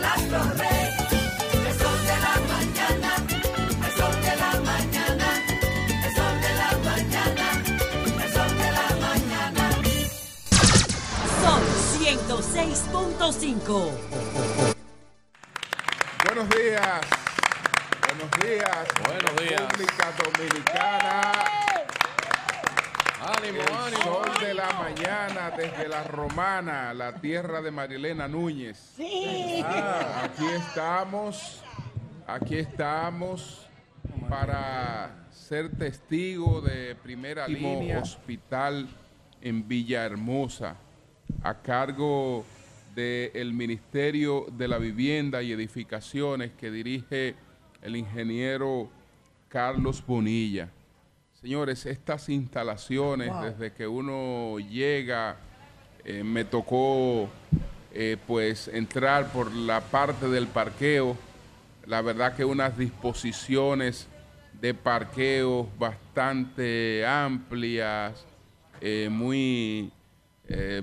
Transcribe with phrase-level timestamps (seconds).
[0.00, 0.88] Las torres,
[1.52, 1.74] el
[2.08, 5.28] de la mañana, el sol de la mañana, el sol de la mañana,
[6.04, 7.46] el sol de la mañana,
[8.24, 9.64] el sol de la mañana,
[11.42, 11.62] son
[11.98, 13.90] ciento seis puntos cinco.
[25.70, 28.94] Desde la Romana, la tierra de Marilena Núñez.
[29.64, 31.62] Ah, aquí estamos,
[32.26, 33.66] aquí estamos
[34.28, 38.88] para ser testigo de primera línea hospital
[39.40, 40.76] en Villahermosa
[41.42, 42.44] a cargo
[42.94, 47.34] del Ministerio de la Vivienda y Edificaciones que dirige
[47.82, 48.88] el ingeniero
[49.48, 50.68] Carlos Bonilla.
[51.40, 55.36] Señores, estas instalaciones, desde que uno llega,
[56.08, 57.28] eh, me tocó
[57.92, 61.16] eh, pues entrar por la parte del parqueo.
[61.84, 64.06] La verdad que unas disposiciones
[64.60, 68.24] de parqueo bastante amplias,
[68.80, 69.90] eh, muy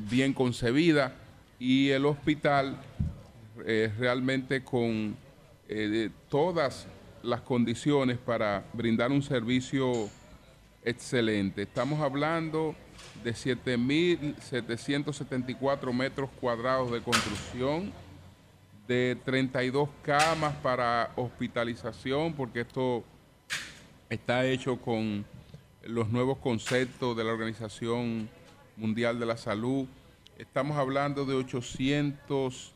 [0.09, 1.13] bien concebidas
[1.57, 2.75] y el hospital
[3.97, 5.15] realmente con
[6.27, 6.85] todas
[7.21, 10.09] las condiciones para brindar un servicio
[10.83, 11.61] excelente.
[11.61, 12.75] Estamos hablando
[13.23, 17.93] de 7.774 metros cuadrados de construcción,
[18.87, 23.03] de 32 camas para hospitalización, porque esto
[24.09, 25.25] está hecho con
[25.83, 28.27] los nuevos conceptos de la Organización
[28.75, 29.87] Mundial de la Salud.
[30.37, 32.73] Estamos hablando de 800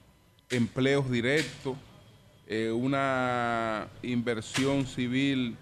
[0.50, 1.78] empleos directos,
[2.48, 5.58] eh, una inversión civil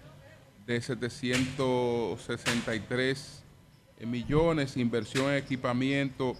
[0.66, 3.45] de 763
[4.04, 6.36] millones, inversión en equipamiento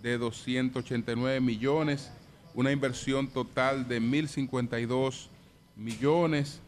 [0.00, 2.10] de 289 millones,
[2.54, 5.28] una inversión total de 1.052
[5.76, 6.60] millones,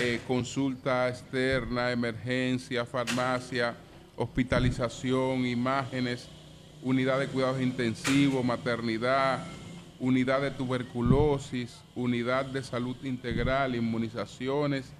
[0.00, 3.76] eh, consulta externa, emergencia, farmacia,
[4.16, 6.28] hospitalización, imágenes,
[6.82, 9.44] unidad de cuidados intensivos, maternidad,
[9.98, 14.92] unidad de tuberculosis, unidad de salud integral, inmunizaciones,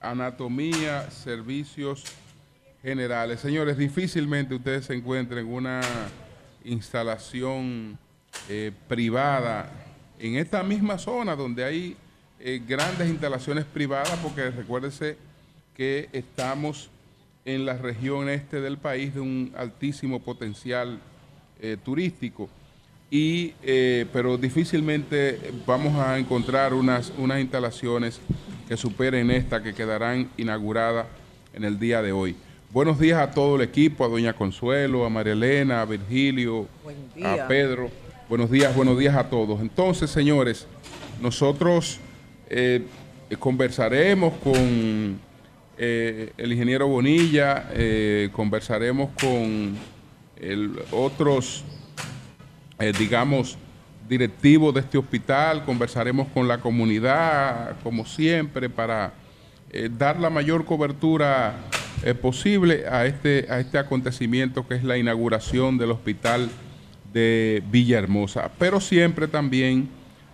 [0.00, 2.04] anatomía, servicios
[2.82, 3.40] generales.
[3.40, 5.80] Señores, difícilmente ustedes se encuentren una
[6.64, 7.98] instalación
[8.48, 9.70] eh, privada
[10.18, 11.96] en esta misma zona donde hay
[12.40, 15.16] eh, grandes instalaciones privadas, porque recuérdese
[15.76, 16.90] que estamos
[17.44, 20.98] en la región este del país de un altísimo potencial
[21.60, 22.48] eh, turístico.
[23.10, 23.54] Y,
[24.12, 28.20] pero difícilmente vamos a encontrar unas, unas instalaciones
[28.68, 31.06] que superen esta que quedarán inauguradas
[31.54, 32.36] en el día de hoy.
[32.70, 36.66] Buenos días a todo el equipo, a Doña Consuelo, a María Elena, a Virgilio,
[37.24, 37.90] a Pedro.
[38.28, 39.60] Buenos días, buenos días a todos.
[39.62, 40.66] Entonces, señores,
[41.20, 41.98] nosotros
[42.50, 42.84] eh,
[43.38, 45.18] conversaremos con
[45.78, 49.76] eh, el ingeniero Bonilla, eh, conversaremos con
[50.36, 51.64] el- otros,
[52.98, 53.56] digamos,
[54.08, 59.12] directivos de este hospital, conversaremos con la comunidad, como siempre, para
[59.98, 61.56] dar la mayor cobertura
[62.04, 66.48] eh, posible a este, a este acontecimiento que es la inauguración del hospital
[67.12, 69.88] de Villahermosa, pero siempre también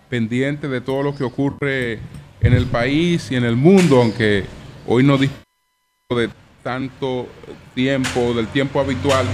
[0.09, 1.99] pendiente de todo lo que ocurre
[2.41, 4.45] en el país y en el mundo, aunque
[4.87, 5.45] hoy no disponemos
[6.11, 6.31] de
[6.63, 7.27] tanto
[7.75, 9.27] tiempo, del tiempo habitual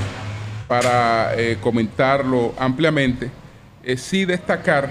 [0.69, 3.31] para eh, comentarlo ampliamente,
[3.83, 4.89] eh, sí destacar,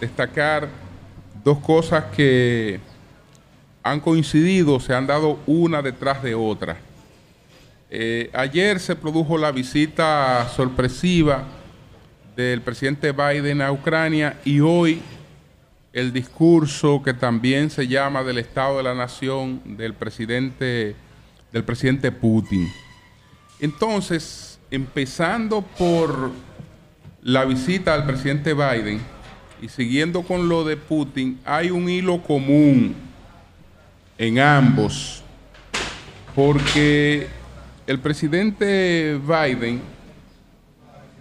[0.00, 0.68] destacar
[1.44, 2.80] dos cosas que
[3.86, 6.76] han coincidido, se han dado una detrás de otra.
[7.88, 11.44] Eh, ayer se produjo la visita sorpresiva
[12.34, 15.00] del presidente Biden a Ucrania y hoy
[15.92, 20.96] el discurso que también se llama del Estado de la Nación del presidente,
[21.52, 22.68] del presidente Putin.
[23.60, 26.32] Entonces, empezando por
[27.22, 29.00] la visita al presidente Biden
[29.62, 33.05] y siguiendo con lo de Putin, hay un hilo común
[34.18, 35.22] en ambos,
[36.34, 37.26] porque
[37.86, 39.80] el presidente Biden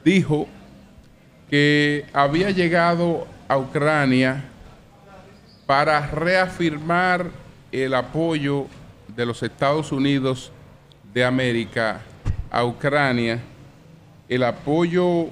[0.04, 0.48] dijo
[1.50, 4.46] que había llegado a Ucrania
[5.66, 7.30] para reafirmar
[7.72, 8.68] el apoyo
[9.16, 10.52] de los Estados Unidos
[11.14, 12.02] de América
[12.52, 13.40] a Ucrania,
[14.30, 15.28] el apoyo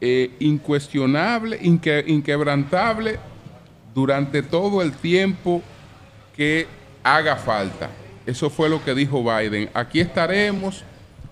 [0.00, 3.18] eh, incuestionable, inque- inquebrantable
[3.94, 5.62] durante todo el tiempo
[6.36, 6.66] que
[7.04, 7.90] haga falta.
[8.26, 9.70] Eso fue lo que dijo Biden.
[9.74, 10.82] Aquí estaremos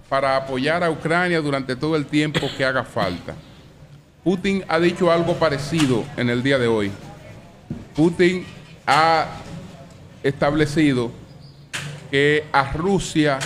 [0.09, 3.35] para apoyar a Ucrania durante todo el tiempo que haga falta.
[4.23, 6.93] Putin ha dicho algo parecido en el día de hoy.
[7.97, 8.45] Putin
[8.87, 9.27] ha
[10.23, 11.11] establecido
[12.11, 13.39] que a Rusia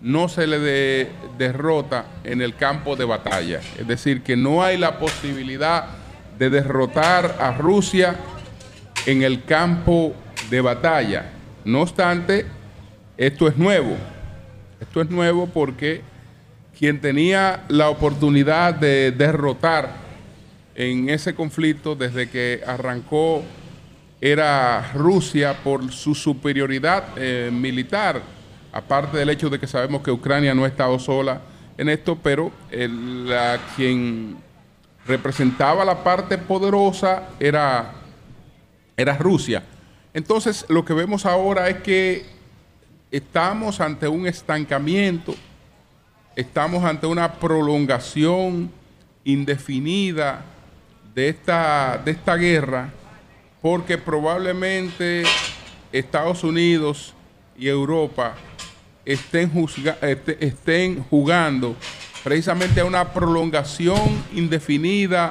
[0.00, 3.60] no se le de- derrota en el campo de batalla.
[3.78, 5.84] Es decir, que no hay la posibilidad
[6.38, 8.16] de derrotar a Rusia
[9.06, 10.14] en el campo
[10.50, 11.26] de batalla.
[11.64, 12.46] No obstante,
[13.16, 13.96] esto es nuevo.
[14.80, 16.02] Esto es nuevo porque
[16.78, 19.90] quien tenía la oportunidad de derrotar
[20.74, 23.42] en ese conflicto desde que arrancó
[24.20, 28.22] era Rusia por su superioridad eh, militar,
[28.72, 31.40] aparte del hecho de que sabemos que Ucrania no ha estado sola
[31.76, 34.36] en esto, pero la, quien
[35.06, 37.92] representaba la parte poderosa era,
[38.96, 39.62] era Rusia.
[40.14, 42.24] Entonces lo que vemos ahora es que
[43.10, 45.34] estamos ante un estancamiento,
[46.36, 48.70] estamos ante una prolongación
[49.24, 50.44] indefinida
[51.14, 52.90] de esta, de esta guerra,
[53.60, 55.22] porque probablemente
[55.92, 57.14] Estados Unidos
[57.58, 58.34] y Europa
[59.04, 59.50] estén,
[60.02, 61.76] este- estén jugando
[62.24, 65.30] precisamente a una prolongación indefinida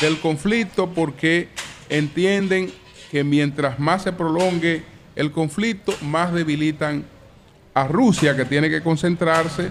[0.00, 1.48] del conflicto porque
[1.88, 2.72] entienden
[3.14, 4.82] que mientras más se prolongue
[5.14, 7.04] el conflicto, más debilitan
[7.72, 9.70] a Rusia, que tiene que concentrarse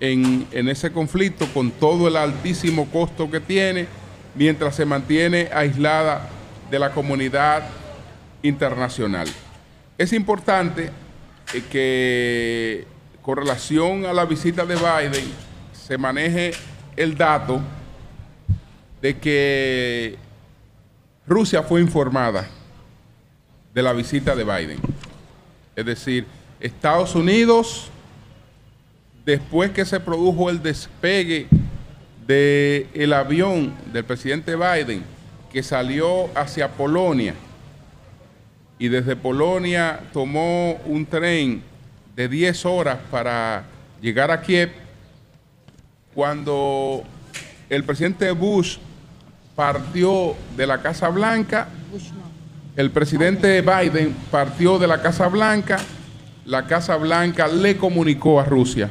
[0.00, 3.86] en, en ese conflicto con todo el altísimo costo que tiene,
[4.34, 6.28] mientras se mantiene aislada
[6.72, 7.68] de la comunidad
[8.42, 9.28] internacional.
[9.96, 10.90] Es importante
[11.54, 12.84] eh, que
[13.22, 15.32] con relación a la visita de Biden
[15.72, 16.50] se maneje
[16.96, 17.60] el dato
[19.00, 20.16] de que
[21.28, 22.48] Rusia fue informada
[23.74, 24.78] de la visita de Biden.
[25.74, 26.26] Es decir,
[26.60, 27.88] Estados Unidos,
[29.24, 31.46] después que se produjo el despegue
[32.26, 35.02] del avión del presidente Biden,
[35.50, 37.34] que salió hacia Polonia,
[38.78, 41.62] y desde Polonia tomó un tren
[42.16, 43.64] de 10 horas para
[44.00, 44.72] llegar a Kiev,
[46.14, 47.04] cuando
[47.70, 48.78] el presidente Bush
[49.54, 51.68] partió de la Casa Blanca,
[52.76, 55.78] el presidente Biden partió de la Casa Blanca,
[56.44, 58.90] la Casa Blanca le comunicó a Rusia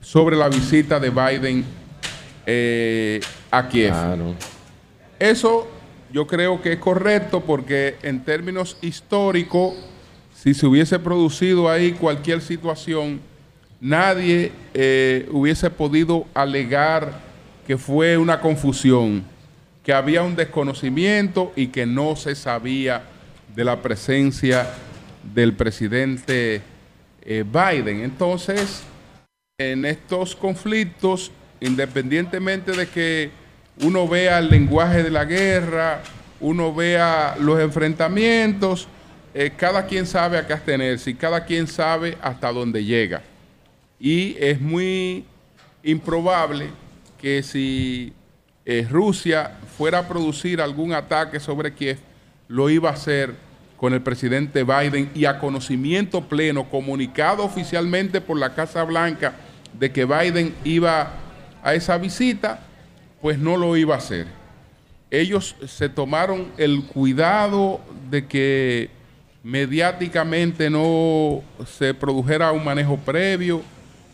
[0.00, 1.64] sobre la visita de Biden
[2.46, 3.20] eh,
[3.50, 3.90] a Kiev.
[3.90, 4.34] Claro.
[5.18, 5.68] Eso
[6.12, 9.74] yo creo que es correcto porque en términos históricos,
[10.34, 13.20] si se hubiese producido ahí cualquier situación,
[13.80, 17.20] nadie eh, hubiese podido alegar
[17.66, 19.24] que fue una confusión,
[19.86, 23.04] que había un desconocimiento y que no se sabía
[23.54, 24.66] de la presencia
[25.32, 26.60] del presidente
[27.22, 28.00] eh, Biden.
[28.00, 28.82] Entonces,
[29.56, 31.30] en estos conflictos,
[31.60, 33.30] independientemente de que
[33.80, 36.02] uno vea el lenguaje de la guerra,
[36.40, 38.88] uno vea los enfrentamientos,
[39.34, 43.22] eh, cada quien sabe a qué abstenerse y cada quien sabe hasta dónde llega.
[44.00, 45.24] Y es muy
[45.84, 46.70] improbable
[47.20, 48.12] que si
[48.66, 51.98] eh, Rusia fuera a producir algún ataque sobre Kiev,
[52.48, 53.34] lo iba a hacer
[53.76, 59.34] con el presidente Biden y a conocimiento pleno, comunicado oficialmente por la Casa Blanca
[59.78, 61.12] de que Biden iba
[61.62, 62.60] a esa visita,
[63.20, 64.26] pues no lo iba a hacer.
[65.10, 67.80] Ellos se tomaron el cuidado
[68.10, 68.90] de que
[69.42, 73.62] mediáticamente no se produjera un manejo previo.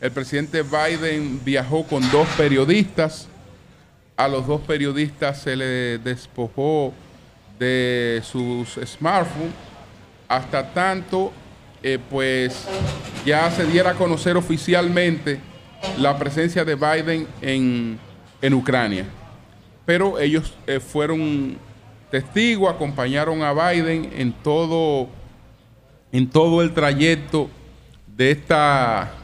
[0.01, 3.29] El presidente Biden viajó con dos periodistas.
[4.23, 6.93] A los dos periodistas se le despojó
[7.59, 9.51] de sus smartphones
[10.29, 11.33] hasta tanto
[11.83, 12.69] eh, pues
[13.27, 15.41] ya se diera a conocer oficialmente
[15.99, 17.99] la presencia de Biden en,
[18.41, 19.07] en Ucrania.
[19.85, 21.59] Pero ellos eh, fueron
[22.09, 25.09] testigos, acompañaron a Biden en todo,
[26.13, 27.51] en todo el trayecto
[28.07, 29.15] de, esta,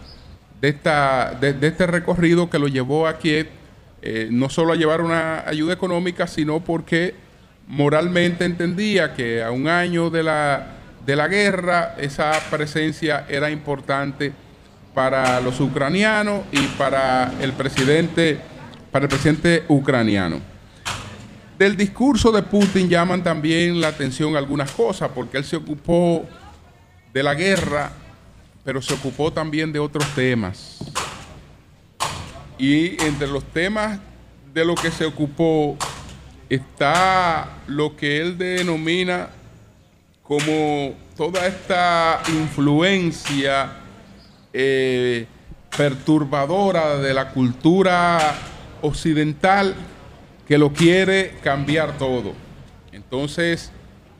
[0.60, 3.57] de, esta, de, de este recorrido que lo llevó a Kiev,
[4.02, 7.14] eh, no solo a llevar una ayuda económica, sino porque
[7.66, 10.66] moralmente entendía que a un año de la,
[11.04, 14.32] de la guerra esa presencia era importante
[14.94, 18.40] para los ucranianos y para el presidente,
[18.90, 20.40] para el presidente ucraniano.
[21.58, 26.24] Del discurso de Putin llaman también la atención algunas cosas, porque él se ocupó
[27.12, 27.90] de la guerra,
[28.64, 30.78] pero se ocupó también de otros temas.
[32.58, 34.00] Y entre los temas
[34.52, 35.76] de lo que se ocupó
[36.48, 39.28] está lo que él denomina
[40.22, 43.72] como toda esta influencia
[44.52, 45.26] eh,
[45.76, 48.34] perturbadora de la cultura
[48.82, 49.74] occidental
[50.46, 52.32] que lo quiere cambiar todo.
[52.92, 53.70] Entonces,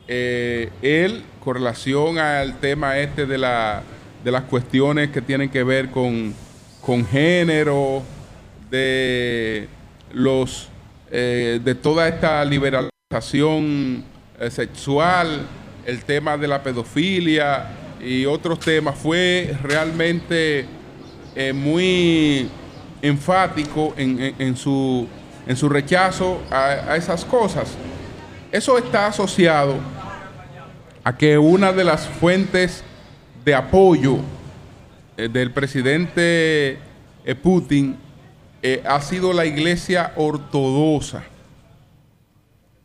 [0.07, 3.83] eh, él, con relación al tema este de, la,
[4.23, 6.33] de las cuestiones que tienen que ver con,
[6.81, 8.03] con género,
[8.69, 9.67] de
[10.13, 10.69] los
[11.11, 14.03] eh, de toda esta liberalización
[14.39, 15.41] eh, sexual,
[15.85, 17.67] el tema de la pedofilia
[17.99, 20.65] y otros temas, fue realmente
[21.35, 22.47] eh, muy
[23.01, 25.07] enfático en, en- su,
[25.47, 27.75] en su rechazo a, esas cosas.
[28.51, 29.75] Eso está asociado
[31.03, 32.83] a que una de las fuentes
[33.43, 34.17] de apoyo
[35.17, 36.77] del presidente
[37.41, 37.97] Putin
[38.61, 41.23] eh, ha sido la iglesia ortodoxa.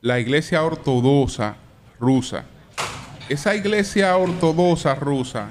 [0.00, 1.56] La iglesia ortodoxa
[1.98, 2.44] rusa.
[3.28, 5.50] Esa iglesia ortodoxa rusa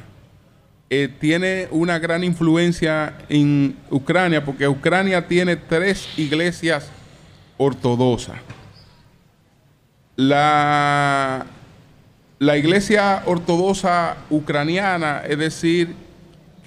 [0.89, 6.89] eh, tiene una gran influencia en Ucrania porque Ucrania tiene tres iglesias
[7.57, 8.37] ortodoxas.
[10.15, 11.47] La,
[12.37, 15.95] la iglesia ortodoxa ucraniana, es decir,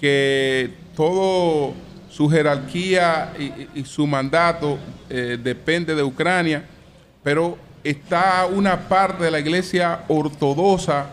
[0.01, 1.75] que todo
[2.17, 3.35] su jerarquía
[3.75, 4.79] y, su mandato
[5.11, 6.65] eh, depende de Ucrania,
[7.23, 11.09] pero está una parte de la iglesia ortodoxa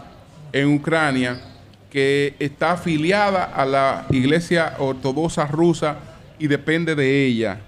[0.54, 1.42] en Ucrania
[1.92, 5.98] que está afiliada a la iglesia ortodoxa rusa
[6.40, 7.60] y depende de ella.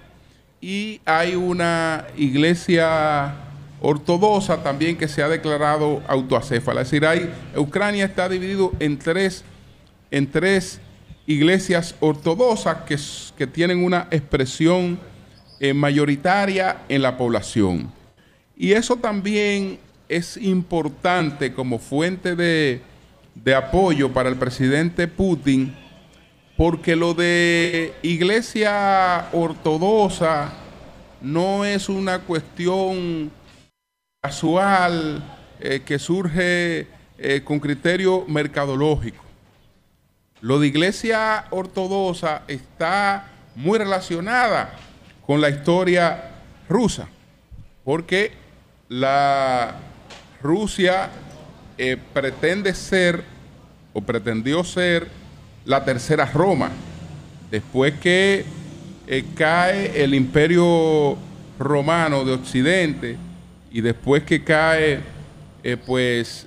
[0.58, 3.34] Y hay una iglesia
[3.82, 6.80] ortodoxa también que se ha declarado autoacéfala.
[6.80, 9.44] Es decir, hay, Ucrania está dividido en tres,
[10.10, 10.80] en tres
[11.26, 12.78] iglesias ortodoxas
[13.36, 14.98] que, tienen una expresión
[15.60, 17.92] eh, mayoritaria en la población.
[18.56, 19.78] Y eso también
[20.08, 22.80] es importante como fuente de,
[23.34, 25.74] de apoyo para el presidente Putin,
[26.56, 30.52] porque lo de iglesia ortodoxa
[31.20, 33.30] no es una cuestión
[34.22, 35.22] casual
[35.60, 36.86] eh, que surge
[37.18, 39.25] eh, con criterio mercadológico.
[40.42, 44.70] Lo de iglesia ortodoxa está muy relacionada
[45.26, 46.30] con la historia
[46.68, 47.08] rusa,
[47.84, 48.32] porque
[48.88, 49.76] la
[50.42, 51.08] Rusia
[51.78, 53.24] eh, pretende ser
[53.94, 55.08] o pretendió ser
[55.64, 56.70] la tercera Roma,
[57.50, 58.44] después que
[59.06, 61.16] eh, cae el imperio
[61.58, 63.16] romano de Occidente
[63.70, 65.00] y después que cae
[65.64, 66.46] eh, pues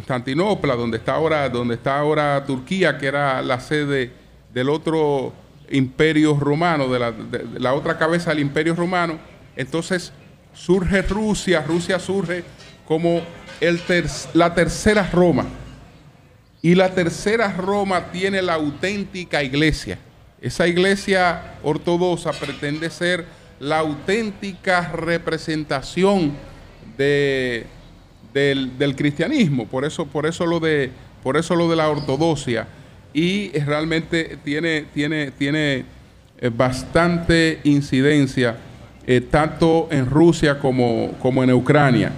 [0.00, 4.10] Constantinopla, donde está ahora, donde está ahora Turquía, que era la sede
[4.52, 5.32] del otro
[5.70, 9.18] imperio romano, de la, de- la otra cabeza del imperio romano,
[9.56, 10.12] entonces
[10.52, 12.44] surge Rusia, Rusia surge
[12.86, 13.22] como
[13.58, 15.46] el ter- la tercera Roma.
[16.60, 19.98] Y la tercera Roma tiene la auténtica iglesia.
[20.42, 23.24] Esa iglesia ortodoxa pretende ser
[23.60, 26.32] la auténtica representación
[26.98, 27.66] de,
[28.36, 29.66] del, cristianismo.
[29.66, 30.90] Por eso, por eso lo de,
[31.22, 32.66] por eso lo de la ortodoxia.
[33.14, 35.84] Y realmente tiene, tiene, tiene
[36.38, 38.56] eh, bastante incidencia
[39.06, 42.12] eh, tanto en Rusia como, como en Ucrania.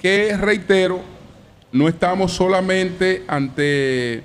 [0.00, 1.00] Que reitero,
[1.70, 4.22] no estamos solamente ante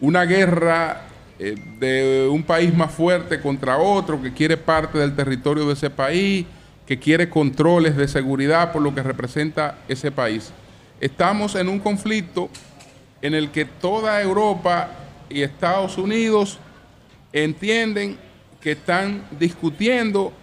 [0.00, 1.02] una guerra
[1.38, 5.90] eh, de un país más fuerte contra otro que quiere parte del territorio de ese
[5.90, 6.46] país,
[6.92, 10.52] que quiere controles de seguridad por lo que representa ese país.
[11.00, 12.50] Estamos en un conflicto
[13.22, 14.90] en el que toda Europa
[15.30, 16.58] y Estados Unidos
[17.32, 18.18] entienden
[18.60, 20.34] que están discutiendo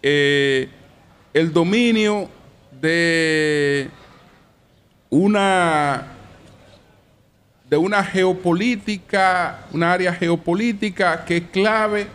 [0.00, 0.68] eh,
[1.34, 2.28] el dominio
[2.80, 3.90] de
[5.10, 6.06] una
[7.68, 12.06] de una geopolítica, una área geopolítica que es clave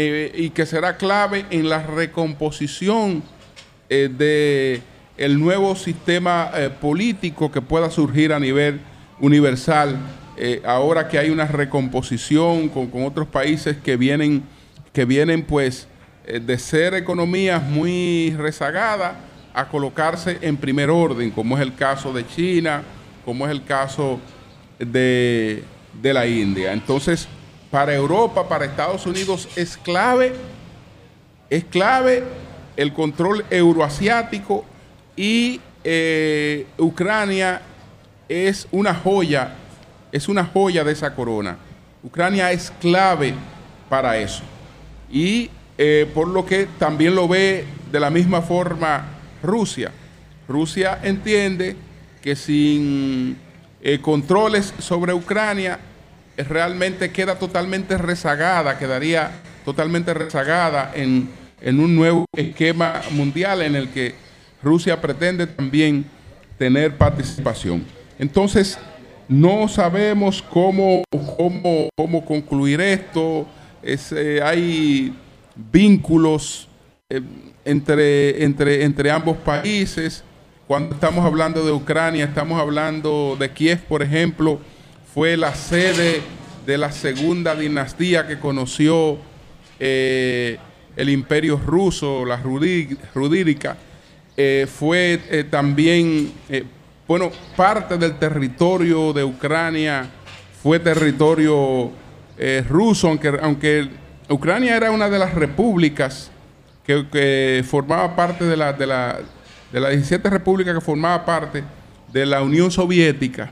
[0.00, 3.22] eh, y que será clave en la recomposición
[3.88, 4.80] eh, de
[5.16, 8.80] el nuevo sistema eh, político que pueda surgir a nivel
[9.20, 9.98] universal.
[10.40, 14.42] eh, ahora que hay una recomposición con, con otros países que vienen,
[14.92, 15.86] que vienen pues
[16.26, 19.14] de ser economías muy rezagadas
[19.52, 22.82] a colocarse en primer orden, como es el caso de China,
[23.24, 24.20] como es el caso
[24.78, 25.64] de,
[26.00, 26.72] de la India.
[26.72, 27.28] Entonces,
[27.70, 30.32] para Europa, para Estados Unidos es clave,
[31.48, 32.24] es clave
[32.76, 34.64] el control euroasiático
[35.16, 37.62] y eh, Ucrania
[38.28, 39.54] es una joya,
[40.12, 41.58] es una joya de esa corona.
[42.02, 43.34] Ucrania es clave
[43.88, 44.42] para eso.
[45.10, 49.04] Y eh, por lo que también lo ve de la misma forma
[49.42, 49.92] Rusia.
[50.48, 51.76] Rusia entiende
[52.22, 53.36] que sin
[53.82, 55.78] eh, controles sobre Ucrania
[56.48, 59.30] realmente queda totalmente rezagada, quedaría
[59.64, 61.28] totalmente rezagada en,
[61.60, 64.14] en un nuevo esquema mundial en el que
[64.62, 66.04] Rusia pretende también
[66.58, 67.84] tener participación.
[68.18, 68.78] Entonces,
[69.28, 71.04] no sabemos cómo,
[71.36, 73.46] cómo, cómo concluir esto.
[73.82, 75.14] Es, eh, hay
[75.54, 76.68] vínculos
[77.08, 77.22] eh,
[77.64, 80.24] entre, entre, entre ambos países.
[80.66, 84.60] Cuando estamos hablando de Ucrania, estamos hablando de Kiev, por ejemplo,
[85.14, 86.22] fue la sede
[86.66, 89.18] de la segunda dinastía que conoció
[89.78, 90.58] eh,
[90.96, 93.76] el imperio ruso, la Rudí- Rudírica.
[94.36, 96.32] Eh, fue eh, también,
[97.08, 100.08] bueno, parte del territorio de Ucrania
[100.62, 101.90] fue territorio
[102.68, 103.88] ruso, aunque, aunque
[104.28, 106.30] Ucrania era una de las repúblicas
[106.86, 109.18] que, que formaba parte de la, de, la,
[109.72, 111.62] de las 17 repúblicas que formaba parte
[112.12, 113.50] de la Unión Soviética,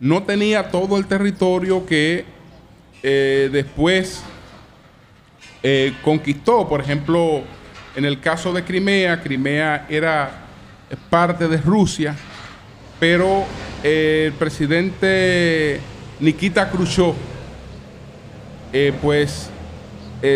[0.00, 2.24] no tenía todo el territorio que
[3.02, 4.22] eh, después
[5.62, 6.68] eh, conquistó.
[6.68, 7.42] Por ejemplo,
[7.94, 10.42] en el caso de Crimea, Crimea era
[11.10, 12.14] parte de Rusia,
[13.00, 13.44] pero
[13.82, 15.80] eh, el presidente
[16.20, 17.14] Nikita Khrushchev,
[19.00, 19.50] pues,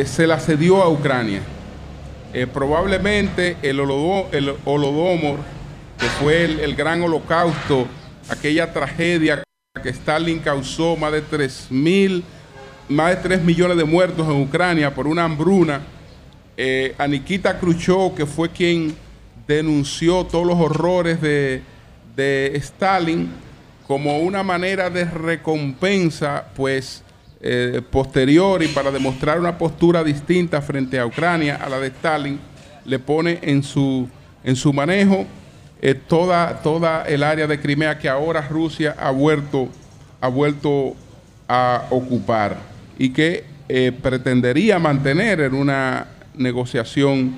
[0.07, 1.43] se la cedió a Ucrania.
[2.55, 5.38] Probablemente el, holodo- el Holodomor,
[5.99, 7.87] que fue el gran holocausto,
[8.31, 9.43] aquella tragedia
[9.81, 12.25] que Stalin causó más de 3 mil,
[12.89, 15.81] más de 3 millones de muertos en Ucrania por una hambruna,
[16.57, 18.97] eh, a Nikita Khrushchev, que fue quien
[19.47, 21.62] denunció todos los horrores de,
[22.17, 23.31] de Stalin
[23.87, 27.05] como una manera de recompensa, pues,
[27.41, 32.41] eh, posterior y para demostrar una postura distinta frente a Ucrania a la de Stalin,
[32.85, 34.09] le pone en su,
[34.43, 35.27] en su manejo
[35.83, 39.69] eh, toda, toda el área de Crimea que ahora Rusia ha vuelto,
[40.21, 40.95] ha vuelto
[41.49, 42.59] a ocupar
[42.99, 47.37] y que eh, pretendería mantener en una negociación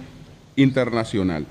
[0.56, 1.46] internacional.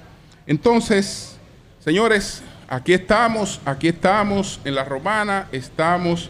[0.45, 1.37] Entonces,
[1.79, 6.29] señores, aquí estamos, aquí estamos en la Romana, estamos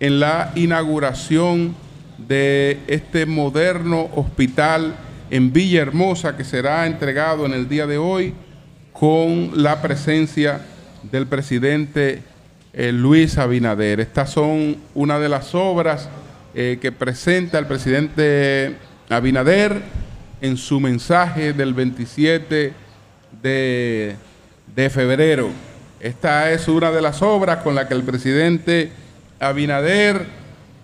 [0.00, 1.74] en la inauguración
[2.18, 4.94] de este moderno hospital
[5.30, 8.34] en Villahermosa que será entregado en el día de hoy
[9.04, 10.62] con la presencia
[11.02, 12.22] del presidente
[12.72, 14.00] eh, Luis Abinader.
[14.00, 16.08] Estas son una de las obras
[16.54, 18.76] eh, que presenta el presidente
[19.10, 19.82] Abinader
[20.40, 22.72] en su mensaje del 27
[23.42, 24.16] de,
[24.74, 25.50] de febrero.
[26.00, 28.90] Esta es una de las obras con la que el presidente
[29.38, 30.24] Abinader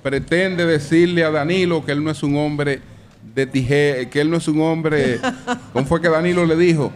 [0.03, 2.83] pretende decirle a Danilo que él no es un hombre
[3.35, 5.21] de tijera, que él no es un hombre,
[5.73, 6.91] ¿cómo fue que Danilo le dijo?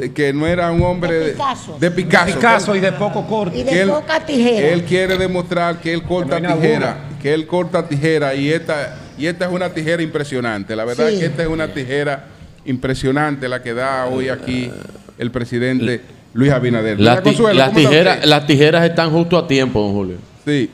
[0.00, 1.76] Eh, Que no era un hombre De Picasso.
[1.80, 2.34] de Picasso.
[2.36, 3.58] Picasso y de poco corte.
[3.58, 4.68] Y que de él- poca tijera.
[4.68, 8.96] Él quiere demostrar que él corta Que no tijera, que él corta tijera y esta
[9.18, 10.74] y esta es una tijera impresionante.
[10.76, 11.14] La verdad Sí.
[11.14, 12.24] es que esta es una tijera
[12.64, 14.70] impresionante la que da hoy aquí
[15.18, 16.00] el presidente
[16.32, 17.00] Luis Abinader.
[17.00, 19.92] Las, Doña ti- Consuelo, las ¿cómo está tijeras, las tijeras están justo a tiempo, don
[19.92, 20.16] Julio.
[20.46, 20.70] Sí.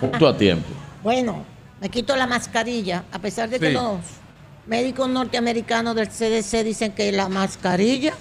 [0.00, 0.68] Justo a tiempo.
[1.02, 1.44] Bueno,
[1.82, 3.72] me quito la mascarilla, a pesar de que Sí.
[3.74, 3.96] los
[4.66, 8.14] médicos norteamericanos del CDC dicen que la mascarilla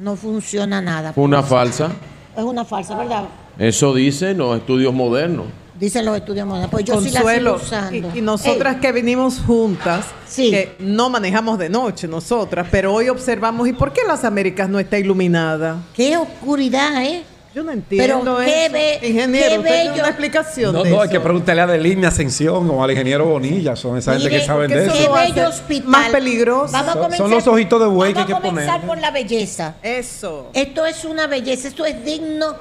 [0.00, 1.12] no funciona nada.
[1.16, 1.90] Una falsa.
[2.36, 3.24] Es una falsa, ¿verdad?
[3.58, 5.46] Eso dicen los estudios modernos.
[5.78, 6.70] Dicen los estudios modernos.
[6.70, 8.10] Pues yo sí la Consuelo, sigo usando.
[8.14, 10.50] y, y nosotras que venimos juntas, Sí.
[10.50, 14.78] que no manejamos de noche nosotras, pero hoy observamos, ¿y por qué las Américas no
[14.78, 15.78] está iluminada?
[15.94, 17.24] Qué oscuridad, ¿eh?
[17.54, 18.72] Yo no entiendo Pero qué eso.
[18.72, 19.92] be- Ingeniero, qué usted bello.
[19.94, 23.76] una explicación No, de no, hay que preguntarle a Adelina Ascensión o al ingeniero Bonilla.
[23.76, 25.86] Son esa gente que saben de eso Qué bello hospital.
[25.88, 26.72] más peligroso.
[26.72, 28.80] Vamos a Son- comenzar- son los ojitos de buey que vamos hay a que comenzar
[28.80, 28.86] ponerle.
[28.88, 29.74] por la belleza.
[29.82, 30.48] Eso.
[30.54, 32.56] Esto es una belleza, esto es digno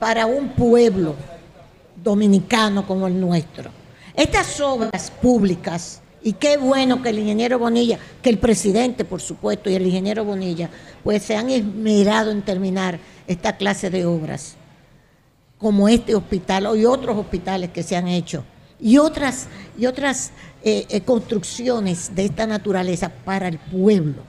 [0.00, 1.14] para un pueblo
[2.02, 3.70] dominicano como el nuestro.
[4.16, 9.70] Estas obras públicas, y qué bueno que el ingeniero Bonilla, que el presidente, por supuesto,
[9.70, 10.68] y el ingeniero Bonilla,
[11.04, 14.56] pues se han esmerado en terminar esta clase de obras,
[15.58, 18.44] como este hospital y otros hospitales que se han hecho,
[18.80, 19.46] y otras,
[19.78, 20.32] y otras
[20.64, 24.22] eh, eh, construcciones de esta naturaleza para el pueblo.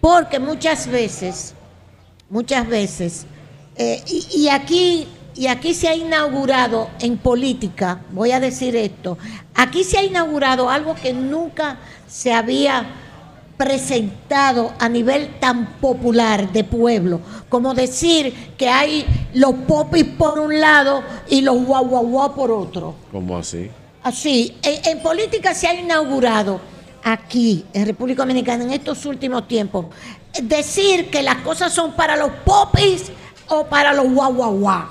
[0.00, 1.54] Porque muchas veces,
[2.28, 3.26] muchas veces,
[3.76, 4.02] eh,
[4.34, 9.18] y, aquí, y aquí se ha inaugurado en política, voy a decir esto,
[9.54, 12.86] aquí se ha inaugurado algo que nunca se había
[13.58, 20.60] presentado a nivel tan popular de pueblo, como decir que hay los popis por un
[20.60, 22.94] lado y los guau por otro.
[23.12, 23.68] ¿Cómo así?
[24.04, 26.60] Así, en, en política se ha inaugurado
[27.02, 29.86] aquí, en República Dominicana, en estos últimos tiempos,
[30.40, 33.10] decir que las cosas son para los popis
[33.48, 34.86] o para los guau.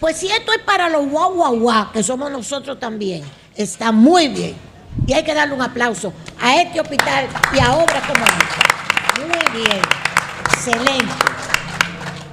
[0.00, 3.22] Pues si esto es para los guau, que somos nosotros también,
[3.56, 4.71] está muy bien.
[5.06, 9.26] Y hay que darle un aplauso a este hospital y a obras como esta.
[9.26, 9.80] Muy bien,
[10.50, 11.14] excelente.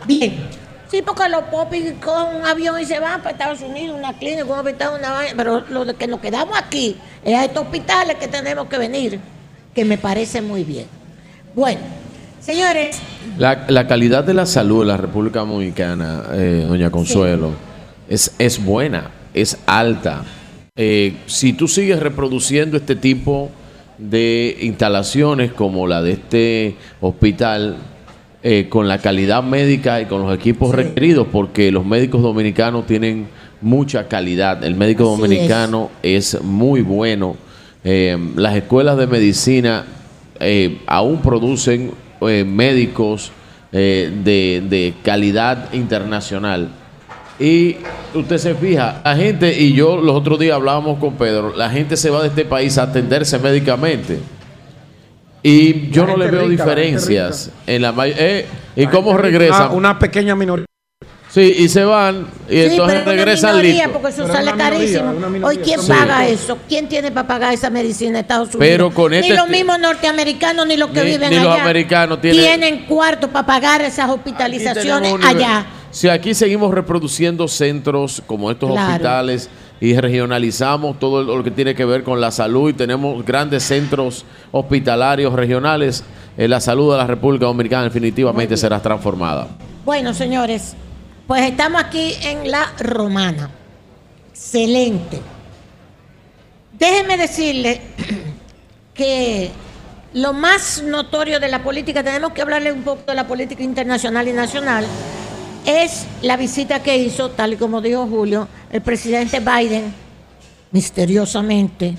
[0.05, 0.49] Bien,
[0.89, 4.43] Sí, porque los popis con un avión y se van para Estados Unidos, una clínica,
[4.45, 5.33] un hospital, una vaina.
[5.37, 9.19] Pero lo que nos quedamos aquí es a estos hospitales que tenemos que venir,
[9.75, 10.87] que me parece muy bien.
[11.53, 11.79] Bueno,
[12.41, 12.99] señores,
[13.37, 17.51] La, la calidad de la salud en la República Dominicana, eh, doña Consuelo,
[18.09, 20.23] es, es buena, es alta.
[20.81, 23.51] Eh, si tú sigues reproduciendo este tipo
[23.97, 27.75] de instalaciones como la de este hospital,
[28.43, 33.27] eh, con la calidad médica y con los equipos requeridos, porque los médicos dominicanos tienen
[33.59, 34.63] mucha calidad.
[34.63, 36.41] El médico Así dominicano es.
[36.41, 37.35] muy bueno.
[37.83, 39.85] Eh, las escuelas de medicina
[40.87, 43.33] aún producen médicos
[43.73, 46.69] de, de calidad internacional.
[47.39, 47.77] Y
[48.13, 51.95] usted se fija, la gente, y yo los otros días hablábamos con Pedro, la gente
[51.95, 54.19] se va de este país a atenderse médicamente.
[55.41, 58.83] Y yo La no le veo rica, la gente diferencias en la may- eh, ¿Y
[58.85, 59.67] La cómo regresan?
[59.67, 60.65] Una, una pequeña minoría.
[61.29, 64.33] Sí, y se van, y sí, entonces pero es una regresan minoría, porque eso Pero
[64.33, 65.13] sale carísimo.
[65.13, 65.47] minoría.
[65.47, 65.87] Hoy, ¿quién Sí.
[65.87, 66.57] paga eso?
[66.67, 68.59] ¿Quién tiene para pagar esa medicina en Estados Unidos?
[68.67, 71.45] Pero con este ni los te- mismos norteamericanos ni los que Ni- viven ni allá.
[71.49, 75.65] los americanos tienen- tienen cuarto para pagar esas hospitalizaciones allá.
[75.91, 78.91] Si aquí seguimos reproduciendo centros como estos Claro.
[78.91, 79.49] hospitales
[79.81, 84.25] y regionalizamos todo lo que tiene que ver con la salud y tenemos grandes centros
[84.51, 86.03] hospitalarios regionales,
[86.37, 89.47] eh, la salud de la República Dominicana definitivamente será transformada.
[89.85, 90.75] Bueno, señores,
[91.25, 93.49] pues estamos aquí en la romana.
[94.31, 95.19] Excelente.
[96.77, 97.81] Déjenme decirle
[98.93, 99.49] que
[100.13, 104.27] lo más notorio de la política, tenemos que hablarle un poco de la política internacional
[104.27, 104.85] y nacional,
[105.65, 109.93] es la visita que hizo, tal y como dijo Julio, el presidente Biden,
[110.71, 111.95] misteriosamente,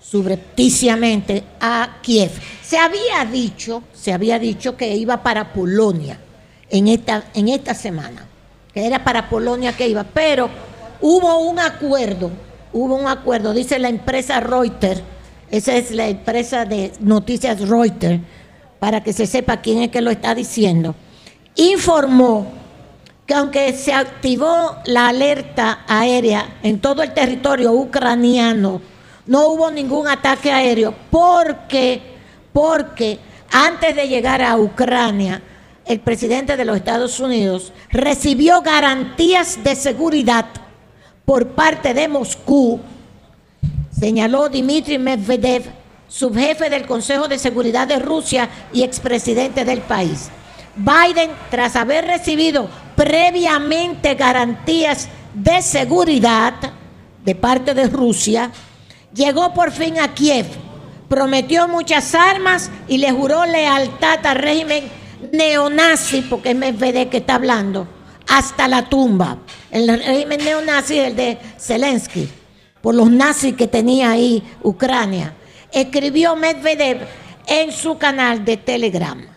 [0.00, 2.30] subrepticiamente, a Kiev.
[2.62, 6.18] Se había dicho, se había dicho que iba para Polonia
[6.70, 8.26] en esta, en esta semana,
[8.72, 10.48] que era para Polonia que iba, pero
[11.00, 12.30] hubo un acuerdo,
[12.72, 15.02] hubo un acuerdo, dice la empresa Reuters,
[15.50, 18.20] esa es la empresa de noticias Reuters,
[18.78, 20.94] para que se sepa quién es que lo está diciendo,
[21.54, 22.65] informó
[23.26, 28.80] que aunque se activó la alerta aérea en todo el territorio ucraniano,
[29.26, 32.00] no hubo ningún ataque aéreo porque,
[32.52, 33.18] porque
[33.50, 35.42] antes de llegar a Ucrania,
[35.84, 40.46] el presidente de los Estados Unidos recibió garantías de seguridad
[41.24, 42.80] por parte de Moscú,
[43.98, 45.64] señaló Dmitry Medvedev,
[46.08, 50.30] subjefe del Consejo de Seguridad de Rusia y expresidente del país.
[50.76, 56.54] Biden, tras haber recibido previamente garantías de seguridad
[57.24, 58.50] de parte de Rusia,
[59.14, 60.46] llegó por fin a Kiev,
[61.08, 64.84] prometió muchas armas y le juró lealtad al régimen
[65.32, 67.88] neonazi, porque es Medvedev que está hablando,
[68.28, 69.38] hasta la tumba.
[69.70, 72.28] El régimen neonazi es el de Zelensky,
[72.82, 75.34] por los nazis que tenía ahí Ucrania.
[75.72, 77.06] Escribió Medvedev
[77.46, 79.35] en su canal de Telegram.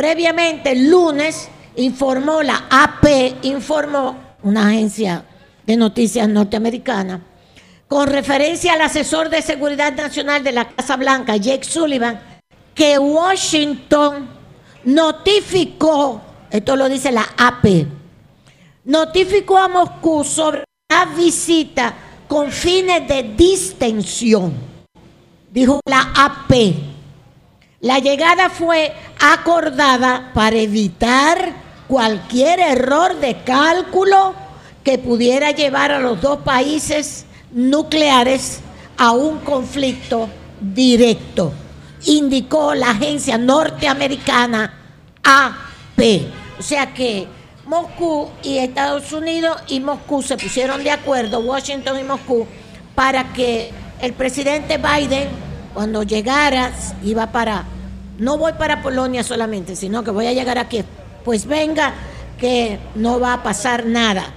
[0.00, 5.26] Previamente, el lunes, informó la AP, informó una agencia
[5.66, 7.20] de noticias norteamericana,
[7.86, 12.18] con referencia al asesor de seguridad nacional de la Casa Blanca, Jake Sullivan,
[12.74, 14.26] que Washington
[14.84, 17.86] notificó, esto lo dice la AP,
[18.84, 21.92] notificó a Moscú sobre la visita
[22.26, 24.54] con fines de distensión,
[25.52, 26.54] dijo la AP.
[27.82, 31.52] La llegada fue acordada para evitar
[31.86, 34.34] cualquier error de cálculo
[34.82, 38.60] que pudiera llevar a los dos países nucleares
[38.96, 40.28] a un conflicto
[40.60, 41.52] directo,
[42.04, 44.74] indicó la agencia norteamericana
[45.22, 46.00] AP.
[46.58, 47.26] O sea que
[47.66, 52.46] Moscú y Estados Unidos y Moscú se pusieron de acuerdo, Washington y Moscú,
[52.94, 55.28] para que el presidente Biden,
[55.72, 56.72] cuando llegara,
[57.04, 57.64] iba para,
[58.20, 60.84] no voy para Polonia solamente, sino que voy a llegar aquí,
[61.24, 61.94] pues venga,
[62.38, 64.34] que no va a pasar nada.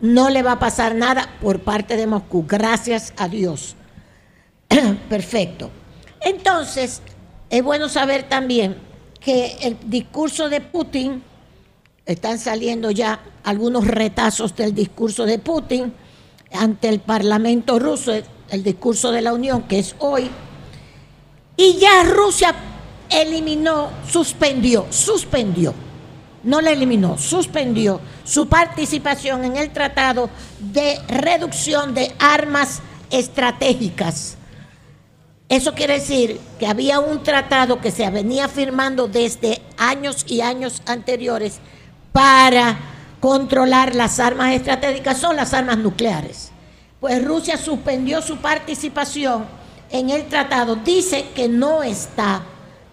[0.00, 3.76] No le va a pasar nada por parte de Moscú, gracias a Dios.
[5.10, 5.70] Perfecto.
[6.22, 7.02] Entonces,
[7.50, 8.78] es bueno saber también
[9.20, 11.22] que el discurso de Putin,
[12.06, 15.92] están saliendo ya algunos retazos del discurso de Putin
[16.50, 18.12] ante el Parlamento ruso,
[18.48, 20.30] el discurso de la Unión, que es hoy,
[21.58, 22.54] y ya Rusia
[23.10, 25.74] eliminó, suspendió, suspendió,
[26.42, 34.36] no la eliminó, suspendió su participación en el Tratado de Reducción de Armas Estratégicas.
[35.48, 40.80] Eso quiere decir que había un tratado que se venía firmando desde años y años
[40.86, 41.58] anteriores
[42.12, 42.78] para
[43.18, 46.52] controlar las armas estratégicas son las armas nucleares.
[47.00, 49.44] Pues Rusia suspendió su participación
[49.90, 50.76] en el tratado.
[50.76, 52.42] Dice que no está,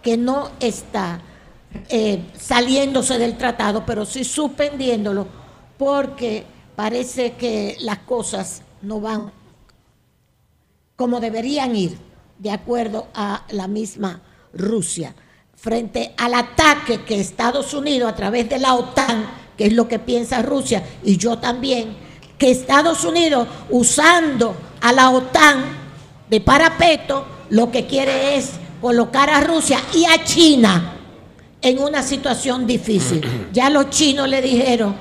[0.07, 1.19] que no está
[1.89, 5.27] eh, saliéndose del tratado, pero sí suspendiéndolo
[5.77, 6.45] porque
[6.77, 9.33] parece que las cosas no van
[10.95, 11.97] como deberían ir,
[12.39, 14.21] de acuerdo a la misma
[14.53, 15.13] Rusia,
[15.53, 19.25] frente al ataque que Estados Unidos a través de la OTAN,
[19.57, 21.97] que es lo que piensa Rusia, y yo también,
[22.37, 25.65] que Estados Unidos usando a la OTAN
[26.29, 30.93] de parapeto, lo que quiere es colocar a Rusia y a China
[31.61, 33.21] en una situación difícil.
[33.53, 34.95] Ya los chinos le dijeron,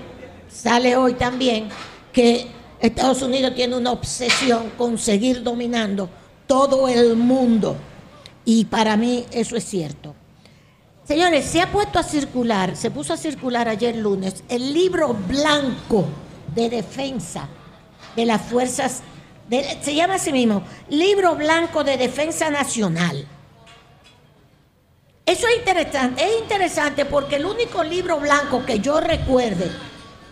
[0.49, 1.69] sale hoy también,
[2.13, 2.47] que
[2.81, 6.09] Estados Unidos tiene una obsesión con seguir dominando
[6.47, 7.77] todo el mundo.
[8.45, 10.15] Y para mí eso es cierto.
[11.07, 16.05] Señores, se ha puesto a circular, se puso a circular ayer lunes, el libro blanco
[16.55, 17.49] de defensa
[18.17, 19.03] de las fuerzas,
[19.49, 23.27] de- se llama así mismo, libro blanco de defensa nacional.
[25.27, 29.69] Eso es interesante, es interesante porque el único libro blanco que yo recuerde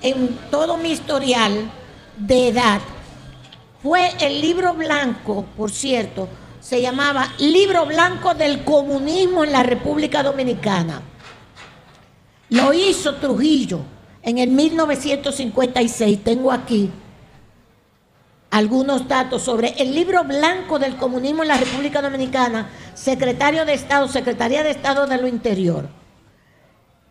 [0.01, 1.69] en todo mi historial
[2.17, 2.81] de edad
[3.83, 6.29] fue el libro blanco, por cierto,
[6.61, 11.03] se llamaba Libro Blanco del Comunismo en la República Dominicana.
[12.49, 13.81] Lo hizo Trujillo
[14.23, 16.25] en el 1956.
[16.25, 16.89] Tengo aquí
[18.55, 24.07] algunos datos sobre el libro blanco del comunismo en la República Dominicana, secretario de Estado,
[24.07, 25.89] Secretaría de Estado de lo Interior.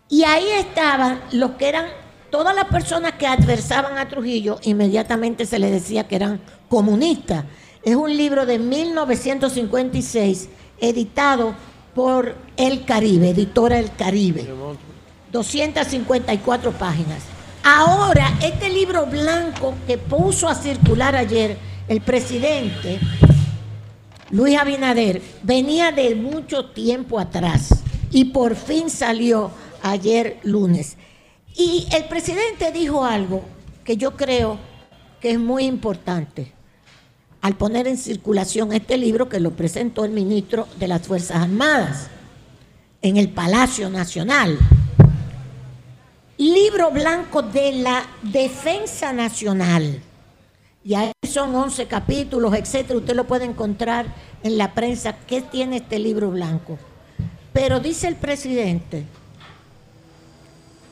[0.08, 1.88] Y ahí estaban los que eran,
[2.30, 7.44] todas las personas que adversaban a Trujillo, inmediatamente se les decía que eran comunistas.
[7.84, 10.48] Es un libro de 1956,
[10.80, 11.56] editado
[11.94, 14.48] por El Caribe, editora El Caribe.
[15.34, 17.33] 254 páginas.
[17.64, 23.00] Ahora, este libro blanco que puso a circular ayer el presidente
[24.34, 29.52] Luis Abinader venía de mucho tiempo atrás y por fin salió
[29.84, 30.98] ayer lunes.
[31.56, 33.44] Y el presidente dijo algo
[33.84, 34.58] que yo creo
[35.22, 36.52] que es muy importante
[37.42, 42.08] al poner en circulación este libro que lo presentó el ministro de las Fuerzas Armadas
[43.04, 44.58] en el Palacio Nacional.
[46.38, 50.02] Libro blanco de la defensa nacional.
[50.84, 53.00] Y ahí son 11 capítulos, etcétera.
[53.00, 54.06] Usted lo puede encontrar
[54.42, 55.16] en la prensa.
[55.28, 56.78] ¿Qué tiene este libro blanco?
[57.54, 59.06] Pero dice el presidente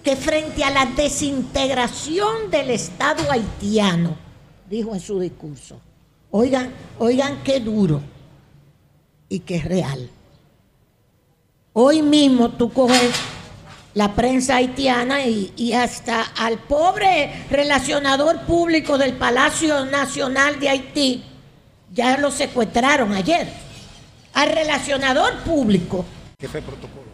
[0.03, 4.15] que frente a la desintegración del Estado haitiano,
[4.69, 5.79] dijo en su discurso,
[6.31, 8.01] oigan, oigan qué duro
[9.29, 10.09] y qué real.
[11.73, 13.11] Hoy mismo tú coges
[13.93, 21.23] la prensa haitiana y, y hasta al pobre relacionador público del Palacio Nacional de Haití,
[21.93, 23.47] ya lo secuestraron ayer.
[24.33, 26.05] Al relacionador público,
[26.39, 27.05] Jefe de protocolo.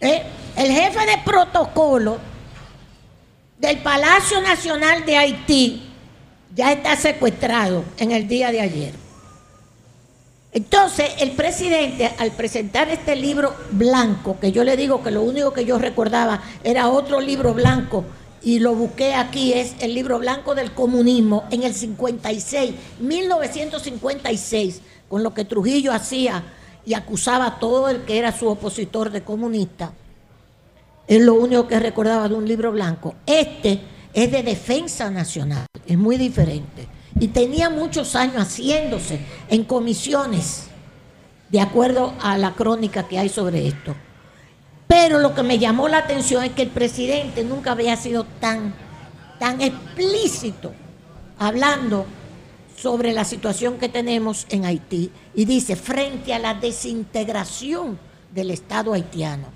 [0.00, 0.22] eh,
[0.56, 2.18] el jefe de protocolo
[3.58, 5.82] del Palacio Nacional de Haití,
[6.54, 9.07] ya está secuestrado en el día de ayer.
[10.52, 15.52] Entonces, el presidente, al presentar este libro blanco, que yo le digo que lo único
[15.52, 18.04] que yo recordaba era otro libro blanco,
[18.42, 25.22] y lo busqué aquí, es el libro blanco del comunismo, en el 56, 1956, con
[25.22, 26.44] lo que Trujillo hacía
[26.86, 29.92] y acusaba a todo el que era su opositor de comunista.
[31.06, 33.14] Es lo único que recordaba de un libro blanco.
[33.26, 33.80] Este
[34.14, 36.86] es de defensa nacional, es muy diferente.
[37.20, 40.68] Y tenía muchos años haciéndose en comisiones,
[41.50, 43.94] de acuerdo a la crónica que hay sobre esto.
[44.86, 48.74] Pero lo que me llamó la atención es que el presidente nunca había sido tan,
[49.38, 50.72] tan explícito
[51.38, 52.06] hablando
[52.76, 55.10] sobre la situación que tenemos en Haití.
[55.34, 57.98] Y dice, frente a la desintegración
[58.32, 59.48] del Estado haitiano,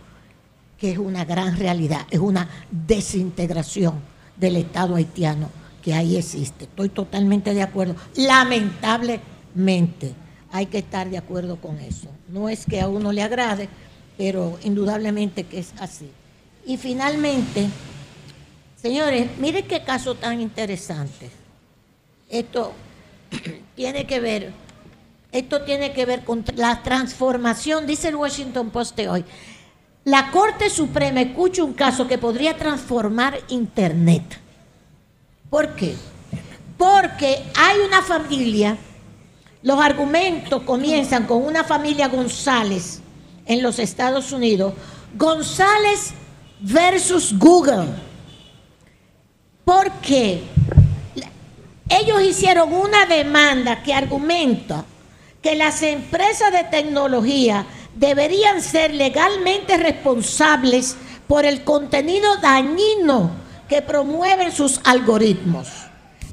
[0.78, 4.00] que es una gran realidad, es una desintegración
[4.36, 6.64] del Estado haitiano que ahí existe.
[6.64, 7.96] Estoy totalmente de acuerdo.
[8.16, 10.14] Lamentablemente
[10.50, 12.08] hay que estar de acuerdo con eso.
[12.28, 13.68] No es que a uno le agrade,
[14.16, 16.08] pero indudablemente que es así.
[16.64, 17.68] Y finalmente,
[18.80, 21.30] señores, miren qué caso tan interesante.
[22.30, 22.72] Esto
[23.76, 24.52] tiene que ver,
[25.32, 29.24] esto tiene que ver con la transformación, dice el Washington Post de hoy.
[30.04, 34.41] La Corte Suprema escucha un caso que podría transformar Internet.
[35.52, 35.94] ¿Por qué?
[36.78, 38.78] Porque hay una familia,
[39.62, 43.02] los argumentos comienzan con una familia González
[43.44, 44.72] en los Estados Unidos,
[45.14, 46.14] González
[46.58, 47.88] versus Google.
[49.62, 50.40] Porque
[51.90, 54.86] ellos hicieron una demanda que argumenta
[55.42, 60.96] que las empresas de tecnología deberían ser legalmente responsables
[61.28, 63.41] por el contenido dañino
[63.72, 65.66] que promueven sus algoritmos.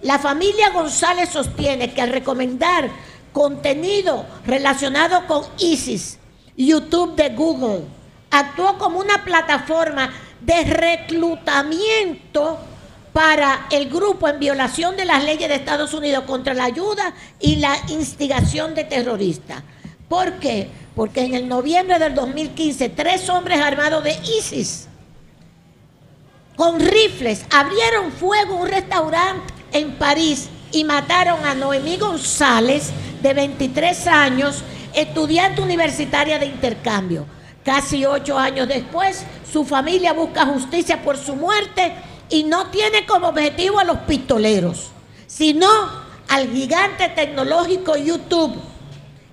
[0.02, 2.90] La familia González sostiene que al recomendar
[3.32, 6.20] contenido relacionado con ISIS,
[6.58, 7.86] YouTube de Google,
[8.30, 12.60] actuó como una plataforma de reclutamiento
[13.14, 17.56] para el grupo en violación de las leyes de Estados Unidos contra la ayuda y
[17.56, 19.64] la instigación de terroristas.
[20.10, 20.68] ¿Por qué?
[20.94, 24.90] Porque en el noviembre del 2015, tres hombres armados de ISIS
[26.60, 32.90] con rifles abrieron fuego un restaurante en París y mataron a Noemí González,
[33.22, 34.62] de 23 años,
[34.94, 37.26] estudiante universitaria de intercambio.
[37.64, 41.94] Casi ocho años después, su familia busca justicia por su muerte
[42.30, 44.90] y no tiene como objetivo a los pistoleros,
[45.28, 45.66] sino
[46.28, 48.60] al gigante tecnológico YouTube,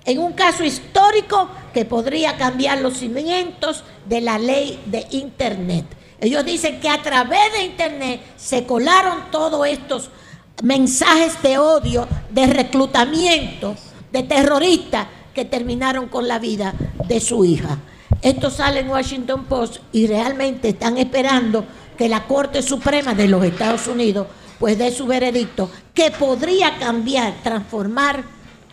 [0.05, 5.96] en un caso histórico que podría cambiar los cimientos de la ley de Internet.
[6.19, 10.09] Ellos dicen que a través de Internet se colaron todos estos
[10.63, 13.75] mensajes de odio, de reclutamiento,
[14.11, 16.73] de terroristas que terminaron con la vida
[17.07, 17.77] de su hija.
[18.21, 21.65] Esto sale en Washington Post y realmente están esperando
[21.97, 24.27] que la Corte Suprema de los Estados Unidos
[24.59, 28.23] pues dé su veredicto que podría cambiar, transformar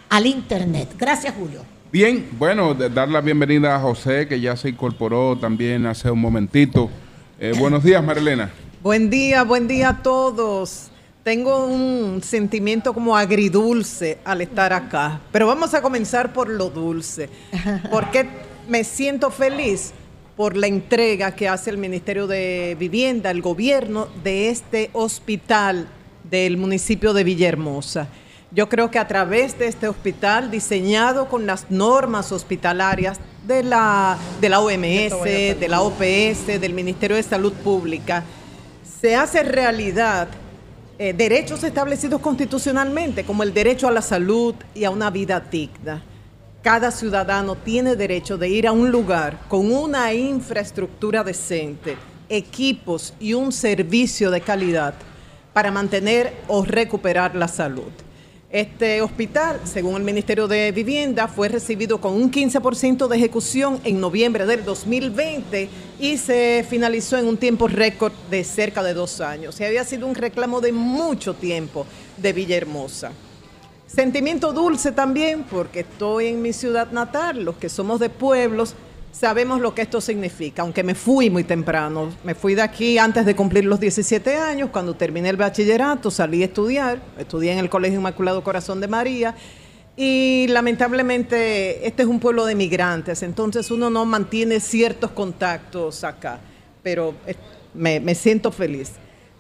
[0.09, 0.94] al Internet.
[0.96, 1.61] Gracias, Julio.
[1.92, 6.90] Bien, bueno, dar la bienvenida a José, que ya se incorporó también hace un momentito.
[7.38, 8.53] Eh, buenos días, Marilena.
[8.81, 10.90] Buen día, buen día a todos.
[11.25, 17.29] Tengo un sentimiento como agridulce al estar acá, pero vamos a comenzar por lo dulce.
[17.90, 18.29] Porque
[18.68, 19.92] me siento feliz
[20.37, 25.88] por la entrega que hace el Ministerio de Vivienda, el gobierno, de este hospital
[26.31, 28.09] del municipio de Villahermosa.
[28.54, 34.16] Yo creo que a través de este hospital, diseñado con las normas hospitalarias de la,
[34.40, 38.22] de la OMS, de la OPS, del Ministerio de Salud Pública,
[39.00, 40.28] se hace realidad
[41.00, 46.04] eh, derechos establecidos constitucionalmente, como el derecho a la salud y a una vida digna.
[46.62, 51.96] Cada ciudadano tiene derecho de ir a un lugar con una infraestructura decente,
[52.28, 54.94] equipos y un servicio de calidad
[55.52, 57.90] para mantener o recuperar la salud.
[58.54, 63.98] Este hospital, según el Ministerio de Vivienda, fue recibido con un 15% de ejecución en
[63.98, 69.58] noviembre del 2020 y se finalizó en un tiempo récord de cerca de dos años.
[69.58, 71.84] Y había sido un reclamo de mucho tiempo
[72.16, 73.10] de Villahermosa.
[73.88, 78.76] Sentimiento dulce también porque estoy en mi ciudad natal, los que somos de pueblos
[79.14, 83.24] sabemos lo que esto significa, aunque me fui muy temprano, me fui de aquí antes
[83.24, 87.70] de cumplir los 17 años, cuando terminé el bachillerato salí a estudiar, estudié en el
[87.70, 89.37] Colegio Inmaculado Corazón de María
[89.96, 96.40] y lamentablemente este es un pueblo de migrantes, entonces uno no mantiene ciertos contactos acá,
[96.83, 97.14] pero
[97.72, 98.94] me, me siento feliz.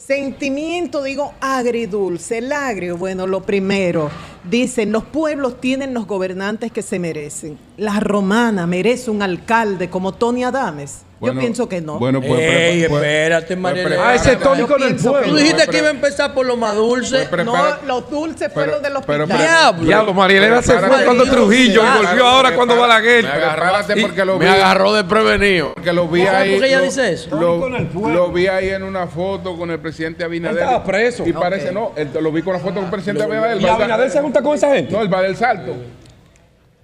[0.06, 2.98] Sentimiento, digo, agridulce, el agrio.
[2.98, 4.10] Bueno, lo primero,
[4.50, 7.58] dicen, los pueblos tienen los gobernantes que se merecen.
[7.78, 11.04] La romana merece un alcalde como Tony Adames.
[11.24, 11.98] Bueno, Yo pienso que no.
[11.98, 12.40] Bueno, pues.
[12.40, 15.28] Ey, pre- pues- espérate, pues prepara- Ah, ese tónico Yo en el pienso que pueblo.
[15.30, 17.26] Tú dijiste Pues, que iba a empezar por lo más dulce.
[17.30, 17.56] Pues, no,
[17.86, 19.38] los dulces fue lo del pero- hospital.
[19.38, 19.84] Diablo.
[19.86, 23.24] Diablo, Marielena se fue cuando Trujillo y Claro, volvió ahora cuando prepara- Balaguer.
[23.24, 24.44] Me agarraste porque lo vi.
[24.46, 25.72] Me agarró desprevenido.
[25.74, 26.50] Porque lo vi ¿Sabes ahí.
[26.52, 27.36] por qué ella dice eso?
[27.36, 30.58] Lo, vi ahí en una foto con el presidente Abinader.
[30.62, 31.26] Estaba preso.
[31.26, 33.60] Y parece, no, lo vi con la foto con el presidente Abinader.
[33.60, 34.92] ¿Y Abinader se junta con esa gente?
[34.92, 35.74] No, el va del salto.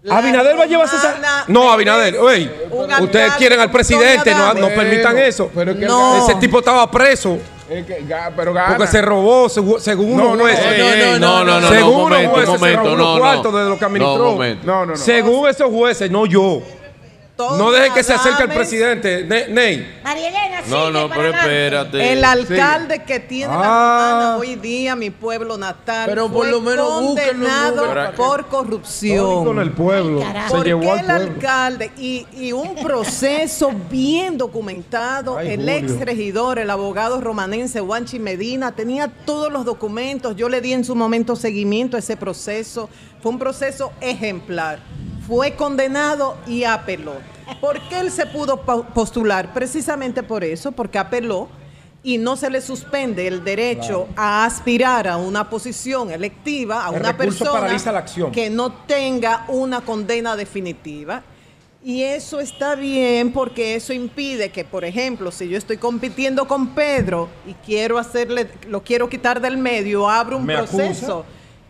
[0.02, 1.44] La Abinader va a llevarse esa.
[1.48, 2.50] No, Abinader, oye,
[3.00, 5.50] ustedes quieren al presidente, no, permitan eso.
[5.54, 6.12] Pero es que él No.
[6.14, 6.24] gana.
[6.24, 8.76] Ese tipo estaba preso Es que ga- pero gana.
[8.76, 10.78] porque se robó, según No, unos no, jueces.
[10.78, 13.20] no, no, no, no, no, Según no, unos momento, jueces, se robó no, unos no.
[13.20, 14.38] cuartos de lo que administró.
[14.64, 14.96] No, no, no.
[14.96, 16.62] Según esos jueces, no yo.
[17.58, 19.24] No dejen que se acerque el presidente.
[19.24, 22.12] Ne- Ney, María Elena, No, no, pero espérate.
[22.12, 24.18] El alcalde que tiene Ah.
[24.32, 28.12] la hoy día, mi pueblo natal, Pero por fue lo menos condenado búsquenlo.
[28.16, 29.44] por corrupción.
[29.44, 30.18] con el pueblo.
[30.20, 30.48] Ay, carajo.
[30.48, 31.32] Se Porque llevó al el pueblo.
[31.34, 38.18] alcalde y, y un proceso bien documentado, Ay, el ex regidor, el abogado romanense Juanchi
[38.18, 42.88] Medina, tenía todos los documentos, yo le di en su momento seguimiento a ese proceso,
[43.22, 44.78] fue un proceso ejemplar,
[45.30, 47.12] fue condenado y apeló.
[47.60, 49.52] ¿Por qué él se pudo po- postular?
[49.54, 51.48] Precisamente por eso, porque apeló
[52.02, 56.96] y no se le suspende el derecho a aspirar a una posición electiva, a El
[57.00, 57.68] una persona la
[58.32, 61.22] que no tenga una condena definitiva.
[61.82, 66.68] Y eso está bien porque eso impide que, por ejemplo, si yo estoy compitiendo con
[66.74, 70.76] Pedro y quiero hacerle, lo quiero quitar del medio, abro un acusa.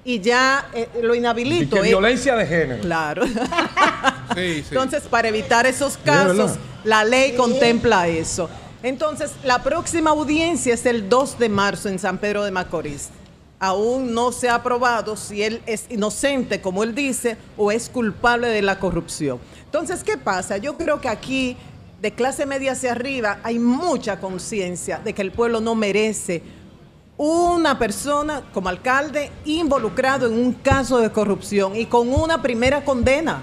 [0.05, 1.77] Y ya eh, lo Y inhabilito.
[1.77, 1.89] que ¿eh?
[1.89, 2.81] violencia de género.
[2.83, 3.27] Claro.
[3.27, 3.33] Sí,
[4.35, 4.65] sí.
[4.71, 6.53] Entonces, para evitar esos casos,
[6.85, 8.49] la ley contempla eso.
[8.83, 13.11] Entonces, la próxima audiencia es el 2 de marzo en San Pedro de Macorís.
[13.59, 18.49] Aún no se ha aprobado si él es inocente, como él dice, o es culpable
[18.49, 19.39] de la corrupción.
[19.67, 20.57] Entonces, ¿qué pasa?
[20.57, 21.59] Yo creo que aquí,
[22.01, 26.43] de clase media hacia arriba, hay mucha conciencia de que el pueblo no merece
[27.23, 33.43] una persona como alcalde involucrado en un caso de corrupción y con una primera condena.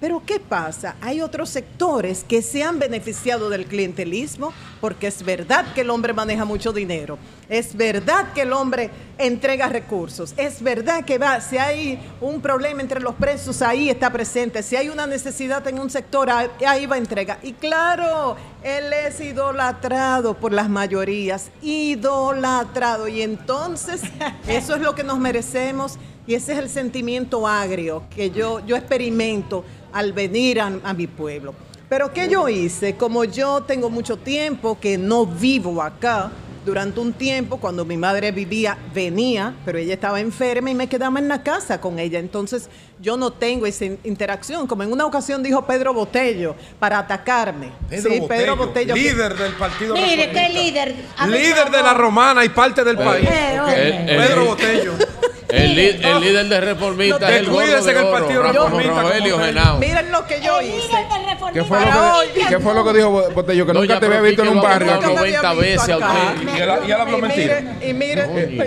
[0.00, 0.94] Pero ¿qué pasa?
[1.00, 6.12] Hay otros sectores que se han beneficiado del clientelismo porque es verdad que el hombre
[6.12, 7.18] maneja mucho dinero,
[7.48, 12.80] es verdad que el hombre entrega recursos, es verdad que va, si hay un problema
[12.80, 16.96] entre los presos, ahí está presente, si hay una necesidad en un sector, ahí va
[16.96, 17.38] entrega.
[17.42, 23.08] Y claro, él es idolatrado por las mayorías, idolatrado.
[23.08, 24.02] Y entonces,
[24.46, 28.76] eso es lo que nos merecemos y ese es el sentimiento agrio que yo, yo
[28.76, 31.54] experimento al venir a, a mi pueblo.
[31.88, 32.96] Pero ¿qué yo hice?
[32.96, 36.30] Como yo tengo mucho tiempo que no vivo acá,
[36.66, 41.18] durante un tiempo, cuando mi madre vivía, venía, pero ella estaba enferma y me quedaba
[41.18, 42.18] en la casa con ella.
[42.18, 42.68] Entonces
[43.00, 47.70] yo no tengo esa in- interacción, como en una ocasión dijo Pedro Botello, para atacarme.
[47.88, 48.94] Pedro sí, Botello, Pedro Botello.
[48.94, 50.94] que- líder del partido Mire, qué líder.
[51.26, 53.26] Líder de la romana y parte del país.
[53.30, 53.88] Eh, oye.
[54.02, 54.92] El- el- Pedro Botello.
[55.48, 58.42] El, li- el líder de reformista es el gordo Descuídese de que el oro, partido
[58.42, 59.78] reformista Rogelio Genao.
[59.78, 61.06] Miren lo que yo hice.
[61.54, 63.64] ¿Qué fue, lo que, ¿Qué fue lo que dijo Botello?
[63.66, 64.92] Que Doña, nunca te había visto en un barrio.
[64.92, 66.42] hablado Nunca me había 90 visto veces a usted.
[66.54, 67.60] Y él, y él habló Y mentira.
[67.80, 68.22] y mire,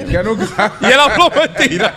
[0.09, 0.73] Que nunca.
[0.81, 1.93] Y él habló mentira.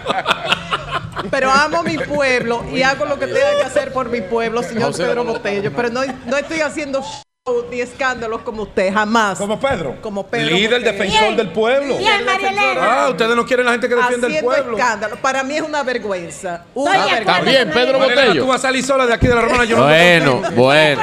[1.31, 4.95] pero amo mi pueblo y hago lo que tenga que hacer por mi pueblo, señor
[4.95, 5.25] Pedro.
[5.25, 5.73] Botello.
[5.75, 7.03] Pero no, no estoy haciendo
[7.71, 9.37] ni escándalos como usted, jamás.
[9.37, 9.97] Como Pedro.
[10.01, 10.93] Como Pedro Líder Botello.
[10.93, 11.37] defensor Bien.
[11.37, 11.99] del pueblo.
[11.99, 12.81] Bien, María Elena.
[13.05, 14.79] Ah, ustedes no quieren la gente que defiende el pueblo.
[14.79, 15.17] escándalo.
[15.17, 16.65] Para mí es una vergüenza.
[16.73, 17.19] Una vergüenza.
[17.19, 18.47] Está bien, Pedro Elena, tú Botello.
[18.47, 19.65] vas a salir sola de aquí de la romana.
[19.67, 21.03] Yo no Bueno, bueno.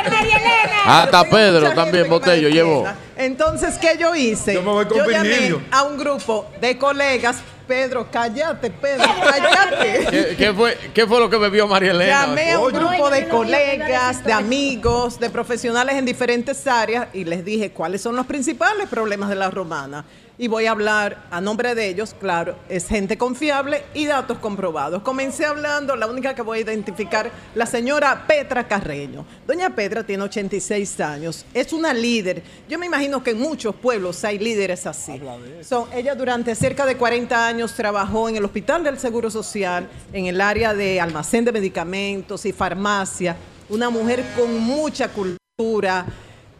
[0.83, 2.87] Hasta Pedro también Botello llevó.
[3.17, 4.55] Entonces, ¿qué yo hice?
[4.55, 5.61] Yo me voy con llamé Virgilio.
[5.69, 7.37] a un grupo de colegas.
[7.71, 10.05] Pedro, cállate, Pedro, cállate.
[10.11, 12.25] ¿Qué, qué fue, ¿Qué fue lo que bebió María Elena?
[12.25, 12.77] Llamé a un Oye.
[12.77, 18.17] grupo de colegas, de amigos, de profesionales en diferentes áreas y les dije cuáles son
[18.17, 20.03] los principales problemas de la romana.
[20.41, 25.03] Y voy a hablar a nombre de ellos, claro, es gente confiable y datos comprobados.
[25.03, 29.23] Comencé hablando, la única que voy a identificar, la señora Petra Carreño.
[29.45, 32.41] Doña Petra tiene 86 años, es una líder.
[32.67, 35.21] Yo me imagino que en muchos pueblos hay líderes así.
[35.61, 40.25] Son, ella durante cerca de 40 años trabajó en el Hospital del Seguro Social, en
[40.25, 43.37] el área de almacén de medicamentos y farmacia.
[43.69, 46.07] Una mujer con mucha cultura,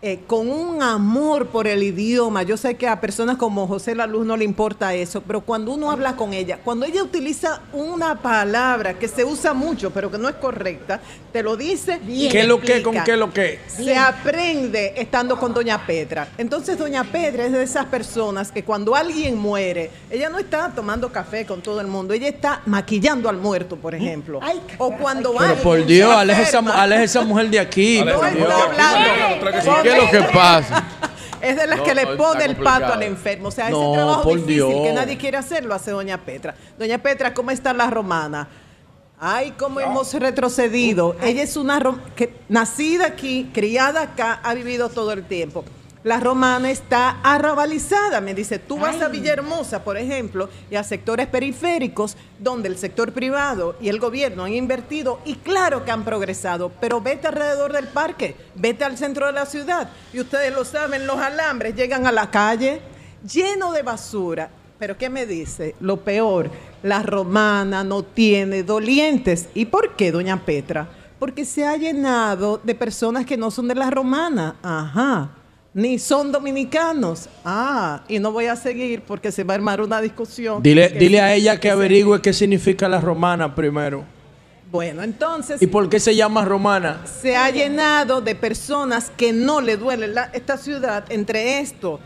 [0.03, 2.41] eh, con un amor por el idioma.
[2.41, 5.71] Yo sé que a personas como José La Luz no le importa eso, pero cuando
[5.71, 10.17] uno habla con ella, cuando ella utiliza una palabra que se usa mucho, pero que
[10.17, 10.99] no es correcta,
[11.31, 11.99] te lo dice.
[12.07, 12.81] y ¿Qué lo que?
[12.81, 13.59] ¿Con qué lo que?
[13.67, 16.29] Se aprende estando con Doña Petra.
[16.37, 21.11] Entonces, Doña Petra es de esas personas que cuando alguien muere, ella no está tomando
[21.11, 24.39] café con todo el mundo, ella está maquillando al muerto, por ejemplo.
[24.41, 28.03] Ay, o cuando Pero alguien por Dios, aleje esa, esa mujer de aquí.
[28.03, 29.90] No está hablando.
[29.93, 30.83] ¿Qué es lo que pasa?
[31.41, 33.47] Es de las No, que le no, pone el pato al enfermo.
[33.47, 34.69] O sea, ese trabajo difícil Dios.
[34.83, 36.53] que nadie quiere hacer lo hace Doña Petra.
[36.77, 38.47] Doña Petra, ¿cómo está la romana?
[39.19, 41.15] Ay, cómo hemos retrocedido.
[41.23, 45.65] Ella es una rom- que, nacida aquí, criada acá, ha vivido todo el tiempo.
[46.03, 48.21] La romana está arrabalizada.
[48.21, 49.07] Me dice, tú vas a.
[49.07, 54.53] Villahermosa, por ejemplo, y a sectores periféricos donde el sector privado y el gobierno han
[54.53, 59.33] invertido y claro que han progresado, pero vete alrededor del parque, vete al centro de
[59.33, 62.81] la ciudad y ustedes lo saben, los alambres llegan a la calle
[63.29, 64.49] lleno de basura.
[64.79, 65.75] Pero ¿qué me dice?
[65.79, 66.49] Lo peor,
[66.81, 69.49] la romana no tiene dolientes.
[69.53, 70.89] ¿Y por qué, doña Petra?
[71.19, 74.55] Porque se ha llenado de personas que no son de la romana.
[74.63, 75.29] Ajá.
[75.74, 77.30] Ni son dominicanos.
[77.45, 80.61] Ah, y no voy a seguir porque se va a armar una discusión.
[80.61, 84.03] Dile, dile a ella que averigüe qué significa la romana primero.
[84.69, 87.01] Bueno, entonces ¿Y por qué se llama romana?
[87.05, 91.99] se ha llenado de personas que no le duele la- esta ciudad entre esto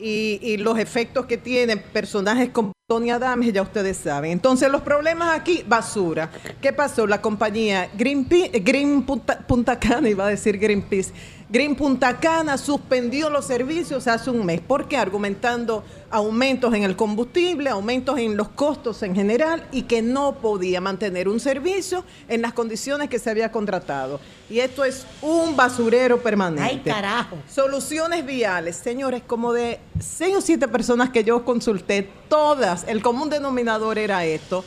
[0.00, 4.32] y, y los efectos que tienen personajes como Tony Adams, ya ustedes saben.
[4.32, 6.30] Entonces, los problemas aquí, basura.
[6.60, 7.06] ¿Qué pasó?
[7.06, 11.12] La compañía Greenpeace, Green Punta, Punta Cana, iba a decir Greenpeace,
[11.50, 14.60] Green Punta Cana suspendió los servicios hace un mes.
[14.60, 14.98] ¿Por qué?
[14.98, 20.82] Argumentando aumentos en el combustible, aumentos en los costos en general y que no podía
[20.82, 24.20] mantener un servicio en las condiciones que se había contratado.
[24.50, 26.68] Y esto es un basurero permanente.
[26.70, 27.38] Ay, carajo.
[27.50, 33.30] Soluciones viales, señores, como de seis o siete personas que yo consulté, todas, el común
[33.30, 34.66] denominador era esto.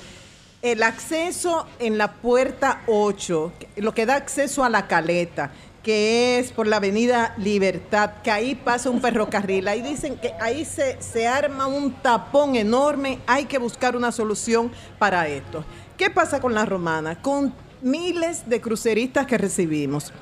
[0.63, 5.51] El acceso en la puerta 8, lo que da acceso a la caleta,
[5.84, 9.67] que es por la avenida Libertad, que ahí pasa un ferrocarril.
[9.67, 14.71] Ahí dicen que ahí se, se arma un tapón enorme, hay que buscar una solución
[14.99, 15.65] para esto.
[15.97, 17.21] ¿Qué pasa con la romana?
[17.21, 20.13] Con miles de cruceristas que recibimos,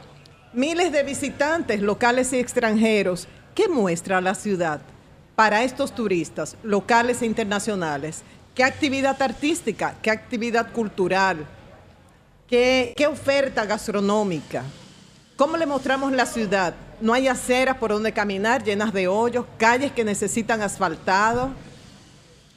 [0.53, 4.81] miles de visitantes locales y extranjeros, ¿qué muestra la ciudad
[5.35, 8.23] para estos turistas locales e internacionales?
[8.55, 9.95] ¿Qué actividad artística?
[10.01, 11.45] ¿Qué actividad cultural?
[12.47, 14.63] ¿Qué, qué oferta gastronómica?
[15.39, 16.75] ¿Cómo le mostramos la ciudad?
[16.99, 21.51] No hay aceras por donde caminar llenas de hoyos, calles que necesitan asfaltado.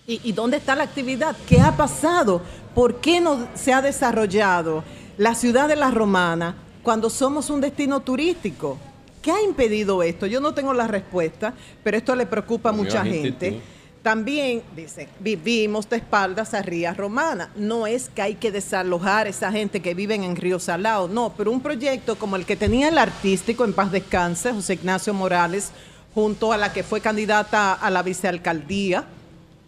[0.04, 1.36] ¿Y, y dónde está la actividad?
[1.46, 2.42] ¿Qué ha pasado?
[2.74, 4.82] ¿Por qué no se ha desarrollado
[5.16, 8.78] la ciudad de la Romana cuando somos un destino turístico?
[9.22, 10.26] ¿Qué ha impedido esto?
[10.26, 11.54] Yo no tengo la respuesta,
[11.84, 13.60] pero esto le preocupa a mucha gente.
[14.02, 17.50] También, dice, vivimos de espaldas a Ría Romana.
[17.54, 21.32] No es que hay que desalojar a esa gente que vive en Río Salado, no,
[21.36, 25.70] pero un proyecto como el que tenía el artístico en paz descanse, José Ignacio Morales,
[26.16, 29.04] junto a la que fue candidata a la vicealcaldía,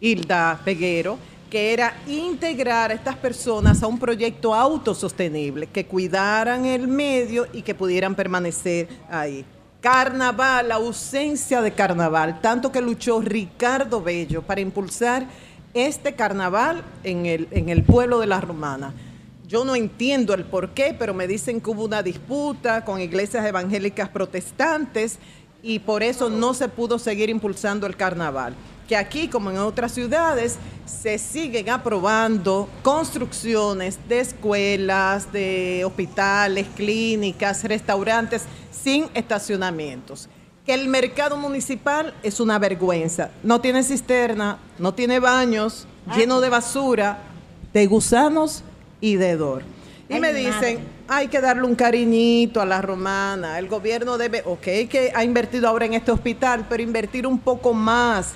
[0.01, 1.17] Hilda Peguero,
[1.49, 7.63] que era integrar a estas personas a un proyecto autosostenible, que cuidaran el medio y
[7.63, 9.45] que pudieran permanecer ahí.
[9.85, 15.27] Carnaval, la ausencia de carnaval, tanto que luchó Ricardo Bello para impulsar
[15.75, 18.95] este carnaval en el, en el pueblo de la Romana.
[19.47, 23.45] Yo no entiendo el por qué, pero me dicen que hubo una disputa con iglesias
[23.45, 25.19] evangélicas protestantes
[25.63, 28.55] y por eso no se pudo seguir impulsando el carnaval.
[28.89, 37.65] Que aquí, como en otras ciudades, se siguen aprobando construcciones de escuelas, de hospitales, clínicas,
[37.65, 40.29] restaurantes sin estacionamientos.
[40.67, 43.31] Que el mercado municipal es una vergüenza.
[43.43, 47.19] No tiene cisterna, no tiene baños, lleno de basura,
[47.73, 48.63] de gusanos
[49.01, 49.63] y de hedor.
[50.09, 50.81] Y Ay, me dicen, madre.
[51.09, 53.59] hay que darle un cariñito a la romana.
[53.59, 57.73] El gobierno debe, ok, que ha invertido ahora en este hospital, pero invertir un poco
[57.73, 58.35] más.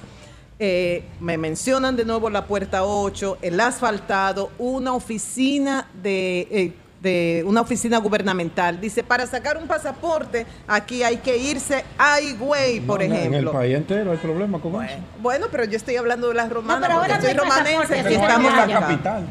[0.61, 7.45] Eh, me mencionan de nuevo la puerta 8, el asfaltado, una oficina de, eh, de
[7.47, 8.81] una oficina gubernamental.
[8.81, 13.21] Dice, para sacar un pasaporte, aquí hay que irse a Higüey, por No, no, En
[13.21, 13.53] el ejemplo.
[13.53, 14.97] país entero hay problema con eso.
[15.21, 17.95] Bueno, pero yo estoy hablando de las romanas, pero porque ahora soy no hay romanense
[18.03, 19.27] Pero no estamos en la capital.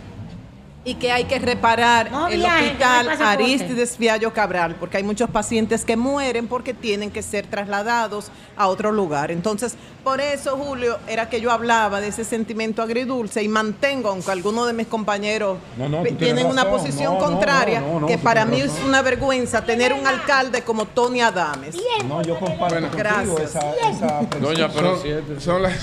[0.88, 3.10] Y que hay que reparar No el no hay hospital.
[3.22, 8.68] Aristides Viallo Cabral, porque hay muchos pacientes que mueren porque tienen que ser trasladados a
[8.68, 9.30] otro lugar.
[9.30, 9.76] Entonces,
[10.06, 14.66] por eso, Julio, era que yo hablaba de ese sentimiento agridulce y mantengo, aunque algunos
[14.66, 18.72] de mis compañeros No, tienen una posición contraria, no, no, no, que para mí es
[18.86, 21.76] una vergüenza tener un alcalde como Tony Adames.
[22.08, 23.42] No, yo comparto Bueno, contigo gracias.
[23.56, 23.60] esa,
[23.90, 24.42] esa apreciación.
[24.42, 25.42] Doña, pero Son, siete.
[25.42, 25.74] son las,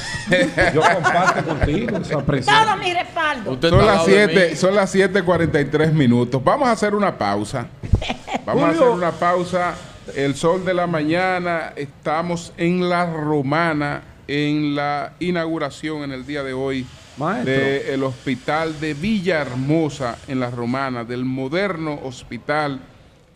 [0.75, 2.65] Yo comparto contigo esa apreciación.
[2.67, 3.53] Todo mi respaldo.
[3.53, 4.57] Usted son las lado de 7, mí.
[4.57, 6.43] son las 7:43 minutos.
[6.45, 7.67] Vamos a hacer una pausa.
[8.47, 9.75] Vamos a hacer una pausa.
[10.15, 11.73] El sol de la mañana.
[11.75, 16.87] Estamos en la Romana en la inauguración en el día de hoy
[17.45, 22.81] del hospital de Villahermosa en la Romana, del moderno hospital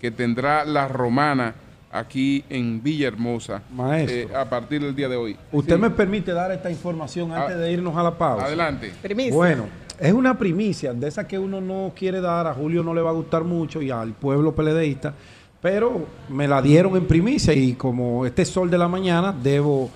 [0.01, 1.55] que tendrá la Romana
[1.99, 4.17] aquí en Villahermosa Maestro.
[4.17, 5.37] eh, a partir del día de hoy.
[5.53, 5.81] Usted Sí.
[5.81, 8.47] me permite dar esta información antes Ah, de irnos a la pausa.
[8.47, 8.93] Adelante.
[9.03, 9.35] Primicia.
[9.35, 9.65] Bueno,
[9.99, 13.11] es una primicia de esa que uno no quiere dar, a Julio no le va
[13.11, 15.13] a gustar mucho y al pueblo peledeísta,
[15.61, 19.91] pero me la dieron en primicia y como este es sol de la mañana, debo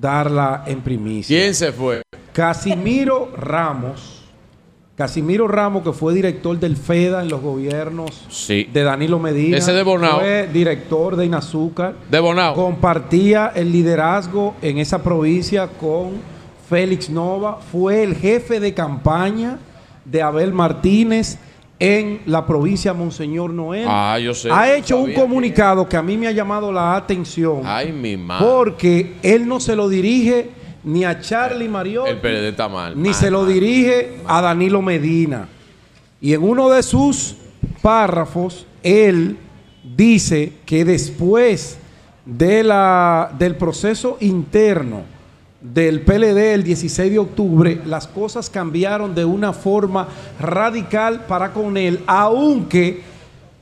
[0.00, 1.38] darla en primicia.
[1.38, 2.02] ¿Quién se fue?
[2.32, 4.21] Casimiro Ramos,
[4.96, 8.68] Casimiro Ramos, que fue director del FEDA en los gobiernos Sí.
[8.72, 10.20] de Danilo Medina, Ese de Bonao.
[10.20, 12.54] fue director de Inazúcar, De Bonao.
[12.54, 16.10] compartía el liderazgo en esa provincia con
[16.68, 19.58] Félix Nova, fue el jefe de campaña
[20.04, 21.38] de Abel Martínez
[21.78, 23.86] en la provincia Monseñor Noel.
[23.88, 24.50] Ah, yo sé.
[24.52, 28.46] ha hecho un comunicado que a mí me ha llamado la atención Ay, mi madre.
[28.46, 30.50] porque él no se lo dirige
[30.84, 32.96] ni a Charlie Mariot El PLD está mal.
[32.96, 33.52] ni mal, se lo mal.
[33.52, 35.48] dirige a Danilo Medina.
[36.20, 37.36] Y en uno de sus
[37.82, 39.36] párrafos, él
[39.96, 41.78] dice que después
[42.24, 45.02] de la, del proceso interno
[45.60, 50.08] del PLD el 16 de octubre, las cosas cambiaron de una forma
[50.40, 53.02] radical para con él, aunque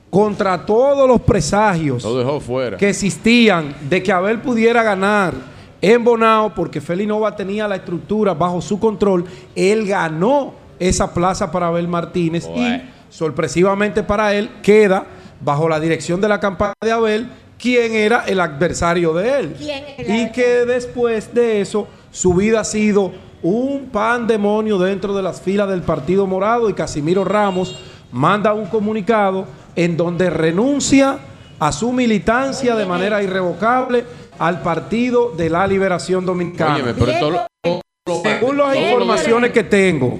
[0.09, 2.77] contra todos los presagios Lo dejó fuera.
[2.77, 5.33] que existían de que Abel pudiera ganar
[5.81, 9.25] en Bonao, porque Félix Nova tenía la estructura bajo su control,
[9.55, 15.05] él ganó esa plaza para Abel Martínez y sorpresivamente para él queda
[15.41, 17.29] bajo la dirección de la campaña de Abel
[17.59, 19.55] quien era el adversario de él.
[19.57, 23.11] ¿Quién era Y que después de eso su vida ha sido
[23.43, 27.75] un pandemonio dentro de las filas del Partido Morado y Casimiro Ramos
[28.11, 31.19] manda un comunicado en donde renuncia
[31.59, 34.03] a su militancia de manera irrevocable
[34.39, 36.75] al Partido de la Liberación Dominicana.
[36.75, 40.19] Óyeme, pero todo lo- Según las informaciones que tengo,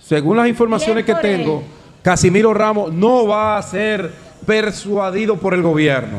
[0.00, 1.62] según las informaciones que tengo,
[2.02, 4.12] Casimiro Ramos no va a ser
[4.44, 6.18] persuadido por el gobierno.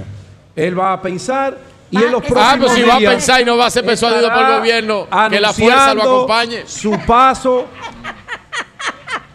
[0.55, 1.57] Él va a pensar
[1.91, 3.69] y en los Ah, próximos Ah, pues si va a pensar y no va a
[3.69, 6.63] ser persuadido por el gobierno, que la fuerza lo acompañe.
[6.65, 7.65] Su paso,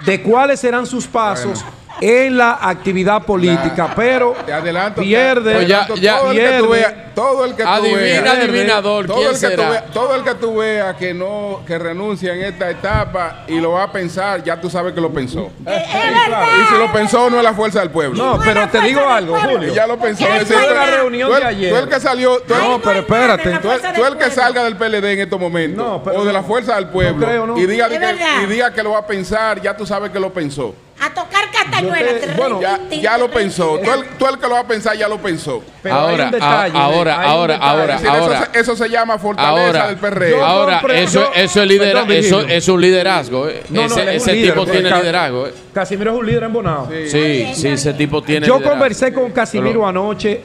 [0.07, 1.65] de cuáles serán sus pasos
[2.01, 6.37] en la actividad política, pero Te adelanto, pierde, te Pues ya- adelanto, ya- todo el
[6.39, 9.71] que tú todo el que tú Adivina, veas, adivinador, todo ¿quién el que tú será?
[9.71, 13.73] veas, todo el que tú veas que no, que renuncia en esta etapa y lo
[13.73, 15.51] va a pensar, ya tú sabes que lo pensó.
[15.67, 18.23] Y si lo pensó, no es la fuerza del pueblo.
[18.25, 19.75] No, pero te digo algo, Julio.
[19.75, 20.25] ya lo pensó.
[20.27, 21.71] ¿Qué Ese- fue tú- la reunión tú el- de ayer?
[21.73, 23.51] Tú el que salió, tú el- No, pero espérate.
[23.59, 26.33] Tú el, tú el que salga del PLD en estos momentos, No, pero o de
[26.33, 27.59] la fuerza del pueblo, No creo, no.
[27.59, 30.33] y, diga, Es y diga que lo va a pensar, ya tú sabes que lo
[30.33, 30.73] pensó.
[31.01, 32.19] A tocar castañuela.
[32.19, 33.79] Te- bueno, Ya, ya lo pensó.
[33.79, 35.63] Tú el, tú el que lo va a pensar, ya lo pensó.
[35.83, 37.71] Pero hay Ahora, un detalle, a- ahora, hay un ahora, detalle.
[37.79, 38.51] ahora, Es decir, eso ahora.
[38.53, 40.41] se- eso, se llama fortaleza Ahora, del PRD.
[40.43, 42.57] Ahora eso, yo- eso es lidera- Perdón, eso, Virgilio.
[42.57, 43.49] es un liderazgo.
[43.49, 43.63] eh.
[43.69, 45.47] No, no, ese él es un ese líder, tipo tiene liderazgo.
[45.47, 45.55] eh.
[45.73, 46.89] Casimiro es un líder en Bonao.
[47.09, 48.71] Sí, sí, ese tipo tiene Yo liderazgo.
[48.79, 50.41] conversé con Casimiro Pero- anoche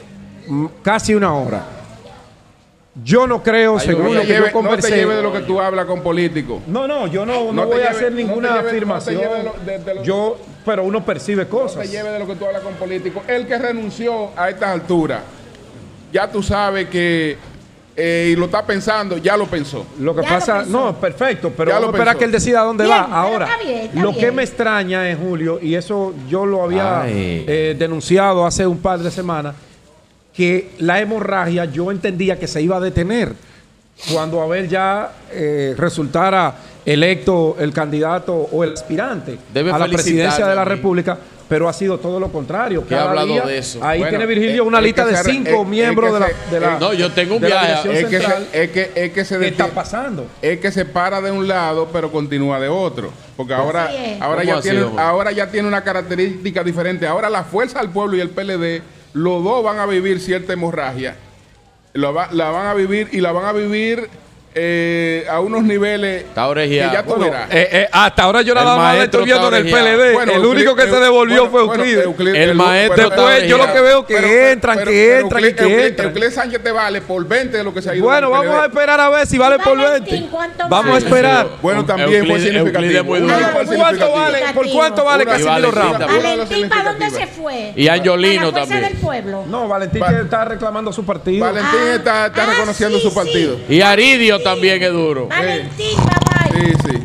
[0.82, 1.62] casi una hora.
[3.02, 4.96] Yo no creo, Ay, según No lo te, que lleve, yo no te conversé.
[4.96, 6.62] lleve de lo que tú hablas con políticos.
[6.68, 8.68] No, no, yo no, no, No voy a lleve- hacer no te ninguna lleve- no
[8.68, 9.16] afirmación.
[9.20, 11.82] lleve de lo- de- de lo- yo, pero uno percibe No cosas.
[11.82, 13.24] te lleve de lo que tú hablas con políticos.
[13.26, 15.22] El que renunció a estas alturas,
[16.12, 17.36] ya tú sabes que,
[17.96, 19.84] eh, y lo está pensando, ya lo pensó.
[19.98, 20.70] Lo que Ya lo pasa, pensó.
[20.70, 22.18] no, perfecto, pero Ya vamos lo a esperar pensó.
[22.20, 23.02] que él decida dónde Bien, va.
[23.06, 24.34] Ahora, está bien, está lo que bien.
[24.36, 29.10] me extraña es, Julio, y eso yo lo había eh, denunciado hace un par de
[29.10, 29.56] semanas,
[30.36, 33.32] que la hemorragia yo entendía que se iba a detener
[34.12, 36.54] cuando Abel ya eh, resultara
[36.84, 40.64] electo el candidato o el aspirante Debe a la presidencia de la.
[40.64, 41.16] República,
[41.48, 42.86] pero ha sido todo lo contrario.
[42.86, 43.78] Que ha Cada hablado día- de eso.
[43.84, 46.26] Ahí Bueno, tiene Virgilio eh, una es lista de cinco es- es miembros de la,
[46.50, 48.00] de la- eh, no, yo tengo un viaje.
[48.00, 50.26] Es que, se, es, que, es que se ¿Qué está pasando?
[50.42, 53.10] es que se para de un lado, pero continúa de otro.
[53.36, 57.06] Porque ahora, ahora, ¿Cómo ya tiene, ahora ya tiene una característica diferente.
[57.06, 58.82] Ahora la fuerza del pueblo y el PLD,
[59.14, 61.16] los dos van a vivir cierta hemorragia.
[61.94, 64.08] Lo va- la van a vivir y la van a vivir
[64.56, 66.42] eh, a unos niveles Está
[66.88, 67.26] que ya Bueno.
[67.50, 69.98] Eh, eh, hasta ahora yo El nada más estoy viendo está en el orejeado.
[69.98, 70.12] PLD.
[70.14, 72.06] Bueno, el único que se devolvió bueno, fue bueno, Euclides.
[72.06, 75.42] Euclid- El maestro Después yo lo que veo que pero- entran, pero- que pero entran
[75.42, 76.08] Euclid- que Euclid- entran.
[76.08, 78.04] Euclid Sánchez te vale por 20 de lo que se ha ido.
[78.04, 80.30] Bueno, del vamos a esperar a ver si vale por Valentín, 20.
[80.30, 81.48] ¿cuánto Vamos a esperar.
[81.60, 82.66] Bueno, también fue significativo.
[82.68, 83.46] Euclid es muy Uno duro.
[83.48, 84.14] fue ¿Por cuánto significativo.
[84.40, 86.22] vale, por cuánto vale Casimiro Valentín Ramos?
[86.22, 87.72] Valentín, ¿para dónde se fue?
[87.76, 88.82] Y Angiolino también.
[88.82, 89.44] del pueblo.
[89.48, 91.44] No, Valentín está reclamando su partido.
[91.44, 93.56] Valentín Ah, está, ah, reconociendo su partido.
[93.68, 95.28] Y Aridio también es duro.
[95.28, 96.60] Valentín, bye.
[96.60, 96.98] Sí, sí,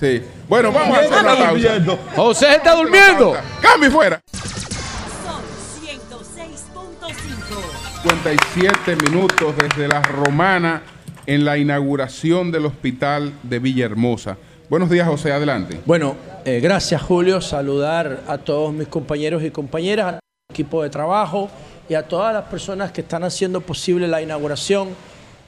[0.00, 0.22] sí.
[0.48, 1.98] Bueno, vamos a hacer una pausa.
[2.14, 3.36] José está durmiendo.
[3.60, 4.22] Cambio fuera.
[4.32, 5.42] Son
[5.84, 8.02] 106.5.
[8.02, 10.82] 57 minutos desde la Romana
[11.26, 14.38] en la inauguración del hospital de Villahermosa.
[14.68, 15.80] Buenos días, José, adelante.
[15.84, 17.40] Bueno, eh, gracias Julio.
[17.40, 20.20] Saludar a todos mis compañeros y compañeras, al
[20.50, 21.50] equipo de trabajo
[21.88, 24.88] y a todas las personas que están haciendo posible la inauguración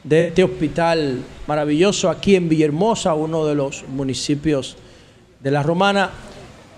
[0.05, 4.77] de este hospital maravilloso aquí en Villahermosa, uno de los municipios
[5.41, 6.11] de la Romana.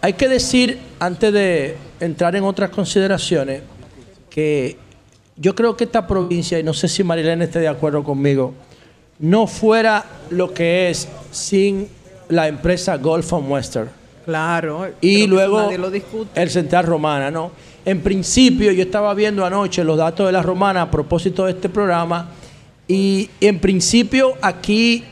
[0.01, 3.63] Hay que decir, antes de entrar en otras consideraciones,
[4.31, 4.79] que
[5.37, 8.55] yo creo que esta provincia, y no sé si Marilena esté de acuerdo conmigo,
[9.19, 11.89] no fuera lo que es sin
[12.29, 13.91] la empresa Gulf and Western.
[14.25, 14.89] Claro.
[15.01, 15.91] Y luego lo
[16.35, 17.51] el Central Romana, ¿no?
[17.85, 21.69] En principio, yo estaba viendo anoche los datos de la Romana a propósito de este
[21.69, 22.29] programa,
[22.91, 25.05] y en principio aquí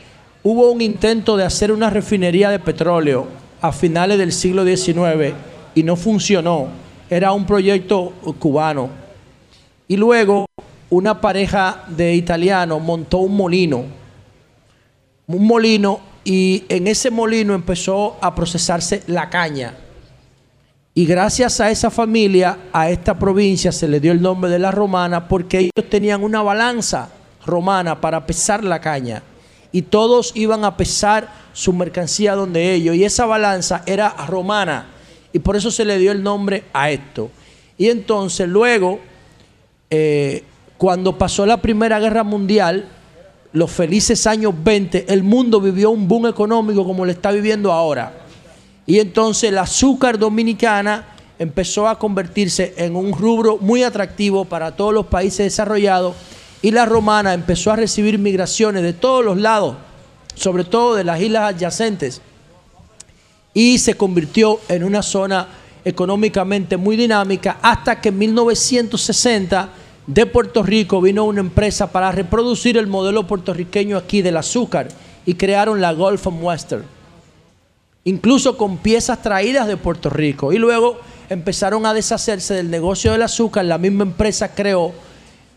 [0.43, 3.27] hubo un intento de hacer una refinería de petróleo
[3.61, 5.33] a finales del siglo XIX
[5.73, 6.67] y no funcionó.
[7.09, 8.89] Era un proyecto cubano.
[9.87, 10.45] Y luego
[10.89, 13.85] una pareja de italianos montó un molino,
[15.27, 19.73] un molino, y en ese molino empezó a procesarse la caña.
[20.93, 24.69] Y gracias a esa familia, a esta provincia se le dio el nombre de la
[24.69, 27.11] romana porque ellos tenían una balanza
[27.49, 29.23] romana para pesar la caña.
[29.71, 32.95] Y todos iban a pesar su mercancía donde ellos.
[32.95, 34.87] Y esa balanza era romana.
[35.33, 37.29] Y por eso se le dio el nombre a esto.
[37.77, 38.99] Y entonces luego,
[39.89, 40.43] eh,
[40.77, 42.87] cuando pasó la Primera Guerra Mundial,
[43.53, 48.13] los felices años 20, el mundo vivió un boom económico como lo está viviendo ahora.
[48.85, 51.05] Y entonces el azúcar dominicana
[51.37, 56.15] empezó a convertirse en un rubro muy atractivo para todos los países desarrollados
[56.61, 59.75] y la romana empezó a recibir migraciones de todos los lados,
[60.35, 62.21] sobre todo de las islas adyacentes,
[63.53, 65.47] y se convirtió en una zona
[65.85, 69.69] económicamente muy dinámica hasta que en 1960
[70.07, 74.89] de Puerto Rico vino una empresa para reproducir el modelo puertorriqueño aquí del azúcar
[75.25, 76.99] y crearon la Gulf and Western
[78.09, 80.51] incluso con piezas traídas de Puerto Rico.
[80.53, 80.99] Y luego
[81.29, 83.65] empezaron a deshacerse del negocio del azúcar.
[83.65, 84.93] La misma empresa creó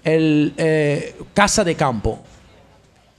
[0.05, 2.21] el eh, Casa de Campo.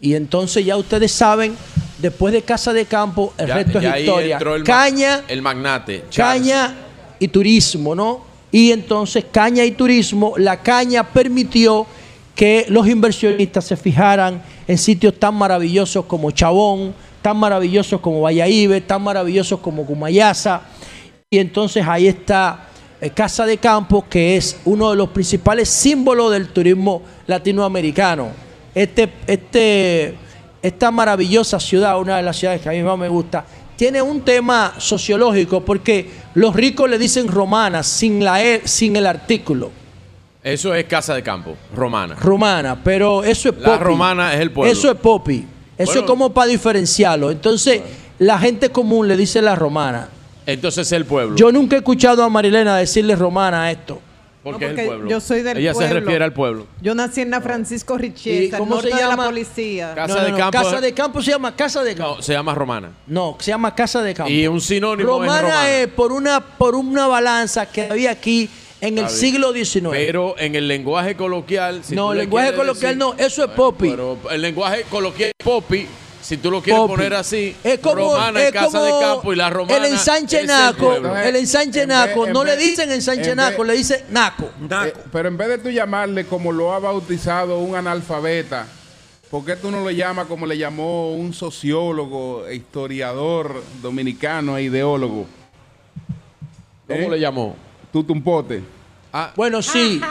[0.01, 1.55] Y entonces ya ustedes saben,
[1.99, 4.39] después de Casa de Campo, el Ya- resto ya es historia.
[4.39, 6.03] ma- Caña, el magnate.
[6.09, 6.41] Charles.
[6.51, 6.75] caña
[7.19, 8.25] y turismo, ¿no?
[8.51, 11.87] Y entonces caña y turismo, la caña permitió
[12.35, 18.83] que los inversionistas se fijaran en sitios tan maravillosos como Chabón, tan maravillosos como Valladolid,
[18.85, 20.61] tan maravillosos como Cumayasa.
[21.29, 22.67] Y entonces ahí está
[23.13, 28.29] Casa de Campo, que es uno de los principales símbolos del turismo latinoamericano.
[28.73, 30.15] Este, este,
[30.61, 34.21] esta maravillosa ciudad, una de las ciudades que a mí más me gusta, tiene un
[34.21, 39.71] tema sociológico porque los ricos le dicen romana sin, la e- sin el artículo.
[40.43, 42.15] Eso es casa de campo, romana.
[42.15, 43.83] Romana, pero eso es La popi.
[43.83, 44.71] romana es el pueblo.
[44.71, 45.45] Eso es popi.
[45.77, 46.01] Eso Bueno.
[46.01, 47.31] es como para diferenciarlo.
[47.31, 47.81] Entonces,
[48.19, 50.09] la gente común le dice la romana.
[50.45, 51.35] Entonces es el pueblo.
[51.35, 54.01] Yo nunca he escuchado a Marilena decirle romana a esto.
[54.43, 55.09] porque No, es el pueblo.
[55.09, 56.67] yo soy del Ella se refiere al pueblo.
[56.81, 59.25] Yo nací en la Francisco ¿Y Richieta, cómo norte se de la llama?
[59.25, 59.93] policía.
[59.95, 60.51] Casa No, no, de campo.
[60.63, 62.15] Casa de campo se llama casa de campo.
[62.17, 62.91] No, se llama romana.
[63.07, 64.29] No, se llama casa de campo.
[64.29, 65.71] Y un sinónimo romana es romana.
[65.79, 68.49] es por una, por una balanza que había aquí
[68.81, 69.87] en el siglo XIX.
[69.91, 71.81] Pero en el lenguaje coloquial.
[71.85, 73.91] si No, el le lenguaje coloquial decir- no, eso es popi.
[73.91, 75.87] Pero el lenguaje coloquial es popi.
[76.23, 76.93] Si tú lo quieres Popi.
[76.95, 79.91] poner así, es como, romana es es casa como de campo y la romana el
[79.93, 83.63] ensanche el naco, el ensanche En naco, vez- en no le dicen ensanche en naco,
[83.63, 84.45] vez- le dicen naco.
[84.85, 88.65] Eh, pero en vez de tú llamarle como lo ha bautizado un analfabeta,
[89.29, 95.25] ¿por qué tú no lo llamas como le llamó un sociólogo, historiador dominicano e ideólogo?
[96.87, 97.09] ¿Cómo ¿Eh?
[97.09, 97.55] le llamó?
[97.91, 98.63] Tutumpote.
[99.15, 100.01] Ah, Bueno, sí.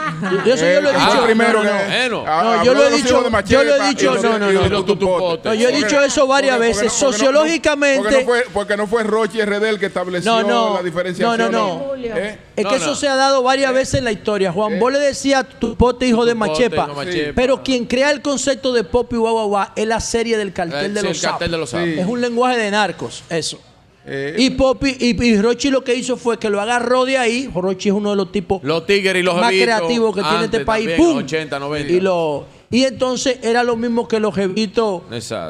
[0.46, 1.24] Yo, eso yo lo he Eh, dicho.
[1.24, 1.88] primero no, no, que- no.
[1.88, 2.24] Bueno.
[2.24, 3.08] Ah, No, habló yo lo he dicho-
[3.44, 4.84] yo lo he dicho, no, no, no, no.
[4.84, 5.44] tutumpotes.
[5.44, 6.82] No, yo he dicho eso varias porque- veces.
[6.92, 10.48] porque no- Sociológicamente- Porque no fue, porque no fue Rochi RD el que estableció No,
[10.48, 10.74] no.
[10.76, 11.36] la diferenciación.
[11.36, 11.96] No, no, no.
[11.96, 12.38] ¿Eh?
[12.54, 12.76] Es que no.
[12.76, 14.52] eso se ha dado varias veces en la historia.
[14.52, 16.76] Juan Bosch le decía tu pote hijo de Tupote, Machepa.
[16.88, 17.32] hijo de Machepa.
[17.34, 20.52] Pero quien crea el concepto de pop y guau, guau, guau es la serie del
[20.52, 21.50] cartel Eh, de sí, los el cartel sapos.
[21.50, 21.86] de los sapos.
[21.86, 21.98] Sí.
[21.98, 23.60] Es un lenguaje de narcos, eso.
[24.04, 27.48] Eh, Y Poppy y, y Rochi lo que hizo fue que lo agarró de ahí.
[27.54, 30.60] Rochi es uno de los tipos Los tigres y los más creativos que tiene este
[30.64, 30.88] país.
[30.88, 31.18] también, ¡Pum!
[31.24, 31.92] 80, 90.
[31.92, 35.02] Y, lo, y entonces era lo mismo que los jevitos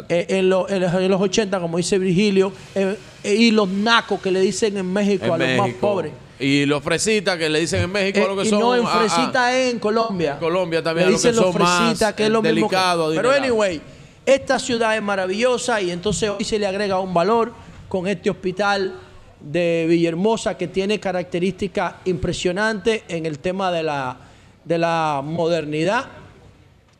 [0.09, 4.21] eh, en, lo- en los- en los 80, como dice Virgilio, eh, y los nacos
[4.21, 6.13] que le dicen en México en a los más pobres.
[6.39, 8.59] Y los fresitas que le dicen en México Eh, lo que y son.
[8.61, 10.33] no, en ah, ah, Fresita es en Colombia.
[10.33, 12.55] En Colombia también, Le lo que dicen los son más, Fresitas, que es lo mismo.
[12.69, 13.81] que- delicado, Pero anyway,
[14.27, 17.53] esta ciudad es maravillosa y entonces hoy se le agrega un valor
[17.93, 18.95] con este hospital
[19.39, 24.17] de Villahermosa que tiene características impresionantes en el tema de la,
[24.65, 26.07] de la modernidad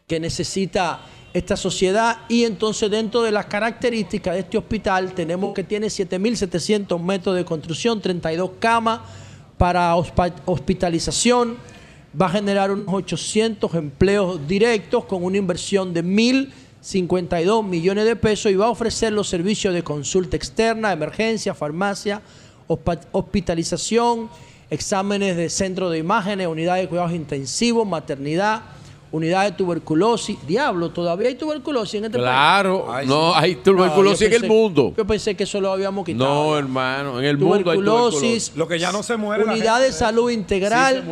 [0.07, 1.01] que necesita
[1.33, 2.19] esta sociedad.
[2.29, 7.47] Y entonces dentro de las características de este hospital tenemos que tiene 7.700 metros de
[7.47, 9.01] construcción, 32 camas
[9.57, 11.57] para hospitalización,
[12.21, 16.03] va a generar unos 800 empleos directos con una inversión de
[16.83, 22.21] 1.052 millones de pesos y va a ofrecer los servicios de consulta externa, emergencia, farmacia,
[22.67, 24.29] hospitalización,
[24.69, 28.63] exámenes de centro de imágenes, unidades de cuidados intensivos, maternidad,
[29.13, 30.37] unidad de tuberculosis.
[30.45, 32.25] Diablo, todavía hay tuberculosis en este país.
[32.25, 34.93] Claro, no hay No, tuberculosis en el mundo.
[34.97, 36.25] Yo pensé que eso lo habíamos quitado.
[36.25, 38.57] No, hermano, en el mundo hay tuberculosis.
[38.57, 41.05] Lo que ya no se muere la unidad gente, de salud integral,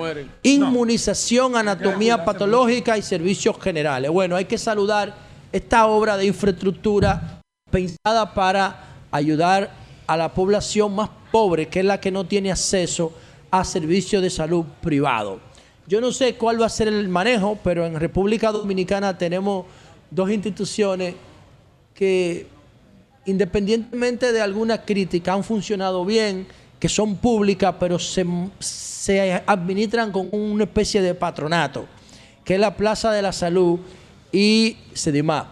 [0.42, 4.10] inmunización, anatomía patológica y servicios generales.
[4.10, 7.40] Bueno, hay que saludar esta obra de infraestructura
[7.70, 9.70] pensada para ayudar
[10.07, 13.12] a la población más pobre, que es la que no tiene acceso
[13.51, 15.40] a servicios de salud privado.
[15.86, 19.66] Yo no sé cuál va a ser el manejo, pero en República Dominicana tenemos
[20.11, 21.14] dos instituciones
[21.94, 22.46] que
[23.26, 26.46] independientemente de alguna crítica, han funcionado bien,
[26.78, 28.24] que son públicas, pero se,
[28.59, 31.86] se administran con una especie de patronato,
[32.44, 33.80] que es la Plaza de la Salud
[34.33, 35.47] y Sedimap,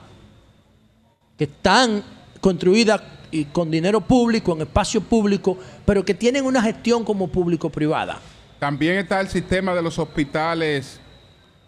[1.37, 2.03] que están
[2.41, 3.01] construidas
[3.31, 8.20] y con dinero público, en espacio público, pero que tienen una gestión como público-privada.
[8.59, 11.01] También está el sistema de los hospitales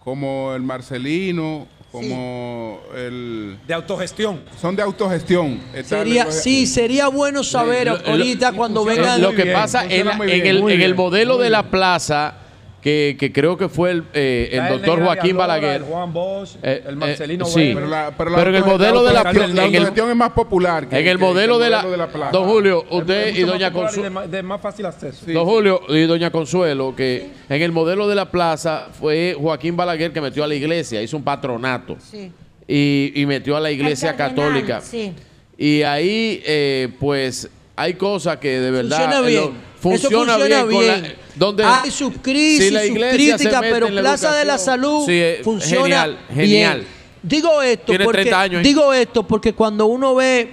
[0.03, 3.59] como el Marcelino, como el...
[3.67, 4.43] De autogestión.
[4.61, 5.61] Son de autogestión.
[5.85, 9.21] Sería, sí, sería bueno saber lo- ahorita cuando vengan...
[9.21, 12.35] lo que bien, pasa en, en el, en el modelo de la plaza,
[12.81, 15.77] que, que creo que fue el, eh, el doctor Joaquín Balaguer.
[15.77, 17.73] El Juan Bosch, Eh, el Marcelino eh, sí.
[17.75, 20.17] Pero, la- pero, la Pero en el modelo de la- la en el- autogestión es
[20.17, 20.89] más popular.
[20.89, 22.31] que- En el que- que modelo de la, plaza.
[22.33, 24.03] Don Julio, Es usted y doña Consuelo.
[24.05, 25.25] de, más, de más fácil acceso.
[25.27, 25.33] Sí.
[25.33, 30.13] Don Julio y doña Consuelo, que en el modelo de la plaza fue Joaquín Balaguer
[30.13, 32.33] que metió a la iglesia, hizo un patronato Sí.
[32.67, 34.81] y, y metió a la iglesia católica.
[34.81, 35.13] sí.
[35.59, 39.51] Y ahí, eh, pues, hay cosas que de verdad Funciona eh, bien.
[39.83, 40.61] Eso funciona, bien.
[40.71, 41.15] con la- bien.
[41.35, 45.83] donde Hay sus crisis, si sus críticas, pero Plaza de la Salud sí, eh, funciona
[45.85, 46.79] genial, genial.
[46.81, 47.01] bien.
[47.23, 48.63] Digo esto Tiene porque 30 años, ¿eh?
[48.65, 50.51] digo esto porque cuando uno ve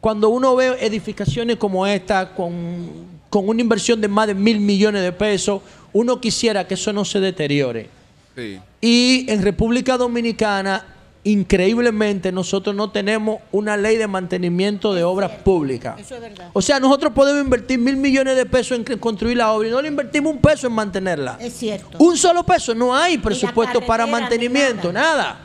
[0.00, 2.88] cuando uno ve edificaciones como esta con,
[3.28, 5.60] con una inversión de más de mil millones de pesos,
[5.92, 7.88] uno quisiera que eso no se deteriore.
[8.36, 8.60] Sí.
[8.80, 10.86] Y en República Dominicana,
[11.30, 15.98] increíblemente, nosotros no tenemos una ley de mantenimiento de obras públicas.
[16.00, 16.50] Eso es verdad.
[16.52, 19.82] O sea, nosotros podemos invertir mil millones de pesos en construir la obra y no
[19.82, 21.36] le invertimos un peso en mantenerla.
[21.40, 21.98] Es cierto.
[21.98, 25.38] Un solo peso, no hay presupuesto para mantenimiento, nada.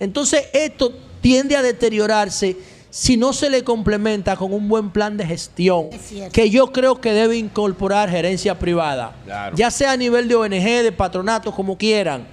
[0.00, 2.56] Entonces, esto tiende a deteriorarse
[2.88, 6.32] si no se le complementa con un buen plan de gestión, Es cierto.
[6.32, 9.54] que yo creo que debe incorporar gerencia privada, Claro.
[9.56, 12.26] ya sea a nivel de ONG, de patronato, como quieran.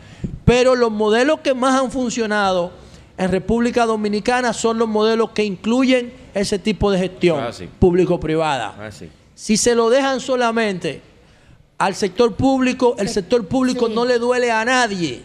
[0.45, 2.71] Pero los modelos que más han funcionado
[3.18, 7.68] en República Dominicana son los modelos que incluyen ese tipo de gestión Ah, sí.
[7.80, 8.76] público-privada.
[8.80, 9.09] Ah, sí.
[9.36, 11.01] Si se lo dejan solamente
[11.78, 13.93] al sector público, el sector público sí.
[13.93, 15.22] no le duele a nadie.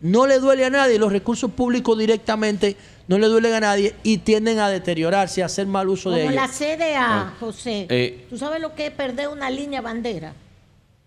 [0.00, 0.98] No le duele a nadie.
[0.98, 2.76] Los recursos públicos directamente
[3.08, 6.32] no le duelen a nadie y tienden a deteriorarse, a hacer mal uso de Como
[6.32, 6.42] ellos.
[6.42, 7.86] la CDA, José.
[7.88, 8.26] Eh.
[8.28, 10.34] ¿Tú sabes lo que es perder una línea bandera?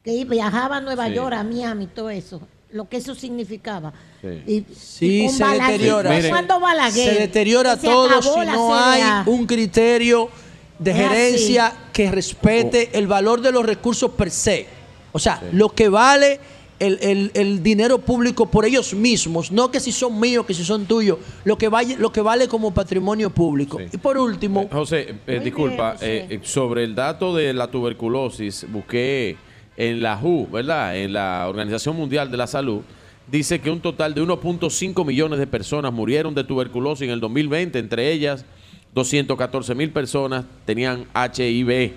[0.03, 1.13] Que viajaba a Nueva Sí.
[1.15, 2.41] York, a Miami, todo eso.
[2.75, 3.93] Lo que eso significaba.
[4.21, 4.43] Sí.
[4.45, 6.09] Y, Sí, y con se Balaguer- deteriora.
[6.09, 7.13] ¿fue Miren, cuando Balaguer?
[7.13, 9.21] Se deteriora se todo acabó si no CDA.
[9.21, 10.29] hay un criterio
[10.77, 11.77] de Es gerencia así.
[11.93, 14.67] que respete el valor de los recursos per se.
[15.13, 16.41] O sea, lo que vale
[16.77, 20.65] el, el- el dinero público por ellos mismos, no que si son míos, que si
[20.65, 23.77] son tuyos, lo que, vaya, lo que vale como patrimonio público.
[23.79, 23.85] Sí.
[23.93, 26.17] Y por último, José, eh, disculpa, bien, José.
[26.17, 29.37] eh, eh, sobre el dato de la tuberculosis, busqué
[29.77, 30.97] en la WHO, ¿verdad?
[30.97, 32.81] En la Organización Mundial de la Salud,
[33.27, 37.79] dice que un total de 1.5 millones de personas murieron de tuberculosis en el 2020,
[37.79, 38.45] entre ellas
[38.93, 41.93] 214 mil personas tenían HIV.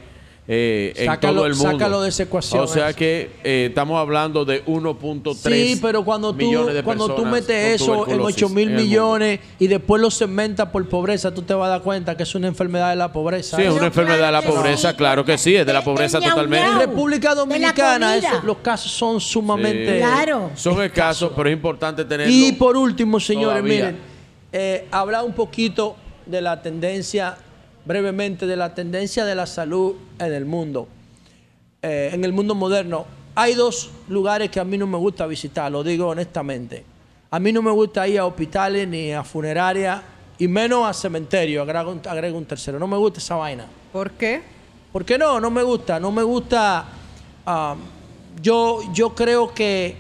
[0.51, 1.73] Eh, en Sácalo- todo el mundo.
[1.73, 2.99] sácalo de esa ecuación, O sea eso.
[2.99, 7.75] que eh, estamos hablando de 1.3 sí, pero cuando tú, millones de cuando tú metes
[7.83, 11.53] eso en tuberculosis 8 mil en millones y después lo segmentas por pobreza, tú te
[11.53, 13.57] vas a dar cuenta que es una enfermedad de la pobreza.
[13.59, 13.73] Sí, es ¿eh?
[13.73, 14.97] una enfermedad de la pobreza, sí.
[14.97, 16.67] claro que sí, es de la pobreza totalmente.
[16.67, 16.79] En.
[16.79, 19.93] República Dominicana eso- los casos son sumamente...
[19.93, 19.99] Sí.
[19.99, 20.51] Claro.
[20.55, 22.33] Son escasos, pero es importante tenerlo.
[22.33, 23.75] Y por último, señores, todavía.
[23.87, 23.99] miren,
[24.53, 25.95] eh, hablar un poquito
[26.25, 27.37] de la tendencia,
[27.89, 30.87] brevemente, de la tendencia de la salud en el mundo,
[31.83, 33.07] eh, en el mundo moderno.
[33.35, 36.85] Hay dos lugares que a mí no me gusta visitar, lo digo honestamente.
[37.31, 40.03] A mí no me gusta ir a hospitales ni a funerarias,
[40.39, 42.79] y menos a cementerios, agrego, un- agrego un tercero.
[42.79, 43.67] No me gusta esa vaina.
[43.93, 44.43] ¿Por qué?
[44.93, 45.41] ¿Por qué no?
[45.41, 45.99] No me gusta.
[45.99, 46.85] No me gusta.
[47.47, 47.75] ah,
[48.41, 49.97] yo, yo creo que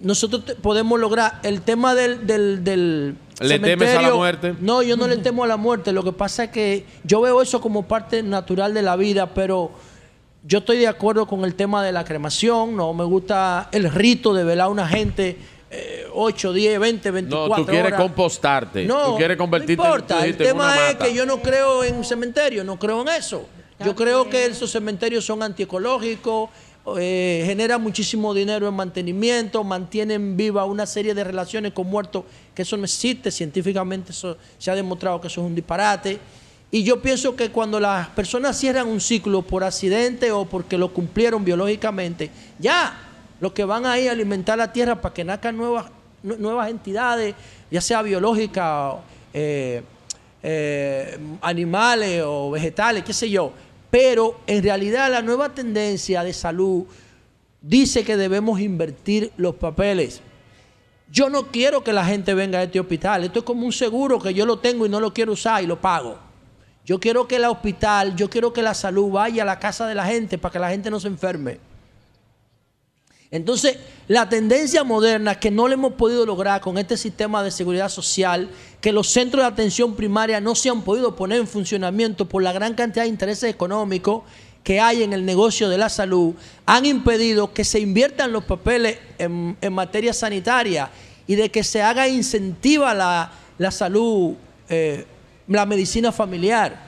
[0.00, 4.54] nosotros podemos lograr el tema del, del, del ¿Le temes a la muerte?
[4.60, 5.92] No, yo no le temo a la muerte.
[5.92, 9.70] Lo que pasa es que yo veo eso como parte natural de la vida, pero
[10.44, 12.76] yo estoy de acuerdo con el tema de la cremación.
[12.76, 15.36] No me gusta el rito de velar a una gente
[15.70, 18.00] eh, 8, 10, 20, 24 No, tú quieres horas.
[18.00, 18.84] compostarte.
[18.86, 20.18] No, tú quieres convertirte no importa.
[20.18, 21.04] tú el en tema una es mata.
[21.04, 23.46] que yo no creo en cementerio, no creo en eso.
[23.84, 26.50] Yo creo que esos cementerios son antiecológicos,
[26.98, 32.24] eh, generan muchísimo dinero en mantenimiento, mantienen viva una serie de relaciones con muertos,
[32.54, 36.18] que eso no existe, científicamente eso se ha demostrado que eso es un disparate.
[36.70, 40.92] Y yo pienso que cuando las personas cierran un ciclo por accidente o porque lo
[40.92, 42.98] cumplieron biológicamente, ya,
[43.40, 45.86] los que van ahí a alimentar la tierra para que nazcan nuevas,
[46.22, 47.34] nu- nuevas entidades,
[47.70, 48.96] ya sea biológicas,
[49.32, 49.82] eh,
[50.42, 53.52] eh, animales o vegetales, qué sé yo.
[53.90, 56.84] Pero en realidad la nueva tendencia de salud
[57.60, 60.20] dice que debemos invertir los papeles.
[61.10, 63.24] Yo no quiero que la gente venga a este hospital.
[63.24, 65.66] Esto es como un seguro que yo lo tengo y no lo quiero usar y
[65.66, 66.18] lo pago.
[66.84, 69.94] Yo quiero que el hospital, yo quiero que la salud vaya a la casa de
[69.94, 71.58] la gente para que la gente no se enferme.
[73.30, 73.78] Entonces,
[74.08, 78.48] la tendencia moderna que no le hemos podido lograr con este sistema de seguridad social,
[78.80, 82.52] que los centros de atención primaria no se han podido poner en funcionamiento por la
[82.52, 84.22] gran cantidad de intereses económicos,
[84.64, 86.34] que hay en el negocio de la salud
[86.66, 90.90] han impedido que se inviertan los papeles en, en materia sanitaria
[91.26, 94.34] y de que se haga incentiva la, la salud,
[94.68, 95.06] eh,
[95.46, 96.86] la medicina familiar,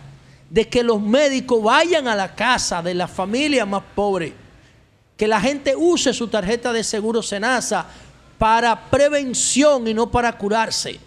[0.49, 4.33] de que los médicos vayan a la casa de las familias más pobres,
[5.21, 7.85] que la gente use su tarjeta de seguro Senasa
[8.39, 10.99] para prevención y no para curarse.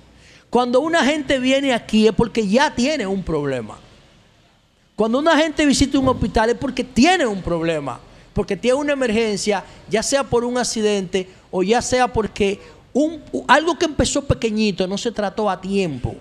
[0.51, 3.75] Cuando una gente viene aquí es porque ya tiene un problema.
[4.95, 7.99] Cuando una gente visita un hospital es porque tiene un problema,
[8.35, 12.59] porque tiene una emergencia, ya sea por un accidente o ya sea porque
[12.93, 16.15] un- algo que empezó pequeñito no se trató a tiempo.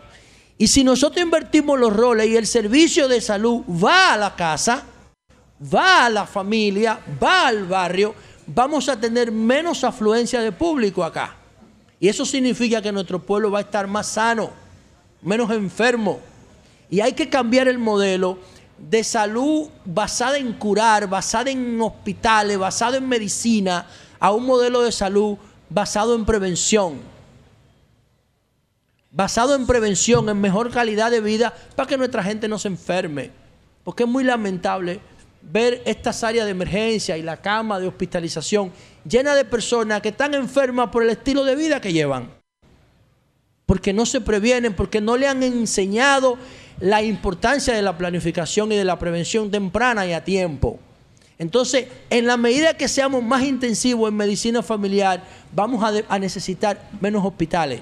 [0.56, 4.82] Y si nosotros invertimos los roles y el servicio de salud va a la casa,
[5.62, 8.14] va a la familia, va al barrio,
[8.46, 11.36] vamos a tener menos afluencia de público acá.
[12.00, 14.50] Y eso significa que nuestro pueblo va a estar más sano,
[15.22, 16.20] menos enfermo.
[16.90, 18.38] Y hay que cambiar el modelo
[18.76, 23.86] de salud basada en curar, basada en hospitales, basado en medicina,
[24.18, 25.36] a un modelo de salud
[25.70, 27.00] basado en prevención.
[29.12, 33.30] Basado en prevención, en mejor calidad de vida, para que nuestra gente no se enferme.
[33.84, 35.00] Porque es muy lamentable
[35.42, 38.72] ver estas áreas de emergencia y la cama de hospitalización
[39.04, 42.42] llena de personas que están enfermas por el estilo de vida que llevan
[43.72, 46.36] porque no se previenen, porque no le han enseñado
[46.78, 50.78] la importancia de la planificación y de la prevención temprana y a tiempo.
[51.38, 55.24] Entonces, en la medida que seamos más intensivos en medicina familiar,
[55.54, 57.80] vamos a, necesitar menos hospitales.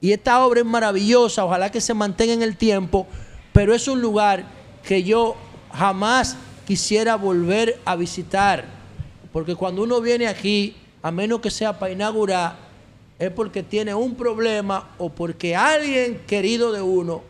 [0.00, 3.08] Y esta obra es maravillosa, ojalá que se mantenga en el tiempo,
[3.52, 4.44] pero es un lugar
[4.84, 5.34] que yo
[5.72, 6.36] jamás
[6.74, 8.64] quisiera volver a visitar,
[9.32, 12.54] porque cuando uno viene aquí, a menos que sea para inaugurar,
[13.18, 17.24] es porque tiene un problema o porque alguien querido de uno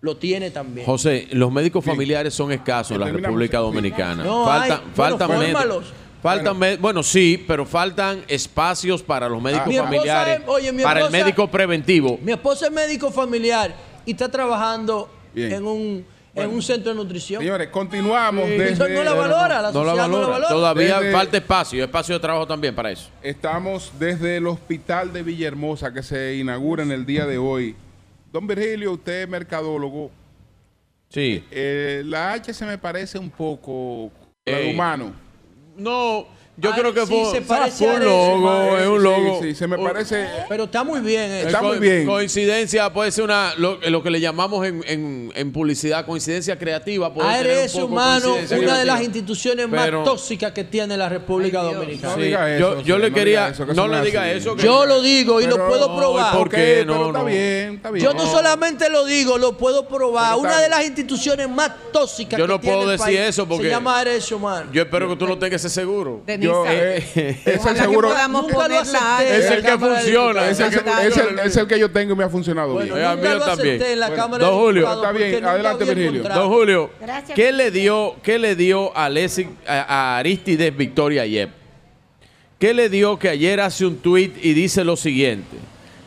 [0.00, 0.86] lo tiene también.
[0.86, 3.08] José, los médicos familiares son escasos en la.
[3.10, 4.24] República Dominicana.
[4.24, 4.84] No faltan, hay.
[4.96, 5.60] Bueno, faltan médicos.
[5.60, 5.92] fórmalos.
[6.22, 6.76] Faltan bueno.
[6.80, 11.00] bueno, sí, pero faltan espacios para los médicos Mi esposa familiares, es- oye, mi para
[11.00, 12.18] el esposa- médico preventivo.
[12.22, 13.74] Mi esposa es médico familiar
[14.06, 15.52] y está trabajando Bien.
[15.52, 16.06] en un,
[16.44, 17.40] en un centro de nutrición.
[17.42, 18.72] Señores, continuamos Sí, desde...
[18.72, 20.28] eso no la valora, la No la sociedad no la valora.
[20.28, 20.48] valora.
[20.48, 23.08] Todavía Desde- falta espacio, espacio de trabajo también para eso.
[23.22, 27.76] Estamos desde el hospital de Villahermosa que se inaugura en el día de hoy.
[28.32, 30.10] Don Virgilio, usted es mercadólogo.
[31.08, 31.44] Sí.
[31.50, 34.10] Eh, la H se me parece un poco
[34.44, 34.72] Ey.
[34.72, 35.12] humano.
[35.76, 36.26] No,
[36.60, 39.40] yo Ay, creo que sí, fue se parece fue a un logo, es un logo.
[39.42, 40.26] Sí, se me parece...
[40.48, 41.46] Pero está muy bien eso.
[41.48, 42.06] Está muy bien.
[42.06, 47.12] Coincidencia puede ser una lo, lo que le llamamos en, en- en publicidad coincidencia creativa.
[47.12, 50.96] Puede tener ARS un poco Humano, una de las instituciones Pero- más tóxicas que tiene
[50.96, 51.62] la República.
[51.62, 52.14] Dominicana.
[52.14, 53.92] No Sí, diga yo- eso, yo sí, le no quería- diga eso, que no eso
[53.92, 54.30] le es diga así.
[54.38, 56.36] eso, que- Yo lo digo y lo Pero- puedo probar.
[56.36, 56.56] ¿por qué?
[56.86, 57.24] pero No, está no.
[57.24, 58.04] bien, está bien.
[58.04, 60.34] Yo no solamente lo digo, lo puedo probar.
[60.34, 63.16] Pero está Una de las instituciones más tóxicas Yo que no tiene puedo el decir
[63.16, 64.70] país eso porque- se llama ARS Humano.
[64.72, 66.22] Yo espero que tú no tengas ese seguro.
[66.38, 68.08] Yo, eh, seguro...
[68.08, 68.78] que.
[69.38, 70.48] Es el que funciona.
[70.50, 71.00] Es el, que, Exacto.
[71.02, 73.06] es el- es el que yo tengo y me ha funcionado Bueno, bien.
[73.08, 73.74] Nunca lo también.
[73.76, 74.92] acepté en la Bueno, Cámara don Julio.
[74.92, 76.22] Está bien, adelante, Virgilio.
[76.24, 77.36] Don Julio, Gracias.
[77.36, 79.80] ¿qué le dio, qué le dio a, Lesi- a,
[80.14, 81.50] a Aristides Victoria Yep?
[82.58, 85.56] ¿Qué le dio que ayer hace un tuit y dice lo siguiente?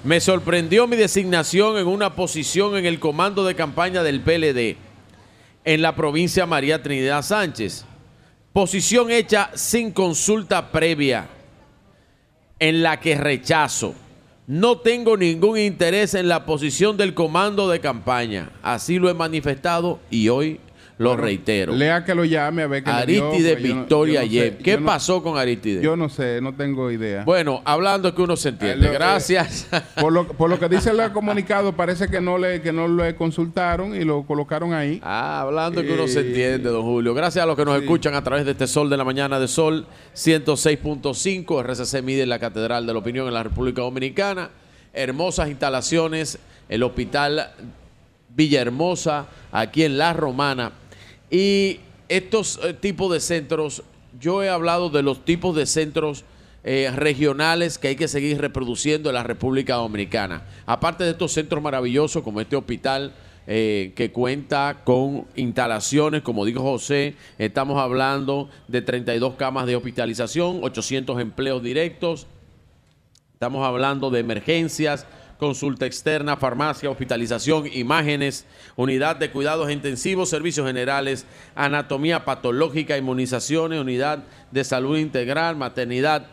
[0.04, 4.76] Me sorprendió mi designación en una posición en el comando de campaña del PLD
[5.66, 7.86] en la provincia María Trinidad Sánchez.
[8.54, 11.28] Posición hecha sin consulta previa,
[12.60, 13.95] en la que rechazo.
[14.45, 18.51] No tengo ningún interés en la posición del comando de campaña.
[18.62, 20.60] Así lo he manifestado y hoy
[21.00, 21.74] lo reitero.
[21.74, 24.58] Lea que lo llame a ver qué dio, no- Victoria sé.
[24.64, 25.82] ¿Qué no- pasó con Aristides?
[25.84, 27.24] Yo no sé, no tengo idea.
[27.26, 28.86] Bueno, hablando que uno se entiende.
[28.86, 29.68] Eh, lo- Gracias.
[30.00, 33.16] Por lo, por lo que dice el comunicado, parece que no le que no le
[33.16, 35.00] consultaron y lo colocaron ahí.
[35.04, 37.14] Ah, hablando es que uno se Eh, entiende, don Julio.
[37.14, 37.82] Gracias a los que nos sí.
[37.84, 41.60] escuchan a través de este Sol de la Mañana de Sol 106.5.
[41.64, 44.50] RCC mide en la Catedral de la Opinión en la República Dominicana.
[44.94, 46.39] Hermosas instalaciones.
[46.70, 47.52] El Hospital
[48.36, 50.72] Villahermosa, aquí en La Romana.
[51.34, 51.79] Y
[52.09, 53.81] estos eh, tipos de centros,
[54.19, 56.25] yo he hablado de los tipos de centros
[56.63, 60.43] eh, regionales que hay que seguir reproduciendo en la República Dominicana.
[60.67, 63.15] Aparte de estos centros maravillosos como este hospital
[63.47, 70.59] eh, que cuenta con instalaciones, como dijo José, estamos hablando de 32 camas de hospitalización,
[70.61, 72.27] 800 empleos directos,
[73.43, 75.05] Estamos hablando de emergencias,
[75.44, 78.46] consulta externa, farmacia, hospitalización, imágenes,
[78.78, 86.28] unidad de cuidados intensivos, servicios generales, anatomía patológica, inmunizaciones, unidad de salud integral, maternidad.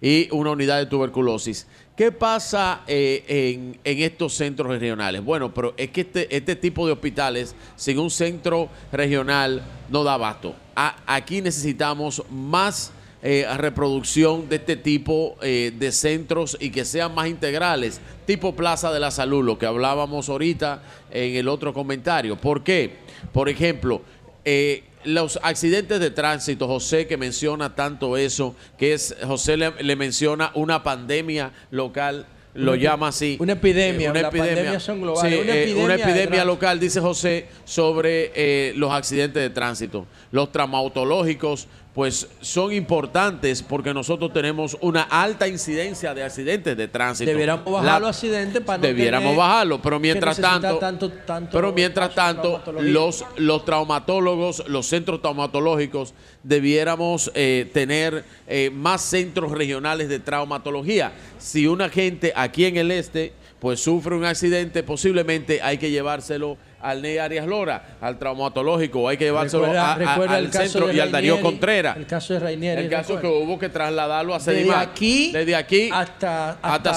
[0.00, 1.66] y una unidad de tuberculosis.
[1.96, 5.24] ¿Qué pasa eh, en, estos centros regionales?
[5.24, 10.14] Bueno, pero es que este, este tipo de hospitales sin un centro regional no da
[10.14, 10.54] abasto.
[10.74, 12.92] Aquí necesitamos más
[13.22, 18.92] eh, reproducción de este tipo eh, de centros y que sean más integrales, tipo Plaza
[18.92, 22.36] de la Salud, lo que hablábamos ahorita en el otro comentario.
[22.36, 22.92] ¿Por qué?
[23.32, 24.02] Por ejemplo,
[24.44, 29.96] eh, los accidentes de tránsito, José que menciona tanto eso, que es, José le, le
[29.96, 33.36] menciona una pandemia local, lo Una llama así.
[33.38, 37.00] una epidemia, Eh, las pandemias son globales, Sí, una eh, epidemia una epidemia local, dice
[37.00, 40.06] José, sobre eh, los accidentes de tránsito.
[40.32, 47.28] Los traumatológicos, pues son importantes porque nosotros tenemos una alta incidencia de accidentes de tránsito.
[47.28, 51.72] Debiéramos bajar los accidentes para no Debiéramos tener bajarlo, pero mientras tanto, tanto- tanto pero
[51.72, 56.14] mientras tanto, los, los traumatólogos, los centros traumatológicos,
[56.44, 61.12] debiéramos eh, tener eh, más centros regionales de traumatología.
[61.38, 66.58] Si una gente aquí en el este, pues sufre un accidente, posiblemente hay que llevárselo
[66.80, 70.92] al Ney Arias Lora, al traumatológico, hay que llevárselo Recuerda- a- a- recuerda al centro
[70.92, 71.96] y al Darío Contreras.
[71.96, 75.90] el caso de Rainieri, El caso que hubo que trasladarlo a Desde aquí Desde aquí
[75.92, 76.94] hasta, hasta, hasta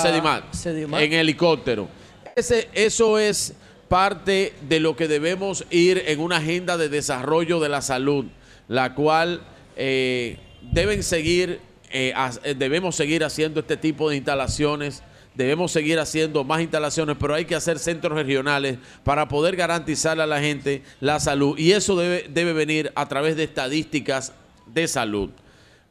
[1.03, 1.87] en helicóptero.
[2.35, 3.55] Ese, eso es
[3.87, 8.25] parte de lo que debemos ir en una agenda de desarrollo de la salud,
[8.67, 9.41] la cual
[9.75, 11.59] eh, deben seguir,
[11.91, 12.13] eh,
[12.43, 15.01] eh, debemos seguir haciendo este tipo de instalaciones.
[15.33, 20.27] Debemos seguir haciendo más instalaciones, pero hay que hacer centros regionales para poder garantizarle a
[20.27, 21.57] la gente la salud.
[21.57, 24.33] Y eso debe, debe venir a través de estadísticas
[24.67, 25.29] de salud.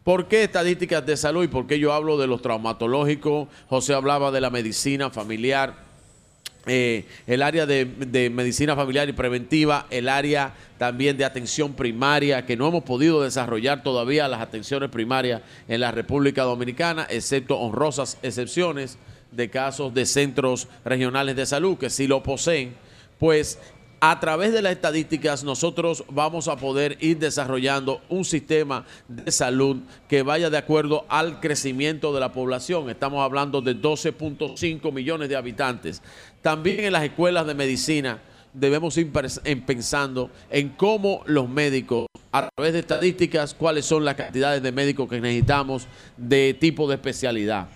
[0.04, 3.48] ¿Por qué estadísticas de salud y por qué yo hablo de los traumatológicos?
[3.68, 5.74] José hablaba de la medicina familiar,
[6.66, 12.44] eh, el área de, de medicina familiar y preventiva, el área también de atención primaria,
[12.44, 18.18] que no hemos podido desarrollar todavía las atenciones primarias en la República Dominicana, excepto honrosas
[18.22, 18.98] excepciones
[19.32, 22.74] de casos de centros regionales de salud que sí lo poseen,
[23.18, 23.58] pues
[24.00, 29.76] a través de las estadísticas nosotros vamos a poder ir desarrollando un sistema de salud
[30.08, 32.88] que vaya de acuerdo al crecimiento de la población.
[32.88, 36.00] Estamos hablando de 12.5 millones de habitantes.
[36.40, 38.22] También en las escuelas de medicina
[38.54, 39.12] debemos ir
[39.66, 45.10] pensando en cómo los médicos, a través de estadísticas, cuáles son las cantidades de médicos
[45.10, 47.68] que necesitamos de tipo de especialidad.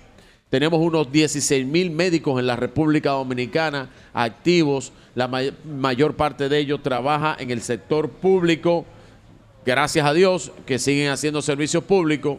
[0.54, 4.92] Tenemos unos 16 mil médicos en la República Dominicana activos.
[5.16, 8.84] La may- mayor parte de ellos trabaja en el sector público.
[9.66, 12.38] Gracias a Dios que siguen haciendo servicios públicos.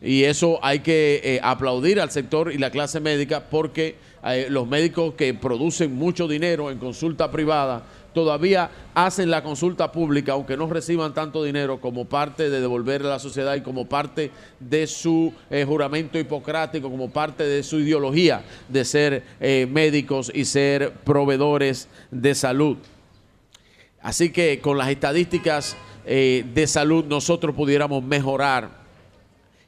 [0.00, 3.94] Y eso hay que eh, aplaudir al sector y la clase médica porque
[4.24, 10.32] eh, los médicos que producen mucho dinero en consulta privada todavía hacen la consulta pública,
[10.32, 14.30] aunque no reciban tanto dinero como parte de devolverle a la sociedad y como parte
[14.60, 20.44] de su eh, juramento hipocrático, como parte de su ideología de ser eh, médicos y
[20.44, 22.76] ser proveedores de salud.
[24.00, 28.81] Así que con las estadísticas eh, de salud nosotros pudiéramos mejorar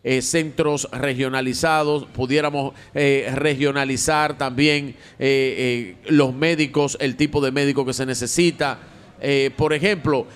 [0.04, 7.92] eh, centros regionalizados, pudiéramos eh, regionalizar también eh, los médicos, el tipo de médico que
[7.94, 8.78] se necesita.
[9.56, 10.26] Por ejemplo,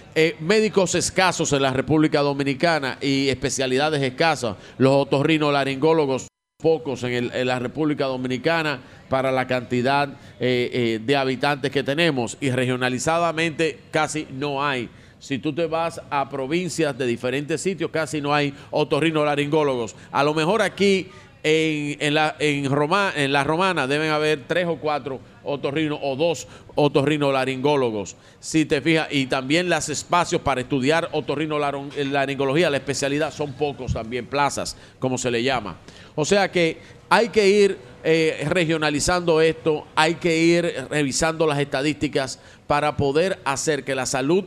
[0.40, 7.46] médicos escasos en la República Dominicana y especialidades escasas, los otorrinolaringólogos pocos en, el- en
[7.48, 10.08] la República Dominicana para la cantidad
[10.38, 14.88] de habitantes que tenemos y regionalizadamente casi no hay.
[15.18, 19.96] Si tú te vas a provincias de diferentes sitios, casi no hay otorrinolaringólogos.
[20.12, 21.08] A lo mejor aquí
[21.42, 28.16] en, en la, en, romana deben haber tres o cuatro otorrinos o dos otorrinolaringólogos.
[28.40, 34.26] Si te fijas, y también los espacios para estudiar otorrinolaringología, la especialidad, son pocos también,
[34.26, 35.78] plazas, como se le llama.
[36.14, 36.78] O sea que
[37.08, 43.84] hay que ir eh, regionalizando esto, hay que ir revisando las estadísticas para poder hacer
[43.84, 44.44] que la salud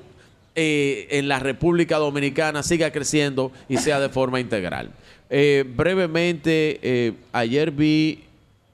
[0.55, 4.91] eh, en la República Dominicana siga creciendo y sea de forma integral.
[5.29, 8.23] Eh, brevemente, eh, ayer vi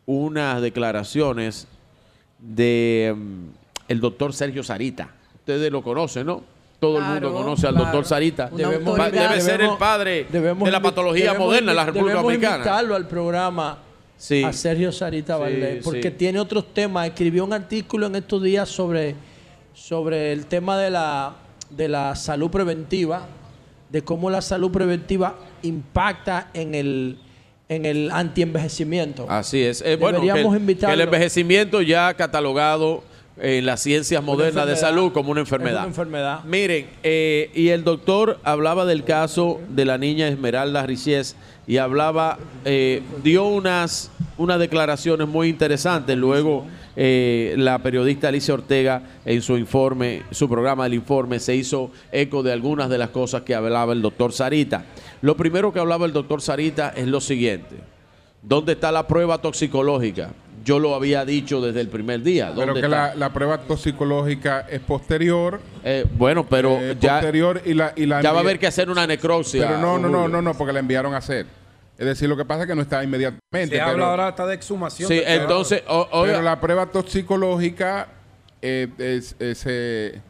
[0.05, 1.67] unas declaraciones
[2.39, 3.43] de mm,
[3.89, 5.09] el doctor Sergio Sarita.
[5.35, 6.43] Ustedes lo conocen, ¿no?
[6.79, 7.85] Todo el mundo conoce al claro.
[7.85, 8.49] doctor Sarita.
[8.51, 9.11] Debemos-.
[9.11, 12.55] Debe ser el padre debemos de la patología moderna en la República debemos Dominicana.
[12.57, 13.79] invitarlo al programa
[14.17, 14.43] Sí.
[14.43, 16.15] a Sergio Sarita Sí, Valdés, porque sí.
[16.17, 17.07] tiene otros temas.
[17.07, 19.15] Escribió un artículo en estos días sobre,
[19.75, 21.35] sobre el tema de la,
[21.69, 23.27] de la salud preventiva,
[23.89, 27.17] de cómo la salud preventiva impacta en el,
[27.69, 29.25] en el antienvejecimiento.
[29.29, 29.81] Así es.
[29.81, 33.03] Eh, bueno, que, Deberíamos que el envejecimiento ya catalogado
[33.39, 35.79] en las ciencias modernas de salud como una enfermedad.
[35.79, 36.43] una enfermedad.
[36.43, 41.35] Miren, eh, y el doctor hablaba del caso de la niña Esmeralda Richies
[41.67, 46.17] y hablaba, eh, dio unas, unas declaraciones muy interesantes.
[46.17, 46.65] Luego,
[46.95, 52.43] eh, la periodista Alicia Ortega, en su informe, su programa del informe, se hizo eco
[52.43, 54.85] de algunas de las cosas que hablaba el doctor Sarita.
[55.21, 57.75] Lo primero que hablaba el doctor Sarita es lo siguiente.
[58.41, 60.29] ¿Dónde está la prueba toxicológica?
[60.63, 62.51] Yo lo había dicho desde el primer día.
[62.53, 63.07] Pero ¿Dónde que está?
[63.09, 65.61] la, la prueba toxicológica es posterior.
[65.83, 68.67] Eh, bueno, pero eh, ya, posterior y la, y la ya va a haber que
[68.67, 69.67] hacer una necropsia.
[69.67, 71.45] Pero no, no, no, no, no, porque la enviaron a hacer.
[71.97, 73.75] Es decir, lo que pasa es que no está inmediatamente.
[73.75, 75.07] Se pero, habla ahora hasta de exhumación.
[75.07, 78.07] Sí, de entonces, o- oiga, pero la prueba toxicológica
[78.61, 80.21] eh, es- eh, se,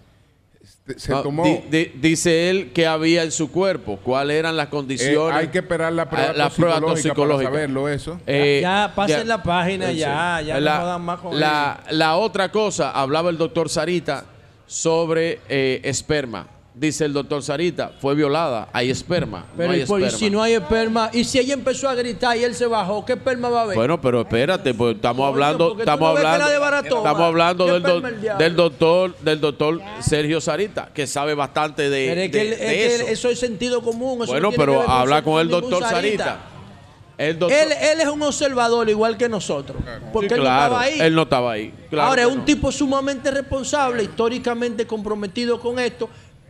[0.98, 1.44] se no, tomó.
[1.44, 5.36] di- di- dice él que había en su cuerpo, cuáles eran las Eh, condiciones.
[5.38, 7.50] hay que esperar la prueba, la prueba toxicológica, toxicológica.
[7.50, 8.20] para saberlo eso.
[8.26, 12.50] Eh, Ya, pasen la página, ya, ya no la, jodan más con la, la otra
[12.52, 14.24] cosa, hablaba el doctor Sarita
[14.66, 16.48] sobre eh, esperma.
[16.80, 19.46] Dice el doctor Sarita, fue violada, hay esperma.
[19.58, 20.10] Pero no hay esperma.
[20.12, 23.14] si no hay esperma, y si ella empezó a gritar y él se bajó, ¿qué
[23.14, 23.76] esperma va a haber?
[23.76, 26.48] Bueno, pero espérate, pues estamos hablando, estamos no hablando,
[26.98, 28.02] estamos hablando ¿Qué del, do-
[28.38, 32.54] del doctor, del doctor Sergio Sarita, que sabe bastante de, Pero es que, de- él-
[32.54, 33.08] es de que eso.
[33.08, 34.22] eso es sentido común.
[34.22, 36.42] eso bueno, no pero con habla con el doctor Sarita.
[37.18, 39.82] El doctor, Él, él es un observador igual que nosotros.
[40.14, 41.00] Porque Sí, él claro, no estaba ahí.
[41.02, 41.74] Él no estaba ahí.
[41.90, 42.46] claro Ahora, es un no.
[42.46, 46.08] tipo sumamente responsable, históricamente comprometido con esto,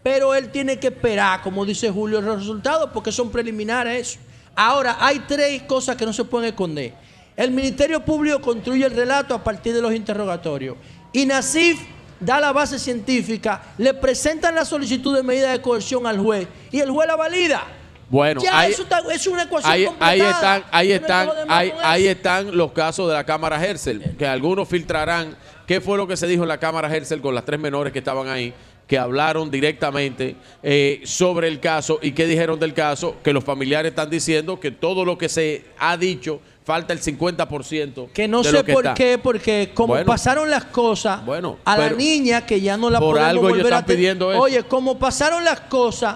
[0.10, 4.20] pero él tiene que esperar, como dice Julio, los resultados, porque son preliminares eso.
[4.56, 6.94] Ahora, hay tres cosas que no se pueden esconder.
[7.36, 10.78] El Ministerio Público construye el relato a partir de los interrogatorios.
[11.12, 11.82] Y Nasif
[12.22, 16.80] da la base científica, le presentan la solicitud de medida de coerción al juez y
[16.80, 17.64] el juez la valida.
[18.10, 22.08] Bueno, ya ahí- eso está- es una ecuación Ahí, ahí están, ahí están, ahí, ahí
[22.08, 25.36] están los casos de la Cámara Hersel, que algunos filtrarán
[25.68, 28.00] qué fue lo que se dijo en la Cámara Hersel con las tres menores que
[28.00, 28.54] estaban ahí,
[28.88, 33.90] que hablaron directamente eh, sobre el caso y qué dijeron del caso, que los familiares
[33.92, 38.12] están diciendo que todo lo que se ha dicho falta el 50%.
[38.14, 38.94] Que no de sé lo que por está.
[38.96, 40.06] qué, porque como Bueno.
[40.06, 43.66] pasaron las cosas, Bueno, a la niña que ya no la por podemos algo volver
[43.66, 44.42] a están te- pidiendo eso.
[44.42, 46.16] Oye, como pasaron las cosas,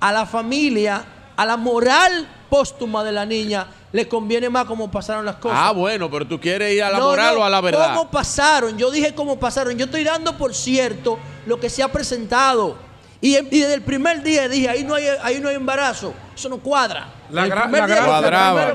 [0.00, 1.04] a la familia,
[1.36, 5.58] a la moral póstuma de la niña, le conviene más como pasaron las cosas.
[5.60, 7.94] Ah, bueno, pero tú quieres ir a la No, moral no, o a la verdad.
[7.94, 8.76] ¿Cómo pasaron?
[8.78, 9.76] Yo dije cómo pasaron.
[9.76, 12.76] Yo estoy dando por cierto lo que se ha presentado.
[13.20, 16.12] Y, y desde el primer día dije, ahí no hay, ahí no hay embarazo.
[16.34, 17.06] Eso no cuadra.
[17.30, 18.72] La gran- Cuadraba.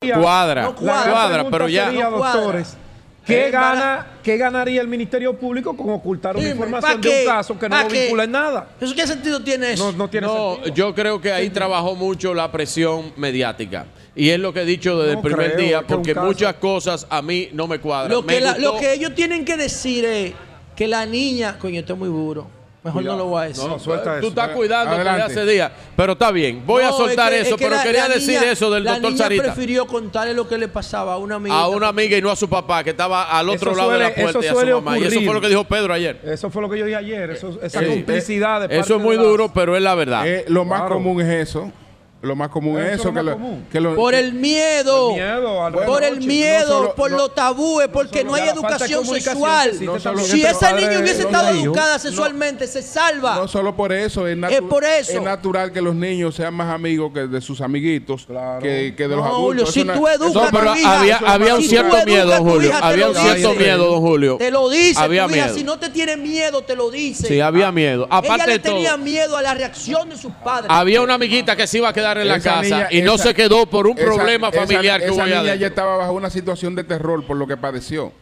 [0.00, 1.10] Cuadra, No cuadra.
[1.12, 1.86] cuadra, pero ya.
[1.86, 2.40] sería, No cuadra.
[2.40, 2.76] doctores,
[3.26, 7.26] ¿qué, gana, ¿qué ganaría el Ministerio Público con ocultar una Dime, información ¿pa' de un
[7.26, 8.68] caso que no ¿Pa' lo vincula en nada?
[8.80, 9.90] ¿Eso qué sentido tiene eso?
[9.92, 10.74] No, no tiene No, sentido.
[10.74, 13.86] yo creo que ahí trabajó mucho la presión mediática.
[14.18, 17.06] Y es lo que he dicho desde No el primer creo, día, porque muchas cosas
[17.08, 18.10] a mí no me cuadran.
[18.10, 20.32] Lo Me que, la- gustó- lo que ellos tienen que decir es
[20.74, 22.48] que la niña, coño, esto es muy duro.
[22.82, 23.64] Mejor no lo voy a decir.
[23.68, 24.28] No, suelta tú eso.
[24.28, 25.70] estás cuidando desde hace días.
[25.96, 28.08] Pero está bien, voy a No, soltar es que- eso, es que pero la- quería
[28.08, 29.42] la decir niña- eso del la doctor niña Sarita.
[29.44, 31.54] prefirió contarle lo que le pasaba a una amiga.
[31.56, 33.98] A una amiga y no a su papá, que estaba al otro Eso lado de
[33.98, 34.98] la puerta eso y a su mamá.
[34.98, 36.20] Y eso fue lo que dijo Pedro ayer.
[36.24, 37.30] Eso fue lo que yo dije ayer.
[37.30, 37.86] Eso, esa Sí.
[37.86, 40.26] complicidad de Eso es muy de las- duro, pero es la verdad.
[40.26, 40.94] Eh, lo más Claro.
[40.96, 41.70] común es eso.
[42.20, 43.04] Lo más común Eso es es eso.
[43.04, 43.66] lo que más lo- común.
[43.70, 45.10] que lo- Por el miedo.
[45.10, 48.34] El miedo al por el miedo, No solo- por no- los tabúes, porque solo no
[48.36, 49.72] hay educación sexual.
[50.00, 51.64] solo- si esa niña hubiese estado hijos.
[51.66, 53.36] educada sexualmente, se salva.
[53.36, 55.12] No solo por eso, es, Es por eso.
[55.12, 58.60] es natural que los niños sean más amigos que de sus amiguitos Claro.
[58.62, 59.72] que, que de los No, adultos.
[59.72, 62.68] Julio, si tú educas pero tu hija, había, había un cierto miedo, Julio.
[62.70, 64.36] hija, Había un cierto miedo, don Julio.
[64.38, 65.54] Te lo dice, Había miedo.
[65.54, 67.28] si no te tiene miedo, te lo dice.
[67.28, 68.06] Sí, había miedo.
[68.10, 70.66] Aparte Ella le de todo, tenía miedo a la reacción de sus padres.
[70.68, 73.34] había una amiguita que se iba a quedar en la casa niña- y no se
[73.34, 76.12] quedó por un esa- problema esa- familiar que esa hubo allá niña ya estaba bajo
[76.12, 78.12] una situación de terror por lo que padeció.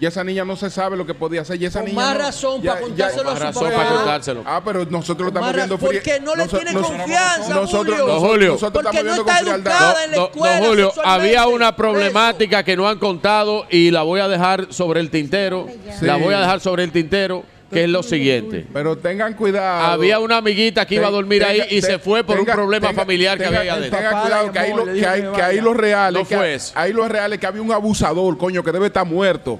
[0.00, 1.60] Y esa niña no se sabe lo que podía hacer.
[1.60, 3.44] Y esa Con niña más no- razón ya- para ya- contárselo Con más a su
[3.44, 3.76] razón papá.
[3.84, 4.42] para contárselo.
[4.46, 8.18] Ah, pero nosotros lo estamos viendo porque no le tiene nos- confianza, nosotros, Julio.
[8.20, 8.52] Julio.
[8.52, 11.76] nosotros Porque estamos no viendo está educada en la Don- escuela don Julio, había una
[11.76, 15.66] problemática que no han contado y la voy a dejar sobre el tintero.
[16.00, 16.06] Sí.
[16.06, 18.66] La voy a dejar sobre el tintero, que es lo siguiente.
[18.72, 19.92] Pero tengan cuidado.
[19.92, 23.00] Había una amiguita que iba a dormir ahí y se fue por un problema tenga-
[23.00, 23.98] familiar que había ahí adentro.
[23.98, 26.22] Tengan cuidado que ahí, lo, que hay, que ahí los reales.
[26.22, 26.72] No que fue hay- eso.
[26.76, 29.58] Ahí los reales que había un abusador, coño, que debe estar muerto.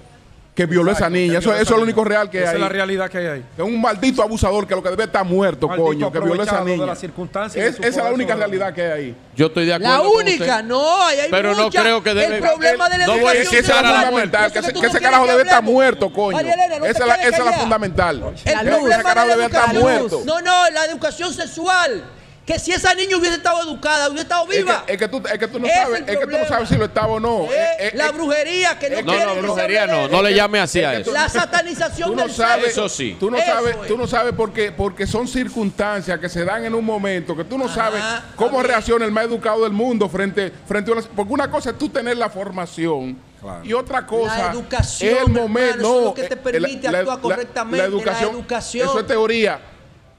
[0.54, 1.38] Que violó a esa niña.
[1.38, 2.56] Eso, eso es lo único real que Esa hay.
[2.56, 3.44] es la realidad que hay ahí.
[3.56, 6.44] Es un maldito abusador que lo que debe estar muerto, Maldito coño, que violó a
[6.44, 6.86] esa aprovechado de niña.
[6.86, 9.16] las circunstancias Es- esa es la única realidad que hay ahí.
[9.34, 9.94] Yo estoy de acuerdo.
[9.94, 10.62] La con única, usted.
[10.64, 11.80] no, ahí hay Pero no mucha.
[11.82, 13.92] creo que debe- El problema de la no voy a educación decir Esa es la
[14.02, 14.52] fundamental.
[14.52, 16.38] Que, que no ese carajo debe estar muerto, coño.
[16.38, 18.22] Elena, no esa es la, esa es la fundamental.
[18.44, 20.22] El Ese problema carajo debe estar muerto.
[20.26, 22.04] No, no, la educación sexual.
[22.52, 24.84] Que si esa niña hubiese estado educada, hubiese estado Es viva.
[24.84, 26.76] que, es que tú, es que tú no sabes, es que tú no sabes si
[26.76, 27.44] lo estaba o no.
[27.44, 30.08] Eh, Eh, eh, la eh, brujería que no, No, quiere no, brujería no.
[30.08, 31.12] No le llame así a eso.
[31.12, 32.66] La satanización Tú no del sabes.
[32.72, 33.16] Eso sí.
[33.18, 33.88] Tú no Eso sabes, es.
[33.88, 37.44] tú no sabes por qué, porque son circunstancias que se dan en un momento que
[37.44, 38.02] tú no sabes
[38.36, 41.78] cómo reacciona el más educado del mundo frente, frente a una, porque una cosa es
[41.78, 43.16] tú tener la formación
[43.64, 45.78] y otra cosa La educación, es el hermano, momento.
[45.78, 48.44] eso es lo que te permite actuar correctamente, la educación.
[48.82, 49.71] Eso es teoría.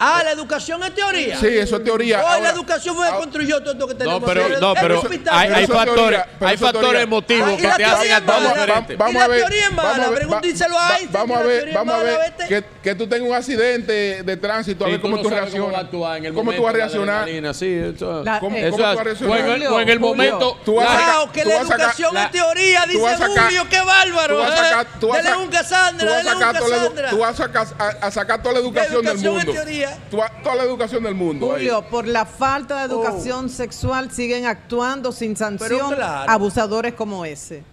[0.06, 1.38] Ah, la educación es teoría.
[1.40, 2.24] Sí, eso es teoría.
[2.26, 4.20] Hoy la educación fue que ahora- construyó todo esto que tenemos.
[4.22, 5.02] No, pero, no, pero
[5.32, 7.02] hay, factores, hay factores teoría.
[7.02, 8.54] emotivos Ah, que te hacen actuar mala.
[8.54, 8.94] diferente.
[8.94, 11.94] Y la teoría es mala, ver, pregúntenselo a va- Einstein, Vamos a la ver, vamos
[11.94, 12.48] a mala, ver vete.
[12.48, 15.64] que, que tú tengas un accidente de tránsito, a ver cómo no tú sabes cómo
[15.66, 15.86] va a reaccionas.
[15.86, 17.16] actuar en el ¿Cómo tú vas a reaccionar?
[17.24, 19.46] adrenalina, sí, eso- La- ¿Cómo, eh, cómo eso tú vas a es- o en el-
[19.46, 19.72] reaccionar?
[19.74, 20.60] o en el Julio, momento.
[20.66, 22.82] tú vas a la- sacar- Wow, que tú la vas a sacar- educación es teoría,
[22.84, 24.36] tú dice vas a sacar- Julio, qué bárbaro.
[24.36, 26.70] Tú vas a sacar, tú vas a sacar- tú vas a dele un sacar toda
[26.70, 27.10] la edu- Cassandra.
[27.10, 29.62] tú vas a sacar- a- a sacar toda la educación del educación es mundo.
[29.62, 29.93] teoría.
[30.10, 31.48] Toda la educación del mundo.
[31.48, 31.68] ahí.
[31.68, 32.98] Julio, por la falta de Oh.
[33.04, 36.30] educación sexual siguen actuando sin sanción claro.
[36.32, 37.64] abusadores como ese.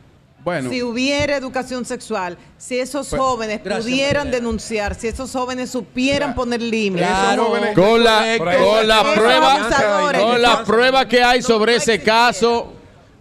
[0.42, 5.68] Bueno, Si hubiera educación sexual, si esos Pues- jóvenes Gracias, pudieran denunciar, si esos jóvenes
[5.70, 6.34] supieran Claro.
[6.34, 7.06] poner límites.
[7.06, 7.48] Claro.
[7.48, 8.02] Con la, con
[8.88, 9.68] la prueba,
[10.18, 12.18] con la prueba que hay sobre no ese existiera.
[12.28, 12.72] caso,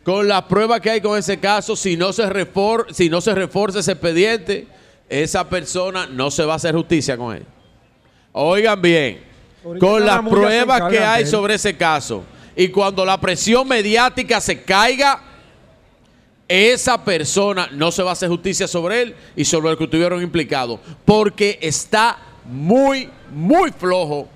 [0.06, 3.36] con la prueba que hay con ese caso, si no se refor si no se
[3.36, 4.68] refuerza ese expediente,
[5.10, 7.46] esa persona no se va a hacer justicia con él.
[8.32, 9.22] Oigan bien,
[9.64, 12.24] Ahorita con la las pruebas que hay sobre ese caso
[12.56, 15.22] y cuando la presión mediática se caiga,
[16.48, 20.22] esa persona no se va a hacer justicia sobre él y sobre el que estuvieron
[20.22, 24.28] implicados, porque está muy, muy flojo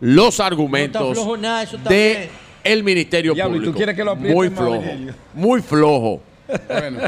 [0.00, 2.30] los argumentos flojo nada, eso está de bien.
[2.62, 3.76] el Ministerio Diablo, ¿y tú Público.
[3.76, 4.84] quieres que lo muy flojo,
[5.34, 6.22] muy flojo.
[6.72, 7.00] bueno,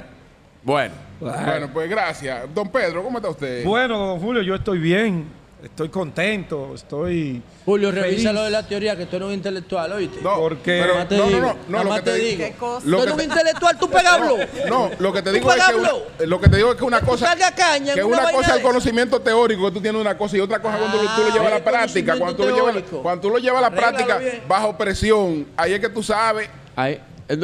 [0.63, 2.53] Bueno, bueno, pues gracias.
[2.55, 3.65] Don Pedro, ¿cómo está usted?
[3.65, 5.40] Bueno, don Julio, yo estoy bien.
[5.63, 6.73] Estoy contento.
[6.75, 7.43] Estoy.
[7.67, 8.03] Julio, feliz.
[8.03, 10.21] revisa lo de la teoría, que tú eres un intelectual, ¿oíste?
[10.23, 12.29] No, Porque- pero- te no, no, digo, no, lo que te te digo.
[12.31, 12.45] digo.
[12.51, 12.87] ¿Qué cosa?
[12.87, 14.37] Lo Tú que eres un te- intelectual, tú pegablo.
[14.69, 15.91] No, lo que te ¿Tú digo es que una,
[16.27, 19.21] lo que te digo es que una cosa caña que una cosa es el conocimiento
[19.21, 21.65] teórico que tú tienes una cosa y otra cosa cuando tú lo llevas a la
[21.65, 25.47] práctica, cuando tú lo llevas conocimiento cuando tú lo llevas a la práctica bajo presión,
[25.57, 27.01] ahí es que tú sabes ahí-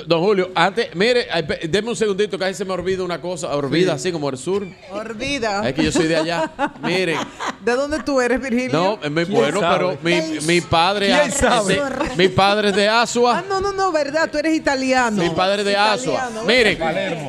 [0.07, 1.27] don Julio, antes, mire,
[1.69, 4.67] deme un segundito, que ahí se me olvida una cosa, olvida así como el sur.
[4.91, 5.69] Olvida.
[5.69, 6.51] Es que yo soy de allá.
[6.83, 7.19] Miren,
[7.65, 8.73] ¿De dónde tú eres, Virgilio?
[8.73, 9.77] no, es muy bueno, sabe?
[9.77, 11.75] pero mi, mi padre, ¿Quién sabe?
[11.75, 13.45] de- mi padre es de Ah, Asua.
[13.49, 15.23] no, no, no, verdad, tú eres italiano.
[15.23, 16.31] Mi padre es de Asua.
[16.47, 16.79] Miren,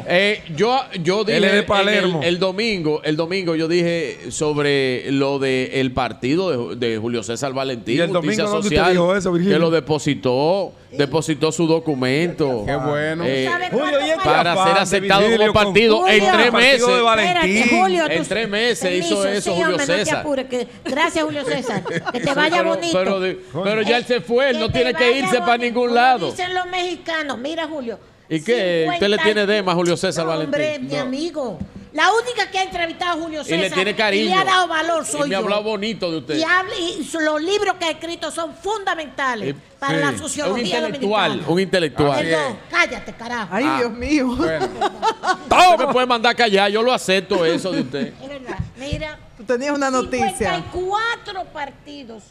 [0.07, 2.19] eh, yo, yo dije Él es de Palermo.
[2.21, 7.53] El, el domingo, el domingo yo dije sobre lo del partido de, de Julio César
[7.53, 9.55] Valentín, ¿Y el domingo Social, dijo eso, Virgilio?
[9.57, 12.46] que lo depositó, depositó su documento.
[12.65, 13.23] Qué bueno.
[13.25, 14.23] eh, ¿Sabes Julio, y falta?
[14.23, 16.33] para ser aceptado como partido con- en Julio.
[16.37, 17.01] tres meses.
[17.03, 17.57] Valentín.
[17.57, 20.05] Espérate, Julio, En tres meses hizo eso sí, Julio hombre, No César.
[20.15, 21.83] te apures, que, gracias, Julio César.
[22.11, 22.97] Que te vaya pero, bonito.
[22.97, 25.63] Pero, de- pero ya él se fue, él no tiene que irse para bonito.
[25.65, 26.31] ningún Como lado.
[26.31, 27.37] Dicen los mexicanos.
[27.37, 27.99] Mira, Julio.
[28.29, 28.87] ¿Y qué?
[28.91, 30.53] ¿Usted le tiene dema a Julio César No, Valentín?
[30.53, 31.01] Hombre, mi No.
[31.01, 31.59] amigo.
[31.93, 34.25] La única que ha entrevistado a Julio Y César le tiene cariño.
[34.25, 36.37] y le ha dado valor Y me ha hablado bonito de usted.
[36.37, 39.99] Y, habla- y los libros que ha escrito son fundamentales Eh, para sí.
[40.03, 41.53] la Un sociología intelectual, dominicana.
[41.53, 42.25] un intelectual.
[42.25, 42.35] Es.
[42.35, 43.47] Perdón, cállate, carajo.
[43.55, 43.77] Ay, Ah.
[43.79, 44.27] Dios mío.
[44.35, 44.67] Bueno,
[45.49, 48.13] Usted me puede mandar callar, yo lo acepto eso de usted.
[48.21, 48.57] Es verdad.
[48.77, 50.29] Mira, Tú tenías una noticia.
[50.55, 52.23] 54 partidos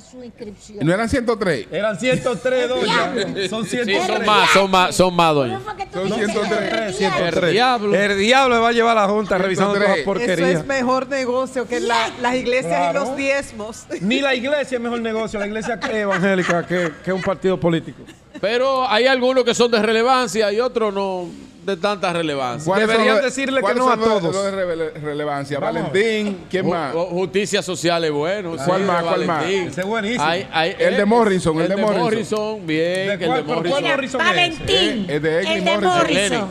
[0.00, 0.86] su inscripción.
[0.86, 1.66] ¿no eran 103?
[1.72, 3.48] Eran 103, doña.
[3.48, 4.06] Son Sí, 103.
[4.06, 5.60] son más, son más, son más, ¿Cómo doña.
[5.92, 6.32] Son dijiste?
[6.32, 7.42] 103, 103.
[7.44, 7.94] El diablo.
[7.94, 10.38] El diablo va a llevar a la Junta revisando toda la 103.
[10.38, 13.00] Eso es mejor negocio que la- las iglesias Claro.
[13.02, 13.86] y los diezmos.
[14.00, 18.02] Ni la iglesia es mejor negocio, la iglesia evangélica que, que un partido político.
[18.40, 21.26] Pero hay algunos que son de relevancia y otros no
[21.66, 22.64] de tanta relevancia.
[22.70, 24.22] ¿Cuáles Deberían decirle que no a todos.
[24.22, 25.58] los de relevancia.
[25.58, 25.74] Vamos.
[25.92, 26.94] Valentín, ¿quién Ju- más?
[26.94, 28.52] ju- Justicia social es bueno.
[28.64, 29.42] ¿Cuál sí, más, de cuál más?
[29.42, 29.68] Valentín.
[29.68, 30.24] Ese es buenísimo.
[30.24, 32.02] Hay- hay- El de eh, Morrison, el el de de Morrison.
[32.04, 33.70] Morrison, bien, ¿De el cuál- de Morrison.
[33.70, 35.82] cuál Mira, Morrison es Valentín, de el de Morrison.
[35.98, 36.48] Morrison.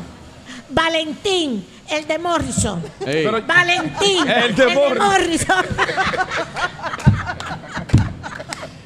[0.69, 2.83] Valentín, el de Morrison.
[3.05, 3.23] Ey.
[3.25, 5.65] Pero- Valentín, El de Morrison.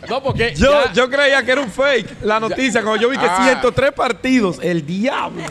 [0.09, 3.17] No, porque Yo, ya- yo creía que era un fake la noticia cuando yo vi
[3.17, 3.43] que Ah.
[3.43, 4.57] 103 partidos.
[4.61, 5.43] El diablo.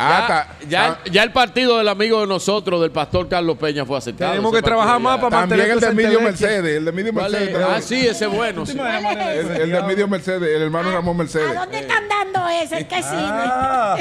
[0.00, 3.56] Ah, ya, está- ya, está- ya el partido del amigo de nosotros, del pastor Carlos
[3.58, 4.30] Peña, fue aceptado.
[4.30, 6.20] Tenemos que trabajar más para También mantener el de Emilio.
[6.20, 7.48] Mercedes, el de Emilio ¿Cuál Mercedes.
[7.48, 7.58] es?
[7.60, 7.76] también.
[7.78, 8.64] Ah, sí, ese es bueno.
[8.64, 8.78] sí.
[8.78, 11.50] El, el de Emilio Mercedes, el hermano Ramón Mercedes.
[11.50, 12.86] ¿A dónde están dando ese?
[12.86, 13.18] ¿Qué cine?
[13.20, 13.96] Ah.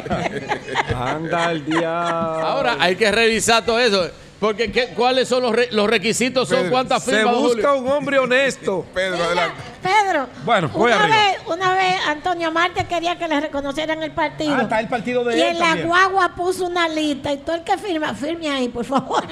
[1.15, 2.45] Anda el diablo.
[2.47, 4.09] Ahora hay que revisar todo eso.
[4.39, 6.47] Porque ¿qué- ¿cuáles son los, re- los requisitos?
[6.47, 7.81] Son cuántas Se firmas, don busca Julio?
[7.83, 8.85] un hombre honesto.
[8.93, 9.55] Pedro, Mira, adelante.
[9.81, 11.17] Pedro, Bueno, voy una, arriba.
[11.17, 14.55] vez, una vez Antonio Marte quería que le reconocieran el partido.
[14.55, 15.87] Ah, está el partido de y él en la también.
[15.87, 19.25] guagua puso una lista y todo el que firma, firme ahí, por favor.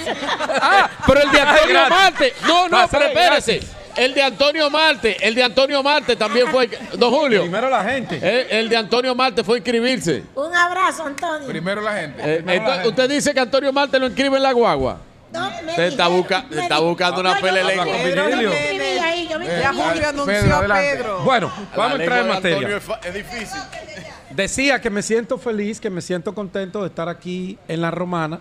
[0.61, 1.79] Ah, pero el de Antonio.
[1.89, 2.33] Marte.
[2.47, 3.61] No, no, pero espérese.
[3.95, 6.69] El de Antonio Marte, el de Antonio Marte también fue.
[6.97, 7.41] Don Julio.
[7.41, 8.17] Primero la gente.
[8.17, 10.23] El, el de Antonio Marte fue inscribirse.
[10.35, 11.47] Un abrazo, Antonio.
[11.47, 12.21] Primero la gente.
[12.23, 14.99] Eh, entonces, usted dice que Antonio Marte lo inscribe en la guagua.
[15.31, 18.45] No, me Usted está, busca- me está buscando una pelea Ya inscribí.
[19.73, 20.75] Julio anunció Pedro, a.
[20.77, 21.19] Pedro.
[21.23, 22.81] Bueno, vamos a entrar en materia.
[23.03, 23.59] es difícil.
[24.29, 28.39] Decía que me siento feliz, que me siento contento de estar aquí en La Romana.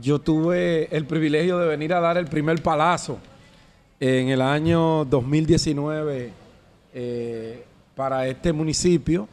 [0.00, 3.18] Yo tuve el privilegio de venir a dar el primer palazo
[4.00, 6.32] en el año 2019
[6.94, 7.64] eh,
[7.94, 9.28] para este municipio,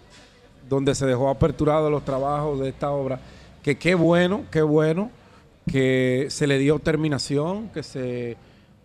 [0.69, 3.19] donde se dejó aperturado los trabajos de esta obra.
[3.63, 5.09] Que qué bueno, qué bueno
[5.71, 8.37] que se le dio terminación, que se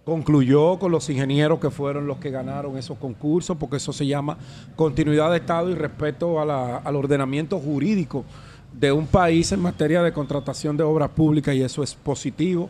[0.04, 4.36] concluyó con los ingenieros que fueron los que ganaron esos concursos, porque eso se llama
[4.74, 8.24] continuidad de Estado y respeto a la- al ordenamiento jurídico
[8.72, 12.68] de un país en materia de contratación de obras públicas y eso es positivo.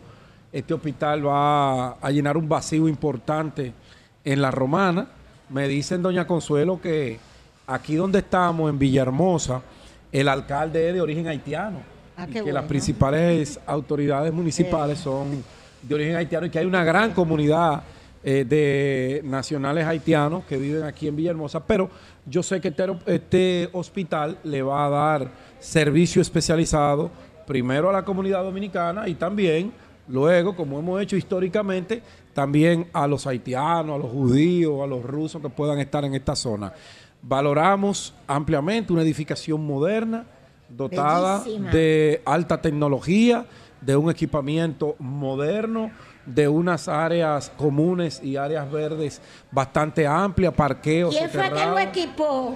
[0.53, 3.73] Este hospital va a llenar un vacío importante
[4.23, 5.07] en la romana.
[5.49, 7.17] Me dicen, doña Consuelo, que
[7.65, 9.63] aquí donde estamos, en Villahermosa,
[10.11, 11.79] el alcalde es de origen haitiano.
[12.15, 15.43] Ah, y que las principales autoridades municipales son
[15.81, 17.81] de origen haitiano y que hay una gran comunidad
[18.23, 21.89] eh, de nacionales haitianos que viven aquí en Villahermosa, pero
[22.27, 27.09] yo sé que este, este hospital le va a dar servicio especializado
[27.47, 29.73] primero a la comunidad dominicana y también
[30.07, 32.01] luego, como hemos hecho históricamente,
[32.33, 36.35] también a los haitianos, a los judíos, a los rusos que puedan estar en esta
[36.35, 36.73] zona.
[37.21, 40.25] Valoramos ampliamente una edificación moderna,
[40.69, 41.71] dotada Bellísima.
[41.71, 43.45] de alta tecnología,
[43.79, 45.91] de un equipamiento moderno,
[46.25, 49.21] de unas áreas comunes y áreas verdes
[49.51, 51.15] bastante amplias, parqueos.
[51.15, 52.55] ¿Quién fue que lo equipó?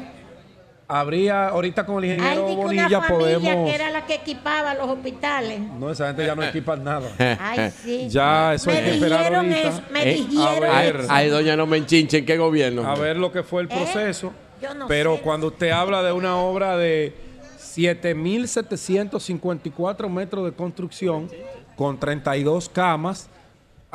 [0.89, 3.69] Habría, ahorita con el Ay, ingeniero di que una Bonilla familia podemos...
[3.69, 5.59] que era la que equipaba los hospitales.
[5.59, 7.09] No, esa gente ya no equipa nada.
[7.41, 8.07] Ay, sí.
[8.09, 9.67] Ya, eso me hay que esperar dijeron ahorita.
[9.69, 10.95] eso, me Eh, dijeron a ver.
[10.95, 11.07] eso.
[11.11, 12.19] Ay, doña, no me enchinche.
[12.19, 12.87] ¿En qué gobierno?
[12.87, 14.27] a ver lo que fue el proceso.
[14.27, 14.31] ¿Eh?
[14.63, 15.21] Yo no pero sé.
[15.23, 17.13] cuando usted habla de una obra de
[17.59, 21.29] 7.754 metros de construcción
[21.75, 23.27] con 32 camas,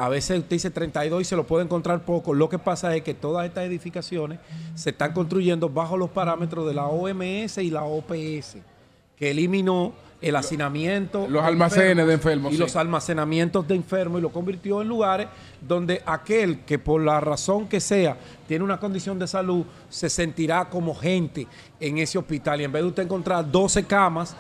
[0.03, 2.35] a veces usted dice 32 y se lo puede encontrar poco.
[2.35, 4.41] Lo que pasa es que todas estas edificaciones
[4.75, 8.57] se están construyendo bajo los parámetros de la OMS y la OPS,
[9.17, 11.29] que eliminó el hacinamiento.
[11.29, 12.61] Los almacenes de enfermos, Y sí.
[12.61, 15.29] los almacenamientos de enfermos y lo convirtió en lugares
[15.61, 18.17] donde aquel que por la razón que sea
[18.49, 21.47] tiene una condición de salud se sentirá como gente
[21.79, 24.35] en ese hospital y en vez de usted encontrar 12 camas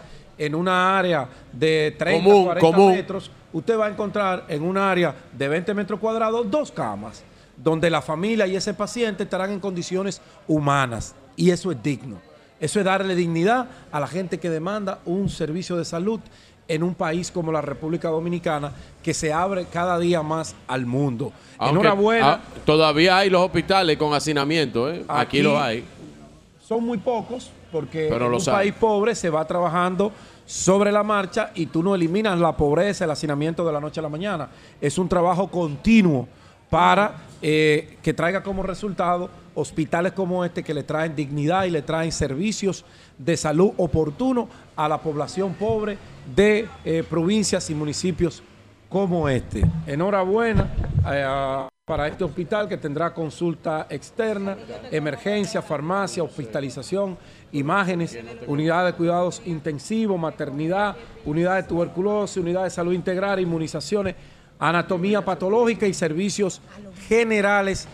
[0.47, 2.93] en una área de 30, Común, 40 común.
[2.93, 7.23] metros, usted va a encontrar en un área de 20 metros cuadrados dos camas
[7.57, 12.17] donde la familia y ese paciente estarán en condiciones humanas y eso es digno.
[12.59, 16.21] Eso es darle dignidad a la gente que demanda un servicio de salud
[16.69, 21.33] en un país como la República Dominicana que se abre cada día más al mundo.
[21.59, 22.33] Aunque, Enhorabuena.
[22.35, 25.05] ah, todavía hay los hospitales con hacinamiento, ¿eh?
[25.09, 25.85] Aquí, Aquí- los hay.
[26.67, 30.13] son muy pocos porque Pero en lo un país pobre se va trabajando
[30.47, 34.03] sobre la marcha y tú no eliminas la pobreza, el hacinamiento de la noche a
[34.03, 34.49] la mañana.
[34.81, 36.29] Es un trabajo continuo
[36.71, 41.83] para eh, que traiga como resultado hospitales como este que le traen dignidad y le
[41.83, 42.85] traen servicios
[43.19, 45.99] de salud oportunos a la población pobre
[46.35, 48.43] de eh, provincias y municipios
[48.89, 49.65] como este.
[49.87, 50.73] Enhorabuena
[51.13, 54.57] eh, para este hospital que tendrá consulta externa,
[54.91, 57.19] emergencia, farmacia, hospitalización,
[57.53, 64.15] imágenes, unidad de cuidados intensivos, maternidad, unidad de tuberculosis, unidad de salud integral, inmunizaciones,
[64.59, 66.61] anatomía patológica y servicios
[67.09, 67.87] generales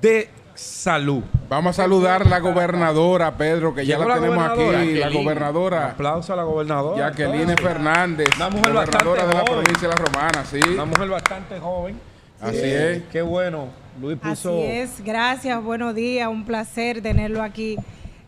[0.00, 1.22] de salud.
[1.48, 4.94] Vamos a saludar a la gobernadora, Pedro, que ya la, la tenemos aquí.
[4.94, 7.08] La gobernadora Aplauso a la gobernadora.
[7.10, 9.62] Jacqueline Fernández, Una mujer gobernadora de la joven.
[9.62, 10.60] provincia de La Romana, sí.
[10.74, 11.98] Una mujer bastante joven.
[12.40, 13.02] Así es.
[13.10, 13.68] Qué bueno.
[14.00, 14.50] Luis puso.
[14.50, 17.76] Así es, gracias, buenos días, un placer tenerlo aquí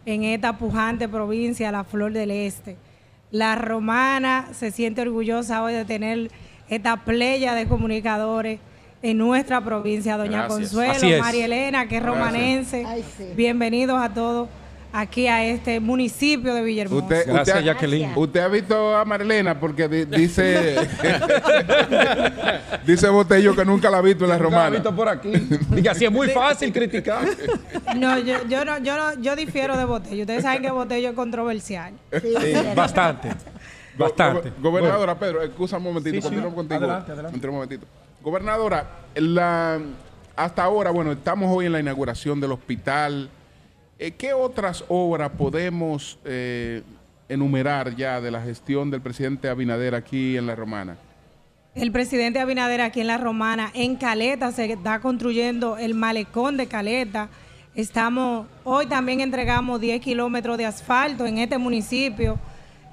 [0.07, 2.77] en esta pujante provincia, la Flor del Este.
[3.31, 6.31] La romana se siente orgullosa hoy de tener
[6.69, 8.61] esta playa de comunicadores
[9.03, 10.73] en nuestra provincia, Doña Gracias.
[10.73, 11.19] Consuelo.
[11.21, 12.85] María Elena, que es romanense.
[12.87, 13.25] Ay, sí.
[13.35, 14.49] Bienvenidos a todos
[14.93, 17.03] aquí a este municipio de Villahermosa.
[17.05, 18.13] Usted, Gracias, usted- Jacqueline.
[18.15, 20.77] Usted ha visto a Marilena porque di- dice
[22.87, 24.71] dice Botello que nunca la ha visto en la Nunca la romana.
[24.71, 25.31] visto por aquí.
[25.71, 27.25] Diga, así es muy fácil criticar.
[27.97, 30.23] No, yo, yo no, yo no, yo difiero de Botello.
[30.23, 31.95] Ustedes saben que Botello es controversial.
[32.13, 32.67] Sí, Sí, sí.
[32.75, 33.29] bastante.
[33.29, 34.51] Go- Bastante.
[34.61, 36.29] go- Gobernadora Pedro, excusa un momentito, Sí, sí.
[36.29, 36.79] continúo contigo.
[36.81, 37.35] Adelante, adelante.
[37.37, 37.87] Entre un momentito.
[38.23, 38.87] Gobernadora,
[39.17, 39.79] la,
[40.37, 43.29] hasta ahora, bueno, estamos hoy en la inauguración del hospital.
[44.05, 46.83] Eh, ¿Qué otras obras podemos eh,
[47.29, 50.97] enumerar ya de la gestión del presidente Abinader aquí en La Romana?
[51.77, 56.67] El presidente Abinader aquí en La Romana, en Caleta, se está construyendo el malecón de
[56.67, 57.29] Caleta.
[57.77, 62.41] Estamos, hoy también entregamos 10 kilómetros de asfalto en este municipio,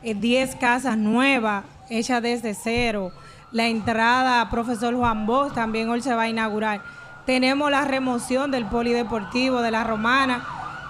[0.04, 3.12] eh, 10 casas nuevas hechas desde cero.
[3.52, 6.84] La entrada, profesor Juan Bosch, también hoy se va a inaugurar.
[7.26, 10.46] Tenemos la remoción del polideportivo de La Romana,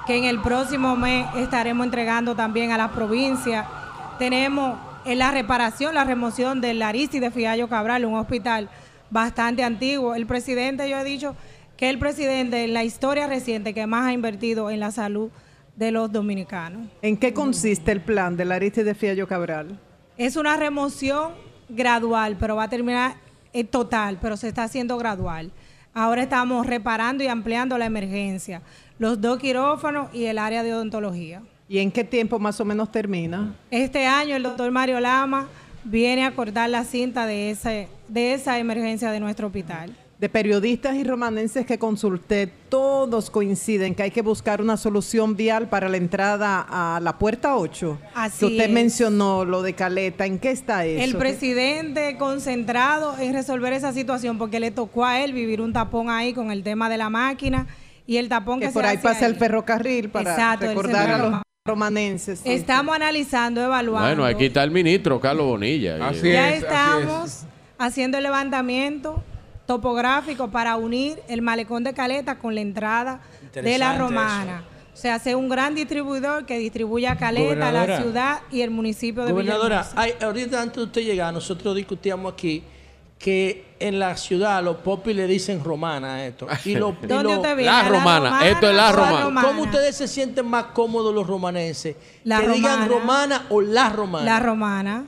[0.10, 3.68] que en el próximo mes estaremos entregando también a la provincia.
[4.18, 8.72] Tenemos en la reparación, la remoción del Aristide Fiallo Cabral, un hospital
[9.12, 10.16] bastante antiguo.
[10.16, 11.36] El presidente, yo he dicho
[11.78, 15.30] que el presidente en la historia reciente que más ha invertido en la salud
[15.76, 16.88] de los dominicanos.
[17.04, 19.80] ¿En qué consiste el plan del Aristide Fiallo Cabral?
[20.18, 21.34] Es una remoción
[21.70, 23.14] gradual, pero va a terminar
[23.54, 25.52] en total, pero se está haciendo gradual.
[25.94, 28.62] Ahora estamos reparando y ampliando la emergencia,
[29.00, 31.42] los dos quirófanos y el área de odontología.
[31.68, 33.56] ¿Y en qué tiempo más o menos termina?
[33.72, 35.48] Este año el doctor Mario Lama
[35.84, 39.96] viene a cortar la cinta de, ese, de esa emergencia de nuestro hospital.
[40.20, 45.70] De periodistas y romanenses que consulté, todos coinciden que hay que buscar una solución vial
[45.70, 47.98] para la entrada a la puerta 8.
[48.16, 48.72] Así que usted es.
[48.72, 51.02] mencionó lo de Caleta, ¿en qué está eso?
[51.02, 56.10] El presidente concentrado en resolver esa situación porque le tocó a él vivir un tapón
[56.10, 57.68] ahí con el tema de la máquina
[58.10, 61.10] y el tapón que, que por se ahí hace pasa el ferrocarril para Exacto, recordar
[61.12, 62.40] a los romanenses.
[62.40, 62.50] sí.
[62.52, 64.08] Estamos analizando, evaluando.
[64.08, 66.08] Bueno, aquí está el ministro Carlos Bonilla.
[66.08, 67.42] Así Eh, ya es, así estamos
[67.78, 69.24] haciendo el levantamiento
[69.68, 73.22] topográfico para unir el malecón de Caleta con la entrada
[73.54, 74.64] de la Romana.
[74.94, 79.24] O sea, hacer un gran distribuidor que distribuya a Caleta, la ciudad y el municipio
[79.24, 80.02] de Gobernadora, Villahermosa.
[80.02, 82.64] hay- ahorita antes de usted llegar, nosotros discutíamos aquí
[83.20, 86.48] que en la ciudad los popis le dicen romana a esto.
[86.66, 87.66] Y lo- y ¿Dónde lo- usted vive?
[87.66, 89.42] La ¿A romana, esto es la o romana.
[89.42, 91.96] ¿Cómo ustedes se sienten más cómodos los romanenses?
[92.24, 93.38] La que digan romana.
[93.40, 94.26] romana o la romana.
[94.26, 95.04] La romana.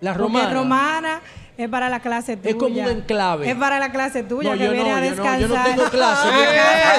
[0.00, 0.54] La Porque romana.
[0.54, 1.20] romana
[1.56, 2.50] es para la clase tuya.
[2.50, 3.50] Es como un enclave.
[3.50, 5.40] Es para la clase tuya No, que yo viene no, a yo no, descansar.
[5.40, 6.28] yo no tengo clase.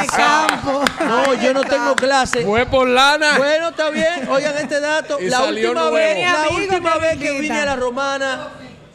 [0.01, 0.83] De campo.
[1.05, 2.41] No, yo no tengo clase.
[2.45, 3.37] Fue por lana.
[3.37, 4.27] Bueno, está bien.
[4.29, 5.17] Oigan este dato.
[5.21, 5.91] Y La última nuevo.
[5.93, 8.47] vez, la última que vez que vine a la romana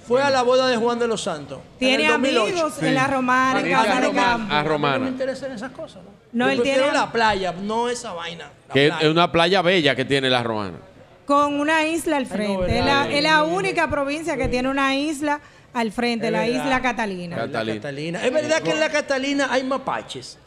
[0.07, 1.59] fue a la boda de Juan de los Santos.
[1.59, 2.43] en Tiene el 2008.
[2.43, 4.27] amigos en la romana, en casa de romana.
[4.31, 4.55] campo.
[4.55, 5.09] A No me romana.
[5.09, 6.03] interesan esas cosas.
[6.33, 8.51] No, No, él tiene- la playa, no esa vaina.
[8.73, 8.99] Que playa.
[9.07, 10.79] es una playa bella que tiene la romana.
[11.27, 12.79] Con una isla al frente.
[12.79, 13.11] es, la, verdad.
[13.13, 15.41] es la única provincia que tiene una isla
[15.73, 16.55] al frente, Es la verdad.
[16.65, 17.37] isla Catalina.
[17.37, 17.75] Catalina.
[17.81, 18.25] Catalina.
[18.25, 20.39] Es verdad que en la Catalina hay mapaches.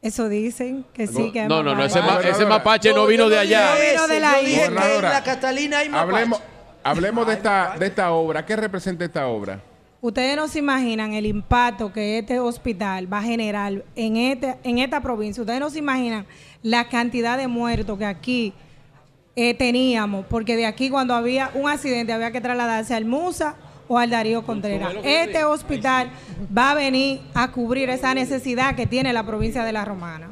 [0.00, 3.36] Eso dicen que sí, que No, no, no, ese, ma- ese mapache no vino de
[3.38, 3.74] allá.
[3.74, 4.82] No vino de la yo dije isla.
[4.82, 6.14] que en la Catalina hay mapaches.
[6.14, 6.40] Hablemos,
[6.90, 8.44] hablemos de, esta, de esta obra.
[8.44, 9.60] ¿Qué representa esta obra?
[10.00, 14.78] Ustedes no se imaginan el impacto que este hospital va a generar en, este, en
[14.78, 15.42] esta provincia.
[15.42, 16.24] Ustedes no se imaginan
[16.62, 18.54] la cantidad de muertos que aquí
[19.34, 23.56] eh, teníamos, porque de aquí cuando había un accidente había que trasladarse al Musa
[23.88, 24.94] o al Darío Contreras.
[25.02, 26.10] Este hospital
[26.56, 30.30] va a venir a cubrir esa necesidad que tiene la provincia de La Romana.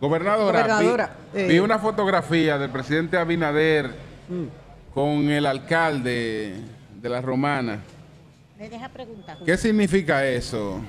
[0.00, 1.46] Gobernadora, Gobernadora, vi, eh.
[1.48, 3.90] vi una fotografía del presidente Abinader
[4.94, 6.54] con el alcalde
[7.00, 7.80] de la Romana.
[8.58, 9.38] Me deja preguntar.
[9.44, 10.80] ¿Qué significa eso?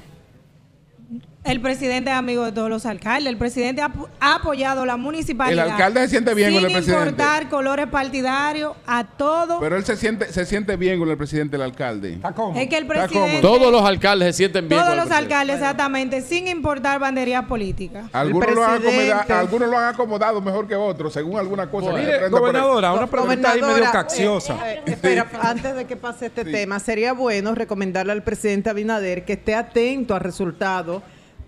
[1.44, 3.28] El presidente es amigo de todos los alcaldes.
[3.28, 5.66] El presidente ha, ha apoyado la municipalidad.
[5.66, 7.10] El alcalde se siente bien sin con el presidente.
[7.10, 9.60] importar colores partidarios a todo.
[9.60, 12.14] Pero él se siente, se siente bien con el presidente del alcalde.
[12.14, 12.60] ¿Está cómodo?
[12.60, 13.42] es que el Está presidente.
[13.42, 14.80] Todos los alcaldes se sienten bien.
[14.80, 18.06] todos con el los alcaldes, exactamente, sin importar banderías políticas.
[18.14, 21.92] Algunos lo, han acomodado, algunos lo han acomodado mejor que otros, según alguna cosa.
[21.94, 22.30] Mire, ahí.
[22.30, 24.72] gobernadora, una pregunta ahí medio Gobernadora, cacciosa.
[24.72, 29.26] eh, eh, espera, antes de que pase este tema, sería bueno recomendarle al presidente Abinader
[29.26, 31.02] que esté atento al resultado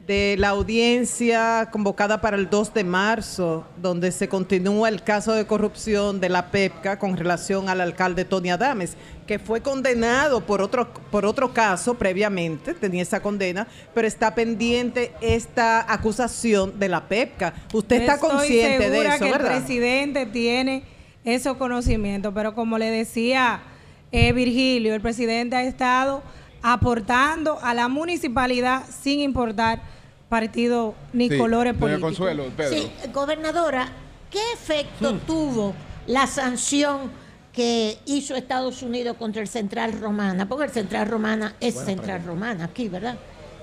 [0.07, 5.47] de la audiencia convocada para el 2 de marzo, donde se continúa el caso de
[5.47, 10.93] corrupción de la PEPCA con relación al alcalde Tony Adames, que fue condenado por otro,
[11.09, 17.53] por otro caso previamente, tenía esa condena, pero está pendiente esta acusación de la PEPCA.
[17.71, 19.51] Usted está Estoy consciente de segura eso, que ¿verdad?
[19.53, 20.84] el presidente tiene
[21.23, 23.61] esos conocimientos, pero como le decía
[24.11, 26.21] eh, Virgilio, el presidente ha estado
[26.64, 29.81] aportando a la municipalidad sin importar
[30.30, 32.11] partido ni Sí, colores políticos.
[32.18, 32.73] Consuelo, Pedro.
[32.76, 33.90] Sí, gobernadora,
[34.31, 35.76] ¿qué efecto tuvo
[36.07, 37.11] la sanción
[37.52, 40.48] que hizo Estados Unidos contra el Central Romana?
[40.48, 43.18] Porque el Central Romana es Central Romana aquí, ¿verdad?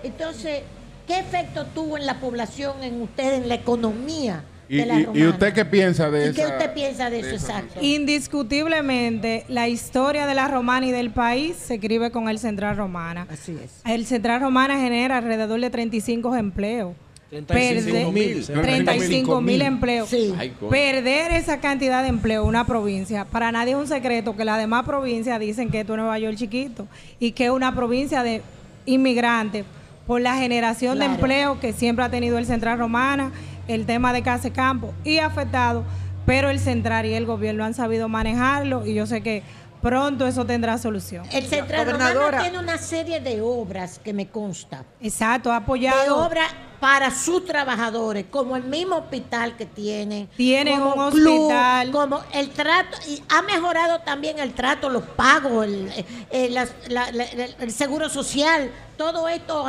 [0.04, 0.62] Entonces,
[1.08, 5.04] ¿qué efecto tuvo en la población, en usted, en la economía ¿Y, de la y-
[5.04, 5.24] Romana?
[5.24, 6.34] y usted qué piensa de ¿Y eso?
[6.36, 7.80] qué usted piensa de eso exacto?
[7.82, 13.26] Indiscutiblemente, la historia de la romana y del país se escribe con el Central Romana.
[13.30, 13.82] Así es.
[13.84, 16.94] El Central Romana genera alrededor de 35 empleos
[17.30, 18.44] 35 mil.
[18.44, 20.08] perder 35 mil empleos.
[20.08, 20.34] Sí.
[20.36, 20.52] Ay.
[20.68, 24.58] Perder esa cantidad de empleo en una provincia, para nadie es un secreto que las
[24.58, 26.88] demás provincias dicen que esto es Nueva York chiquito
[27.20, 28.42] y que es una provincia de
[28.86, 29.64] inmigrantes
[30.08, 33.30] por la generación de empleo que siempre ha tenido el Central Romana,
[33.68, 35.84] el tema de Casa de Campo y afectado,
[36.26, 39.42] pero el Central y el gobierno han sabido manejarlo y yo sé que
[39.82, 41.24] pronto eso tendrá solución.
[41.32, 44.84] El Central Romano tiene una serie de obras que me consta.
[45.00, 46.26] Exacto, ha De apoyado.
[46.26, 50.28] obras para sus trabajadores, como el mismo hospital que tienen.
[50.36, 51.90] Tienen como un club, hospital.
[51.90, 55.90] Como el trato, y ha mejorado también el trato, los pagos, el,
[56.30, 59.66] eh, las- la- la- el- el seguro social, todo esto.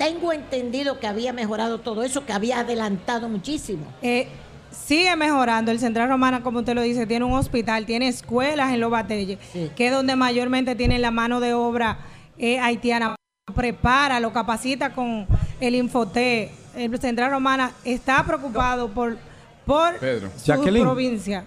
[0.00, 3.84] Tengo entendido que había mejorado todo eso, que había adelantado muchísimo.
[4.00, 4.28] Eh,
[4.70, 5.70] sigue mejorando.
[5.70, 9.38] El Central Romana, como usted lo dice, tiene un hospital, tiene escuelas en Los Batelles,
[9.52, 9.70] Sí.
[9.76, 11.98] que es donde mayormente tienen la mano de obra
[12.38, 13.14] eh, haitiana.
[13.54, 15.26] Prepara, lo capacita con
[15.60, 16.50] el Infoté.
[16.74, 19.18] El Central Romana está preocupado por,
[19.66, 20.30] por Pedro.
[20.34, 20.82] su Jacqueline.
[20.82, 21.44] provincia.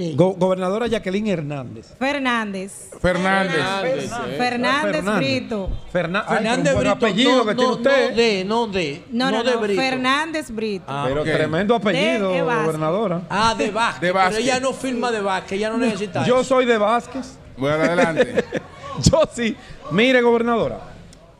[0.00, 0.14] Sí.
[0.16, 1.94] Go- gobernadora Jacqueline Hernández.
[1.98, 2.88] Fernández.
[3.02, 4.10] Fernández.
[4.38, 5.68] Fernández Brito.
[5.92, 7.06] Ferna- Ay, Fernández pero un buen Brito.
[7.06, 8.10] apellido no, que tiene no, usted.
[8.10, 9.04] no de, no de.
[9.10, 9.80] No, no, de no, Brito.
[9.82, 10.84] Fernández Brito.
[10.88, 12.64] Ah, pero tremendo apellido, De- de Vázquez.
[12.66, 13.22] gobernadora.
[13.28, 14.00] Ah, de Vázquez.
[14.00, 14.36] De Vázquez.
[14.38, 16.44] Pero ella no firma de Vázquez, ella no necesita Yo eso.
[16.44, 17.36] soy de Vázquez.
[17.58, 18.42] Bueno, adelante.
[19.02, 19.54] Yo sí.
[19.90, 20.78] Mire, gobernadora,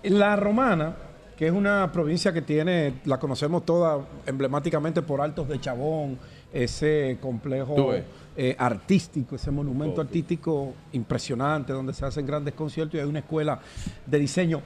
[0.02, 0.96] la Romana,
[1.38, 6.18] que es una provincia que tiene, la conocemos toda emblemáticamente por Altos de Chabón,
[6.52, 8.02] ese Tú complejo ves.
[8.42, 13.60] Eh, artístico, ese monumento artístico impresionante donde se hacen grandes conciertos y hay una escuela
[14.06, 14.62] de diseño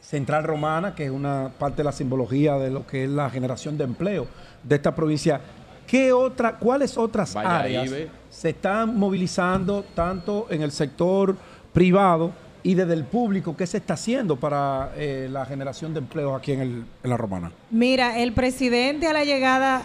[0.00, 3.76] central romana, que es una parte de la simbología de lo que es la generación
[3.76, 4.28] de empleo
[4.62, 5.40] de esta provincia.
[5.88, 7.90] ¿Qué otra, ¿Cuáles otras Vaya áreas
[8.28, 11.36] se están movilizando tanto en el sector
[11.72, 12.30] privado
[12.62, 13.56] y desde el público?
[13.56, 17.16] ¿Qué se está haciendo para eh, la generación de empleos aquí en, el- en la
[17.16, 17.50] Romana?
[17.72, 19.82] Mira, el presidente a la llegada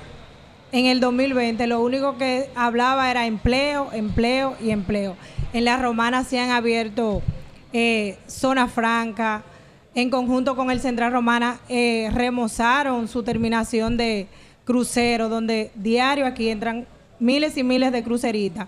[0.76, 5.16] en el 2020 lo único que hablaba era empleo, empleo y empleo.
[5.54, 7.22] En la romana se han abierto
[7.72, 9.44] eh, zona franca.
[9.94, 14.28] En conjunto con el Central Romana eh, remozaron su terminación de
[14.66, 16.86] crucero, donde diario aquí entran
[17.20, 18.68] miles y miles de cruceritas.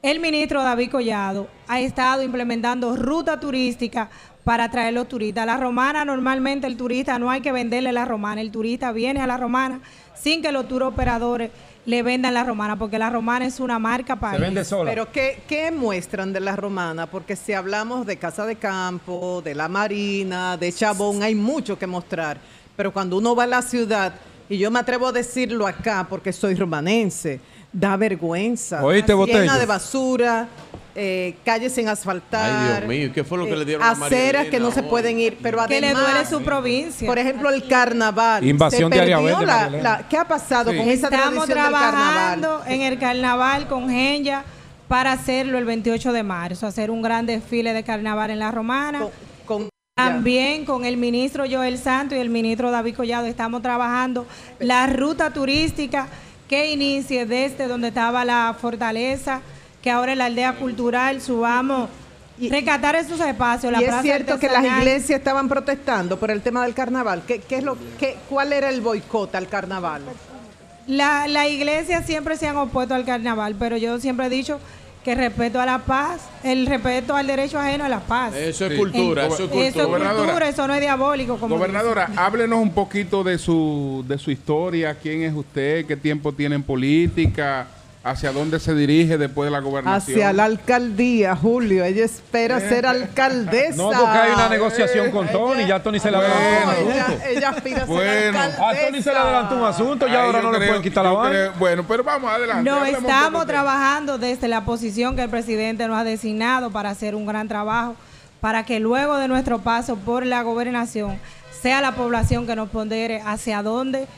[0.00, 4.08] El ministro David Collado ha estado implementando ruta turística
[4.42, 5.44] para atraer los turistas.
[5.44, 9.26] La romana, normalmente el turista no hay que venderle la romana, el turista viene a
[9.26, 9.82] la romana
[10.14, 11.50] sin que los tour operadores
[11.84, 14.90] le vendan la romana, porque la romana es una marca para Se vende sola.
[14.90, 17.06] Pero ¿qué, ¿qué muestran de la romana?
[17.06, 21.86] Porque si hablamos de Casa de Campo, de la Marina, de Chabón, hay mucho que
[21.86, 22.38] mostrar.
[22.76, 24.14] Pero cuando uno va a la ciudad,
[24.48, 27.40] y yo me atrevo a decirlo acá porque soy romanense,
[27.72, 28.84] da vergüenza.
[28.84, 29.14] ¿Oíste?
[29.14, 30.48] Llena de basura,
[30.94, 32.50] eh, calles sin asfaltar.
[32.50, 34.60] Ay, Dios mío, ¿y qué fue lo que eh, le dieron a María Aceras que
[34.60, 36.12] no se pueden ir, pero que le además...
[36.12, 37.06] duele su provincia.
[37.06, 38.44] Por ejemplo, el carnaval.
[38.46, 40.76] Invasión Se de perdió verde, la- ¿Qué ha pasado Sí.
[40.76, 41.90] con esa Estamos tradición del carnaval?
[42.40, 44.44] trabajando en el carnaval con Genya
[44.88, 49.00] para hacerlo el 28 de marzo, hacer un gran desfile de carnaval en la romana.
[49.00, 49.10] Con-
[49.46, 54.26] con- También con el ministro Joel Santo y el ministro David Collado estamos trabajando
[54.58, 56.08] la ruta turística
[56.48, 59.40] que inicie desde donde estaba la fortaleza,
[59.82, 61.88] que ahora es la aldea cultural, subamos,
[62.38, 66.30] Y- rescatar esos espacios, la y es plaza cierto que las iglesias estaban protestando por
[66.30, 67.22] el tema del carnaval.
[67.26, 70.02] ¿Qué, qué es lo, qué, ¿Cuál era el boicot al carnaval?
[70.86, 74.58] La, la iglesia siempre se han opuesto al carnaval, pero yo siempre he dicho
[75.04, 78.34] que respeto a la paz, el respeto al derecho ajeno a la paz.
[78.34, 78.78] Eso es Sí.
[78.78, 80.14] cultura, En- eso es Eso es cultura.
[80.14, 81.36] Cultura, eso no es diabólico.
[81.38, 86.32] Como Gobernadora, háblenos un poquito de su, de su historia, quién es usted, qué tiempo
[86.32, 87.66] tiene en política,
[88.04, 90.16] hacia dónde se dirige después de la gobernación.
[90.16, 91.84] Hacia la alcaldía, Julio.
[91.84, 93.76] Ella espera ser alcaldesa.
[93.76, 96.40] No, porque hay una negociación con Tony, ya Tony se le adelantó
[96.80, 97.04] un Bueno.
[97.04, 97.24] asunto.
[97.28, 98.38] ella aspira a ser Bueno.
[98.40, 98.68] alcaldesa.
[98.70, 101.52] A Tony se le adelantó un asunto, ya ahora no le pueden quitar la vaina.
[101.58, 102.68] Bueno, pero vamos adelante.
[102.68, 107.24] No, estamos trabajando desde la posición que el presidente nos ha designado para hacer un
[107.24, 107.94] gran trabajo,
[108.40, 111.18] para que luego de nuestro paso por la gobernación
[111.60, 114.08] sea la población que nos pondere hacia dónde.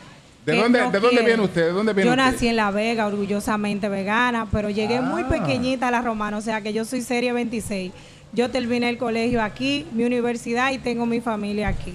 [0.44, 1.66] ¿De dónde- de dónde viene usted?
[1.66, 2.32] ¿De dónde viene yo usted?
[2.32, 5.28] nací en La Vega, orgullosamente vegana, pero llegué muy Ah.
[5.28, 7.92] pequeñita a la romana, o sea que yo soy serie 26.
[8.32, 11.94] Yo terminé el colegio aquí, mi universidad y tengo mi familia aquí.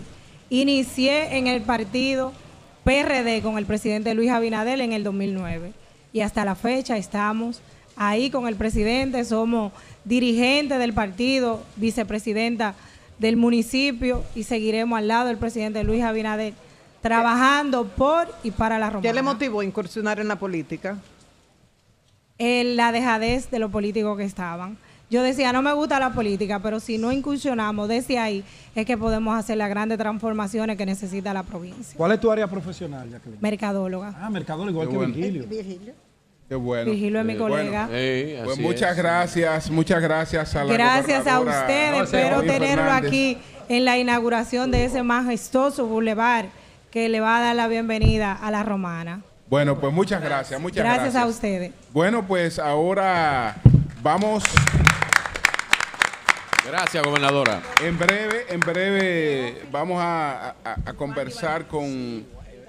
[0.49, 2.33] Inicié en el partido
[2.83, 5.73] PRD con el presidente Luis Abinadel en el 2009
[6.11, 7.61] y hasta la fecha estamos
[7.95, 9.73] ahí con el presidente, somos
[10.05, 12.73] dirigentes del partido, vicepresidenta
[13.19, 16.53] del municipio y seguiremos al lado del presidente Luis Abinadel
[17.01, 19.01] trabajando por y para la romana.
[19.09, 20.97] ¿Qué le motivó a incursionar en la política?
[22.37, 24.77] Eh, la dejadez de los políticos que estaban.
[25.11, 28.43] yo decía, no me gusta la política, pero si no incursionamos desde ahí,
[28.75, 31.97] es que podemos hacer las grandes transformaciones que necesita la provincia.
[31.97, 33.41] ¿Cuál es tu área profesional, Jacqueline?
[33.41, 34.13] Mercadóloga.
[34.21, 35.13] Ah, mercador igual Qué que bueno.
[35.15, 35.47] Virgilio.
[35.47, 35.93] Virgilio.
[36.47, 36.91] Qué bueno.
[36.91, 37.87] Virgilio es mi Eh, colega.
[37.87, 38.97] bueno, Sí, pues muchas es.
[38.97, 43.07] gracias, muchas gracias a la Gracias a ustedes, No, espero tenerlo Fernández.
[43.09, 46.49] aquí en la inauguración de ese majestuoso bulevar
[46.91, 49.21] que le va a dar la bienvenida a la romana.
[49.49, 51.23] Bueno, pues muchas gracias, muchas Gracias gracias.
[51.23, 51.71] a ustedes.
[51.91, 53.55] Bueno, pues ahora
[54.01, 54.43] vamos
[56.67, 57.61] Gracias, gobernadora.
[57.83, 62.25] en breve, en breve vamos a, a- a conversar con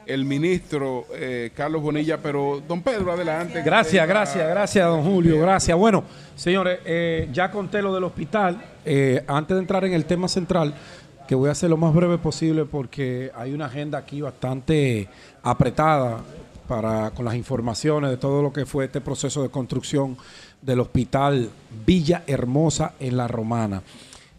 [0.06, 3.62] el ministro eh, Carlos Bonilla, pero don Pedro, adelante.
[3.62, 5.76] Gracias, gracias, gracias, don Julio, gracias.
[5.76, 8.62] Bueno, señores, eh, ya conté lo del hospital.
[8.86, 10.72] Eh, antes de entrar en el tema central,
[11.30, 15.06] que voy a hacer lo más breve posible porque hay una agenda aquí bastante
[15.44, 16.24] apretada
[16.66, 20.16] para con las informaciones de todo lo que fue este proceso de construcción
[20.60, 21.48] del hospital
[21.86, 23.80] Villa Hermosa en La Romana.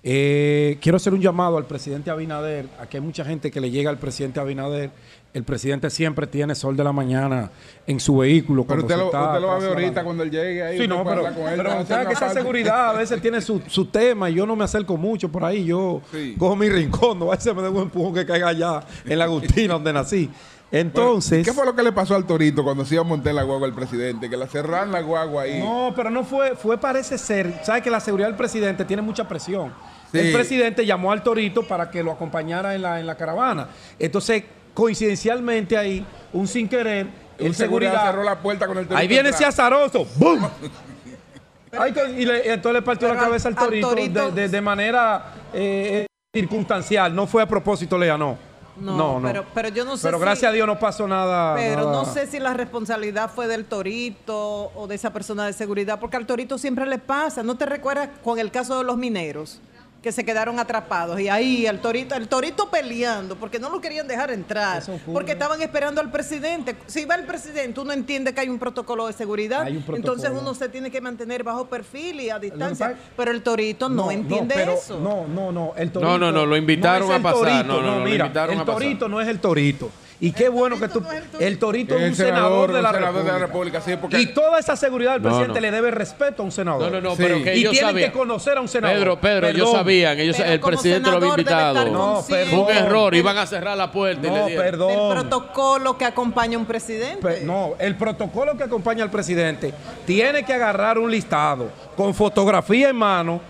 [0.03, 2.67] Eh, quiero hacer un llamado al presidente Abinader.
[2.77, 4.91] Aquí hay mucha gente que le llega al presidente Abinader.
[5.33, 7.51] El presidente siempre tiene sol de la mañana
[7.87, 8.65] en su vehículo.
[8.65, 10.77] Pero cuando usted lo, está usted lo va a ver ahorita cuando él llegue ahí.
[10.77, 12.39] Sí, no, pero, con él, pero hacer usted que esa parte.
[12.41, 15.63] seguridad a veces tiene su, su tema y yo no me acerco mucho por ahí.
[15.63, 16.35] Yo Sí.
[16.37, 19.23] cojo mi rincón, no a veces me dé un empujón que caiga allá en la
[19.23, 20.29] Agustina donde nací.
[20.71, 21.45] Entonces.
[21.45, 23.67] ¿Qué fue lo que le pasó al Torito cuando se iba a montar la guagua
[23.67, 24.29] al presidente?
[24.29, 25.59] Que la cerraron la guagua ahí.
[25.59, 29.27] No, pero no fue, fue parece ser, sabe que la seguridad del presidente tiene mucha
[29.27, 29.73] presión.
[30.11, 30.19] Sí.
[30.19, 33.67] El presidente llamó al Torito para que lo acompañara en la, en la caravana.
[33.99, 37.07] Entonces, coincidencialmente ahí, un sin querer,
[37.37, 38.97] el el seguridad seguridad, cerró la puerta con el Torito.
[38.97, 40.47] ahí viene ese azaroso, ¡boom!
[41.77, 44.49] Ay, y, le- y entonces le partió la cabeza al al Torito, Torito- de, de-
[44.49, 48.37] de manera eh, circunstancial, no fue a propósito, Lea, no.
[48.77, 51.55] No, pero- pero yo no sé Pero si- gracias a Dios no pasó nada.
[51.55, 51.91] Pero nada.
[51.91, 56.17] no sé si la responsabilidad fue del torito o de esa persona de seguridad, porque
[56.17, 57.43] al torito siempre le pasa.
[57.43, 59.61] ¿No te recuerdas con el caso de los mineros?
[60.01, 64.07] Que se quedaron atrapados y ahí el torito el torito peleando porque no lo querían
[64.07, 64.81] dejar entrar
[65.13, 69.05] porque estaban esperando al presidente si va el presidente uno entiende que hay un protocolo
[69.05, 70.13] de seguridad Hay un protocolo.
[70.15, 74.09] entonces uno se tiene que mantener bajo perfil y a distancia pero el torito no,
[74.09, 75.73] entiende pero- eso No, no, no.
[75.77, 77.39] El No, no, no, lo invitaron a pasar.
[77.39, 78.81] Torito, No, no, no, lo mira, invitaron el a pasar.
[78.81, 79.91] torito no es el torito.
[80.23, 81.01] Y qué bueno que tú.
[81.01, 81.39] no el torito.
[81.39, 83.79] El torito es El un senador, de, un la senador de la República.
[83.79, 85.59] República, sí, porque- Y toda esa seguridad del presidente no.
[85.61, 86.83] le debe respeto a un senador.
[86.83, 87.23] No, no, no, Sí.
[87.23, 88.11] pero que Y ellos tienen sabían.
[88.11, 88.97] que conocer a un senador.
[88.99, 89.75] Pedro, Pedro, ellos Perdón.
[89.75, 91.85] sabían, ellos, Pero el presidente lo había invitado.
[91.89, 92.65] No, consciente perdón.
[92.65, 94.63] Fue un error, iban a cerrar la puerta y le No, dieron.
[94.63, 95.11] del perdón.
[95.11, 99.73] protocolo que acompaña a un presidente Pe- No, el protocolo que acompaña al presidente
[100.05, 103.41] tiene que agarrar un listado con fotografía en mano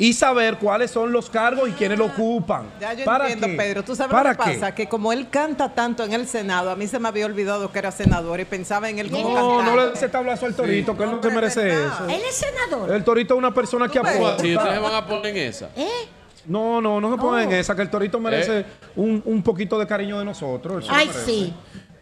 [0.00, 2.68] y saber cuáles son los cargos y quiénes lo ocupan.
[2.80, 3.56] Ya yo ¿Para entiendo, qué?
[3.56, 3.82] Pedro.
[3.82, 4.58] Tú sabes ¿Para lo que qué?
[4.58, 7.70] pasa, que como él canta tanto en el Senado, a mí se me había olvidado
[7.72, 10.96] que era senador y pensaba en él como No, no le ese tablazo al torito,
[10.96, 11.92] que él no se merece ¿verdad?
[11.94, 12.04] eso.
[12.08, 12.92] Él es senador.
[12.92, 14.38] El torito es una persona que aporta.
[14.42, 15.68] Si ustedes van a poner en esa.
[15.76, 15.88] ¿Eh?
[16.46, 18.66] No, no, no se pongan en esa, que el torito merece Eh.
[18.96, 20.86] un, un poquito de cariño de nosotros.
[20.88, 21.52] Ay, sí.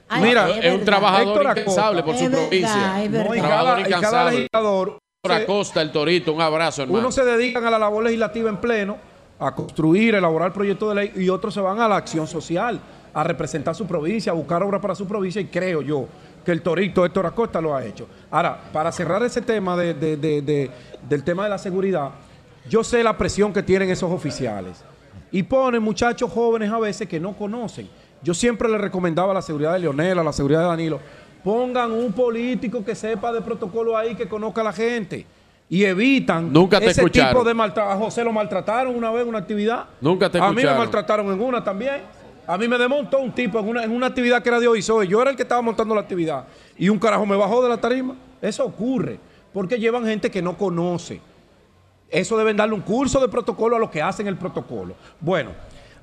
[0.09, 3.03] Ay, Mira, es Es un trabajador incansable por su verdad, provincia.
[3.03, 4.99] es No, y cada, y cada legislador
[5.33, 6.99] Acosta, el Torito, un abrazo, hermano.
[7.01, 8.97] Unos se dedican a la labor legislativa en pleno,
[9.39, 12.81] a construir, elaborar proyectos de ley, y otros se van a la acción social,
[13.13, 16.07] a representar su provincia, a buscar obras para su provincia, y creo yo
[16.45, 18.07] que el torito Héctor Acosta lo ha hecho.
[18.31, 20.71] Ahora, para cerrar ese tema de- de- de- de-
[21.09, 22.11] del tema de la seguridad,
[22.69, 24.83] yo sé la presión que tienen esos oficiales.
[25.33, 27.89] Y ponen muchachos jóvenes a veces que no conocen.
[28.23, 31.01] Yo siempre les recomendaba la seguridad de Leonela, la seguridad de Danilo.
[31.47, 35.25] Pongan un político que sepa de protocolo ahí, que conozca a la gente.
[35.69, 37.35] Y evitan Nunca te ese escucharon.
[37.35, 37.89] tipo de maltrato.
[37.89, 39.85] A José lo maltrataron una vez en una actividad.
[40.01, 40.79] Nunca te A mí me escucharon.
[40.79, 42.01] maltrataron en una también.
[42.49, 44.83] A mí me desmontó un tipo en una, en una actividad que era de hoy
[44.83, 45.07] soy.
[45.07, 46.47] Yo era el que estaba montando la actividad.
[46.77, 48.17] Y un carajo me bajó de la tarima.
[48.43, 49.21] Eso ocurre.
[49.53, 51.21] Porque llevan gente que no conoce.
[52.11, 54.97] Eso deben darle un curso de protocolo a los que hacen el protocolo.
[55.21, 55.51] Bueno,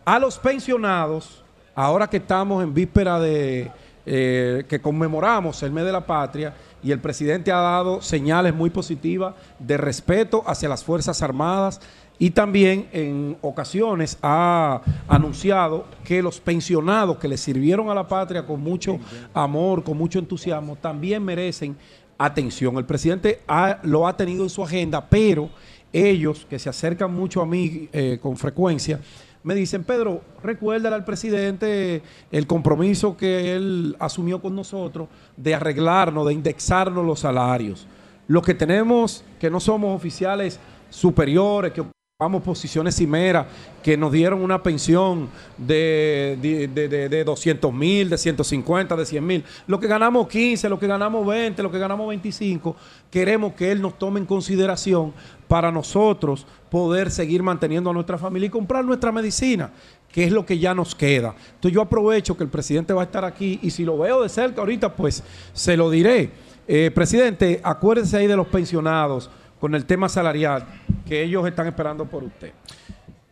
[0.06, 1.44] a los pensionados,
[1.76, 3.70] ahora que estamos en víspera de
[4.06, 6.54] eh, que conmemoramos el mes de la patria
[6.84, 11.80] y el presidente ha dado señales muy positivas de respeto hacia las Fuerzas Armadas
[12.20, 18.46] y también en ocasiones ha anunciado que los pensionados que le sirvieron a la patria
[18.46, 19.00] con mucho
[19.34, 21.76] amor, con mucho entusiasmo, también merecen
[22.18, 22.78] atención.
[22.78, 23.42] El presidente
[23.84, 25.50] lo ha tenido en su agenda, pero
[25.92, 29.00] ellos que se acercan mucho a mí eh, con frecuencia,
[29.44, 32.02] me dicen, Pedro, recuérdale al presidente
[32.32, 37.88] el compromiso que él asumió con nosotros de arreglarnos, de indexarnos los salarios.
[38.28, 40.60] Los que tenemos, que no somos oficiales
[40.90, 41.84] superiores, que
[42.19, 43.48] Vamos, posiciones cimeras
[43.81, 49.06] que nos dieron una pensión de, de, de, de- de 200 mil, de 150, de
[49.07, 49.44] 100 mil.
[49.65, 52.76] Lo que ganamos 15, lo que ganamos 20, lo que ganamos 25,
[53.10, 55.11] queremos que él nos tome en consideración
[55.48, 59.72] para nosotros poder seguir manteniendo a nuestra familia y comprar nuestra medicina,
[60.11, 61.34] que es lo que ya nos queda.
[61.56, 64.30] Entonces yo aprovecho que el presidente va a estar aquí y si lo veo de
[64.30, 65.23] cerca ahorita, pues
[65.53, 66.30] se lo diré.
[66.68, 69.31] Eh, presidente, acuérdese ahí de los pensionados
[69.64, 70.65] con el tema salarial,
[71.07, 72.52] que ellos están esperando por usted.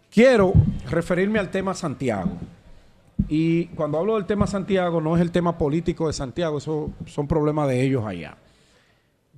[0.09, 0.53] Quiero
[0.89, 2.31] referirme al tema Santiago.
[3.27, 7.27] Y cuando hablo del tema Santiago, no es el tema político de Santiago, eso son
[7.27, 8.37] problemas de ellos allá.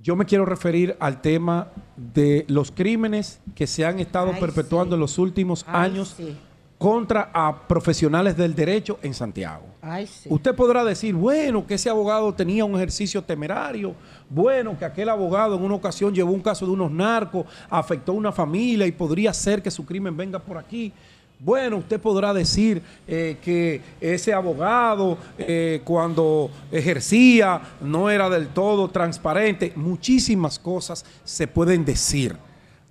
[0.00, 1.66] Yo me quiero referir al tema
[1.96, 4.94] de los crímenes que se han estado Ay, perpetuando sí.
[4.94, 6.36] en los últimos Ay, años sí.
[6.78, 9.64] contra a profesionales del derecho en Santiago.
[9.82, 10.28] Ay, sí.
[10.30, 13.96] Usted podrá decir, bueno, que ese abogado tenía un ejercicio temerario,
[14.34, 18.16] bueno, que aquel abogado en una ocasión llevó un caso de unos narcos, afectó a
[18.16, 20.92] una familia y podría ser que su crimen venga por aquí.
[21.38, 28.88] Bueno, usted podrá decir eh, que ese abogado eh, cuando ejercía no era del todo
[28.88, 29.72] transparente.
[29.76, 32.36] Muchísimas cosas se pueden decir.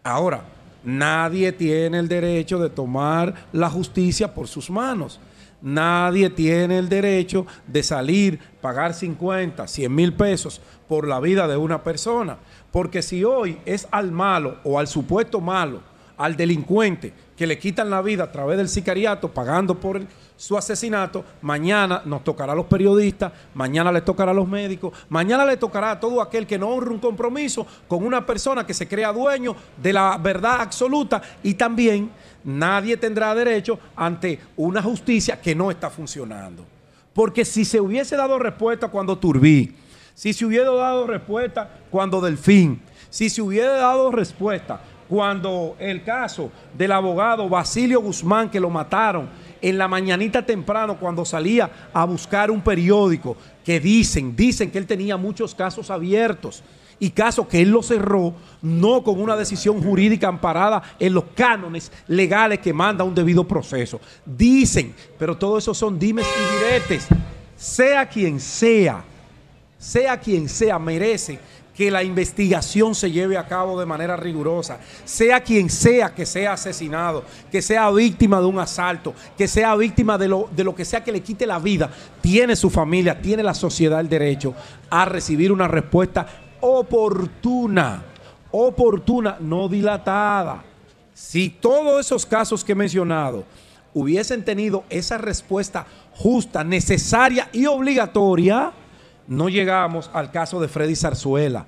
[0.02, 0.46] Ahora,
[0.84, 5.20] nadie tiene el derecho de tomar la justicia por sus manos.
[5.64, 11.56] Nadie tiene el derecho de salir, pagar 50, 100 mil pesos por la vida de
[11.56, 12.38] una persona.
[12.70, 15.80] Porque si hoy es al malo o al supuesto malo,
[16.18, 20.02] al delincuente que le quitan la vida a través del sicariato, pagando por
[20.36, 25.46] su asesinato, mañana nos tocará a los periodistas, mañana le tocará a los médicos, mañana
[25.46, 28.88] le tocará a todo aquel que no honre un compromiso con una persona que se
[28.88, 32.12] crea dueño de la verdad absoluta y también
[32.44, 36.66] nadie tendrá derecho ante una justicia que no está funcionando.
[37.14, 39.76] Porque si se hubiese dado respuesta cuando Turbí,
[40.14, 46.52] si se hubiera dado respuesta cuando Delfín, si se hubiera dado respuesta cuando el caso
[46.76, 49.30] del abogado Basilio Guzmán que lo mataron
[49.62, 54.88] en la mañanita temprano cuando salía a buscar un periódico que dicen, dicen que él
[54.88, 56.64] tenía muchos casos abiertos
[57.00, 61.92] y casos que él lo cerró no con una decisión jurídica amparada en los cánones
[62.08, 64.00] legales que manda un debido proceso.
[64.26, 67.08] Dicen, pero todo eso son dimes y diretes.
[67.58, 69.04] Sea quien sea,
[69.78, 71.40] sea quien sea, merece
[71.76, 74.80] que la investigación se lleve a cabo de manera rigurosa.
[75.06, 80.18] Sea quien sea que sea asesinado, que sea víctima de un asalto, que sea víctima
[80.18, 81.90] de lo, de lo que sea que le quite la vida,
[82.22, 84.54] tiene su familia, tiene la sociedad el derecho
[84.90, 88.06] a recibir una respuesta oportuna,
[88.50, 90.64] oportuna, no dilatada.
[91.14, 93.44] Si todos esos casos que he mencionado
[93.94, 98.72] hubiesen tenido esa respuesta justa, necesaria y obligatoria,
[99.28, 101.66] no llegamos al caso de Freddy Zarzuela,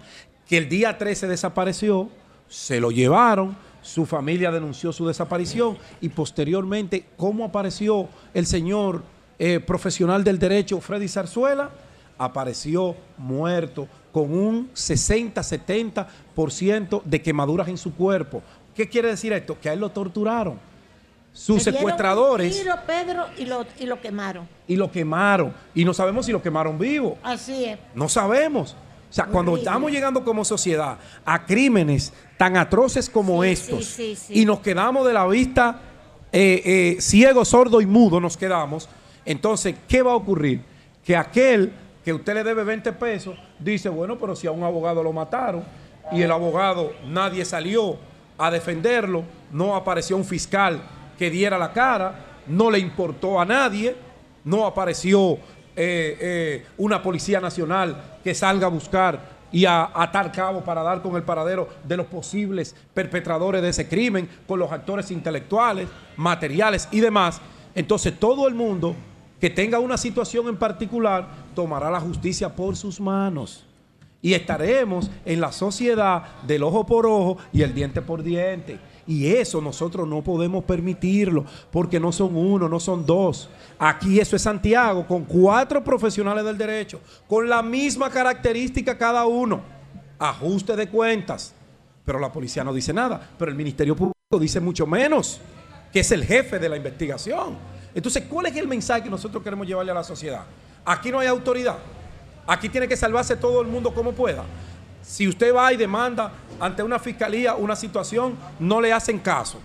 [0.47, 2.09] que el día 13 desapareció,
[2.47, 9.03] se lo llevaron, su familia denunció su desaparición y posteriormente, ¿cómo apareció el señor
[9.39, 11.69] eh, profesional del derecho Freddy Zarzuela?
[12.17, 18.41] Apareció muerto con un 60-70% de quemaduras en su cuerpo.
[18.73, 19.59] ¿Qué quiere decir esto?
[19.59, 20.57] Que a él lo torturaron.
[21.33, 24.47] Sus Le secuestradores tiro, Pedro, y lo, y lo quemaron.
[24.69, 25.53] y lo quemaron.
[25.73, 27.17] Y no sabemos si lo quemaron vivo.
[27.23, 27.77] Así es.
[27.93, 28.77] No sabemos.
[29.09, 29.69] O sea, cuando Horrible.
[29.69, 34.39] estamos llegando como sociedad a crímenes tan atroces como Sí, estos sí, sí, sí.
[34.41, 35.81] y nos quedamos de la vista
[36.31, 38.87] eh, eh, ciego, sordo y mudo, nos quedamos,
[39.25, 40.61] entonces, ¿qué va a ocurrir?
[41.03, 41.73] Que aquel
[42.05, 45.63] que usted le debe 20 pesos dice, bueno, pero si a un abogado lo mataron
[46.11, 47.97] y el abogado nadie salió
[48.37, 50.79] a defenderlo, no apareció un fiscal
[51.17, 53.95] que diera la cara, no le importó a nadie,
[54.43, 55.37] no apareció eh,
[55.75, 59.19] eh, una policía nacional que salga a buscar
[59.51, 63.87] y a atar cabo para dar con el paradero de los posibles perpetradores de ese
[63.87, 65.87] crimen, con los actores intelectuales,
[66.17, 67.41] materiales y demás.
[67.73, 68.95] Entonces todo el mundo
[69.45, 73.63] que tenga una situación en particular tomará la justicia por sus manos.
[74.19, 78.79] Y estaremos en la sociedad del ojo por ojo y el diente por diente.
[79.05, 83.47] Y eso nosotros no podemos permitirlo, porque no son uno, no son dos.
[83.77, 89.61] Aquí eso es Santiago, con cuatro profesionales del derecho, con la misma característica cada uno.
[90.17, 91.53] Ajuste de cuentas.
[92.03, 95.39] Pero la policía no dice nada, pero el Ministerio Público dice mucho menos,
[95.93, 97.74] que es el jefe de la investigación.
[97.95, 100.43] Entonces, ¿cuál es el mensaje que nosotros queremos llevarle a la sociedad?
[100.83, 101.77] Aquí no hay autoridad.
[102.45, 104.43] Aquí tiene que salvarse todo el mundo como pueda.
[105.01, 109.59] Si usted va y demanda ante una fiscalía una situación, no le hacen caso.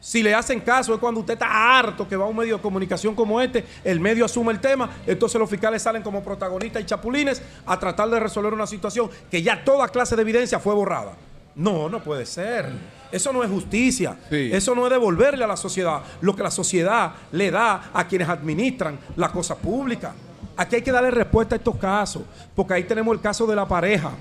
[0.00, 2.62] Si le hacen caso es cuando usted está harto que va a un medio de
[2.62, 6.86] comunicación como este, el medio asume el tema, entonces los fiscales salen como protagonistas y
[6.86, 11.12] chapulines a tratar de resolver una situación que ya toda clase de evidencia fue borrada.
[11.56, 12.70] No, no puede ser.
[13.12, 14.16] Eso no es justicia.
[14.30, 14.50] Sí.
[14.52, 18.28] Eso no es devolverle a la sociedad lo que la sociedad le da a quienes
[18.28, 20.14] administran la cosa pública.
[20.56, 22.22] Aquí hay que darle respuesta a estos casos,
[22.54, 24.12] porque ahí tenemos el caso de la pareja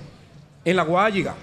[0.66, 1.34] en La Guayiga,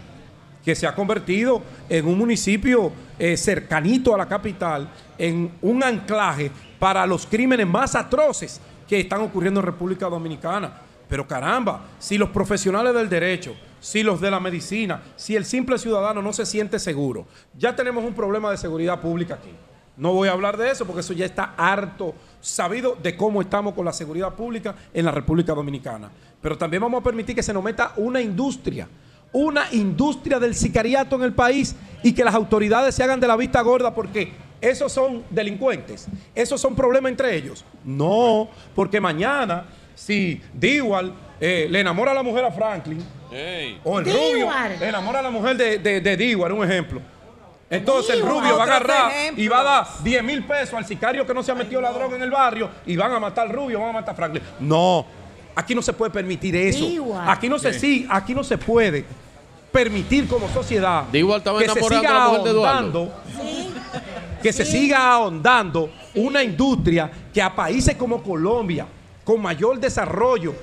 [0.62, 6.50] que se ha convertido en un municipio eh, cercanito a la capital, en un anclaje
[6.78, 10.72] para los crímenes más atroces que están ocurriendo en República Dominicana.
[11.08, 15.76] Pero caramba, si los profesionales del derecho, si los de la medicina, si el simple
[15.76, 17.26] ciudadano no se siente seguro,
[17.58, 19.50] ya tenemos un problema de seguridad pública aquí.
[19.96, 23.74] No voy a hablar de eso porque eso ya está harto sabido de cómo estamos
[23.74, 26.10] con la seguridad pública en la República Dominicana.
[26.40, 28.88] Pero también vamos a permitir que se nos meta una industria,
[29.32, 33.36] una industria del sicariato en el país y que las autoridades se hagan de la
[33.36, 36.06] vista gorda porque esos son delincuentes,
[36.36, 37.64] esos son problemas entre ellos.
[37.84, 41.12] No, porque mañana si Diwal
[41.44, 43.04] eh, le enamora a la mujer a Franklin.
[43.82, 44.48] O el rubio.
[44.78, 47.00] Le enamora a la mujer de, de, de un ejemplo.
[47.68, 51.26] Entonces el rubio va a agarrar y va a dar 10 mil pesos al sicario
[51.26, 53.52] que no se ha metido la droga en el barrio y van a matar al
[53.52, 54.42] rubio, van a matar a Franklin.
[54.60, 55.04] No,
[55.56, 56.86] aquí no se puede permitir eso.
[57.26, 59.04] Aquí no se sí, aquí no se puede
[59.72, 63.72] permitir como sociedad que se siga ahondando Sí.
[64.42, 68.86] que se siga ahondando una industria que a países como Colombia,
[69.24, 70.54] con mayor desarrollo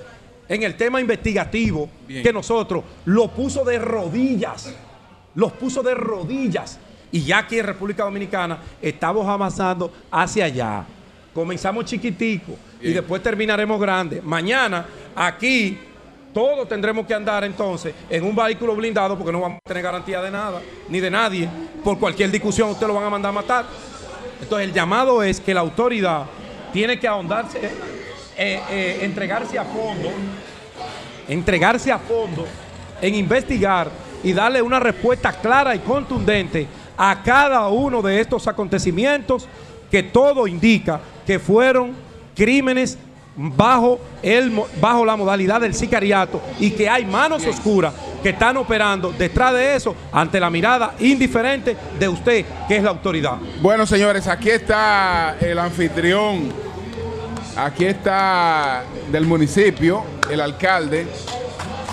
[0.49, 2.23] en el tema investigativo Bien.
[2.23, 4.73] que nosotros, lo puso de rodillas,
[5.35, 6.79] los puso de rodillas.
[7.11, 10.85] Y ya aquí en República Dominicana estamos avanzando hacia allá.
[11.33, 14.21] Comenzamos chiquitico y después terminaremos grande.
[14.21, 14.85] Mañana
[15.15, 15.77] aquí
[16.33, 20.21] todos tendremos que andar entonces en un vehículo blindado porque no vamos a tener garantía
[20.21, 21.49] de nada, ni de nadie.
[21.83, 23.65] Por cualquier discusión usted lo van a mandar a matar.
[24.41, 26.25] Entonces el llamado es que la autoridad
[26.71, 27.59] tiene que ahondarse,
[28.41, 30.09] eh, eh, entregarse a fondo,
[31.27, 32.47] entregarse a fondo
[33.01, 33.89] en investigar
[34.23, 36.65] y darle una respuesta clara y contundente
[36.97, 39.45] a cada uno de estos acontecimientos
[39.91, 41.91] que todo indica que fueron
[42.33, 42.97] crímenes
[43.35, 47.93] bajo, el, bajo la modalidad del sicariato y que hay manos oscuras
[48.23, 52.91] que están operando detrás de eso ante la mirada indiferente de usted, que es la
[52.91, 53.35] autoridad.
[53.61, 56.68] Bueno, señores, aquí está el anfitrión.
[57.55, 61.07] Aquí está del municipio, el alcalde,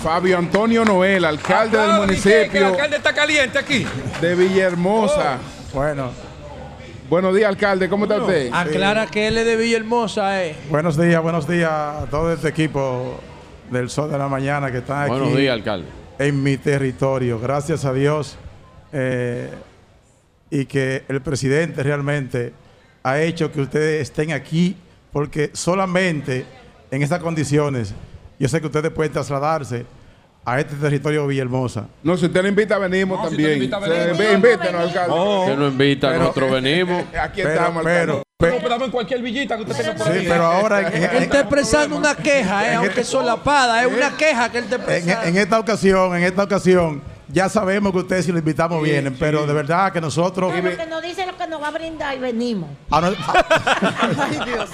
[0.01, 1.87] Fabio Antonio Noel, alcalde del.
[1.87, 3.85] Que El municipio alcalde está caliente aquí.
[4.21, 5.37] de Villahermosa.
[5.73, 6.11] Bueno,
[7.09, 7.87] Buenos días, alcalde.
[7.87, 8.49] ¿Cómo está usted?
[8.51, 10.55] Aclara que él es de Villahermosa, eh.
[10.69, 13.17] buenos días, buenos días a todo este equipo
[13.71, 15.87] del Sol de la Mañana que están aquí Buenos días, alcalde.
[16.19, 17.39] en mi territorio.
[17.39, 18.37] Gracias a Dios
[18.91, 19.49] eh,
[20.49, 22.51] y que el presidente realmente
[23.03, 24.75] ha hecho que ustedes estén aquí
[25.17, 26.45] porque solamente
[26.91, 27.91] en estas condiciones
[28.37, 29.83] yo sé que ustedes pueden trasladarse
[30.45, 31.87] a este territorio de Villahermosa.
[32.03, 33.49] No, si usted lo invita, venimos No, si también.
[33.49, 34.17] usted lo invita, venimos.
[34.19, 35.13] ve- Invítenos, alcalde.
[35.39, 37.03] Usted no invita, pero- nosotros venimos.
[37.19, 38.23] Aquí Pero, estamos, pero, alcalde.
[38.37, 40.25] pe- No, pero en cualquier villita que usted tenga por sí, ahí.
[40.29, 44.51] pero ahora en, Él está expresando una queja, eh, aunque este- solapada, es una queja
[44.51, 45.27] que él está En, expresando.
[45.29, 49.45] en esta ocasión, en esta ocasión, ya sabemos que ustedes si lo invitamos vienen, pero
[49.45, 50.53] de verdad que nosotros...
[50.53, 52.69] No, porque nos dice lo que nos va a brindar y venimos.
[52.91, 53.11] Ah, no-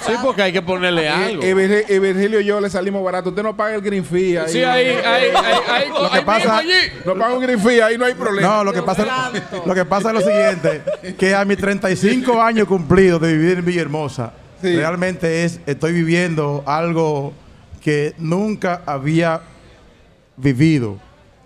[0.06, 1.42] Sí, porque hay que ponerle algo.
[1.44, 3.30] Y, y Virgi- y Virgilio y yo le salimos barato.
[3.30, 4.48] Usted no paga el green fee ahí.
[4.52, 6.62] Sí, ahí, ahí, ahí, ahí, Lo que pasa-.
[7.04, 8.46] No paga un green fee, ahí no hay problema.
[8.48, 9.32] no, lo que, pasa,
[9.64, 10.82] lo que pasa es lo siguiente,
[11.18, 14.32] que a mis 35 años cumplidos de vivir en Villahermosa,
[14.62, 14.76] Sí.
[14.76, 17.34] realmente es, estoy viviendo algo
[17.82, 19.40] que nunca había
[20.36, 20.98] vivido.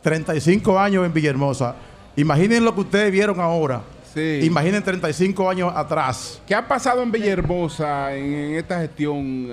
[0.09, 1.77] 35 años en Villahermosa.
[2.17, 3.83] Imaginen lo que ustedes vieron ahora.
[4.15, 4.41] Sí.
[4.43, 6.41] Imaginen 35 años atrás.
[6.47, 9.51] ¿Qué ha pasado en Villahermosa en, en esta gestión?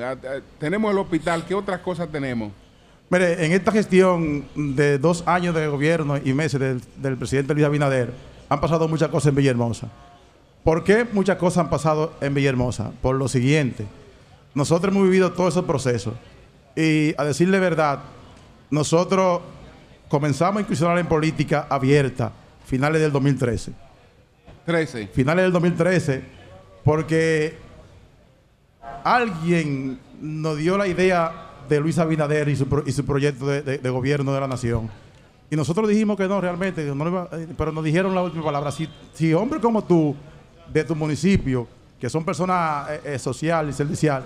[0.57, 1.44] Tenemos el hospital.
[1.45, 2.53] ¿Qué otras cosas tenemos?
[3.10, 7.65] Mire, en esta gestión de dos años de gobierno y meses del, del presidente Luis
[7.65, 8.14] Abinader,
[8.48, 9.90] han pasado muchas cosas en Villahermosa.
[10.64, 12.91] ¿Por qué muchas cosas han pasado en Villahermosa?
[13.02, 13.86] Por lo siguiente,
[14.53, 16.14] nosotros hemos vivido todos esos procesos
[16.77, 17.99] y a decirle verdad,
[18.69, 19.41] nosotros
[20.16, 22.32] comenzamos a incursionar en política abierta
[22.66, 23.74] finales del 2013
[24.66, 25.08] 13.
[25.08, 26.24] finales del 2013,
[26.86, 27.58] porque
[29.04, 31.32] alguien nos dio la idea
[31.68, 34.48] de Luis Abinader y su, pro- y su proyecto de, de- de gobierno de la
[34.48, 34.90] nación.
[35.52, 38.72] Y nosotros dijimos que no, realmente, no iba- eh, pero nos dijeron la última palabra.
[38.72, 40.16] Si, si hombres como tú,
[40.72, 41.68] de tu municipio,
[42.00, 44.26] que son personas eh, eh, social y servicial,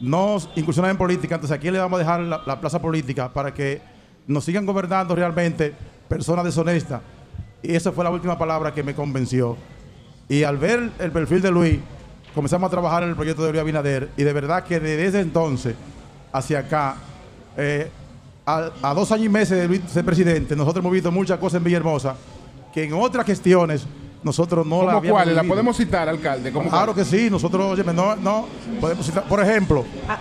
[0.00, 3.52] no incursionan en política, entonces aquí le vamos a dejar la, la plaza política para
[3.52, 3.80] que
[4.28, 5.74] nos sigan gobernando realmente
[6.08, 7.00] personas deshonestas.
[7.62, 9.56] Y esa fue la última palabra que me convenció.
[10.28, 11.78] Y al ver el perfil de Luis,
[12.34, 14.10] comenzamos a trabajar en el proyecto de Luis Abinader.
[14.16, 15.74] Y de verdad que desde entonces
[16.30, 16.96] hacia acá,
[17.56, 17.90] eh,
[18.46, 21.58] a, a dos años y meses de Luis ser presidente, nosotros hemos visto muchas cosas
[21.58, 22.14] en Villahermosa
[22.72, 23.86] que en otras gestiones
[24.22, 25.34] nosotros no la ¿Cómo habíamos cuáles?
[25.34, 25.54] ¿La vivido.
[25.54, 26.52] podemos citar, alcalde?
[26.52, 28.46] ¿Cómo Claro que sí, nosotros, óyeme, no, no,
[28.80, 30.18] podemos citar, por ejemplo, Ah,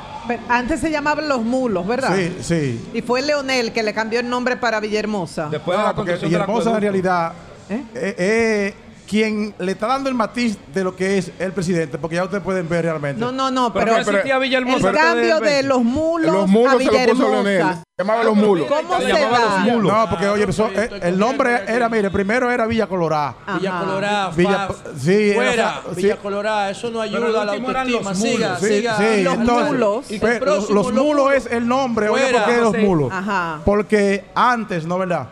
[0.49, 2.15] antes se llamaban Los Mulos, ¿verdad?
[2.15, 5.47] sí, sí, Y fue Leonel que le cambió el nombre para Villahermosa.
[5.49, 7.33] Después de la porque Villahermosa en realidad
[7.69, 7.83] ¿Eh?
[7.95, 8.73] eh, eh,
[9.07, 12.43] quien le está dando el matiz de lo que es el presidente, porque ya ustedes
[12.43, 13.19] pueden ver realmente.
[13.19, 15.63] No, no, no, Pero pero, Villahermosa el cambio de 20.
[15.63, 17.43] los mulos, Los mulos a se lo puso Leonel.
[17.43, 17.83] Villahermosa.
[17.97, 18.67] Se llamaban los mulos.
[18.67, 19.45] ¿Cómo Se se llamaba da?
[19.65, 19.91] Los Mulos.
[19.93, 23.33] No, porque oye, eso, eh, el nombre era, mire, primero era Villa Colorá.
[23.57, 23.79] Villa.
[23.79, 24.67] Colorada, Villa-
[24.99, 26.01] sí, fuera, era- sí.
[26.03, 27.83] Villa Colorada, eso no Pero ayuda a la autoestima.
[27.85, 28.59] los Siga, mulos.
[28.59, 28.97] Sí, siga.
[28.97, 30.11] sí, Los entonces, mulos.
[30.11, 32.31] Y los los mulos es el nombre, oye.
[32.31, 33.11] ¿por qué los mulos?
[33.11, 33.59] Ajá.
[33.65, 35.27] Porque antes, ¿no verdad?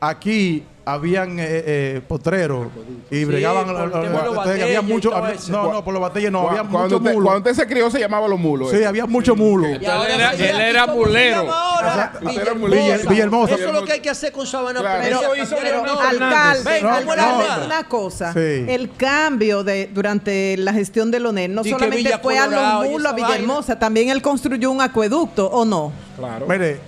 [0.00, 2.68] Aquí habían eh, eh, potreros
[3.10, 3.66] y bregaban.
[3.66, 5.52] por el tema de los entonces batalles había y mucho, todo había- eso.
[5.52, 7.24] no, no, por los batalles no, había cuando, mucho usted, mulo.
[7.26, 8.70] cuando usted se crió se llamaba los mulos.
[8.70, 8.86] Sí, eh.
[8.86, 9.68] había mucho mulo.
[9.80, 11.42] Y ahora era- se él era ¿y cómo se mulero.
[11.42, 11.88] llama ahora?
[11.88, 12.74] O sea, Villahermosa.
[12.74, 13.10] Villahermosa.
[13.10, 13.54] Villahermosa.
[13.54, 15.02] Eso es lo que hay que hacer con Sabana Claro.
[15.02, 15.18] Pérez.
[15.18, 15.90] Pero, Eso hizo pero, Leonel
[16.22, 17.66] alcalde, Ven, No, ¿cómo alcalde, la no.
[17.66, 18.32] una cosa.
[18.32, 18.64] Sí.
[18.68, 22.78] El cambio de durante la gestión de Leonel no que solamente Villa fue a Colorado
[22.80, 25.92] los y mulos, a esa Villahermosa, también él construyó un acueducto, ¿o no?
[26.16, 26.46] Claro.
[26.48, 26.80] Mire,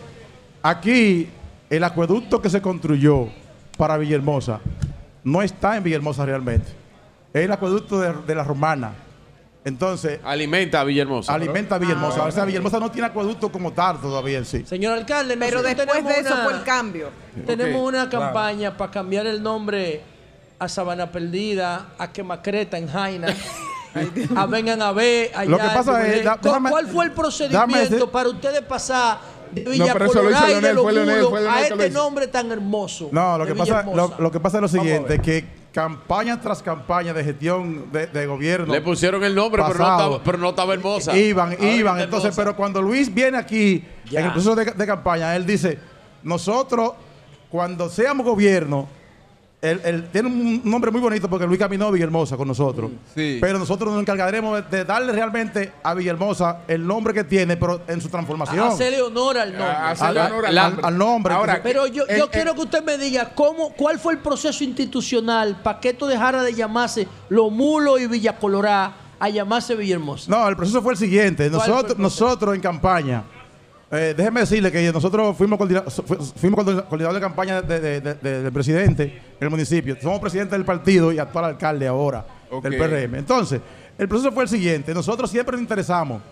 [0.62, 1.28] aquí
[1.68, 3.28] el acueducto que se construyó
[3.80, 4.60] para Villahermosa
[5.24, 6.68] no está en Villahermosa realmente.
[7.32, 8.92] Es el acueducto de, de la Romana.
[9.64, 11.32] Entonces, Alimenta a Villahermosa.
[11.32, 12.24] alimenta a Villahermosa.
[12.24, 14.64] O sea, Villahermosa no tiene acueducto como tal todavía en sí.
[14.66, 17.08] Señor alcalde, Pero después de eso una- fue el cambio.
[17.46, 20.02] Tenemos una campaña para cambiar el nombre
[20.58, 23.28] a Sabana Perdida, a Quemacreta en Jaina.
[24.36, 27.12] a vengan a ver allá Lo que pasa es, da- ¿Cuál- déjame- ¿Cuál fue el
[27.12, 29.18] procedimiento para ustedes pasar
[29.52, 31.90] de Villa pero eso lo hizo Leonel, los fue Leonel, Mulos fue Leonel a este
[31.90, 33.08] nombre tan hermoso?
[33.12, 33.84] No, lo que, pasa,
[34.18, 38.72] lo, que pasa es lo siguiente, que campaña tras campaña de gestión de, de gobierno
[38.72, 41.16] Le pusieron el nombre, pero no, pasado, estaba, pero no estaba hermosa.
[41.16, 42.00] Iban, iban.
[42.00, 42.42] Entonces, hermosa.
[42.42, 44.20] pero cuando Luis viene aquí, Ya.
[44.20, 45.78] en el proceso de, de campaña, él dice,
[46.22, 46.92] nosotros,
[47.48, 48.88] cuando seamos gobierno,
[49.62, 52.90] él, él tiene un nombre muy bonito porque Luis caminó a Villahermosa con nosotros.
[53.14, 53.36] Sí.
[53.40, 57.82] Pero nosotros nos encargaremos de, de darle realmente a Villahermosa el nombre que tiene, pero
[57.86, 58.68] en su transformación.
[58.68, 59.66] Hacerle honor al nombre.
[59.68, 60.86] A- hacerle honor al al- nombre.
[60.86, 61.34] al nombre.
[61.34, 64.64] Ahora, Pero yo, yo el- quiero que usted me diga cómo, cuál fue el proceso
[64.64, 70.30] institucional para que esto dejara de llamarse Los Mulos y Villa Colorada a llamarse Villahermosa.
[70.30, 71.50] No, el proceso fue el siguiente.
[71.50, 73.24] ¿Cuál fue el Nosotros, nosotros en campaña,
[73.90, 75.58] eh, déjeme decirle que nosotros fuimos,
[76.36, 79.96] fuimos coordina- coordinadores de campaña de- de- de- de- del presidente en el municipio.
[80.00, 82.24] Somos presidente del partido y actual alcalde ahora
[82.62, 83.18] del PRM.
[83.18, 83.60] Entonces,
[83.98, 84.94] el proceso fue el siguiente.
[84.94, 86.22] Nosotros siempre nos interesamos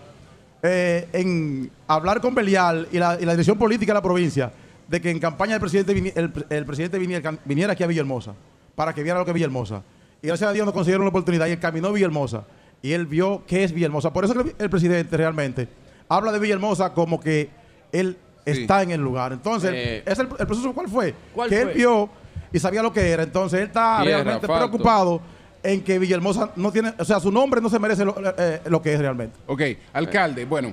[0.61, 4.51] eh, en hablar con Belial y la, y la dirección política de la provincia
[4.87, 8.33] de que en campaña el presidente, vini- el, el presidente viniera, viniera aquí a Villahermosa
[8.75, 9.83] para que viera lo que es Villahermosa.
[10.21, 12.43] Y gracias a Dios nos consiguieron la oportunidad y él caminó Villahermosa
[12.81, 14.11] y él vio qué es Villahermosa.
[14.11, 15.67] Por eso que el, el presidente realmente
[16.09, 17.49] habla de Villahermosa como que
[17.91, 18.61] él Sí.
[18.61, 19.31] está en el lugar.
[19.31, 20.03] Entonces, Eh.
[20.05, 21.13] ¿es el, el proceso cuál fue?
[21.35, 21.71] ¿Cuál que fue?
[21.71, 22.09] él vio
[22.51, 23.21] y sabía lo que era.
[23.23, 25.21] Entonces, él está Tierra, realmente preocupado
[25.61, 28.81] en que Villahermosa no tiene, o sea, su nombre no se merece lo, eh, lo
[28.81, 29.37] que es realmente.
[29.45, 29.61] Ok,
[29.93, 30.71] alcalde, bueno,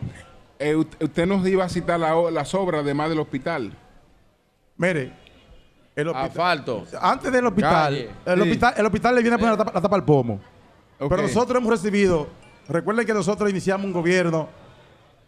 [0.59, 3.77] eh, usted nos iba a citar la las obras además del hospital.
[4.79, 5.13] Mire,
[5.95, 6.85] el hospital, Asfalto.
[7.01, 8.41] antes del hospital, el, Sí.
[8.41, 10.41] hospital, el hospital le viene a poner la tapa, la tapa al pomo.
[10.99, 12.29] Pero nosotros hemos recibido,
[12.69, 14.49] recuerden que nosotros iniciamos un gobierno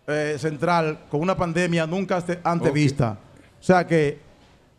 [0.08, 3.16] eh, central con una pandemia nunca antes vista.
[3.60, 4.26] O sea que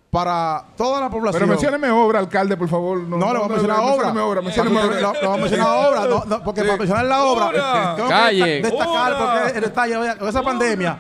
[0.10, 1.40] para toda la población.
[1.42, 3.00] Pero mencióneme obra, alcalde, por favor.
[3.00, 3.92] No, le vamos a mencionar obra.
[3.92, 6.68] mencióneme obra, mencióneme mencionar obra, no, no, porque Sí.
[6.68, 7.96] para mencionar la obra, Obra.
[7.96, 8.62] tengo que Calle.
[8.64, 9.20] destacar Obra.
[9.44, 10.98] porque el detalle, con esa pandemia,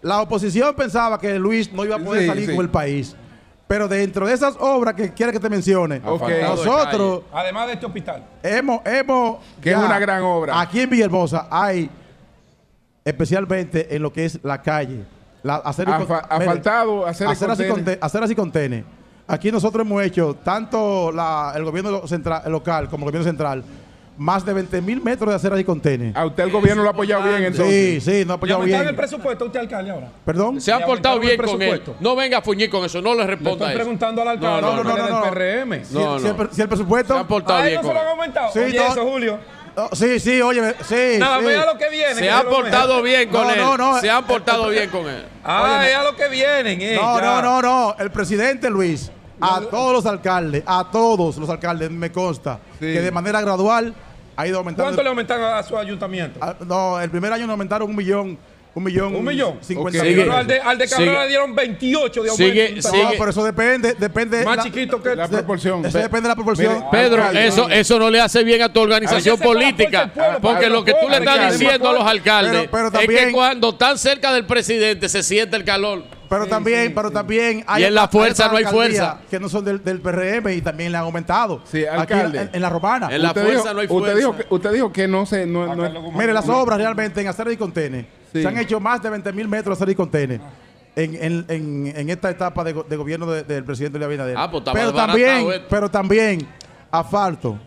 [0.00, 2.54] la oposición pensaba que Luis no iba a poder Sí, salir sí.
[2.56, 3.14] con el país.
[3.68, 8.24] Pero dentro de esas obras que quiere que te mencione, nosotros Además de este hospital.
[8.42, 10.58] hemos, hemos Que es una gran obra.
[10.60, 11.90] Aquí en Villahermosa hay,
[13.06, 15.04] especialmente en lo que es la calle,
[15.42, 15.72] la, con-
[16.28, 17.68] asfaltado, acero y aceras y contene.
[17.94, 18.84] conte- aceras y contenes.
[19.28, 23.64] Aquí nosotros hemos hecho, tanto la- el gobierno central, el local como el gobierno central,
[24.18, 26.16] más de 20 mil metros de aceras y contenes.
[26.16, 28.02] A usted el gobierno lo ha apoyado bien, Sí, entonces.
[28.04, 28.88] sí, no ha ¿Le apoyado bien.
[28.88, 30.08] el presupuesto a usted, alcalde, ahora?
[30.24, 30.60] ¿Perdón?
[30.60, 31.56] Se Le portado bien el con él.
[31.58, 31.96] presupuesto.
[32.00, 33.76] No venga a fuñir con eso, no le Le responda estoy eso.
[33.78, 35.22] preguntando al alcalde, No, no, no, no.
[35.22, 35.84] PRM.
[35.84, 36.30] Si, No, si no.
[36.30, 37.14] el, pre- si el presupuesto...
[37.14, 38.52] Se han portado ¿A él bien no se con lo han aumentado?
[38.52, 38.86] Sí, Oye, no.
[38.86, 39.38] eso, Julio.
[39.78, 41.18] Oh, sí, sí, oye, sí.
[41.18, 41.44] Nada, sí.
[41.44, 42.14] vea lo que viene.
[42.14, 43.58] Se han portado bien con No, él.
[43.60, 44.00] no, no.
[44.00, 45.24] Se han portado bien con él.
[45.44, 46.80] Ah, vea lo que vienen.
[46.80, 47.24] eh, No, ya.
[47.24, 47.96] no, no, no.
[47.98, 52.86] El presidente Luis, a todos los alcaldes, a todos los alcaldes, me consta Sí.
[52.92, 53.94] que de manera gradual
[54.34, 54.84] ha ido aumentando.
[54.84, 56.38] ¿Cuánto le aumentaron a su ayuntamiento?
[56.42, 58.38] Ah, No, el primer año nos aumentaron un millón.
[58.76, 59.16] Un millón.
[59.16, 59.56] ¿Un millón?
[59.62, 60.04] Cincuenta Ok.
[60.04, 61.22] mil al de, al de Cabrera Sigue.
[61.22, 62.52] le dieron 28 de aumento.
[62.52, 63.16] Sigue, No, sigue.
[63.18, 64.44] pero eso depende, depende.
[64.44, 65.16] Más la- chiquito que...
[65.16, 65.86] La proporción.
[65.86, 66.74] Eso depende de la proporción.
[66.74, 70.12] Mire, Pedro, Alcalde, eso, eso no le hace bien a tu organización Hay política.
[70.12, 73.32] pueblo, Porque lo que tú le estás diciendo a los alcaldes Pero- pero es que
[73.32, 76.04] cuando están cerca del presidente se siente el calor.
[76.28, 79.20] Pero también, pero también Y en la fuerza no hay fuerza.
[79.30, 81.62] Que no son del, del PRM y también le han aumentado.
[81.64, 82.40] Sí, Aquí alcalde.
[82.42, 83.08] en, en la romana.
[83.10, 84.14] En la fuerza dijo, no hay Usted fuerza.
[84.18, 85.46] dijo, que, usted dijo que no se...
[85.46, 88.15] No, no- Mire, las obras realmente en acera y contene.
[88.32, 88.42] Sí.
[88.42, 90.40] Se han hecho más de 20 mil metros de acera y contene.
[90.94, 94.34] En, en- en- en esta etapa de, go- de gobierno de- del presidente Luis Abinader.
[94.38, 95.66] Ah, pues pero también, esto.
[95.68, 96.46] pero también,
[96.90, 97.58] asfalto.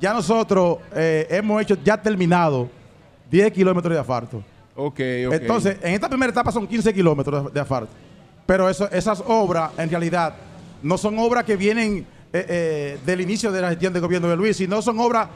[0.00, 2.68] Ya nosotros eh, hemos hecho, ya terminado
[3.30, 4.38] 10 kilómetros de asfalto.
[4.76, 5.32] ok, ok.
[5.32, 7.92] Entonces, en esta primera etapa son 15 kilómetros de, de asfalto.
[8.46, 10.34] Pero eso, esas obras, en realidad,
[10.82, 14.36] no son obras que vienen eh, eh, del inicio de la gestión del gobierno de
[14.36, 15.28] Luis, sino son obras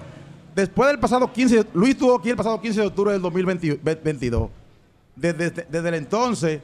[0.63, 1.67] después del pasado 15.
[1.75, 4.51] Luis estuvo aquí el pasado 15 de octubre del 2022.
[5.17, 6.61] Desde, desde, desde el entonces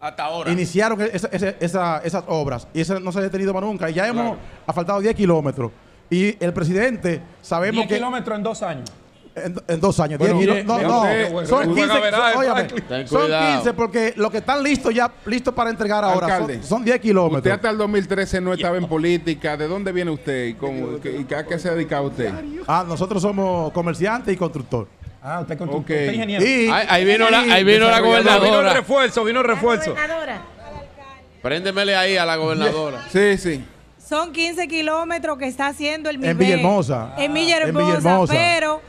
[0.00, 0.50] Hasta ahora.
[0.52, 3.88] iniciaron esa- esa- esa- esas obras y eso no se ha detenido más nunca.
[3.90, 4.38] Y ya hemos Claro.
[4.66, 5.70] asfaltado 10 kilómetros.
[6.10, 8.90] Y el presidente, sabemos 10 que kilómetros en dos años.
[9.36, 10.18] En, en dos años.
[10.18, 12.84] Bueno, 10 mire, no, no, usted, son bueno, 15, bueno, verá, son- óyame, Franklin.
[12.88, 13.54] Ten son cuidado.
[13.56, 16.54] 15 porque lo que están listos ya, listos para entregar ahora, Alcalde.
[16.54, 17.38] son, son 10 kilómetros.
[17.40, 19.56] Usted hasta el 2013 no estaba en política.
[19.56, 20.46] ¿De dónde viene usted?
[20.46, 20.56] ¿Y,
[21.30, 22.32] y a qué se dedica usted?
[22.66, 24.88] Ah, nosotros somos comerciantes y constructor.
[25.22, 25.76] Ah, usted con Ok.
[25.80, 26.44] usted ingeniero.
[26.44, 28.72] Y, Ahí, ahí vino la, ahí vino la Vino el gobernadora.
[28.74, 29.90] refuerzo, vino el refuerzo.
[29.90, 30.40] Gobernadora.
[31.42, 33.04] Préndemele ahí a la gobernadora.
[33.10, 33.64] Sí, sí.
[33.98, 36.34] Son 15 kilómetros que está haciendo el En MIBE.
[36.44, 37.14] Villahermosa.
[37.16, 38.32] En En Villahermosa, Villahermosa.
[38.34, 38.80] pero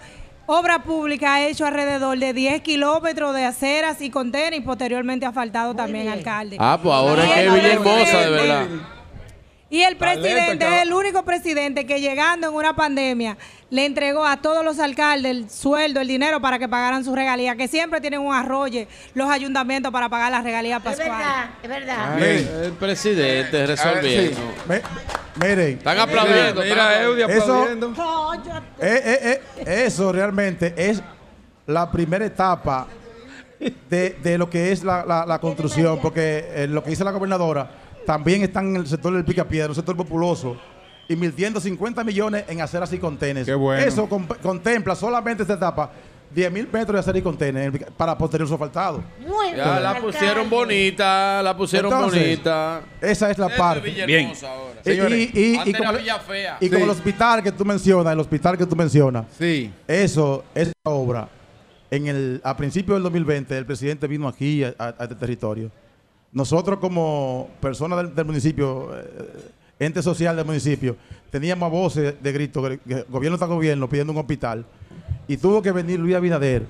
[0.50, 5.34] Obra Pública ha hecho alrededor de 10 kilómetros de aceras y contenes y posteriormente ha
[5.34, 6.18] faltado también, bien.
[6.18, 6.56] alcalde.
[6.58, 8.68] Ah, pues ahora es que Villahermosa, de verdad.
[9.70, 13.38] Y el presidente es el único presidente que llegando en una pandemia
[13.70, 17.56] le entregó a todos los alcaldes el sueldo, el dinero para que pagaran sus regalías,
[17.58, 21.18] que siempre tienen un arroyo los ayuntamientos para pagar las regalías Es pascuales.
[21.18, 22.14] verdad, es verdad.
[22.16, 24.40] Ay, El presidente resolviendo.
[24.70, 24.82] me-
[25.46, 26.62] miren, Están aplaudiendo.
[26.62, 27.94] Mira, están Eudy Eso- aplaudiendo.
[28.80, 31.02] eh, eh, eh, eso realmente es
[31.66, 32.88] la primera etapa
[33.90, 37.12] de, de lo que es la, la- la construcción, porque eh, lo que dice la
[37.12, 37.70] gobernadora,
[38.06, 40.58] también están en el sector del picapiedra, un sector populoso,
[41.10, 43.46] invirtiendo 50 millones en aceras y contenes.
[43.46, 43.84] Qué bueno.
[43.84, 44.08] Eso
[44.42, 45.92] contempla solamente esta etapa
[46.30, 47.22] 10 mil metros de acera y
[47.72, 49.02] pica- para posterior su asfaltado.
[49.22, 50.12] Muy bien, Ya la alcalde.
[50.12, 52.82] pusieron bonita, la pusieron Entonces, bonita.
[53.00, 53.90] Esa es la parte.
[54.44, 54.82] Ahora.
[54.84, 55.58] Y- Señores, y, y-
[56.70, 59.72] como, el hospital que tú mencionas, el hospital que tú mencionas, Sí.
[59.88, 61.30] Eso, esa obra,
[61.90, 65.72] en el, a principios del 2020, el presidente vino aquí a, a- a este territorio.
[66.34, 69.06] Nosotros como personas del, del municipio, eh,
[69.80, 70.96] ente social del municipio,
[71.30, 72.62] teníamos voces de grito,
[73.10, 74.66] gobierno está gobierno, pidiendo un hospital.
[75.28, 76.66] Y tuvo que venir Luis Abinader,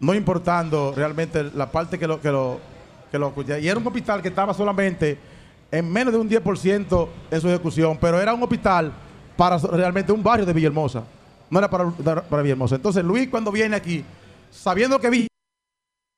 [0.00, 2.20] no importando realmente la parte que lo...
[2.20, 2.60] Que lo,
[3.10, 5.16] que lo y era un hospital que estaba solamente
[5.70, 8.92] en menos de un 10% en su ejecución, pero era un hospital
[9.36, 11.04] para realmente un barrio de Villahermosa.
[11.48, 12.76] No era para, para Villahermosa.
[12.76, 14.04] Entonces Luis cuando viene aquí,
[14.50, 15.28] sabiendo que Villa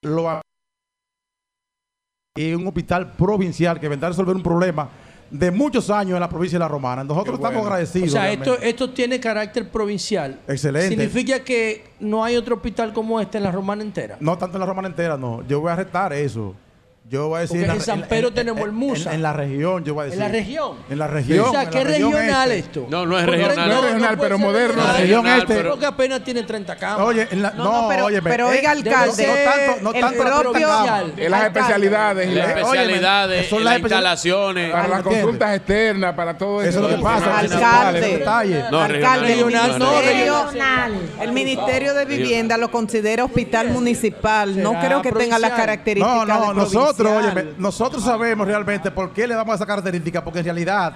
[0.02, 0.40] lo
[2.36, 4.88] y un hospital provincial que vendrá a resolver un problema
[5.30, 7.04] de muchos años en la provincia de La Romana.
[7.04, 8.08] Nosotros estamos agradecidos.
[8.08, 8.50] O sea, realmente.
[8.50, 10.40] esto, esto tiene carácter provincial.
[10.46, 10.88] Excelente.
[10.88, 14.16] Significa que no hay otro hospital como este en la romana entera.
[14.20, 15.46] No tanto en la Romana entera, no.
[15.46, 16.54] Yo voy a retar eso.
[17.10, 17.56] Yo voy a decir.
[17.56, 19.08] Porque la- en San Pedro tenemos el Musa.
[19.10, 20.20] En, en la región, yo voy a decir.
[20.20, 20.76] En la región.
[20.90, 21.46] En la región.
[21.48, 22.66] o sea, en la ¿qué regional este.
[22.80, 22.86] esto?
[22.90, 23.68] No, no es regional.
[23.68, 24.84] No es regional, pero moderno.
[24.84, 25.46] La región este.
[25.54, 27.06] pero- Porque apenas tiene 30 camas.
[27.06, 29.92] Oye, en la, no, No, no, pero, óyeme, pero eh, oiga, alcalde, no tanto- no
[29.94, 31.12] el tanto la propio, provincial.
[31.16, 32.28] En las especialidades.
[32.28, 34.70] Las la- especialidades, son en las instalaciones.
[34.72, 36.68] para las consultas externas, para todo eso.
[36.70, 37.38] Eso es lo que pasa.
[37.38, 38.64] Alcalde.
[38.70, 40.92] No, regional, no, regional.
[41.22, 44.62] el Ministerio de Vivienda lo considera hospital municipal.
[44.62, 47.46] No creo que tenga las características No, no, de nosotros, provincial.
[47.46, 50.92] óyeme, nosotros sabemos realmente por qué le damos esa característica, porque en realidad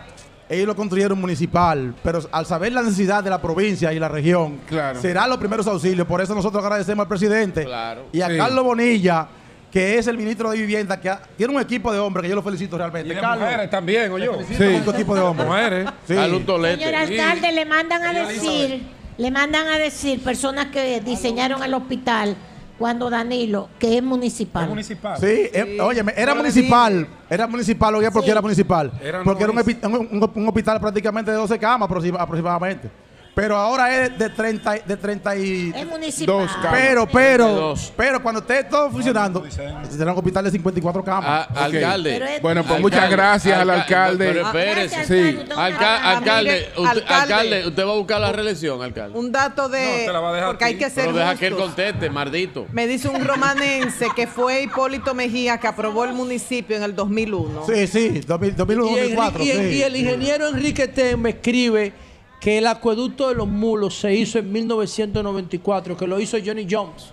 [0.48, 4.60] ellos lo construyeron municipal, pero al saber la necesidad de la provincia y la región,
[4.68, 5.00] Claro.
[5.00, 6.06] será los primeros auxilios.
[6.06, 8.06] Por eso nosotros agradecemos al presidente Claro.
[8.12, 8.36] y a Sí.
[8.36, 9.28] Carlos Bonilla,
[9.72, 12.34] que es el ministro de Vivienda, que ha- tiene un equipo de hombres que yo
[12.34, 13.08] lo felicito realmente.
[13.10, 14.28] Y de Carlos, mujeres también, oye.
[14.28, 15.48] felicito mucho equipo de hombres.
[15.48, 15.88] Mujeres.
[16.06, 16.14] Sí.
[16.14, 18.82] Señor alcalde, le mandan a decir,
[19.16, 22.36] le mandan a decir personas que diseñaron el hospital
[22.82, 24.64] cuando Danilo, que es municipal.
[24.64, 25.16] Es municipal.
[25.18, 29.56] Sí, eh, óyeme, era municipal, era municipal, oye, porque era municipal, Era porque era un,
[29.56, 32.90] no un- un- un hospital prácticamente de 12 camas aproxima- aproximadamente.
[33.34, 35.72] Pero ahora es de 30, y- de 30 y...
[35.74, 36.26] Es municipal.
[36.36, 36.72] Dos camas.
[36.80, 41.24] Pero, pero, pero cuando esté todo funcionando, será un hospital de 54 camas.
[41.50, 42.10] Ah, Alcalde.
[42.12, 44.26] Pero es- Bueno, pues Alcalde, muchas gracias al alcalde.
[44.32, 45.04] Pero Ah, espérese.
[45.06, 45.38] sí.
[45.38, 47.14] alcalde, usted Alca- alcalde, usted, alcalde.
[47.34, 49.18] alcalde, usted va a buscar la reelección, alcalde.
[49.18, 49.80] Un dato de...
[50.00, 51.56] No, te la va a dejar porque a hay que ser Pero deja que él
[51.56, 52.66] conteste, maldito.
[52.72, 57.64] Me dice un romanense que fue Hipólito Mejía que aprobó el municipio en el 2001.
[57.66, 59.78] sí, sí, 2000, 2001, Y, 2004, Enrique- y el, sí.
[59.78, 61.94] y el ingeniero Enrique Ten me escribe
[62.42, 67.12] que el acueducto de los mulos se hizo en 1994, que lo hizo Johnny Jones.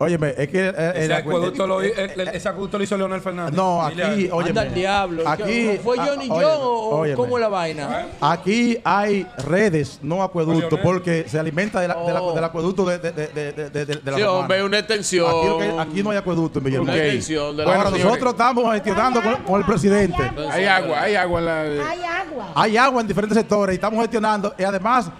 [0.00, 0.68] Óyeme, es que...
[0.68, 3.52] eh, eh, Ese acueducto lo, el- el- ese acueducto lo hizo Leonel Fernández.
[3.52, 5.28] No, aquí, oye, Anda al diablo.
[5.28, 7.16] Aquí, ¿Fue ah, Johnny John o, o óyeme.
[7.16, 8.06] cómo es la vaina?
[8.20, 12.32] Aquí hay redes, no acueductos, porque se alimenta de la- de la- Oh.
[12.32, 15.80] del acueducto de, de, de, de, de, de- de la Sí, hombre, una extensión.
[15.80, 16.92] Aquí, no hay acueducto en Villahermosa.
[16.92, 20.22] Una extensión de la Ahora Bueno, nosotros estamos gestionando con, con el presidente.
[20.52, 21.60] Hay agua, hay agua en la.
[21.62, 22.52] Hay agua.
[22.54, 24.54] Hay agua en diferentes sectores y estamos gestionando.
[24.56, 25.10] Y además,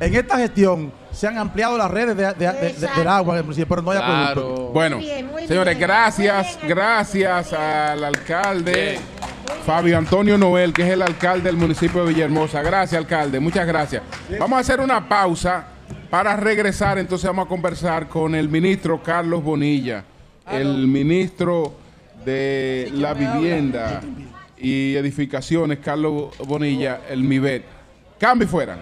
[0.00, 2.98] en esta gestión se han ampliado las redes de- de- de- de- Exacto.
[3.00, 4.32] del agua en el municipio, pero no hay acueducto.
[4.34, 4.70] Claro.
[4.72, 5.88] Bueno, Muy bien, muy señores, bien.
[5.88, 8.98] gracias, bien, gracias al alcalde
[9.66, 12.62] Fabio Antonio Noel, que es el alcalde del municipio de Villahermosa.
[12.62, 14.02] Gracias, alcalde, muchas gracias.
[14.38, 15.64] Vamos a hacer una pausa
[16.10, 20.04] para regresar, entonces vamos a conversar con el ministro Carlos Bonilla,
[20.50, 21.74] el ministro
[22.24, 24.00] de la Vivienda
[24.56, 27.64] y Edificaciones, Carlos Bonilla, el MIBET.
[28.18, 28.76] Cambio y fuera.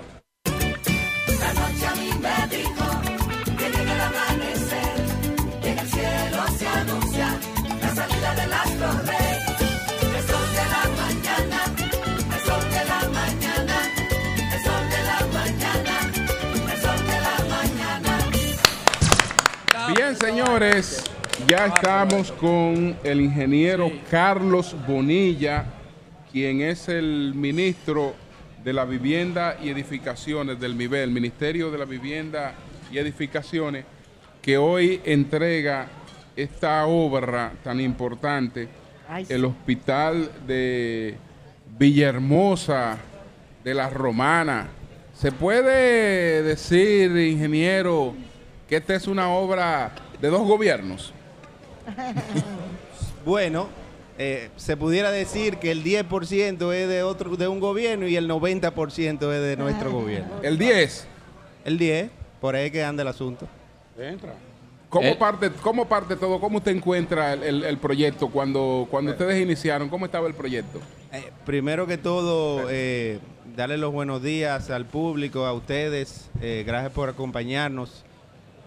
[20.18, 21.04] Bien, señores,
[21.46, 25.64] ya estamos con el ingeniero Carlos Bonilla,
[26.30, 28.14] quien es el ministro
[28.62, 32.54] de la Vivienda y Edificaciones del MIBE, el Ministerio de la Vivienda
[32.90, 33.84] y Edificaciones,
[34.40, 35.88] que hoy entrega
[36.34, 38.68] esta obra tan importante,
[39.28, 41.16] el Hospital de
[41.78, 42.96] Villahermosa
[43.64, 44.68] de la Romana.
[45.14, 48.14] ¿Se puede decir, ingeniero,
[48.68, 51.12] que esta es una obra de dos gobiernos?
[53.24, 53.68] Bueno,
[54.18, 58.28] eh, se pudiera decir que el 10% es de otro de un gobierno y el
[58.30, 60.30] 90% es de nuestro gobierno.
[60.42, 61.06] El 10.
[61.64, 62.10] El 10,
[62.40, 63.48] por ahí que anda el asunto.
[64.88, 65.16] ¿Cómo, Eh.
[65.18, 66.38] parte, ¿Cómo parte todo?
[66.40, 69.88] ¿Cómo usted encuentra el, el- el proyecto cuando, cuando ustedes iniciaron?
[69.88, 70.78] ¿Cómo estaba el proyecto?
[71.12, 73.18] Eh, primero que todo, eh,
[73.56, 76.30] darle los buenos días al público, a ustedes.
[76.40, 78.04] eh, gracias por acompañarnos.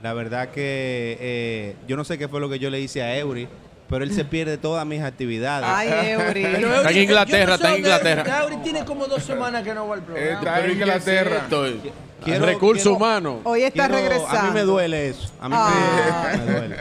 [0.02, 3.18] La verdad que eh, yo no sé qué fue lo que yo le hice a
[3.18, 3.48] Eury,
[3.90, 5.68] pero él se pierde todas mis actividades.
[5.70, 6.42] Ay, Eury.
[6.44, 8.44] Pero Está en Eury- Inglaterra, yo no sé está en Inglaterra.
[8.44, 10.32] Eury tiene como dos semanas que no va al programa.
[10.40, 11.38] Está en Inglaterra.
[11.44, 11.82] Estoy.
[12.24, 13.38] Quiero- Recursos quiero- humanos.
[13.44, 14.40] Hoy está Quiero- regresando.
[14.40, 15.32] A mí me duele eso.
[15.42, 16.32] A mí me- Ah.
[16.46, 16.76] me, duele.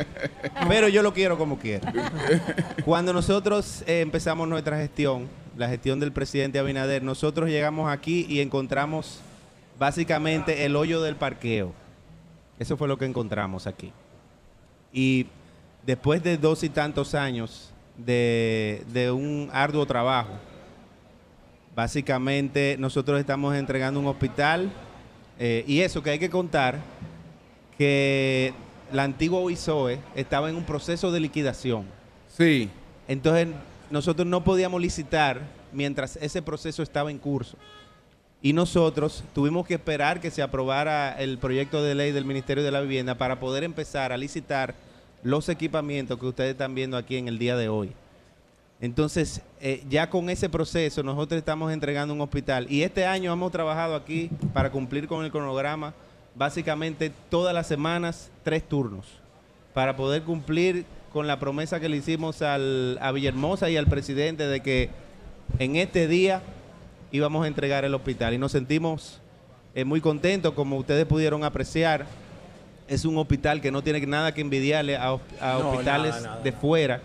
[0.68, 1.92] Pero yo lo quiero como quiera.
[2.84, 8.40] Cuando nosotros eh, empezamos nuestra gestión, la gestión del presidente Abinader, nosotros llegamos aquí y
[8.40, 9.20] encontramos
[9.78, 11.72] básicamente el hoyo del parqueo.
[12.58, 13.92] Eso fue lo que encontramos aquí.
[14.92, 15.26] Y
[15.86, 20.32] después de dos y tantos años de, de un arduo trabajo,
[21.74, 24.70] básicamente nosotros estamos entregando un hospital
[25.38, 26.80] eh, y eso que hay que contar
[27.76, 28.52] que
[28.92, 31.84] la antigua UISOE estaba en un proceso de liquidación.
[32.26, 32.68] Sí.
[33.06, 33.48] Entonces
[33.90, 37.56] nosotros no podíamos licitar mientras ese proceso estaba en curso.
[38.40, 42.70] Y nosotros tuvimos que esperar que se aprobara el proyecto de ley del Ministerio de
[42.70, 44.74] la Vivienda para poder empezar a licitar
[45.24, 47.92] los equipamientos que ustedes están viendo aquí en el día de hoy.
[48.80, 52.70] Entonces, eh, ya con ese proceso, nosotros estamos entregando un hospital.
[52.70, 55.94] Y este año hemos trabajado aquí para cumplir con el cronograma,
[56.36, 59.06] básicamente todas las semanas, tres turnos,
[59.74, 64.46] para poder cumplir con la promesa que le hicimos al, a Villahermosa y al presidente
[64.46, 64.90] de que
[65.58, 66.40] en este día
[67.12, 68.34] íbamos a entregar el hospital.
[68.34, 69.20] Y nos sentimos
[69.74, 72.06] eh, muy contentos, como ustedes pudieron apreciar.
[72.88, 76.26] Es un hospital que no tiene nada que envidiarle a, hos- a No, hospitales nada,
[76.28, 76.42] nada.
[76.42, 77.02] de fuera.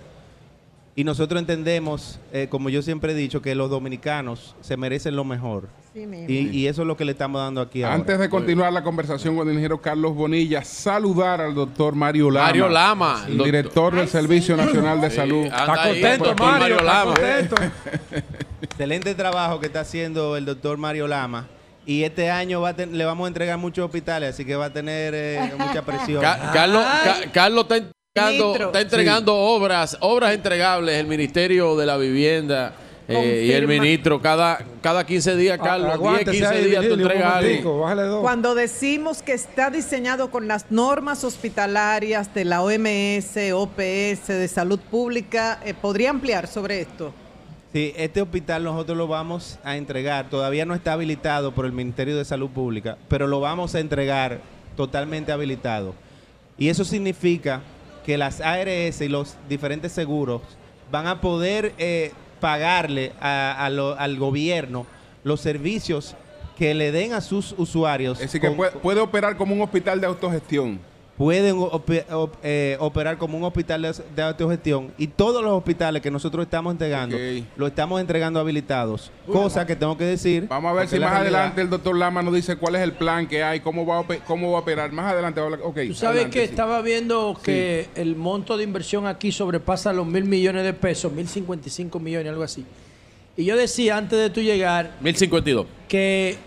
[0.96, 5.24] Y nosotros entendemos, eh, como yo siempre he dicho, que los dominicanos se merecen lo
[5.26, 5.68] mejor.
[5.94, 6.06] Sí.
[6.28, 7.96] Y, y eso es lo que le estamos dando aquí ahora.
[7.96, 12.46] Antes de continuar la conversación con el ingeniero Carlos Bonilla, saludar al doctor Mario Lama.
[12.46, 13.46] Mario Lama, el el doctor.
[13.46, 15.46] director del Servicio Nacional de Salud.
[15.46, 16.76] Está contento, Mario.
[16.78, 17.14] Está Lama.
[17.16, 17.56] contento.
[18.74, 21.48] Excelente trabajo que está haciendo el doctor Mario Lama.
[21.86, 24.66] Y este año va a ten- le vamos a entregar muchos hospitales, así que va
[24.66, 26.22] a tener eh, mucha presión.
[26.22, 31.98] Ca- Carlos, Ca- Carlos está entregando, está entregando obras, obras entregables, el Ministerio de la
[31.98, 32.74] Vivienda
[33.08, 34.20] eh, y el ministro.
[34.20, 38.22] Cada, cada 15 días, Carlos, 10, Aguántese 15 ahí, días un entregas algo.
[38.22, 44.80] Cuando decimos que está diseñado con las normas hospitalarias de la OMS, OPS, de salud
[44.80, 47.14] pública, eh, ¿podría ampliar sobre esto?
[47.74, 50.30] Sí, este hospital nosotros lo vamos a entregar.
[50.30, 54.42] Todavía no está habilitado por el Ministerio de Salud Pública, pero lo vamos a entregar
[54.78, 55.96] totalmente habilitado.
[56.58, 57.62] Y eso significa
[58.06, 60.42] que las ARS y los diferentes seguros
[60.92, 64.86] van a poder eh, pagarle a- a lo- al gobierno
[65.24, 66.16] los servicios
[66.58, 68.20] que le den a sus usuarios.
[68.20, 70.80] Es decir, que puede operar como un hospital de autogestión.
[71.18, 76.10] Pueden op- eh, operar como un hospital de, de autogestión y todos los hospitales que
[76.10, 77.22] nosotros estamos entregando, Ok.
[77.56, 79.12] lo estamos entregando habilitados.
[79.28, 80.48] Cosa que tengo que decir.
[80.50, 82.94] Vamos a ver si más realidad- adelante el doctor Lama nos dice cuál es el
[82.94, 84.92] plan que hay, cómo va a, cómo va a operar.
[84.92, 85.68] Más adelante va a hablar.
[85.68, 86.50] Ok, Tú sabes adelante, que sí.
[86.52, 91.28] estaba viendo que el monto de inversión aquí sobrepasa los mil millones de pesos, mil
[91.28, 92.66] cincuenta y cinco millones, algo así.
[93.38, 95.66] Y yo decía antes de tú llegar 1052.
[95.88, 96.38] que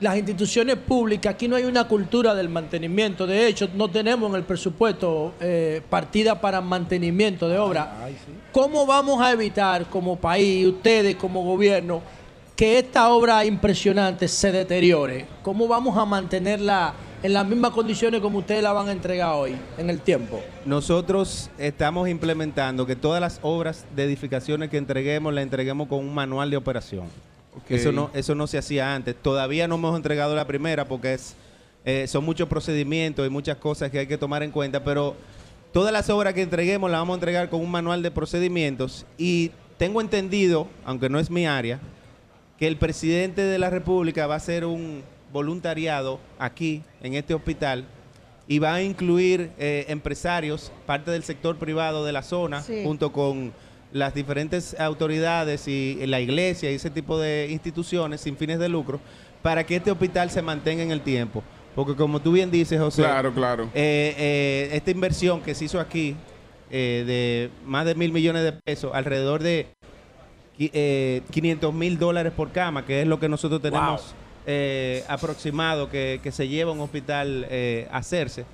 [0.00, 3.26] las instituciones públicas, aquí no hay una cultura del mantenimiento.
[3.26, 8.08] De hecho, no tenemos en el presupuesto eh, partida para mantenimiento de obra.
[8.52, 12.00] ¿Cómo vamos a evitar como país, ustedes como gobierno,
[12.54, 15.26] que esta obra impresionante se deteriore?
[15.42, 19.56] ¿Cómo vamos a mantenerla en las mismas condiciones como ustedes la van a entregar hoy,
[19.78, 20.40] en el tiempo?
[20.64, 26.14] Nosotros estamos implementando que todas las obras de edificaciones que entreguemos, las entreguemos con un
[26.14, 27.08] manual de operación.
[27.68, 29.14] Eso no, eso no se hacía antes.
[29.20, 31.34] Todavía no hemos entregado la primera porque es,
[31.84, 35.16] eh, son muchos procedimientos y muchas cosas que hay que tomar en cuenta, pero
[35.72, 39.50] todas las obras que entreguemos las vamos a entregar con un manual de procedimientos y
[39.76, 41.78] tengo entendido, aunque no es mi área,
[42.58, 45.02] que el presidente de la República va a hacer un
[45.32, 47.84] voluntariado aquí, en este hospital,
[48.48, 52.80] y va a incluir eh, empresarios, parte del sector privado de la zona, Sí.
[52.82, 53.52] junto con
[53.92, 59.00] las diferentes autoridades y la iglesia y ese tipo de instituciones sin fines de lucro,
[59.42, 61.42] para que este hospital se mantenga en el tiempo.
[61.74, 63.64] Porque como tú bien dices, José, Claro, claro.
[63.74, 66.16] eh, eh, esta inversión que se hizo aquí
[66.70, 69.68] eh, de más de mil millones de pesos, alrededor de
[70.58, 74.14] qui- eh, 500 mil dólares por cama, que es lo que nosotros tenemos
[75.08, 78.44] aproximado que, que se lleva a un hospital eh, a hacerse,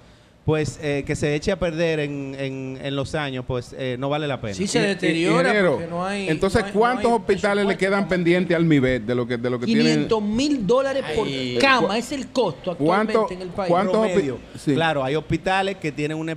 [0.45, 4.11] pues eh, que se eche a perder en, en- en los años, pues eh, no
[4.11, 4.53] vale la pena.
[4.53, 6.29] Sí, se deteriora ingeniero, porque no hay...
[6.29, 9.39] Entonces, no hay- no ¿cuántos hay hospitales le quedan pendientes al MIBET de lo que,
[9.39, 9.87] de lo que tienen?
[9.87, 11.57] 500 mil dólares por Ay.
[11.59, 13.71] cama, es el costo ¿Cuánto- actualmente en el país.
[13.71, 14.75] cuánto- ¿Cuántos sí.
[14.75, 16.37] Claro, hay hospitales que tienen una,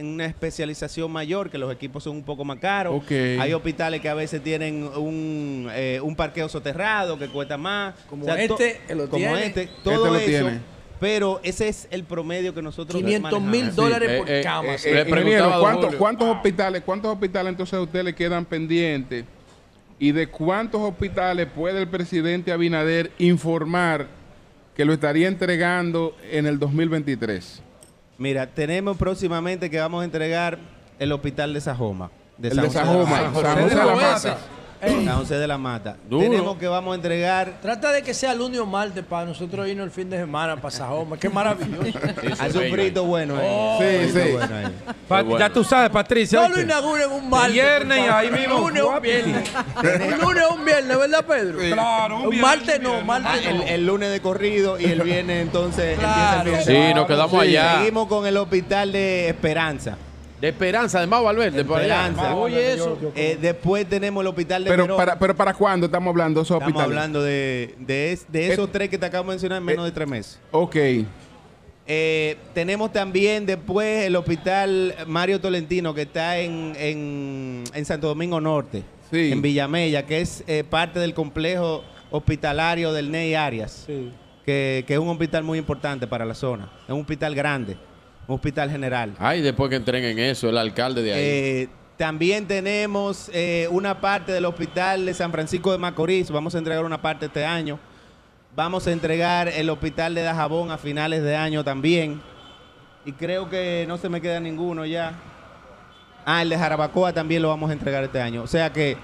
[0.00, 2.94] una especialización mayor, que los equipos son un poco más caros.
[3.02, 3.10] Ok.
[3.40, 7.94] Hay hospitales que a veces tienen un, eh, un parqueo soterrado que cuesta más.
[8.08, 9.46] Como to- este, como tiene.
[9.46, 10.26] este, todo Este lo eso.
[10.46, 10.79] tiene.
[11.00, 14.74] Pero ese es el promedio que nosotros 500 mil dólares Sí, por eh, cama.
[14.74, 14.88] eh, sí.
[14.90, 15.58] eh, Le preguntaba
[15.98, 19.24] ¿cuántos, hospitales, cuántos hospitales entonces a usted le quedan pendientes?
[19.98, 24.06] ¿Y de cuántos hospitales puede el presidente Abinader informar
[24.76, 27.62] que lo estaría entregando en el 2023?
[28.18, 30.58] Mira, tenemos próximamente que vamos a entregar
[30.98, 32.10] el hospital de Sajoma.
[32.42, 34.38] el de Sajoma, San San José de la Mata.
[34.80, 35.96] San José de la Mata.
[36.08, 36.22] Duro.
[36.22, 39.84] Tenemos que vamos a entregar Trata de que sea lunes o martes para nosotros irnos
[39.84, 41.18] el fin de semana para Sajoma.
[41.18, 41.98] Qué maravilloso.
[42.50, 42.74] Su venga.
[42.76, 43.36] frito bueno.
[43.36, 43.46] ahí.
[43.48, 43.78] Oh.
[43.80, 44.32] Sí, Frito sí.
[44.32, 44.74] bueno ahí.
[45.08, 45.38] Pa- bueno.
[45.38, 46.40] Ya tú sabes, Patricia.
[46.40, 47.52] No lo inauguren un martes.
[47.52, 49.50] Viernes y ahí mismo, Un lunes o un viernes.
[50.14, 51.58] un lunes o un viernes, ¿verdad, Pedro?
[51.58, 53.06] Claro, un un viernes, martes un no, viernes.
[53.06, 53.62] martes Ah, el, no.
[53.64, 56.38] el lunes de corrido y el viernes entonces Claro.
[56.50, 57.78] empieza el fin de Sí, nos quedamos Sí, allá.
[57.78, 59.96] Seguimos con el hospital de Esperanza.
[60.40, 62.06] De Esperanza, de Mau Valverde, por allá.
[62.06, 62.34] Esperanza.
[62.34, 62.98] Oye, eso.
[63.14, 64.96] Eh, después tenemos el hospital de Pero Verón.
[64.96, 66.96] para, pero ¿para cuándo estamos hablando de esos Estamos hospitales?
[66.98, 69.92] hablando de, de, es- de esos tres que te acabo de mencionar en menos de
[69.92, 70.40] tres meses.
[70.50, 70.76] Ok.
[71.92, 78.40] Eh, tenemos también después el hospital Mario Tolentino que está en, en, en Santo Domingo
[78.40, 79.32] Norte, Sí.
[79.32, 83.86] en Villamella, que es eh, parte del complejo hospitalario del Ney Arias,
[84.46, 86.70] que, que es un hospital muy importante para la zona.
[86.86, 87.76] Es un hospital grande,
[88.34, 89.14] hospital general.
[89.18, 91.20] Ay, después que entreguen eso, el alcalde de ahí.
[91.22, 96.30] Eh, también tenemos eh, una parte del hospital de San Francisco de Macorís.
[96.30, 97.78] Vamos a entregar una parte este año.
[98.56, 102.20] Vamos a entregar el hospital de Dajabón a finales de año también.
[103.04, 105.14] Y creo que no se me queda ninguno ya.
[106.24, 108.42] Ah, el de Jarabacoa también lo vamos a entregar este año.
[108.42, 108.96] O sea que,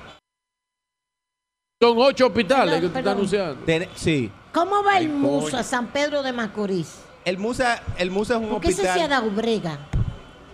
[1.80, 3.16] Son ocho hospitales Perdón, que usted está perdón.
[3.18, 3.64] anunciando.
[3.64, 4.30] ten- sí.
[4.52, 5.62] ¿Cómo va el Musa coño.
[5.62, 7.00] San Pedro de Macorís?
[7.26, 9.10] El Musa, el Musa es un Porque ese se ha hospital.
[9.10, 9.78] dado brega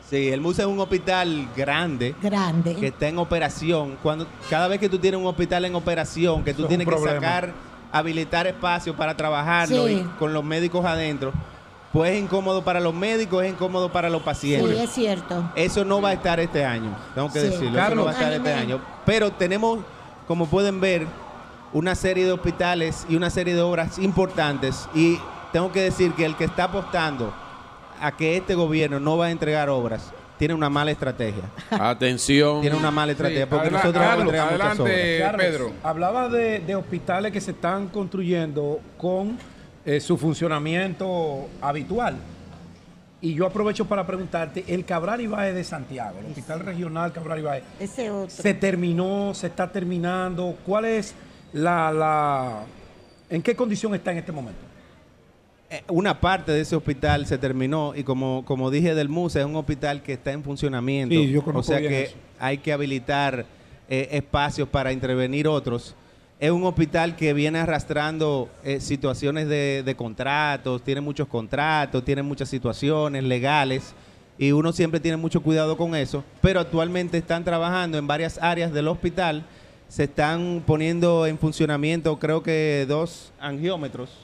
[0.09, 2.15] Sí, el Musa es un hospital grande.
[2.23, 2.75] grande.
[2.77, 6.55] que está en operación, cuando cada vez que tú tienes un hospital en operación, que
[6.55, 7.21] tú Eso es tienes que problema.
[7.21, 7.53] sacar,
[7.93, 9.97] habilitar espacio para trabajarlo Sí.
[10.03, 11.31] y con los médicos adentro,
[11.93, 14.81] pues es incómodo para los médicos, es incómodo para los Sí, pacientes.
[14.81, 15.51] es cierto.
[15.55, 17.47] Eso no va a estar este año, tengo que Sí.
[17.49, 17.97] decirlo, eso Carlos.
[17.99, 18.81] no va a estar este año.
[19.05, 19.81] Pero tenemos,
[20.27, 21.07] como pueden ver,
[21.75, 25.19] una serie de hospitales y una serie de obras importantes y
[25.53, 27.33] tengo que decir que el que está apostando
[28.01, 31.43] a que este gobierno no va a entregar obras, tiene una mala estrategia.
[31.71, 32.61] Atención.
[32.63, 34.61] Tiene una mala estrategia porque Adela- nosotros Carlos, muchas obras.
[34.81, 35.73] adelante, Carlos, Pedro.
[35.85, 39.39] Hablaba de, de hospitales que se están construyendo con
[39.85, 42.17] eh, su funcionamiento habitual.
[43.21, 47.63] Y yo aprovecho para preguntarte, el Cabral Ibáez de Santiago, el Hospital Regional Cabral Ibáez,
[47.79, 48.31] Ese otro.
[48.35, 49.33] ¿se terminó?
[49.35, 50.57] ¿Se está terminando?
[50.67, 51.15] ¿Cuál es
[51.53, 52.63] la, la...
[53.31, 54.61] ¿En qué condición está en este momento?
[55.73, 59.47] Eh, una parte de ese hospital se terminó y como, como dije del MUSA es
[59.47, 61.15] un hospital que está en funcionamiento.
[61.15, 62.17] Sí, yo o sea que eso.
[62.39, 63.47] hay que habilitar
[63.89, 65.95] eh, espacios para intervenir otros.
[66.39, 72.23] Es un hospital que viene arrastrando eh, situaciones de, de contratos, tiene muchos contratos, tiene
[72.23, 73.95] muchas situaciones legales
[74.37, 78.75] y uno siempre tiene mucho cuidado con eso, pero actualmente están trabajando en varias áreas
[78.75, 79.47] del hospital,
[79.89, 84.22] se están poniendo en funcionamiento creo que dos angiómetros,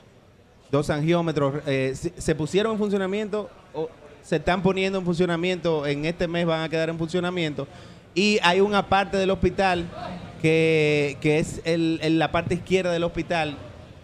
[0.70, 3.88] dos angiómetros, eh, se, se pusieron en funcionamiento, o
[4.22, 7.66] se están poniendo en funcionamiento, en este mes van a quedar en funcionamiento,
[8.14, 9.86] y hay una parte del hospital
[10.42, 13.56] que, que es el- el- la parte izquierda del hospital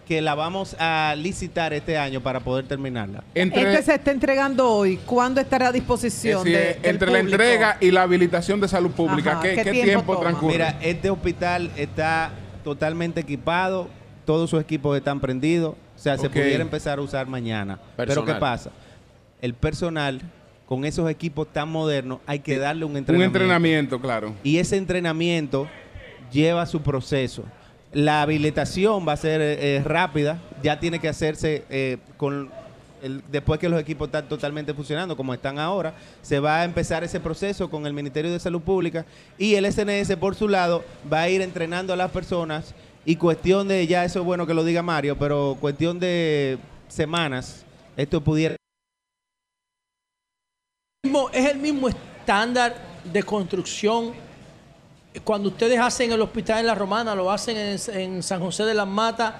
[0.07, 3.23] que la vamos a licitar este año para poder terminarla.
[3.33, 4.97] Este se está entregando hoy.
[4.97, 6.43] ¿Cuándo estará a disposición?
[6.43, 7.41] De- del entre la público?
[7.41, 10.53] entrega y la habilitación de salud pública, Ajá, ¿qué, ¿qué qué tiempo tiempo, transcurre?
[10.53, 12.31] Mira, este hospital está
[12.63, 13.87] totalmente equipado,
[14.25, 15.73] todos sus equipos están prendidos,
[16.13, 17.79] o sea, se pudiera empezar a usar mañana.
[17.97, 18.23] Pero.
[18.23, 18.69] ¿qué pasa?
[19.41, 20.21] El personal,
[20.67, 23.37] con esos equipos tan modernos, hay que darle un un entrenamiento.
[23.39, 24.33] entrenamiento, claro.
[24.43, 25.67] Y ese entrenamiento
[26.31, 27.43] lleva su proceso.
[27.91, 32.49] La habilitación va a ser eh, rápida, ya tiene que hacerse eh, con
[33.01, 37.03] el- después que los equipos están totalmente funcionando como están ahora, se va a empezar
[37.03, 39.05] ese proceso con el Ministerio de Salud Pública
[39.37, 42.73] y el SNS por su lado va a ir entrenando a las personas
[43.05, 46.57] y cuestión de, ya eso es bueno que lo diga Mario, pero cuestión de
[46.87, 47.63] semanas,
[47.97, 48.55] esto pudiera
[51.33, 54.13] es el mismo estándar de construcción.
[55.23, 58.73] Cuando ustedes hacen el hospital en La Romana, lo hacen en, en San José de
[58.73, 59.33] las Matas,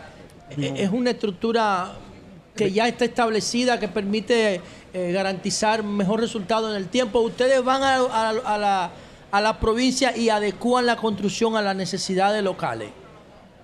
[0.57, 1.93] e- es una estructura
[2.55, 4.61] que ya está establecida, que permite
[4.93, 7.19] eh, garantizar mejor resultado en el tiempo.
[7.19, 8.91] Ustedes van a, a- a la,
[9.31, 12.89] a la provincia y adecúan la construcción a las necesidades locales.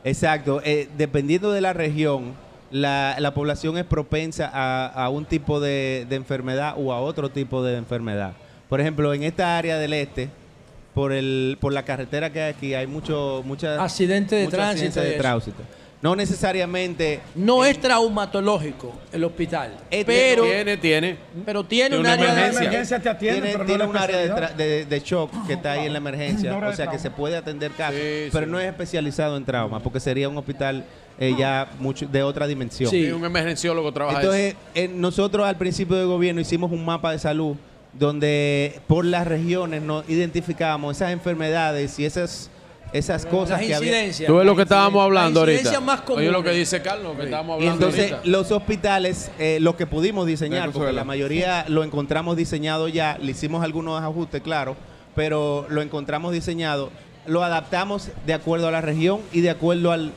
[0.03, 0.61] Exacto.
[0.63, 2.33] eh, dependiendo de la región,
[2.71, 7.29] la, la población es propensa a, a un tipo de, de enfermedad o a otro
[7.29, 8.33] tipo de enfermedad.
[8.69, 10.29] Por ejemplo, en esta área del este,
[10.93, 13.43] por el por la carretera que hay aquí, hay mucho,
[14.71, 15.63] Accidentes de tránsito.
[16.01, 17.19] No necesariamente.
[17.35, 21.17] No es traumatológico el hospital, Eh, pero Tiene, tiene.
[21.45, 22.99] pero tiene Tiene un una área de emergencia.
[22.99, 25.99] te atiende, tiene pero un área de, de- de shock que está ahí en la
[25.99, 28.51] emergencia, o sea que se puede atender casos, Sí, pero sí.
[28.51, 30.83] no es especializado en trauma, porque sería un hospital
[31.19, 32.89] eh, ya mucho de otra dimensión.
[32.89, 33.05] Sí.
[33.05, 37.19] Sí, un emergenciólogo trabaja Entonces, eh, nosotros al principio de gobierno hicimos un mapa de
[37.19, 37.55] salud
[37.93, 42.49] donde por las regiones nos identificábamos esas enfermedades y esas,
[42.93, 43.89] esas cosas las que había.
[43.89, 44.27] incidencias.
[44.27, 45.59] Tú ves lo que estábamos hablando Las ahorita.
[45.69, 48.29] incidencias más Oye lo que dice Carlos, que estábamos Y hablando entonces ahorita.
[48.29, 53.31] los hospitales, eh, lo que pudimos diseñar, porque la mayoría lo encontramos diseñado ya, le
[53.31, 54.75] hicimos algunos ajustes, claro,
[55.15, 56.89] pero lo encontramos diseñado,
[57.25, 60.11] lo adaptamos de acuerdo a la región y de acuerdo al,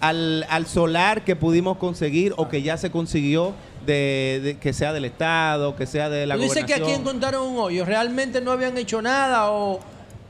[0.00, 3.54] al, al solar que pudimos conseguir o que ya se consiguió,
[3.86, 7.00] de, de- que sea del Estado, que sea de la Tú dices que aquí gobernación.
[7.00, 9.80] encontraron un hoyo, realmente no habían hecho nada o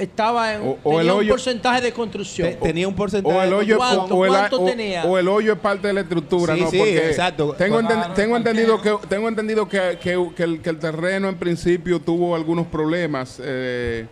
[0.01, 2.49] estaba en O- o tenía el un porcentaje de construcción.
[2.49, 4.15] Te- tenía un porcentaje O el de hoyo, ¿Cuánto?
[4.17, 5.05] o el, ¿Cuánto o- tenía?
[5.05, 6.71] o el hoyo es parte de la estructura, Sí, ¿no?
[6.71, 7.55] sí, Porque exacto.
[7.57, 11.37] Tengo, enten- tengo entendido que tengo entendido que, que- que el, que el terreno en
[11.37, 14.07] principio tuvo algunos problemas, eh,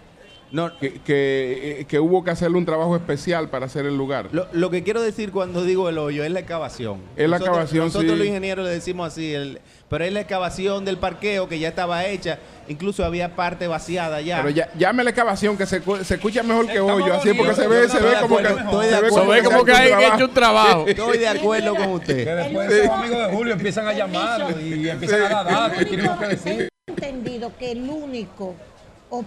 [0.50, 4.28] No, que, que, eh, que hubo que hacerle un trabajo especial para hacer el lugar.
[4.32, 7.02] Lo, lo que quiero decir cuando digo el hoyo es la excavación.
[7.16, 8.18] Es la Nosotros- excavación, Nosotros sí.
[8.18, 9.60] los ingenieros le decimos así, el-
[9.90, 12.38] pero es la excavación del parqueo que ya estaba hecha,
[12.68, 14.38] incluso había parte vaciada ya.
[14.38, 17.54] Pero ya, llame la excavación que se, se escucha mejor que Estamos hoyo, así porque
[17.54, 20.14] se ve, se ve como que, acuerdo, estoy de se ve como que que hay
[20.14, 20.84] hecho un trabajo.
[20.86, 22.36] Estoy de acuerdo con Que usted.
[22.36, 22.78] después Sí.
[22.80, 26.68] esos amigos de Julio empiezan a llamarlo y empiezan a dar datos que decir.
[26.86, 28.54] Entendido que el único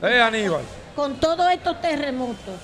[0.04, 0.62] Eh, Aníbal.
[0.96, 2.56] con todos estos terremotos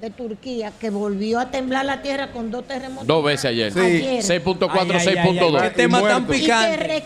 [0.00, 3.72] de Turquía que volvió a temblar la tierra con dos terremotos Dos veces ayer.
[3.72, 3.80] Sí.
[3.80, 4.22] Ayer.
[4.22, 5.62] 6.4, Ay, ay, ay, ay, 6.2.
[5.62, 6.36] qué tema tan muertos.
[6.36, 7.02] y que picante.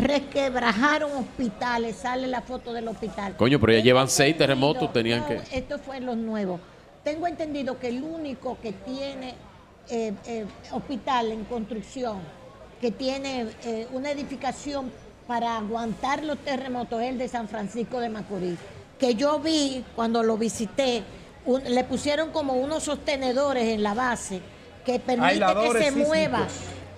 [0.00, 3.36] resquebrajaron hospitales, sale la foto del hospital.
[3.36, 6.60] Coño, pero ya Tengo llevan seis terremotos, tenían no, que- Esto fue los nuevos.
[7.04, 9.34] Tengo entendido que el único que tiene
[9.88, 12.18] eh, eh, hospital en construcción,
[12.80, 14.92] que tiene eh, una edificación
[15.30, 18.58] para aguantar los terremotos, es el de San Francisco de Macorís.
[18.98, 21.04] Que yo vi cuando lo visité,
[21.46, 24.40] un- le pusieron como unos sostenedores en la base
[24.84, 26.48] que permite que se mueva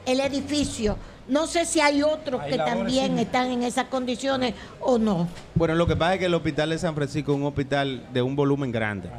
[0.07, 0.97] el edificio.
[1.29, 3.27] No sé si hay otros que también sísmicos.
[3.27, 5.29] están en esas condiciones o no.
[5.55, 8.23] Bueno, lo que pasa es que el hospital de San Francisco es un hospital de
[8.23, 9.11] un volumen grande.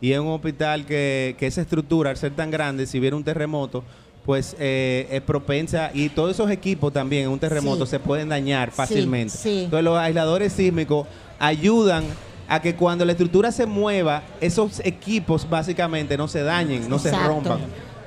[0.00, 3.24] Y es un hospital que, que esa estructura, al ser tan grande, si viene un
[3.24, 3.82] terremoto,
[4.30, 5.90] pues eh, es propensa.
[5.92, 7.90] Y todos esos equipos también en un terremoto Sí.
[7.90, 9.36] se pueden dañar fácilmente.
[9.36, 9.62] sí.
[9.64, 11.08] Entonces los aisladores sísmicos
[11.40, 12.04] ayudan
[12.48, 17.10] a que cuando la estructura se mueva, esos equipos básicamente no se dañen, no se
[17.10, 17.58] rompan.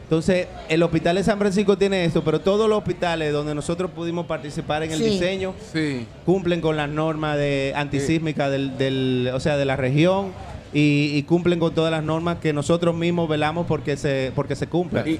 [0.03, 4.25] Entonces, el hospital de San Francisco tiene esto, pero todos los hospitales donde nosotros pudimos
[4.25, 5.03] participar en el Sí.
[5.09, 6.05] diseño Sí.
[6.25, 10.31] cumplen con las normas de antisísmica del, del- o sea, de la región
[10.73, 14.67] y, y cumplen con todas las normas que nosotros mismos velamos porque se porque se
[14.67, 15.07] cumplan.
[15.07, 15.19] Y,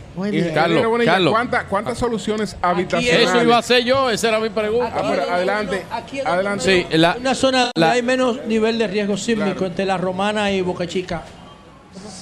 [0.54, 1.32] Carlos, Bonilla, Carlos.
[1.34, 3.30] ¿cuánta- ¿Cuántas soluciones habitacionales?
[3.30, 4.92] Eso iba a ser yo, esa era mi pregunta.
[4.96, 6.86] Ah, pero adelante, Aquí es adelante.
[6.90, 9.66] Sí, la- una zona donde la- hay menos nivel de riesgo sísmico Claro.
[9.68, 11.24] entre la Romana y Boca Chica.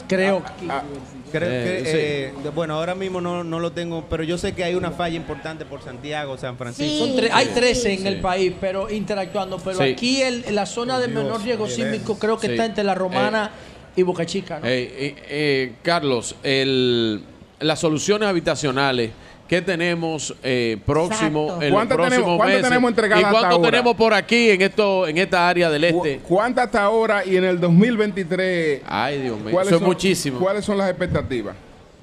[0.08, 0.84] Creo que Ah,
[1.32, 4.54] Creo Eh, que, eh, de- bueno, ahora mismo no, no lo tengo, pero yo sé
[4.54, 7.06] que hay una falla importante por Santiago, San Francisco.
[7.08, 8.08] son tre- hay Sí, 13 en sí.
[8.08, 9.58] el país, pero interactuando.
[9.60, 9.84] Pero Sí.
[9.84, 12.54] aquí el- la zona de menor riesgo sísmico creo que Sí.
[12.54, 13.52] está entre la Romana
[13.96, 14.60] y Boca Chica.
[14.60, 14.68] ¿no?
[14.68, 17.22] Eh, eh, eh, Carlos, el-
[17.60, 19.12] las soluciones habitacionales
[19.52, 22.70] que tenemos eh, próximo en los ¿Cuántas próximos tenemos- cuántas meses?
[22.70, 23.70] tenemos entregadas ¿Y hasta cuánto ahora?
[23.72, 26.20] tenemos por aquí en esto en esta área del ¿cu- este?
[26.26, 28.82] ¿Cuántas hasta ahora y en el 2023?
[28.88, 30.40] Ay, Dios mío, ¿cuáles eso es muchísimo.
[30.40, 31.54] ¿Cuáles son las expectativas?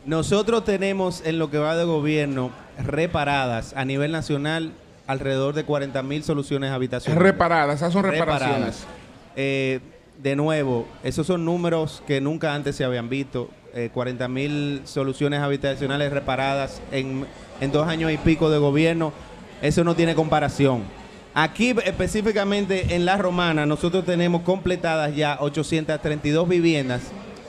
[0.05, 2.51] Nosotros tenemos en lo que va de gobierno
[2.85, 4.73] reparadas a nivel nacional
[5.07, 7.23] alrededor de 40 mil soluciones habitacionales.
[7.23, 8.57] Reparadas, esas son reparaciones.
[8.59, 8.87] Reparadas.
[9.37, 9.81] Eh,
[10.23, 13.49] de nuevo, esos son números que nunca antes se habían visto.
[13.93, 17.25] 40 mil soluciones habitacionales reparadas en,
[17.61, 19.13] en dos años y pico de gobierno.
[19.63, 20.83] Eso no tiene comparación.
[21.35, 27.03] Aquí específicamente en La Romana nosotros tenemos completadas ya 832 viviendas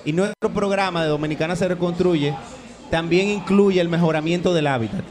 [0.06, 2.34] y nuestro programa de Dominicana se reconstruye
[2.90, 5.04] también incluye el mejoramiento del hábitat.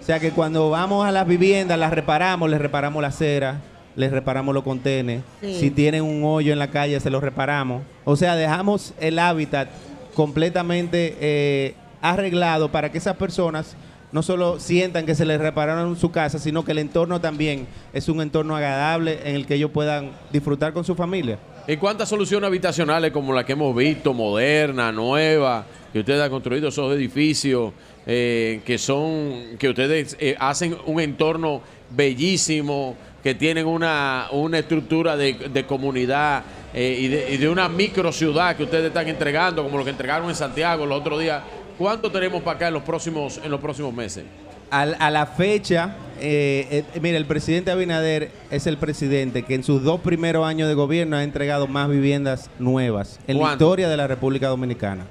[0.00, 3.60] O sea que cuando vamos a las viviendas, las reparamos, les reparamos la acera,
[3.94, 5.22] les reparamos los contenes.
[5.40, 5.54] Sí.
[5.60, 7.82] Si tienen un hoyo en la calle, se los reparamos.
[8.04, 9.68] O sea, dejamos el hábitat
[10.14, 13.76] completamente eh, arreglado para que esas personas
[14.12, 18.08] no solo sientan que se les repararon su casa, sino que el entorno también es
[18.08, 21.38] un entorno agradable en el que ellos puedan disfrutar con su familia.
[21.66, 26.68] ¿Y cuántas soluciones habitacionales como la que hemos visto, moderna, nueva, que ustedes han construido
[26.68, 27.72] esos edificios,
[28.04, 35.16] eh, que son, que ustedes eh, hacen un entorno bellísimo, que tienen una, una estructura
[35.16, 36.42] de, de comunidad
[36.74, 39.90] eh, y, de, y de una micro ciudad que ustedes están entregando, como lo que
[39.90, 41.42] entregaron en Santiago los otros días?
[41.78, 44.24] ¿Cuánto tenemos para acá en los próximos, en los próximos meses?
[44.70, 49.62] Al- a la fecha, eh, eh, mira, el presidente Abinader es el presidente que en
[49.64, 53.96] sus dos primeros años de gobierno ha entregado más viviendas nuevas en la historia de
[53.98, 55.04] la República Dominicana.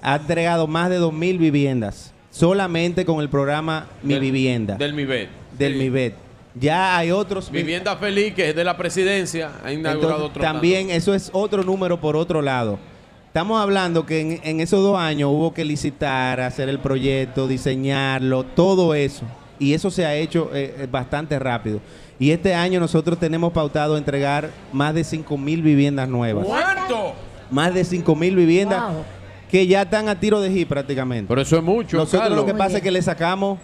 [0.00, 5.28] Ha entregado más de 2.000 viviendas solamente con el programa Mi Del- Vivienda Del MIBET.
[5.58, 5.78] del Sí.
[5.78, 6.14] MIBET.
[6.54, 7.50] Ya hay otros.
[7.50, 11.62] Vivienda Feliz, que es de la presidencia, ha inaugurado Entonces, otro también eso es otro
[11.62, 12.78] número por otro lado.
[13.26, 18.42] Estamos hablando que en, en esos dos años hubo que licitar, hacer el proyecto, diseñarlo,
[18.44, 19.24] todo eso.
[19.60, 21.80] Y eso se ha hecho eh, eh, bastante rápido.
[22.18, 26.46] Y este año nosotros tenemos pautado entregar más de 5 mil viviendas nuevas.
[26.46, 27.12] ¿Cuánto?
[27.50, 29.04] Más de 5 mil viviendas Wow.
[29.50, 31.26] que ya están a tiro de G prácticamente.
[31.28, 31.96] Pero eso es mucho.
[31.96, 32.38] Nosotros Carlos.
[32.40, 33.58] lo que pasa es que le sacamos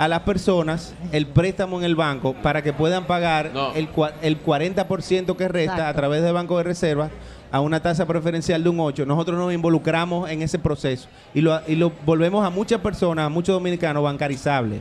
[0.00, 3.74] a las personas el préstamo en el banco para que puedan pagar No.
[3.74, 5.90] el, cua- el 40% que resta Exacto.
[5.90, 7.10] a través del Banco de Reserva
[7.52, 9.04] a una tasa preferencial de un 8.
[9.04, 13.28] Nosotros nos involucramos en ese proceso y lo, y lo volvemos a muchas personas, a
[13.28, 14.80] muchos dominicanos bancarizables.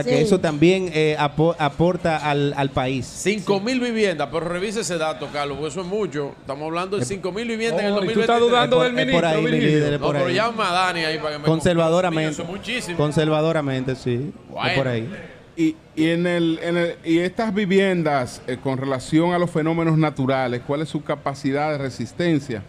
[0.00, 0.24] O sea que Sí.
[0.24, 3.06] eso también eh, apo- aporta al, al país.
[3.06, 6.34] 5 mil viviendas, pero revise ese dato, Carlos, porque eso es mucho.
[6.40, 8.28] Estamos hablando de 5 mil viviendas en el Oh, y tú 2023.
[8.28, 10.34] estás dudando Es por- del por ministro, ahí, mi líder, es No, por pero ahí.
[10.34, 12.42] llama a Dani ahí para que me Conservadoramente.
[12.44, 12.96] Muchísimo.
[12.98, 14.32] Conservadoramente, sí.
[14.34, 14.74] Es Bueno.
[14.76, 15.08] por ahí.
[15.56, 19.96] Y, y en el, en el- y estas viviendas eh, con relación a los fenómenos
[19.96, 22.62] naturales, ¿cuál es su capacidad de resistencia?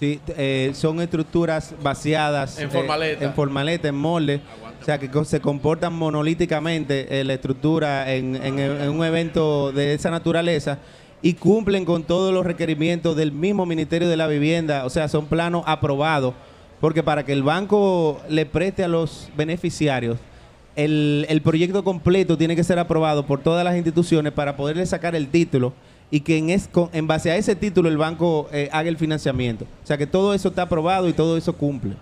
[0.00, 3.24] Sí, eh, son estructuras vaciadas En eh, formaleta.
[3.24, 4.40] en formaleta, en molde.
[4.80, 8.36] O sea, que se comportan monolíticamente eh, la estructura en,
[8.88, 10.78] un evento de esa naturaleza
[11.22, 14.84] y cumplen con todos los requerimientos del mismo Ministerio de la Vivienda.
[14.84, 16.34] O sea, son planos aprobados.
[16.80, 20.18] Porque para que el banco le preste a los beneficiarios,
[20.76, 25.28] el, proyecto completo tiene que ser aprobado por todas las instituciones para poderle sacar el
[25.28, 25.72] título
[26.10, 29.64] y que en, es, con- base a ese título el banco eh, haga el financiamiento.
[29.82, 31.94] O sea que todo eso está aprobado y todo eso cumple.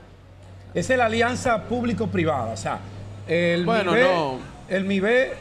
[0.74, 2.52] Esa es la alianza público-privada.
[2.52, 2.78] O sea,
[3.28, 4.38] el Bueno, MIBE, no.
[4.68, 5.32] el MIBE,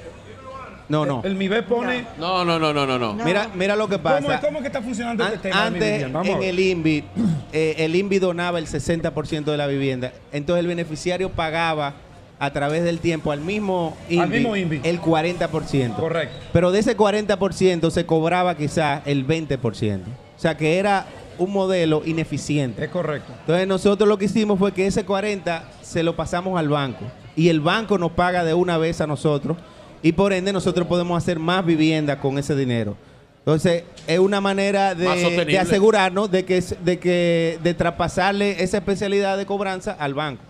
[0.90, 1.22] No, no.
[1.24, 2.06] el MIBE pone.
[2.20, 3.14] No, no, no, no, no, no.
[3.16, 4.40] Mira, mira lo que ¿Cómo, pasa.
[4.42, 5.66] cómo es que está funcionando An- este tema?
[5.66, 7.03] Antes, en el INVI,
[7.53, 10.12] eh, el INVI donaba el 60% de la vivienda.
[10.32, 11.94] Entonces el beneficiario pagaba
[12.40, 14.82] a través del tiempo al mismo INVI, Al mismo INVI.
[14.84, 15.95] el 40%.
[15.95, 16.36] Correcto.
[16.52, 20.02] Pero de ese 40% se cobraba quizás el 20%.
[20.36, 21.06] O sea que era
[21.38, 22.84] un modelo ineficiente.
[22.86, 23.32] Es correcto.
[23.42, 27.06] Entonces nosotros lo que hicimos fue que ese 40 se lo pasamos al banco
[27.36, 29.58] y el banco nos paga de una vez a nosotros
[30.02, 32.95] y por ende nosotros podemos hacer más viviendas con ese dinero.
[33.40, 39.45] Entonces es una manera de, asegurarnos de que, de que de traspasarle esa especialidad de
[39.45, 40.42] cobranza al banco.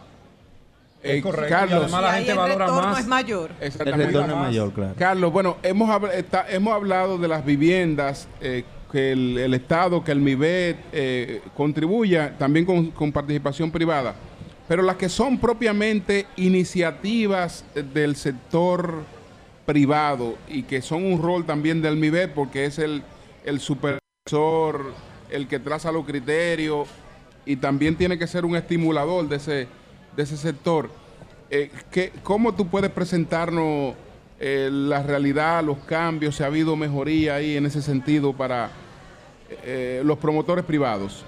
[1.02, 3.00] Eh, Es correcto, y Carlos, además la Y gente el valora retorno más.
[3.00, 3.52] es mayor.
[3.60, 4.94] El retorno es mayor, claro.
[4.98, 8.64] Carlos, bueno, hemos, habl- está- hemos hablado de las viviendas eh,
[8.94, 14.14] que el, Estado, que el MIBET eh, contribuya también con, participación privada,
[14.68, 19.04] pero las que son propiamente iniciativas eh, del sector
[19.66, 23.02] privado y que son un rol también del MIBET porque es el,
[23.44, 24.94] el supervisor,
[25.32, 26.88] el que traza los criterios
[27.48, 29.68] y también tiene que ser un estimulador de ese,
[30.16, 30.92] de ese sector.
[31.50, 33.96] Eh, ¿qué- ¿Cómo tú puedes presentarnos
[34.40, 38.72] la realidad, los cambios, si ha habido mejoría ahí en ese sentido para
[39.64, 41.24] eh, los promotores privados?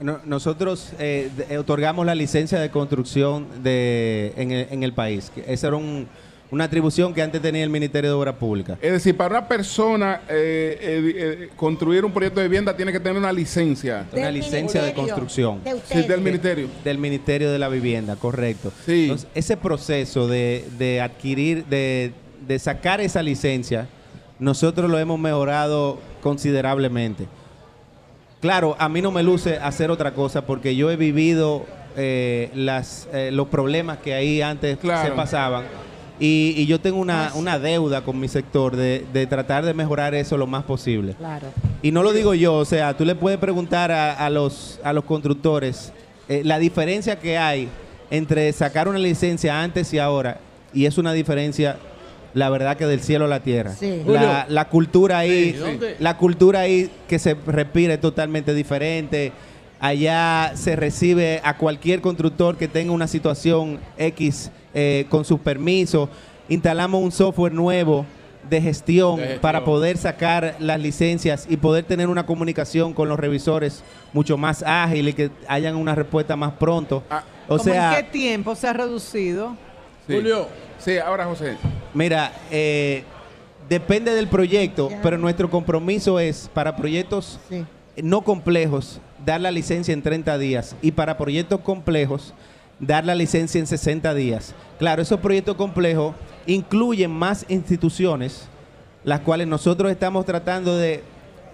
[0.00, 5.30] No- nosotros eh, de- otorgamos la licencia de construcción de, en, el, en el país.
[5.34, 6.06] que Esa era un-
[6.50, 8.78] una atribución que antes tenía el Ministerio de Obras Públicas.
[8.80, 13.00] Es decir, para una persona eh, eh, eh, construir un proyecto de vivienda tiene que
[13.00, 15.64] tener una licencia Una licencia de construcción.
[15.64, 16.08] de sí, ustedes.
[16.08, 16.68] del ministerio.
[16.84, 18.72] Del Ministerio de la Vivienda, correcto.
[18.86, 19.04] Sí.
[19.04, 22.12] Entonces, ese proceso de, de adquirir, de,
[22.46, 23.88] de sacar esa licencia,
[24.38, 27.26] nosotros lo hemos mejorado considerablemente.
[28.44, 31.64] Claro, a mí no me luce hacer otra cosa porque yo he vivido
[31.96, 35.08] eh, las, eh, los problemas que ahí antes Claro.
[35.08, 35.64] se pasaban.
[36.20, 40.14] Y, y yo tengo una, una deuda con mi sector de, de tratar de mejorar
[40.14, 41.14] eso lo más posible.
[41.14, 41.46] Claro.
[41.82, 44.92] Y no lo digo yo, o sea, tú le puedes preguntar a, a los, a
[44.92, 45.94] los constructores
[46.28, 47.70] eh, la diferencia que hay
[48.10, 50.38] entre sacar una licencia antes y ahora,
[50.74, 51.78] y es una diferencia,
[52.34, 53.72] la verdad que del cielo a la tierra.
[53.78, 54.02] Sí.
[54.06, 55.56] La, la cultura ahí,
[56.00, 59.32] la cultura ahí que se respira es totalmente diferente.
[59.80, 66.08] Allá se recibe a cualquier constructor que tenga una situación X eh, con sus permisos.
[66.48, 68.04] Instalamos un software nuevo
[68.48, 69.40] de gestión, De gestión.
[69.40, 73.82] para poder sacar las licencias y poder tener una comunicación con los revisores
[74.12, 77.02] mucho más ágil y que hayan una respuesta más pronto.
[77.10, 79.56] Ah, o ¿Cómo sea, ¿En qué tiempo se ha reducido?
[80.06, 80.14] Sí.
[80.14, 80.48] Julio.
[80.78, 81.56] Sí, ahora José.
[81.94, 83.04] Mira, eh,
[83.68, 85.00] depende del proyecto, Ya.
[85.02, 87.64] pero nuestro compromiso es para proyectos Sí.
[88.02, 92.34] no complejos dar la licencia en 30 días y para proyectos complejos
[92.80, 94.54] dar la licencia en 60 días.
[94.78, 96.14] Claro, esos proyectos complejos
[96.46, 98.48] incluyen más instituciones,
[99.04, 101.02] las cuales nosotros estamos tratando de,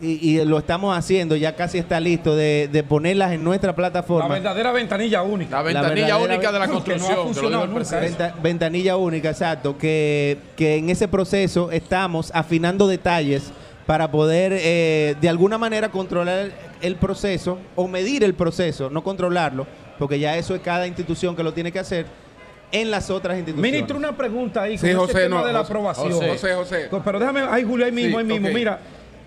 [0.01, 3.77] y, y lo estamos haciendo, ya casi está listo, de, de ponerlas en nuestra La
[3.77, 4.29] plataforma.
[4.29, 5.57] verdadera ventanilla única.
[5.57, 7.53] La ventanilla única de la Porque no ha construcción.
[7.53, 8.01] lo nunca.
[8.01, 13.53] Venta- ventanilla única, exacto, que, que en ese proceso estamos afinando detalles
[13.87, 19.67] para poder eh, de alguna manera controlar el proceso o medir el proceso, no controlarlo,
[19.99, 22.07] porque ya eso es cada institución que lo tiene que hacer
[22.73, 23.73] en las otras instituciones.
[23.73, 26.13] Ministro, una pregunta ahí con Sí, ese José, tema no, de la José, aprobación.
[26.13, 26.29] José.
[26.29, 26.89] José, José.
[27.05, 28.49] Pero déjame, ahí Julio, ahí mismo, Sí, ahí mismo.
[28.55, 28.79] Mira,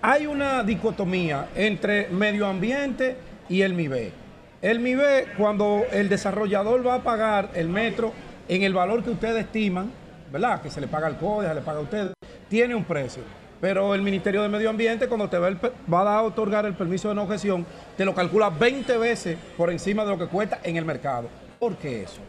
[0.06, 3.16] hay una dicotomía entre medio ambiente
[3.48, 4.12] y el MIBE.
[4.60, 8.12] El MIBE, cuando el desarrollador va a pagar el metro
[8.46, 9.90] en el valor que ustedes estiman,
[10.30, 10.60] ¿verdad?
[10.60, 12.12] Que se le paga al CODE, se le paga a ustedes,
[12.50, 13.22] tiene un precio.
[13.62, 17.22] Pero el Ministerio de Medio Ambiente, cuando te va, a otorgar el permiso de no
[17.22, 17.64] objeción,
[17.96, 21.30] te lo calcula 20 veces por encima de lo que cuesta en el mercado.
[21.58, 22.20] ¿Por qué eso?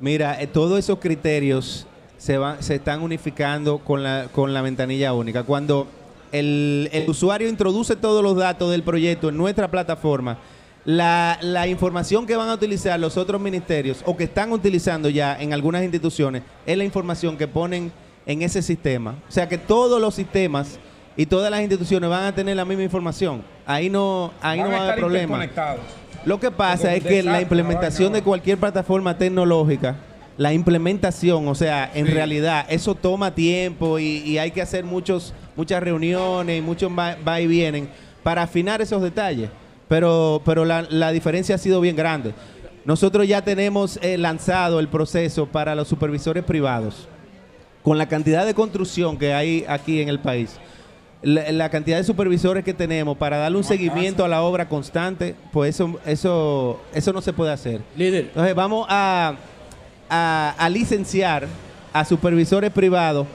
[0.00, 1.86] Mira, eh, todos esos criterios
[2.16, 5.42] se, van, se están unificando con la, con la ventanilla única.
[5.42, 5.86] Cuando
[6.32, 10.38] el, el usuario introduce todos los datos del proyecto en nuestra plataforma,
[10.84, 15.36] la, la información que van a utilizar los otros ministerios o que están utilizando ya
[15.40, 17.92] en algunas instituciones es la información que ponen
[18.24, 19.16] en ese sistema.
[19.28, 20.78] O sea que todos los sistemas
[21.16, 23.42] y todas las instituciones van a tener la misma información.
[23.66, 25.46] Ahí no, ahí Van no va a haber problema.
[26.24, 29.96] Lo que pasa es que la implementación de cualquier plataforma tecnológica,
[30.38, 32.12] la implementación, o sea, en Sí.
[32.12, 37.16] realidad eso toma tiempo y, y hay que hacer muchos, muchas reuniones y muchos va,
[37.26, 37.90] va y vienen
[38.22, 39.50] para afinar esos detalles.
[39.88, 42.32] Pero, pero la, la diferencia ha sido bien grande.
[42.84, 47.08] Nosotros ya tenemos eh, lanzado el proceso para los supervisores privados.
[47.82, 50.56] Con la cantidad de construcción que hay aquí en el país,
[51.22, 55.34] la, la cantidad de supervisores que tenemos para darle un seguimiento a la obra constante,
[55.52, 57.80] pues eso, eso, eso no se puede hacer.
[57.96, 58.26] Líder.
[58.26, 59.34] Entonces vamos a,
[60.08, 61.46] a- a licenciar
[61.92, 63.26] a supervisores privados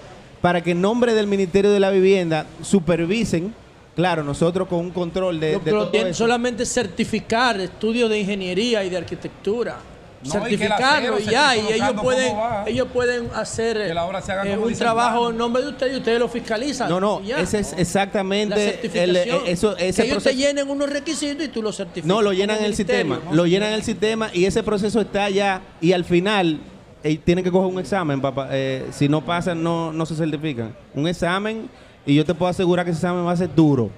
[0.42, 3.54] para que en nombre del Ministerio de la Vivienda supervisen,
[3.96, 6.20] claro, nosotros con un control de, de todo tienen eso.
[6.26, 9.78] solamente certificar estudios de ingeniería y de arquitectura.
[10.26, 12.36] No, que Certificarlo acero y ya, y ellos pueden,
[12.66, 15.94] ellos pueden hacer Que la obra se haga eh, un trabajo en nombre de ustedes
[15.94, 16.90] y ustedes lo fiscalizan.
[16.90, 20.90] No, no, ese es La exactamente el, eh, eso, que ese ellos te llenen unos
[20.90, 22.08] requisitos y tú los certificas.
[22.08, 23.20] No, lo llenan en el sistema.
[23.26, 23.36] ¿no?
[23.36, 25.62] Lo llenan en el sistema y ese proceso está ya.
[25.82, 26.60] Y al final,
[27.04, 28.22] eh, tienen que coger un examen.
[28.22, 28.48] papá.
[28.52, 30.76] Eh, si no pasan, no, no se certifican.
[30.94, 31.70] Un examen
[32.06, 33.90] y yo te puedo asegurar que ese examen va a ser duro.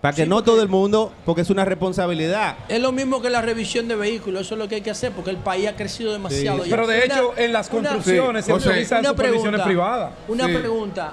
[0.00, 2.56] Para que no todo el mundo, porque es una responsabilidad.
[2.68, 5.12] Es lo mismo que la revisión de vehículos, eso es lo que hay que hacer,
[5.12, 6.62] porque el país ha crecido demasiado.
[6.68, 8.68] Pero de Una- hecho, en las una- construcciones se Sí, José.
[8.70, 10.12] utilizan Una supervisiones privadas.
[10.28, 10.54] Una Sí.
[10.54, 11.12] pregunta.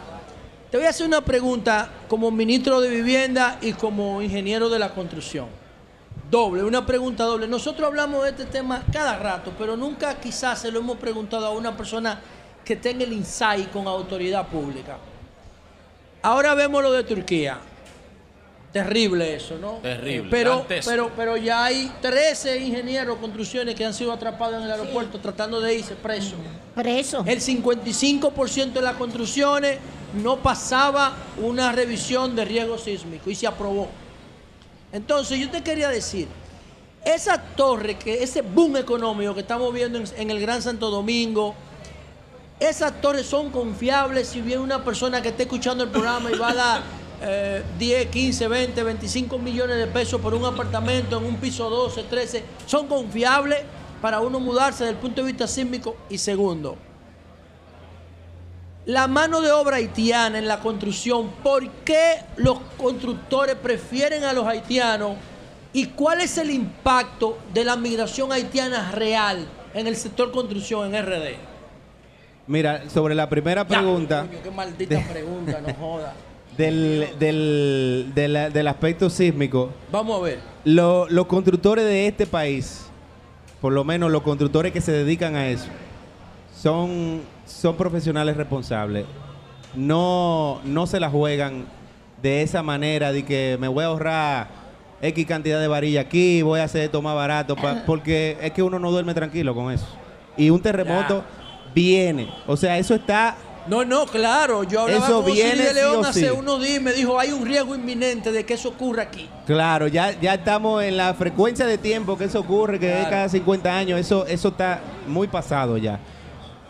[0.71, 4.89] Te voy a hacer una pregunta como ministro de Vivienda y como ingeniero de la
[4.93, 5.47] construcción.
[6.31, 7.47] Doble, una pregunta doble.
[7.47, 11.51] Nosotros hablamos de este tema cada rato, pero nunca quizás se lo hemos preguntado a
[11.51, 12.21] una persona
[12.63, 14.97] que tenga el insight con autoridad pública.
[16.21, 17.57] Ahora vemos lo de Turquía.
[18.83, 19.73] Terrible eso, ¿no?
[19.81, 20.91] Terrible, Eh, Pero, dantesco.
[20.91, 25.19] pero, pero ya hay 13 ingenieros de construcciones que han sido atrapados en el aeropuerto
[25.19, 26.35] tratando de irse presos.
[26.75, 27.23] Preso.
[27.25, 29.79] El 55% de las construcciones
[30.21, 33.87] no pasaba una revisión de riesgo sísmico y se aprobó.
[34.91, 36.27] Entonces, yo te quería decir,
[37.03, 41.55] esa torre, que ese boom económico que estamos viendo en, en el Gran Santo Domingo,
[42.59, 46.49] esas torres son confiables si viene una persona que esté escuchando el programa y va
[46.49, 46.81] a dar
[47.21, 52.03] eh, 10, 15, 20, 25 millones de pesos por un apartamento en un piso 12,
[52.03, 53.59] 13, son confiables
[54.01, 55.95] para uno mudarse desde el punto de vista sísmico.
[56.09, 56.77] Y segundo,
[58.85, 64.45] la mano de obra haitiana en la construcción, ¿por qué los constructores prefieren a los
[64.45, 65.17] haitianos?
[65.73, 71.05] ¿Y cuál es el impacto de la migración haitiana real en el sector construcción en
[71.05, 71.35] RD?
[72.47, 75.99] Mira, sobre la primera Ya, pregunta coño, qué maldita pregunta, no.
[76.57, 78.11] del, del,
[78.53, 80.39] del aspecto sísmico, Vamos a ver.
[80.63, 82.87] lo- los constructores de este país,
[83.61, 85.67] por lo menos los constructores que se dedican a eso,
[86.59, 89.05] son, son profesionales responsables.
[89.75, 91.65] No, no se la juegan
[92.21, 94.47] de esa manera de que me voy a ahorrar
[95.01, 98.63] X cantidad de varilla aquí, voy a hacer esto más barato, pa- porque es que
[98.63, 99.85] uno no duerme tranquilo con eso.
[100.35, 101.23] Y un terremoto
[101.75, 102.29] viene.
[102.47, 103.35] O sea, eso está
[103.67, 104.63] No, no, claro.
[104.63, 106.29] Yo hablaba Eso con viene de León hace sí.
[106.29, 109.29] unos días y me dijo, hay un riesgo inminente de que eso ocurra aquí.
[109.45, 113.27] Claro, ya, ya estamos en la frecuencia de tiempo que eso ocurre, que es cada
[113.29, 115.99] 50 años, eso, eso está muy pasado ya.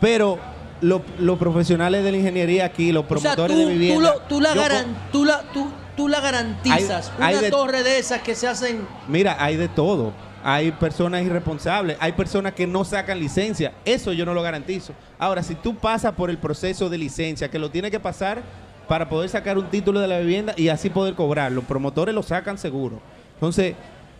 [0.00, 0.38] Pero
[0.80, 4.12] lo- los profesionales de la ingeniería aquí, los O sea, promotores tú, de vivienda...
[4.12, 7.10] tú, lo- tú la, garan- tú, la, tú, tú la garantizas.
[7.18, 8.86] Hay- hay una de- torre de esas que se hacen...
[9.08, 10.12] Mira, hay de todo.
[10.44, 13.72] Hay personas irresponsables, hay personas que no sacan licencia.
[13.84, 14.92] Eso yo no lo garantizo.
[15.18, 18.42] Ahora, si tú pasas por el proceso de licencia, que lo tiene que pasar
[18.86, 22.22] para poder sacar un título de la vivienda y así poder cobrar, los promotores lo
[22.22, 23.00] sacan seguro.
[23.34, 23.74] Entonces,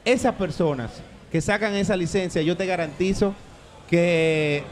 [0.05, 0.91] esas personas
[1.33, 3.35] que sacan esa licencia, yo te garantizo
[3.89, 4.63] que,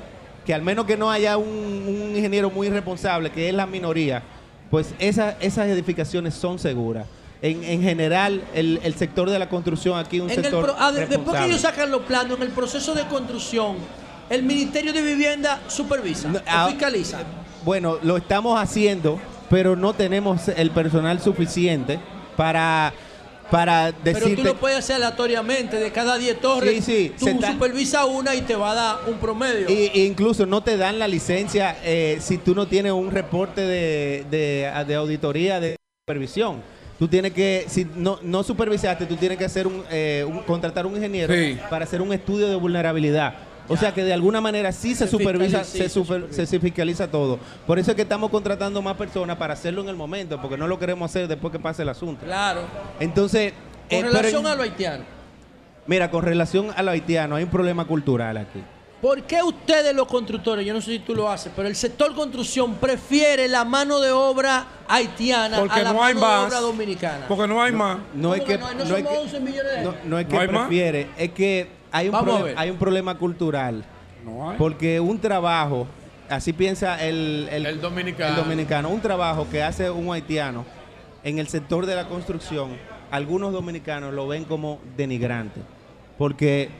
[0.45, 4.23] que al menos que no haya un, ingeniero muy irresponsable, que es la minoría,
[4.71, 7.07] pues esa- esas edificaciones son seguras.
[7.47, 10.75] En, en general, el, el sector de la construcción aquí un En el sector pro-
[10.79, 13.77] ah, de- después que ellos sacan los planos, en el proceso de construcción,
[14.29, 17.19] el Ministerio de Vivienda supervisa, No, ah, fiscaliza.
[17.65, 22.01] Bueno, lo estamos haciendo, pero no tenemos el personal suficiente
[22.37, 22.93] para,
[23.51, 24.43] para Pero decirte...
[24.43, 28.35] tú lo puedes hacer aleatoriamente, de cada 10 torres, Sí, sí, tú está- supervisas una
[28.35, 29.69] y te va a dar un promedio.
[29.71, 33.61] Y, e incluso no te dan la licencia eh, si tú no tienes un reporte
[33.61, 36.75] de, de, de auditoría de supervisión.
[36.99, 40.87] Tú tienes que, si no, no supervisaste, tú tienes que hacer un, eh, un- contratar
[40.87, 41.59] un ingeniero Sí.
[41.69, 43.35] para hacer un estudio de vulnerabilidad.
[43.69, 46.47] O sea que de alguna manera sí se, Se supervisa, sí, se, se super- supervisa.
[46.47, 47.39] se fiscaliza todo.
[47.67, 50.69] Por eso es que estamos contratando más personas para hacerlo en el momento, porque no
[50.69, 52.25] lo queremos hacer después que pase el asunto.
[52.25, 52.61] Claro.
[53.01, 55.05] Entonces, Con eh, pero relación en- a lo haitiano,
[55.87, 58.61] mira, con relación a lo haitiano, hay un problema cultural aquí.
[59.03, 62.15] ¿Por qué ustedes los constructores, yo no sé si tú lo haces, pero el sector
[62.15, 66.61] construcción prefiere la mano de obra haitiana Porque a la no hay mano de obra
[66.61, 67.25] dominicana?
[67.29, 67.99] Porque no hay más.
[68.15, 68.69] No es ¿Cómo que no?
[68.69, 70.67] No no es somos que- 11 millones de no, no es que ¿No hay más?
[70.67, 72.55] prefiere, es que hay un, Vamos a proble- ver.
[72.59, 73.85] hay un problema cultural.
[74.25, 74.57] No hay.
[74.59, 75.87] Porque un trabajo,
[76.29, 78.31] así piensa el, El dominicano.
[78.31, 80.65] el dominicano, un trabajo que hace un haitiano
[81.23, 82.77] en el sector de la construcción,
[83.11, 85.61] algunos dominicanos lo ven como denigrante.
[86.19, 86.71] Porque,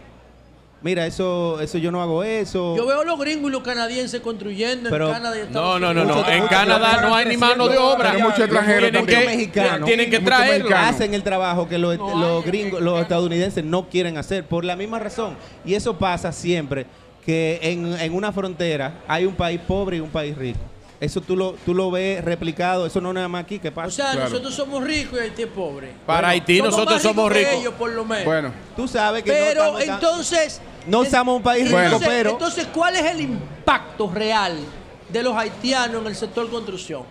[0.83, 2.77] mira, eso, eso yo no hago eso.
[2.77, 5.87] Yo veo a los gringos y los canadienses construyendo Pero- en Canadá y Estados No,
[5.87, 6.17] no, no, no.
[6.17, 8.13] Mucho- En Canadá no hay ni mano de obra.
[8.13, 9.87] Hay mucho extranjero Tienen que, Mexicano.
[9.87, 10.77] tienen que traerlo.
[10.77, 14.77] hacen el trabajo que los, No los gringos, los estadounidenses no quieren hacer por la
[14.77, 15.37] misma razón.
[15.65, 16.87] Y eso pasa siempre
[17.25, 20.61] que en, en una frontera hay un país pobre y un país rico.
[20.99, 23.89] Eso tú lo, tú lo ves replicado, eso no nada más aquí que pasa.
[23.89, 24.31] O sea, Claro.
[24.31, 25.93] nosotros somos ricos y Haití es pobre.
[26.07, 27.55] Para Haití nosotros más somos que ricos.
[27.55, 28.25] ellos, por lo menos.
[28.25, 30.61] Bueno, tú sabes que no pero tan- entonces...
[30.87, 34.57] No somos un país rico, entonces, pero- Entonces, ¿cuál es el impacto real
[35.11, 37.03] de los haitianos en el sector construcción?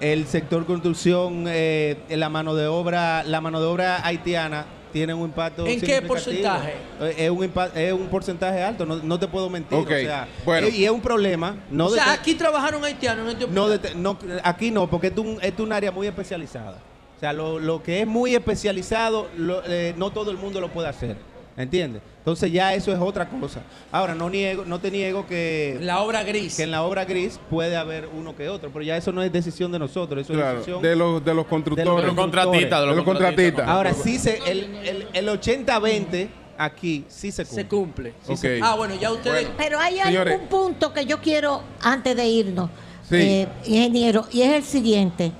[0.00, 5.22] el sector construcción, eh, la mano de obra, la mano de obra haitiana tiene un
[5.24, 5.66] impacto.
[5.66, 6.74] ¿En qué porcentaje?
[7.00, 9.76] Eh, Es un, es un porcentaje alto, no, no te puedo mentir.
[9.76, 10.68] O sea, bueno.
[10.68, 11.56] y es un problema.
[11.68, 13.66] No o sea, aquí trabajaron haitianos en este no
[13.96, 16.78] no, aquí no, porque es un, es un área muy especializada.
[17.16, 20.68] O sea, lo, lo que es muy especializado, lo- eh, no todo el mundo lo
[20.68, 21.16] puede hacer.
[21.56, 22.02] ¿Entiendes?
[22.18, 23.60] Entonces ya eso es otra cosa.
[23.92, 25.78] Ahora, no niego, no te niego que...
[25.80, 26.56] La obra gris.
[26.56, 29.30] Que en la obra gris puede haber uno que otro, pero ya eso no es
[29.32, 31.94] decisión de nosotros, eso Claro, es decisión de los, de los constructores.
[32.02, 33.68] de los contratistas, de los contratistas.
[33.68, 37.62] Ahora sí, se, el, el, el 80-20 aquí sí se cumple.
[37.62, 38.14] Se cumple.
[38.26, 39.48] Sí se- Ah, bueno, ya ustedes.
[39.56, 40.34] Pero hay Señores.
[40.34, 42.68] algún punto que yo quiero, antes de irnos,
[43.08, 43.16] Sí.
[43.16, 45.30] eh, ingeniero, y es el siguiente.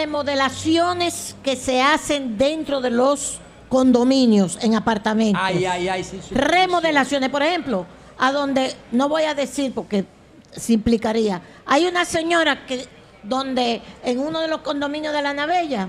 [0.00, 3.38] Remodelaciones que se hacen dentro de los
[3.70, 5.40] condominios en apartamentos.
[5.42, 6.04] Ay, ay, ay.
[6.04, 6.34] sí, sí.
[6.34, 7.86] remodelaciones, por ejemplo,
[8.18, 10.04] a donde no voy a decir porque
[10.52, 11.40] se implicaría.
[11.64, 12.86] Hay una señora que
[13.22, 15.88] donde en uno de los condominios de la Navella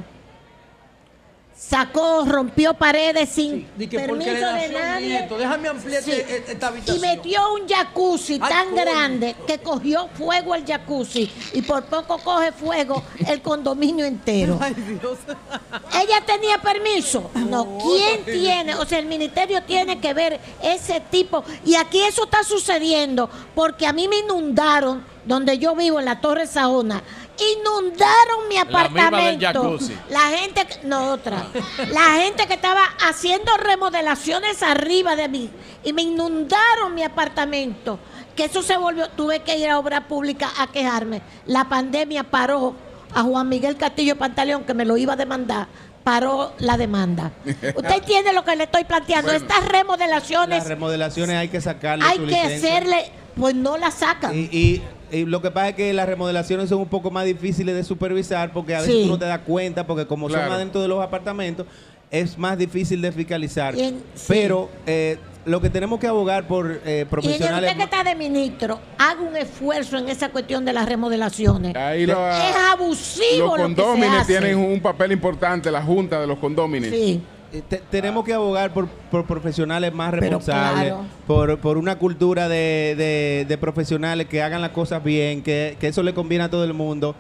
[1.62, 5.08] sacó, rompió paredes sin que permiso de nadie.
[5.08, 5.38] nieto.
[5.38, 6.12] Déjame ampliar Sí.
[6.12, 7.02] este- esta Y habitación.
[7.02, 8.82] metió un jacuzzi Ay, tan coño.
[8.82, 14.58] grande que cogió fuego el jacuzzi y por poco coge fuego el condominio entero.
[14.60, 15.20] Ay, Dios.
[16.02, 17.30] ¿Ella tenía permiso?
[17.36, 17.78] No.
[17.78, 18.76] ¿Quién tiene?
[18.76, 21.44] O sea, el ministerio tiene que ver ese tipo.
[21.64, 26.20] Y aquí eso está sucediendo porque a mí me inundaron donde yo vivo, en la
[26.20, 27.04] Torre Saona.
[27.40, 28.98] Inundaron mi La misma del
[29.46, 29.80] apartamento.
[30.10, 31.48] La gente, que- no otra.
[31.92, 35.50] La gente que estaba haciendo remodelaciones arriba de mí.
[35.84, 38.00] Y me inundaron mi apartamento.
[38.36, 41.22] Que eso se volvió, tuve que ir a obra pública a quejarme.
[41.46, 42.76] La pandemia paró
[43.14, 45.68] a Juan Miguel Castillo Pantaleón, que me lo iba a demandar,
[46.04, 47.32] paró la demanda.
[47.46, 49.32] Usted entiende lo que le estoy planteando.
[49.32, 49.46] Bueno.
[49.46, 52.70] Estas remodelaciones Las remodelaciones hay que sacarle hay su que licencia.
[52.78, 54.34] hacerle, pues no la sacan.
[54.34, 54.82] Y, y-
[55.12, 58.52] y lo que pasa es que las remodelaciones son un poco más difíciles de supervisar
[58.54, 59.04] porque a veces Sí.
[59.04, 60.46] tú no te das cuenta porque como Claro.
[60.46, 61.66] son adentro de los apartamentos
[62.10, 63.76] es más difícil de fiscalizar.
[63.76, 63.80] Y
[64.16, 64.26] sí.
[64.28, 67.70] Pero eh, lo que tenemos que abogar por eh, Y profesionales...
[67.72, 71.76] usted que está de ministro, haga un esfuerzo en esa cuestión de las remodelaciones.
[71.76, 74.34] Ahí lo- es abusivo Los lo que se condómines hace.
[74.40, 76.92] tienen un papel importante, la junta de los condómines.
[76.92, 77.22] Sí.
[77.54, 81.06] Eh, te- tenemos que abogar por, por profesionales más responsables, claro.
[81.28, 85.88] por, por una cultura de, de- de profesionales que hagan las cosas bien, que, que
[85.88, 87.16] eso le conviene a todo el mundo.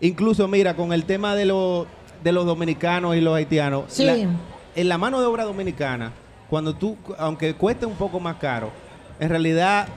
[0.00, 1.86] Incluso, mira, con el tema de, los
[2.24, 4.04] de los dominicanos y los haitianos, Sí.
[4.04, 6.12] la- en la mano de obra dominicana,
[6.48, 8.70] cuando tú, aunque cueste un poco más caro,
[9.20, 9.88] en realidad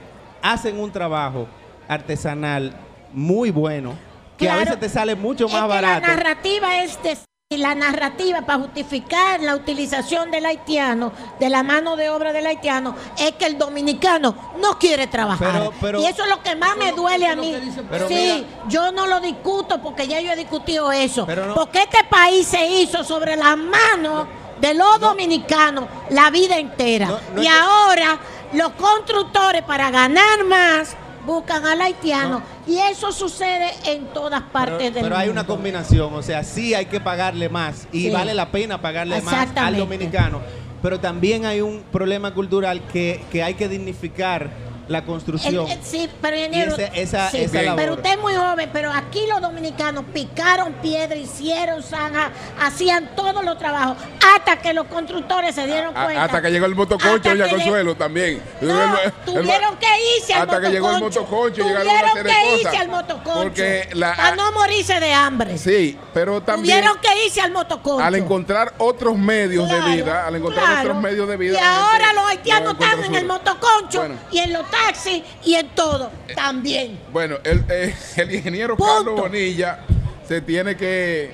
[0.42, 1.46] hacen un trabajo
[1.88, 2.72] artesanal
[3.12, 3.94] muy bueno,
[4.36, 6.00] que a veces te sale mucho Es más que barato.
[6.06, 7.16] La narrativa es de-
[7.58, 12.94] la narrativa para justificar la utilización del haitiano, de la mano de obra del haitiano,
[13.18, 15.50] es que el dominicano no quiere trabajar.
[15.54, 17.52] Pero- pero- y eso es lo que más me duele a mí.
[17.90, 21.26] Pero sí, mira- yo no lo discuto porque ya yo he discutido eso.
[21.26, 24.28] No- Porque este país se hizo sobre las manos
[24.60, 27.18] de los dominicanos la vida entera.
[27.36, 28.16] Y ahora
[28.52, 30.94] los constructores para ganar más
[31.26, 35.40] buscan al haitiano y eso sucede en todas partes Pero, del pero hay mundo.
[35.42, 38.10] una combinación, o sea, sí hay que pagarle más y Sí.
[38.10, 40.40] vale la pena pagarle más al dominicano,
[40.82, 44.50] pero también hay un problema cultural que, que hay que dignificar
[44.90, 45.66] la construcción.
[45.66, 47.76] El- el- sí, pero ingeniero, Y ese- esa- sí, esa labor.
[47.76, 53.44] pero usted es muy joven, pero aquí los dominicanos picaron piedra, hicieron zanja, hacían todos
[53.44, 53.96] los trabajos,
[54.34, 56.24] hasta que los constructores se dieron A- cuenta.
[56.24, 58.42] hasta que llegó el motoconcho, Hasta lle- Consuelo, también.
[58.60, 59.86] No, El- el- tuvieron que
[60.18, 61.20] irse al Hasta que llegó el motoconcho.
[61.22, 62.80] motoconcho, Tuvieron serie de que irse cosas.
[62.80, 63.42] al motoconcho.
[63.42, 65.56] Porque la- para no morirse de hambre.
[65.56, 68.04] Sí, pero también Tuvieron que irse al motoconcho.
[68.04, 70.80] al encontrar otros medios Claro, de vida, al encontrar claro.
[70.90, 71.58] otros medios de vida.
[71.60, 74.14] Y ahora los haitianos no están en el motoconcho Bueno.
[74.32, 74.68] y en los
[75.44, 76.10] y en todo.
[76.34, 76.98] También.
[77.12, 78.94] Bueno, el, eh, el ingeniero Punto.
[78.94, 79.80] Carlos Bonilla
[80.26, 81.32] se tiene que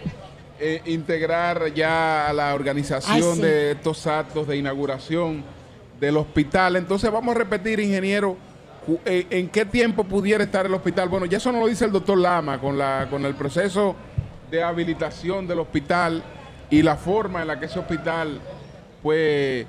[0.59, 3.43] eh, integrar ya a la organización Ay, sí.
[3.43, 5.45] de estos actos de inauguración
[6.01, 6.77] del hospital.
[6.77, 8.37] Entonces vamos a repetir, ingeniero,
[9.05, 11.09] eh, ¿en qué tiempo pudiera estar el hospital?
[11.09, 13.97] Bueno, ya eso no lo dice el doctor Lama con, la, con el proceso
[14.51, 16.23] de habilitación del hospital
[16.71, 18.41] y la forma en la que ese hospital
[19.03, 19.67] pues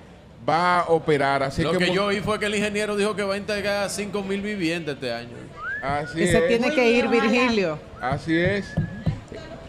[0.47, 1.43] va a operar.
[1.43, 4.23] Así Lo que, yo oí fue que el ingeniero dijo que va a entregar 5
[4.23, 5.35] mil viviendas este año.
[5.81, 6.47] así Y se es.
[6.47, 7.79] tiene que ir, Virgilio.
[8.01, 8.65] Así es.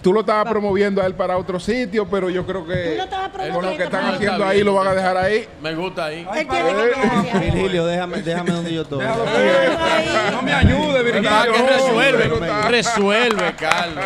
[0.01, 3.03] Tú lo estabas promoviendo a él para otro sitio, pero yo creo Tú que lo
[3.03, 5.49] estabas con lo que están para- haciendo ahí lo van a dejar ahí.
[5.61, 6.25] Me gusta ahí.
[7.35, 9.05] Virgilio, déjame, déjame donde yo estoy.
[9.05, 11.31] No me ayude, Virgilio.
[11.33, 14.05] Ah, que resuelve, está- resuelve, Carlos.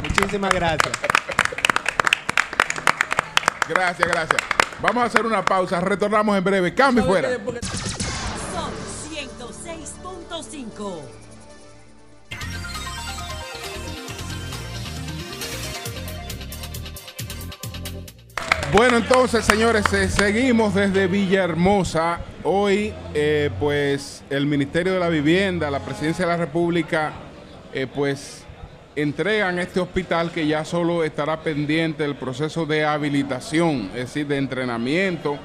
[0.00, 0.92] Muchísimas gracias.
[3.68, 4.40] Gracias, gracias.
[4.80, 6.72] Vamos a hacer una pausa, retornamos en breve.
[6.74, 7.30] Cambio fuera.
[7.30, 8.70] Son
[9.10, 11.00] 106.5.
[18.72, 22.20] Bueno, entonces, señores, eh, seguimos desde Villahermosa.
[22.44, 27.12] Hoy, eh, pues, el Ministerio de la Vivienda, la Presidencia de la República,
[27.72, 28.37] eh, pues,
[29.02, 34.36] entregan este hospital que ya solo estará pendiente del proceso de habilitación, es decir, de
[34.36, 35.38] entrenamiento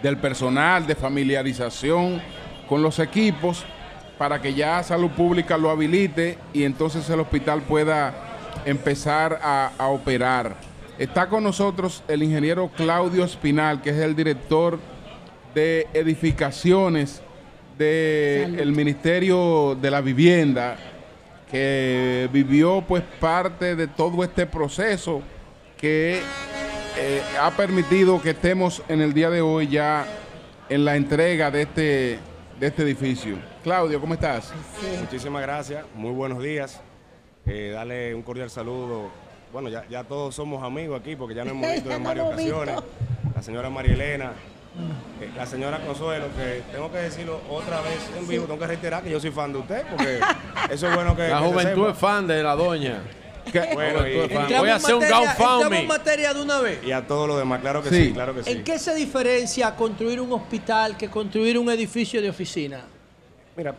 [0.00, 2.22] del personal, de familiarización
[2.68, 3.64] con los equipos,
[4.16, 8.14] para que ya Salud Pública lo habilite y entonces el hospital pueda
[8.64, 10.54] empezar a, a operar.
[10.98, 14.78] Está con nosotros el ingeniero Claudio Espinal, que es el director
[15.52, 17.22] de edificaciones
[17.76, 20.76] del Ministerio de la Vivienda,
[21.54, 25.22] que vivió pues parte de todo este proceso
[25.76, 26.20] que
[26.98, 30.04] eh, ha permitido que estemos en el día de hoy ya
[30.68, 32.18] en la entrega de este,
[32.58, 33.36] de este edificio.
[33.62, 34.52] Claudio, ¿cómo estás?
[35.00, 36.80] Muchísimas gracias, muy buenos días.
[37.46, 39.10] Eh, dale un cordial saludo.
[39.52, 42.80] Bueno, ya, ya todos somos amigos aquí porque ya nos hemos visto en varias ocasiones.
[43.32, 44.32] La señora María Elena,
[45.36, 49.10] la señora Consuelo, que tengo que decirlo otra vez en vivo, tengo que reiterar que
[49.10, 50.20] yo soy fan de usted porque
[50.70, 51.28] eso es bueno que.
[51.28, 51.92] La que se juventud sepa.
[51.92, 53.02] es fan de la doña.
[53.74, 55.52] Bueno, y- Voy a hacer un materia- GoFundMe.
[55.54, 56.82] entramos en materia de una vez.
[56.84, 58.06] Y a todos los demás, claro que Sí.
[58.06, 58.50] sí, claro que sí.
[58.50, 62.80] ¿En qué se diferencia construir un hospital que construir un edificio de oficina?
[63.54, 63.74] Mira,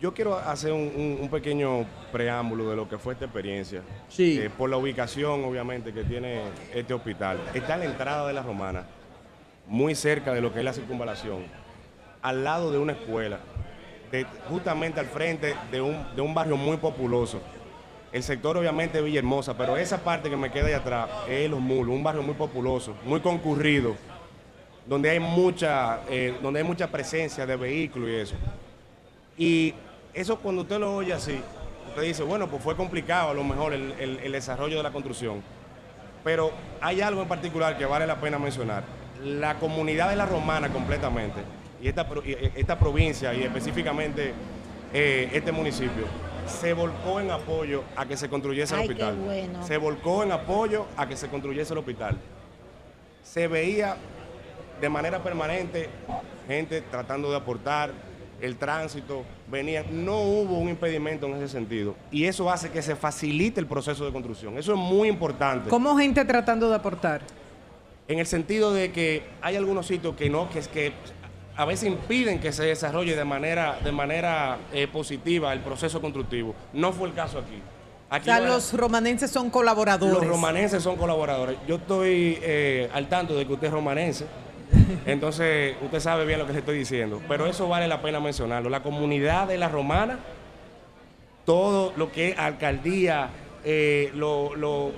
[0.00, 3.82] yo quiero hacer un, un- un pequeño preámbulo de lo que fue esta experiencia.
[4.08, 4.38] Sí.
[4.40, 7.38] Eh, por la ubicación, obviamente, que tiene este hospital.
[7.52, 8.84] Está en la entrada de la Romana,
[9.68, 11.44] muy cerca de lo que es la circunvalación,
[12.22, 13.38] al lado de una escuela,
[14.48, 17.40] justamente al frente de un, de un barrio muy populoso.
[18.10, 21.60] El sector, obviamente, es Villahermosa, pero esa parte que me queda ahí atrás es Los
[21.60, 23.94] Mulos, un barrio muy populoso, muy concurrido,
[24.86, 28.34] donde hay mucha, eh, donde hay mucha presencia de vehículos y eso.
[29.36, 29.74] Y
[30.14, 31.38] eso cuando usted lo oye así,
[31.90, 35.42] usted dice, bueno, pues fue complicado a lo mejor el- el desarrollo de la construcción.
[36.24, 38.82] Pero hay algo en particular que vale la pena mencionar.
[39.24, 41.40] La comunidad de la Romana completamente,
[41.80, 42.06] y esta,
[42.56, 44.32] esta provincia y específicamente
[44.92, 46.04] eh, este municipio,
[46.46, 49.16] se volcó en apoyo a que se construyese el Ay, qué hospital.
[49.16, 49.66] bueno.
[49.66, 52.16] Se volcó en apoyo a que se construyese el hospital.
[53.22, 53.96] Se veía
[54.80, 55.88] de manera permanente
[56.46, 57.90] gente tratando de aportar,
[58.40, 61.96] el tránsito, venía, no hubo un impedimento en ese sentido.
[62.10, 64.56] Y eso hace que se facilite el proceso de construcción.
[64.58, 65.68] Eso es muy importante.
[65.68, 67.22] ¿Cómo gente tratando de aportar?
[68.08, 70.92] En el sentido de que hay algunos sitios que no, que es que
[71.56, 76.54] a veces impiden que se desarrolle de manera, de manera eh, positiva el proceso constructivo.
[76.72, 77.60] No fue el caso aquí.
[78.10, 80.14] O Aquí sea, no era- los romanenses son colaboradores.
[80.16, 81.58] los romanenses son colaboradores.
[81.66, 84.24] Yo estoy eh, al tanto de que usted es romanense.
[85.04, 87.20] Entonces, usted sabe bien lo que le estoy diciendo.
[87.28, 88.70] Pero eso vale la pena mencionarlo.
[88.70, 90.18] La comunidad de la romana,
[91.44, 93.28] todo lo que es alcaldía,
[93.64, 94.92] eh, lo- lo,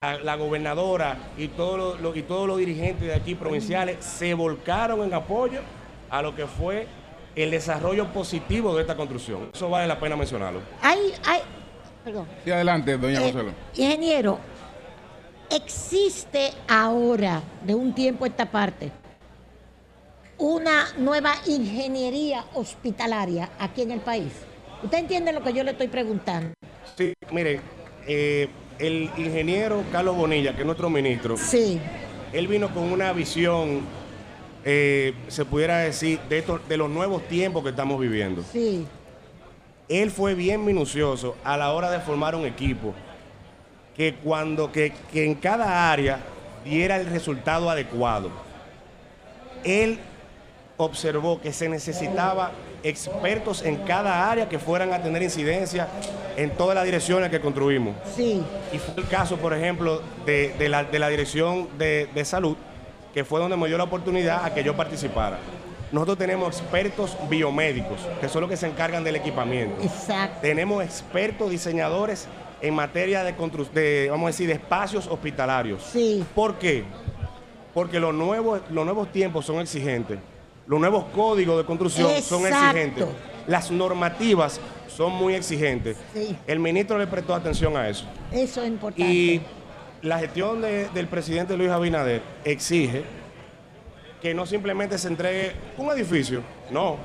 [0.00, 5.60] la, la gobernadora y, todos los dirigentes de aquí provinciales se volcaron en apoyo
[6.08, 6.86] a lo que fue
[7.34, 9.50] el desarrollo positivo de esta construcción.
[9.52, 10.60] Eso vale la pena mencionarlo.
[10.82, 11.40] Hay, hay,
[12.04, 12.28] perdón.
[12.44, 13.52] Sí, adelante, doña Eh, Consuelo.
[13.74, 14.38] ingeniero,
[15.50, 18.92] existe ahora, de un tiempo a esta parte,
[20.38, 24.32] una nueva ingeniería hospitalaria aquí en el país.
[24.80, 26.54] ¿Usted entiende lo que yo le estoy preguntando?
[26.96, 27.60] Sí, mire,
[28.06, 28.48] eh,
[28.78, 31.80] el ingeniero Carlos Bonilla, que es nuestro ministro, Sí.
[32.32, 33.80] él vino con una visión,
[34.64, 38.42] eh, se pudiera decir, de, estos- de los nuevos tiempos que estamos viviendo.
[38.52, 38.86] Sí.
[39.88, 42.94] Él fue bien minucioso a la hora de formar un equipo
[43.96, 46.20] que cuando que, que en cada área
[46.64, 48.30] diera el resultado adecuado.
[49.64, 49.98] Él
[50.76, 55.88] observó que se necesitaba expertos en cada área que fueran a tener incidencia
[56.36, 57.94] en todas las direcciones que construimos.
[58.14, 58.42] Sí.
[58.72, 62.56] Y fue el caso, por ejemplo, de, de la, de la Dirección de, de Salud,
[63.12, 65.38] que fue donde me dio la oportunidad a que yo participara.
[65.90, 69.82] Nosotros tenemos expertos biomédicos, que son los que se encargan del equipamiento.
[69.82, 70.38] Exacto.
[70.42, 72.28] Tenemos expertos diseñadores
[72.60, 73.32] en materia de,
[73.72, 75.82] de, vamos a decir, de espacios hospitalarios.
[75.82, 76.24] Sí.
[76.34, 76.84] ¿Por qué?
[77.72, 80.18] Porque los nuevos, los nuevos tiempos son exigentes.
[80.68, 83.06] Los nuevos códigos de construcción son exigentes.
[83.46, 85.96] Las normativas son muy exigentes.
[86.14, 86.36] Sí.
[86.46, 88.04] El ministro le prestó atención a eso.
[88.30, 89.10] Eso es importante.
[89.10, 89.40] Y
[90.02, 93.02] la gestión de- del presidente Luis Abinader exige
[94.20, 96.96] que no simplemente se entregue un edificio, no.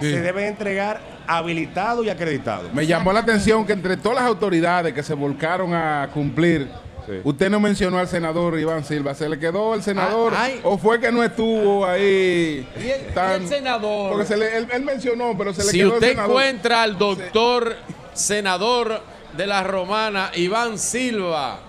[0.00, 2.68] Se debe entregar habilitado y acreditado.
[2.74, 6.68] Me llamó la atención que entre todas las autoridades que se volcaron a cumplir,
[7.06, 7.20] Sí.
[7.24, 9.14] usted no mencionó al senador Iván Silva.
[9.14, 10.60] ¿Se le quedó el senador Ah, ay.
[10.64, 12.68] o fue que no estuvo ahí?
[12.76, 14.10] ¿Y el, y el senador?
[14.10, 16.30] Porque se le- él, él mencionó, pero se le Si quedó el usted senador.
[16.30, 17.76] encuentra al doctor
[18.12, 19.00] senador
[19.36, 21.60] de la Romana, Iván Silva,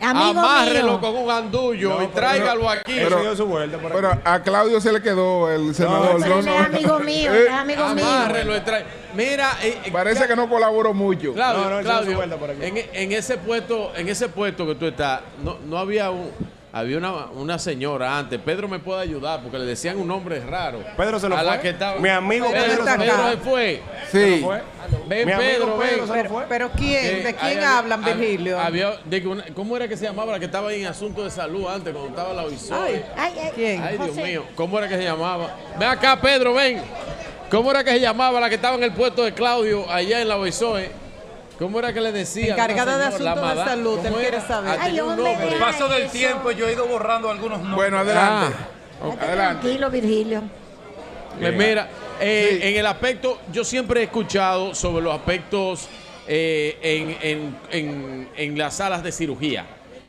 [0.00, 1.00] Amigo amárrelo mío.
[1.00, 2.94] con un andullo No, y tráigalo aquí.
[2.96, 3.76] Pero- aquí.
[3.92, 6.20] Pero a Claudio se le quedó el senador.
[6.20, 6.52] No, él no.
[6.54, 8.04] es amigo mío, Eh, es amigo mío.
[8.06, 8.84] Amárrelo y trae-
[9.14, 11.32] Mira, eh, eh, Parece que no colaboró mucho.
[11.32, 12.60] Claudio, Claudio, vuelta por aquí.
[12.62, 16.30] en, en ese puesto, en ese puesto que tú estás, no, no había un,
[16.78, 18.38] había una, una señora antes.
[18.40, 20.80] Pedro me puede ayudar porque le decían un nombre raro.
[20.96, 21.60] Pedro se nos a la fue.
[21.62, 23.32] que estaba- Mi amigo Pedro, Pedro Pedro fue.
[23.32, 23.82] se fue.
[24.36, 24.40] Sí.
[24.44, 24.62] fue?
[25.06, 25.88] Ven, Mi amigo Pedro, ven.
[25.88, 26.44] Pedro se nos fue.
[26.48, 27.04] Pero ¿quién?
[27.06, 28.60] Eh, ¿De quién hay- hablan, había- Virgilio?
[28.60, 31.24] había- de que una- ¿Cómo era que se llamaba la que estaba ahí en asunto
[31.24, 32.76] de salud antes, cuando estaba la OISOE?
[32.78, 33.82] Ay, Ay, ay, ¿Quién?
[33.82, 34.22] Ay, Dios José.
[34.24, 35.50] mío, ¿cómo era que se llamaba?
[35.78, 36.82] Ven acá, Pedro, ven.
[37.50, 40.28] ¿Cómo era que se llamaba la que estaba en el puesto de Claudio allá en
[40.28, 40.90] la OISOE?
[41.58, 42.50] ¿Cómo era que le decían?
[42.50, 44.72] Encargada de asuntos de salud, ¿cómo él quiere saber.
[44.78, 45.36] Ah, Ay, nombre.
[45.36, 46.12] deja paso del eso.
[46.12, 47.76] tiempo yo he ido borrando algunos nombres.
[47.76, 48.56] Bueno, adelante.
[49.02, 49.60] Estate Adelante.
[49.62, 50.42] Tranquilo, Virgilio.
[51.40, 51.88] Pues mira,
[52.20, 55.88] eh, en el aspecto, yo siempre he escuchado sobre los aspectos
[56.28, 59.64] eh, en, en- en- en las salas de cirugía,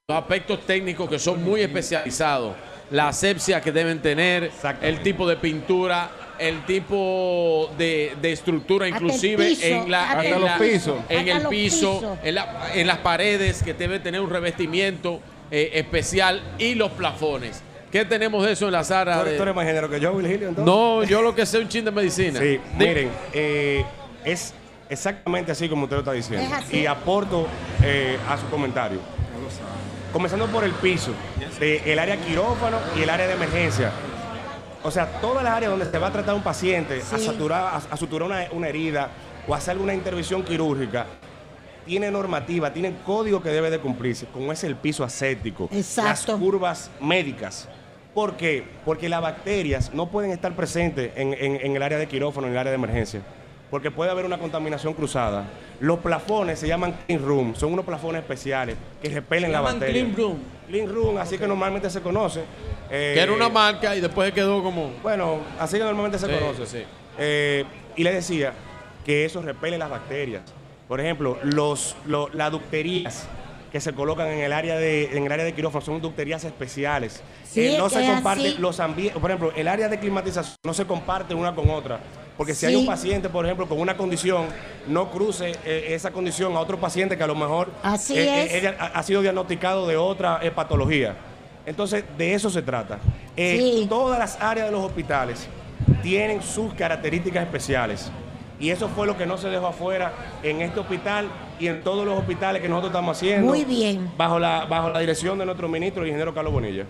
[0.07, 2.55] los aspectos técnicos que son muy especializados,
[2.91, 4.51] la asepsia que deben tener,
[4.81, 6.09] el tipo de pintura,
[6.39, 10.97] el tipo de, de estructura, inclusive piso, en, la, en el la- piso.
[11.09, 12.17] en el piso, pisos.
[12.23, 15.19] en, la- en las paredes que debe tener un revestimiento
[15.51, 17.61] eh, especial y los plafones.
[17.91, 19.21] ¿Qué tenemos de eso en la ¿Tú sala?
[19.21, 20.65] eres, de- tú eres más ingeniero que yo, Virgilio, entonces?
[20.65, 22.39] no, yo lo que sé es un chin de medicina.
[22.39, 23.85] Sí, miren, eh,
[24.25, 24.53] es
[24.89, 26.45] exactamente así como usted lo está diciendo.
[26.45, 26.79] Es así.
[26.79, 27.47] Y aporto
[27.83, 28.99] eh, a su comentario.
[30.11, 31.11] Comenzando por el piso,
[31.59, 33.91] de el área quirófano y el área de emergencia.
[34.83, 37.77] O sea, todas las áreas donde se va a tratar un paciente, a, saturar, a,
[37.93, 39.09] a suturar una, una herida
[39.47, 41.05] o hacer alguna intervención quirúrgica,
[41.85, 46.33] tiene normativa, tiene código que debe de cumplirse, como es el piso aséptico, Exacto.
[46.33, 47.67] las curvas médicas.
[48.13, 48.63] ¿Por qué?
[48.83, 52.53] Porque las bacterias no pueden estar presentes en, en- en el área de quirófano, en
[52.53, 53.21] el área de emergencia,
[53.69, 55.45] porque puede haber una contaminación cruzada.
[55.79, 59.93] Los plafones se llaman clean room, son unos plafones especiales que repelen la bacteria.
[60.03, 60.37] clean room.
[60.67, 62.41] Clean room, así que normalmente se conoce.
[62.89, 64.91] Eh, Que era una marca y después quedó como.
[65.03, 66.65] bueno, así que normalmente se Sí, conoce.
[66.65, 66.83] sí.
[67.19, 67.65] Eh,
[67.95, 68.53] y le decía
[69.05, 70.43] que eso repele las bacterias.
[70.87, 73.27] Por ejemplo, los, lo- las ducterías
[73.71, 77.21] que se colocan en el área de en el área de quirófano son ducterías especiales.
[77.43, 78.57] Sí, Eh, no es se comparten así.
[78.59, 81.99] los ambientes, por ejemplo, el área de climatización no se comparte una con otra.
[82.37, 84.45] Porque si hay un paciente, por ejemplo, con una condición,
[84.87, 88.53] no cruce eh, esa condición a otro paciente que a lo mejor Así eh, es.
[88.53, 91.15] eh, ella ha, sido diagnosticado de otra eh, patología.
[91.65, 92.99] Entonces, de eso se trata.
[93.35, 93.85] Eh, Sí.
[93.89, 95.47] Todas las áreas de los hospitales
[96.03, 98.11] tienen sus características especiales.
[98.59, 101.27] Y eso fue lo que no se dejó afuera en este hospital
[101.59, 103.47] y en todos los hospitales que nosotros estamos haciendo.
[103.47, 104.11] Muy bien.
[104.17, 106.85] Bajo la, bajo la dirección de nuestro ministro, el ingeniero Carlos Bonilla.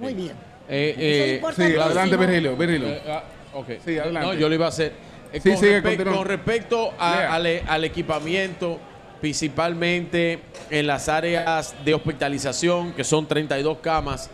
[0.00, 0.32] Muy bien.
[0.68, 2.56] Eh, Eso es eh, Sí, adelante, Virgilio.
[2.56, 2.88] Virgilio.
[2.88, 3.22] eh, ah,
[3.58, 3.66] ok.
[3.84, 4.20] Sí, adelante.
[4.28, 4.92] No, yo lo iba a hacer.
[5.32, 6.16] Eh, Sí, con, sigue, respe- continúa.
[6.16, 8.78] con respecto a- al equipamiento,
[9.20, 10.38] principalmente
[10.70, 14.30] en las áreas de hospitalización, que son 32 camas,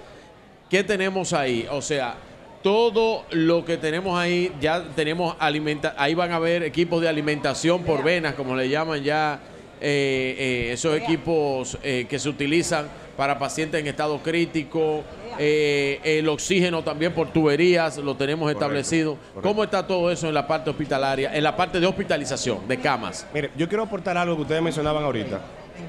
[0.70, 1.66] ¿qué tenemos ahí?
[1.70, 2.14] O sea,
[2.62, 7.82] todo lo que tenemos ahí, ya tenemos alimenta ahí van a haber equipos de alimentación
[7.82, 9.40] por venas, como le llaman ya
[9.80, 15.02] eh, eh, esos equipos eh, que se utilizan para pacientes en estado crítico,
[15.38, 19.16] eh, el oxígeno también por tuberías, lo tenemos establecido.
[19.16, 19.40] correcto.
[19.42, 23.26] ¿Cómo está todo eso en la parte hospitalaria, en la parte de hospitalización, de camas?
[23.34, 25.40] Mire, yo quiero aportar algo que ustedes mencionaban ahorita.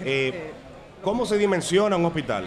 [0.04, 0.52] Eh,
[1.02, 2.46] ¿Cómo se dimensiona un hospital?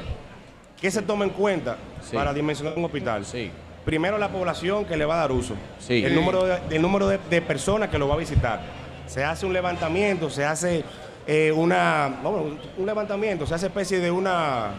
[0.81, 2.15] ¿Qué se toma en cuenta Sí.
[2.15, 3.25] para dimensionar un hospital?
[3.25, 3.51] Sí.
[3.85, 5.55] Primero la población que le va a dar uso.
[5.79, 6.05] Sí.
[6.05, 8.61] El número, de, el número de, de personas que lo va a visitar.
[9.07, 10.83] Se hace un levantamiento, se hace
[11.27, 14.71] eh, una, vamos, un levantamiento, se hace especie de una,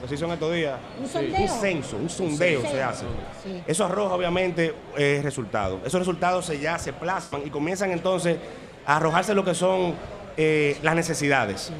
[0.00, 0.74] ¿qué se hizo en estos días?
[1.00, 1.40] Un sondeo.
[1.40, 3.04] Un censo, un sondeo se hace.
[3.42, 3.62] Sí.
[3.66, 5.80] Eso arroja obviamente eh, resultados.
[5.84, 8.38] Esos resultados se ya se plasman y comienzan entonces
[8.86, 9.94] a arrojarse lo que son
[10.36, 11.70] eh, las necesidades.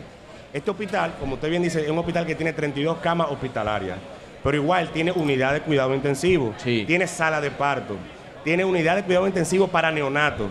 [0.53, 3.99] Este hospital, como usted bien dice, es un hospital que tiene 32 camas hospitalarias,
[4.43, 6.85] pero igual tiene unidad de cuidado intensivo, Sí.
[6.87, 7.97] tiene sala de parto,
[8.45, 10.49] tiene unidad de cuidado intensivo para neonatos.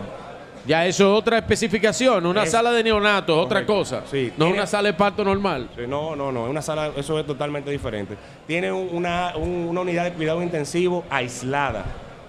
[0.68, 4.02] Ya eso es otra especificación, una Es- sala de neonatos, otra cosa.
[4.04, 5.70] Sí, no tiene- una sala de parto normal.
[5.74, 8.16] Sí, No, no, no, es una sala, eso es totalmente diferente.
[8.46, 11.86] Tiene un- una, un- una unidad de cuidado intensivo aislada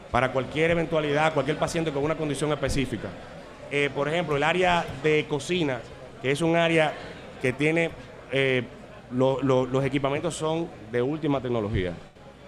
[0.10, 3.10] para cualquier eventualidad, cualquier paciente con una condición específica.
[3.72, 5.82] Eh, por ejemplo, el área de cocina,
[6.22, 6.94] que es un área
[7.42, 7.92] que tiene,
[8.32, 8.64] eh,
[9.12, 11.92] lo- lo- los equipamientos son de última tecnología,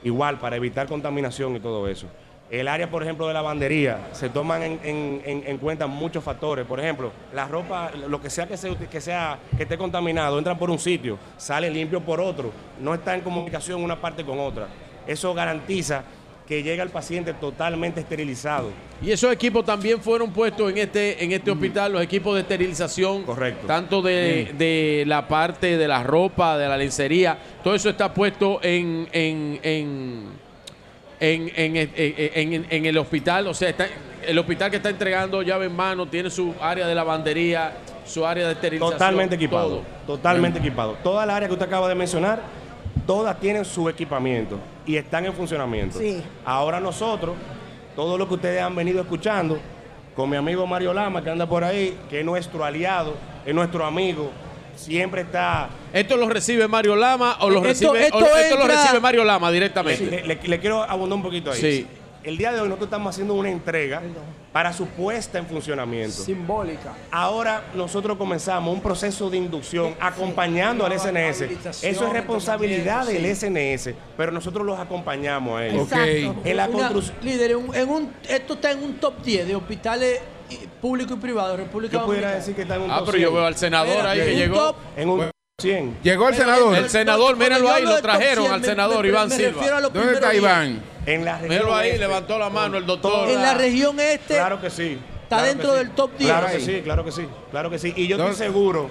[0.03, 2.07] igual para evitar contaminación y todo eso.
[2.51, 6.65] El área, por ejemplo, de lavandería, se toman en, en- en- en cuenta muchos factores.
[6.65, 10.57] Por ejemplo, la ropa, lo que sea que, se, que sea que esté contaminado, entra
[10.57, 14.67] por un sitio, sale limpio por otro, no está en comunicación una parte con otra.
[15.07, 16.03] Eso garantiza
[16.45, 18.71] que llega el paciente totalmente esterilizado.
[19.01, 23.21] Y esos equipos también fueron puestos en este, en este hospital, los equipos de esterilización.
[23.21, 23.25] Mm.
[23.25, 23.63] Correcto.
[23.63, 23.67] Mm.
[23.67, 28.59] Tanto de, de la parte de la ropa, de la lencería, todo eso está puesto
[28.61, 30.40] en, en, en,
[31.21, 33.87] en, en- en- en- en el hospital, o sea, está-
[34.27, 37.73] el hospital que está entregando llave en mano tiene su área de lavandería,
[38.05, 38.97] su área de esterilización.
[38.97, 39.67] Totalmente equipado.
[39.69, 39.81] todo.
[40.07, 40.97] Totalmente equipado.
[41.03, 42.41] Toda la área que usted acaba de mencionar,
[43.05, 45.97] todas tienen su equipamiento y están en funcionamiento.
[45.99, 46.21] Sí.
[46.43, 47.35] Ahora nosotros,
[47.95, 49.59] todo lo que ustedes han venido escuchando,
[50.15, 53.85] con mi amigo Mario Lama, que anda por ahí, que es nuestro aliado, es nuestro
[53.85, 54.29] amigo,
[54.75, 55.69] siempre está...
[55.93, 59.23] ¿Esto lo recibe Mario Lama o lo Esto- recibe, esto o- esto lo recibe Mario
[59.23, 60.05] Lama directamente?
[60.05, 61.59] Le, le- le quiero abundar un poquito ahí.
[61.61, 61.87] Sí.
[62.23, 63.99] El día de hoy nosotros estamos haciendo una entrega
[64.53, 66.21] para su puesta en funcionamiento.
[66.21, 66.93] Simbólica.
[67.09, 71.41] Ahora nosotros comenzamos un proceso de inducción acompañando al SNS.
[71.81, 75.87] Eso es responsabilidad del SNS, pero nosotros los acompañamos a ellos.
[76.43, 77.15] En la construcción.
[77.23, 80.19] líder, en un- en un- esto está en un top 10 de hospitales
[80.81, 82.35] públicos y privados de República Yo pudiera Dominicana.
[82.39, 83.33] decir que está en un Ah, top pero yo 100.
[83.35, 84.55] veo al senador ahí que un llegó.
[84.57, 85.31] top- En un
[85.61, 85.97] 100.
[86.01, 86.75] Llegó el senador.
[86.75, 89.01] El senador, Cuando míralo yo ahí, hablo lo de top trajeron 100, al me- senador
[89.03, 89.51] me- Iván me Silva.
[89.51, 90.41] refiero a los ¿Dónde está diez.
[90.43, 90.83] Iván?
[91.05, 91.99] En la región Míralo ahí, este.
[91.99, 93.29] levantó la mano el doctor.
[93.29, 94.97] En la región este Claro que sí.
[95.23, 95.77] está claro dentro sí.
[95.77, 96.31] del top 10.
[96.31, 97.93] Claro que sí, claro que sí, claro que sí.
[97.95, 98.89] Y yo estoy ¿Dónde- seguro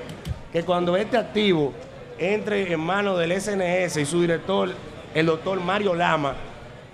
[0.53, 1.73] que cuando este activo
[2.19, 4.71] entre en manos del SNS y su director,
[5.15, 6.35] el doctor Mario Lama,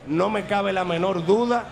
[0.07, 1.65] no me cabe la menor duda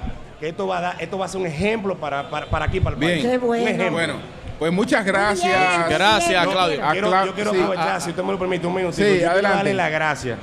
[0.44, 2.78] que esto va a, dar, esto va a ser un ejemplo para, para, para aquí,
[2.78, 3.12] para el Bien.
[3.12, 3.24] país.
[3.26, 3.62] Qué bueno.
[3.62, 3.90] Un ejemplo.
[3.92, 4.14] Bueno,
[4.58, 5.88] pues muchas gracias.
[5.88, 6.84] Gracias, Claudio.
[6.86, 9.02] A quiero- Cla- yo quiero sí, aprovechar, a- si usted me lo permite, un minutito.
[9.02, 9.56] Sí, yo quiero adelante.
[9.56, 10.38] darle las gracias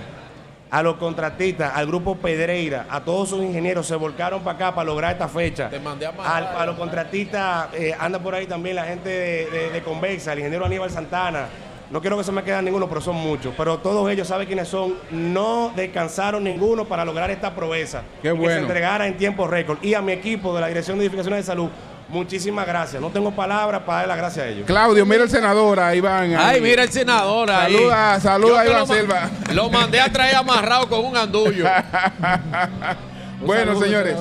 [0.71, 4.85] a los contratistas, al grupo Pedreira, a todos sus ingenieros, se volcaron para acá para
[4.85, 5.69] lograr esta fecha.
[5.69, 9.45] Te mandé a Al- a los contratistas, eh, anda por ahí también la gente de,
[9.51, 11.45] de- de Convexa, el ingeniero Aníbal Santana.
[11.92, 13.53] No quiero que se me quede ninguno, pero son muchos.
[13.58, 14.95] Pero todos ellos saben quiénes son.
[15.11, 18.03] No descansaron ninguno para lograr esta proeza.
[18.22, 18.60] Qué Y Que se bueno.
[18.61, 19.78] entregara en tiempo récord.
[19.84, 21.70] Y a mi equipo de la Dirección de Edificaciones de Salud,
[22.08, 23.02] muchísimas gracias.
[23.02, 24.66] No tengo palabras para dar las gracias a ellos.
[24.66, 26.34] Claudio, mira el senador, ahí Iván.
[26.34, 26.56] ahí.
[26.56, 27.74] Ay, mira el senador ahí.
[27.76, 29.30] Saluda, saluda a Iván lo Silva.
[29.53, 31.66] Lo mandé a traer amarrado con un andullo.
[33.45, 34.16] Bueno, saludo, señores.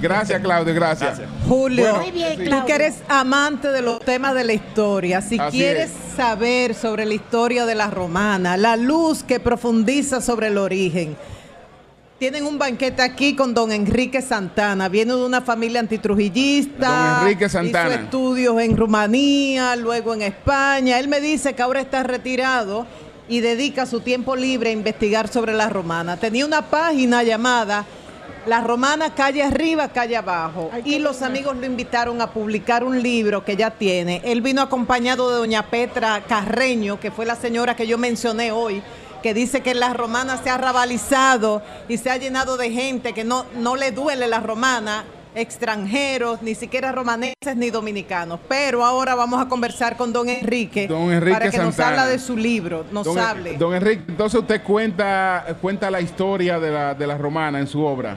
[0.00, 1.20] Gracias, Claudio, gracias.
[1.46, 2.66] Julio, Muy bien, tú Claudio.
[2.66, 6.14] que eres amante de los temas de la historia, si Así quieres es.
[6.16, 11.16] saber sobre la historia de la romana, la luz que profundiza sobre el origen,
[12.18, 14.88] tienen un banquete aquí con don Enrique Santana.
[14.90, 17.16] Viene de una familia antitrujillista.
[17.20, 17.90] Don Enrique Santana.
[17.94, 20.98] Hizo estudios en Rumanía, luego en España.
[20.98, 22.86] Él me dice que ahora está retirado
[23.26, 26.18] y dedica su tiempo libre a investigar sobre la romana.
[26.18, 27.86] Tenía una página llamada
[28.46, 30.70] La Romana calle arriba, calle abajo.
[30.84, 34.22] Y los amigos lo invitaron a publicar un libro que ya tiene.
[34.24, 38.82] Él vino acompañado de doña Petra Carreño, que fue la señora que yo mencioné hoy,
[39.22, 43.24] que dice que la romana se ha rabalizado y se ha llenado de gente que
[43.24, 48.40] no, no le duele la romana, extranjeros, ni siquiera romaneses ni dominicanos.
[48.48, 52.18] Pero ahora vamos a conversar con don Enrique, Don Enrique para que nos habla de
[52.18, 53.56] su libro, nos Don, hable.
[53.56, 57.82] don Enrique, entonces usted cuenta, cuenta la historia de la, de la romana en su
[57.84, 58.16] obra.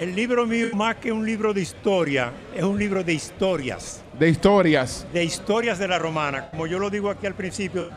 [0.00, 4.28] El libro mío, más que un libro de historia, es un libro de historias, De
[4.28, 5.04] historias.
[5.12, 6.50] de historias de la romana.
[6.50, 7.88] Como yo lo digo aquí al principio,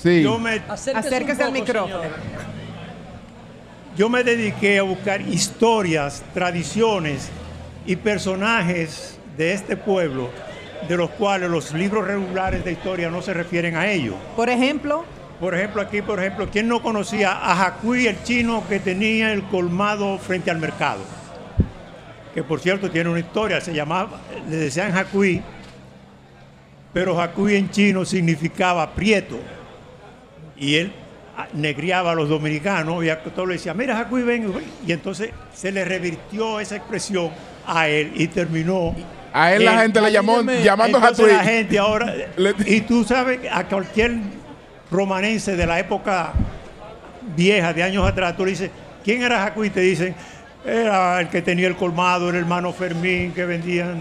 [0.00, 0.22] Sí.
[0.22, 2.02] yo me, Acérquese, Acérquese al micrófono.
[2.02, 2.14] señor.
[3.96, 7.28] yo me dediqué a buscar historias, tradiciones
[7.90, 10.30] y personajes de este pueblo,
[10.88, 14.14] de los cuales los libros regulares de historia no se refieren a ellos.
[14.36, 15.04] Por ejemplo,
[15.40, 19.42] Por ejemplo, aquí, por ejemplo, ¿quién no conocía a Jacuí, el chino que tenía el
[19.44, 21.00] colmado frente al mercado?
[22.34, 25.42] Que por cierto tiene una historia, se llamaba, le decían Jacuí,
[26.92, 29.38] pero Jacuí en chino significaba prieto.
[30.58, 30.92] Y él
[31.38, 34.52] ah, negriaba a los dominicanos y a todos le decía, mira Jacuí, ven.
[34.86, 37.30] Y entonces se le revirtió esa expresión
[37.66, 38.94] a él y terminó.
[39.32, 42.12] A él la en- gente le llamó llamando a la gente ahora,
[42.66, 44.16] y tú sabes que a cualquier
[44.90, 46.32] romanense de la época
[47.36, 48.70] vieja, de años atrás, tú le dices,
[49.04, 49.68] ¿quién era Jacuí?
[49.68, 50.14] Y te dicen,
[50.64, 54.00] era el que tenía el colmado, el hermano Fermín, que vendían,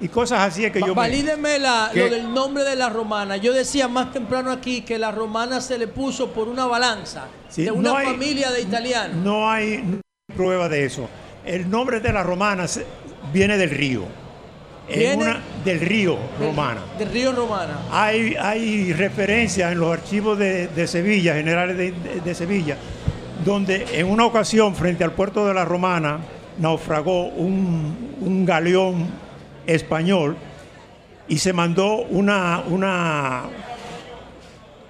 [0.00, 0.88] y cosas así es que yo...
[0.88, 3.36] me- Valídeme la- lo del nombre de la romana.
[3.36, 7.62] Yo decía más temprano aquí que la romana se le puso por una balanza Sí,
[7.64, 9.16] de una no hay- familia de italianos.
[9.16, 9.98] No hay
[10.36, 11.08] prueba de eso.
[11.48, 12.66] El nombre de la romana
[13.32, 14.02] viene del río.
[15.64, 16.80] Del río romana.
[16.98, 17.78] De Río Romana.
[17.90, 22.76] Hay, hay referencias en los archivos de, de Sevilla, generales de, de- de Sevilla,
[23.44, 26.18] donde en una ocasión frente al puerto de la Romana
[26.58, 29.06] naufragó un, un galeón
[29.66, 30.36] español
[31.28, 33.42] y se mandó una, una,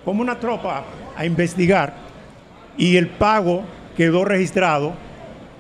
[0.05, 0.85] como una tropa
[1.17, 1.95] a investigar
[2.77, 3.65] y el pago
[3.97, 4.93] quedó registrado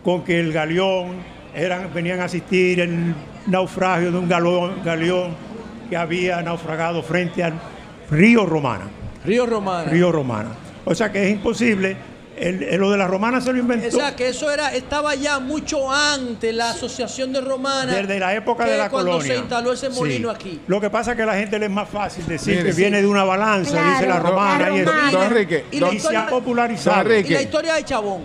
[0.04, 1.16] con que el galeón
[1.54, 3.14] eran, venían a asistir el
[3.46, 5.34] naufragio de un galeón, galeón
[5.88, 7.54] que había naufragado frente al
[8.10, 8.84] río Romana.
[9.24, 9.90] Río Romana.
[9.90, 10.50] Río Romana.
[10.84, 11.96] O sea que es imposible
[12.36, 15.14] el- el- lo de la romana se lo O inventó sea, que eso era estaba
[15.16, 17.96] ya mucho antes la asociación de romanas.
[17.96, 19.34] desde la época que de la cuando colonia.
[19.34, 19.98] se instaló ese Sí.
[19.98, 20.60] molino aquí.
[20.68, 22.72] Lo que pasa es que a la gente le es más fácil decir Mire, que
[22.74, 22.80] sí.
[22.80, 24.68] viene de una balanza, Claro, dice la la romana.
[24.70, 24.80] y.
[25.10, 27.02] Don Enrique, Y la y se ha popularizado.
[27.02, 27.30] Don Enrique.
[27.32, 28.20] Y la historia de Chabón,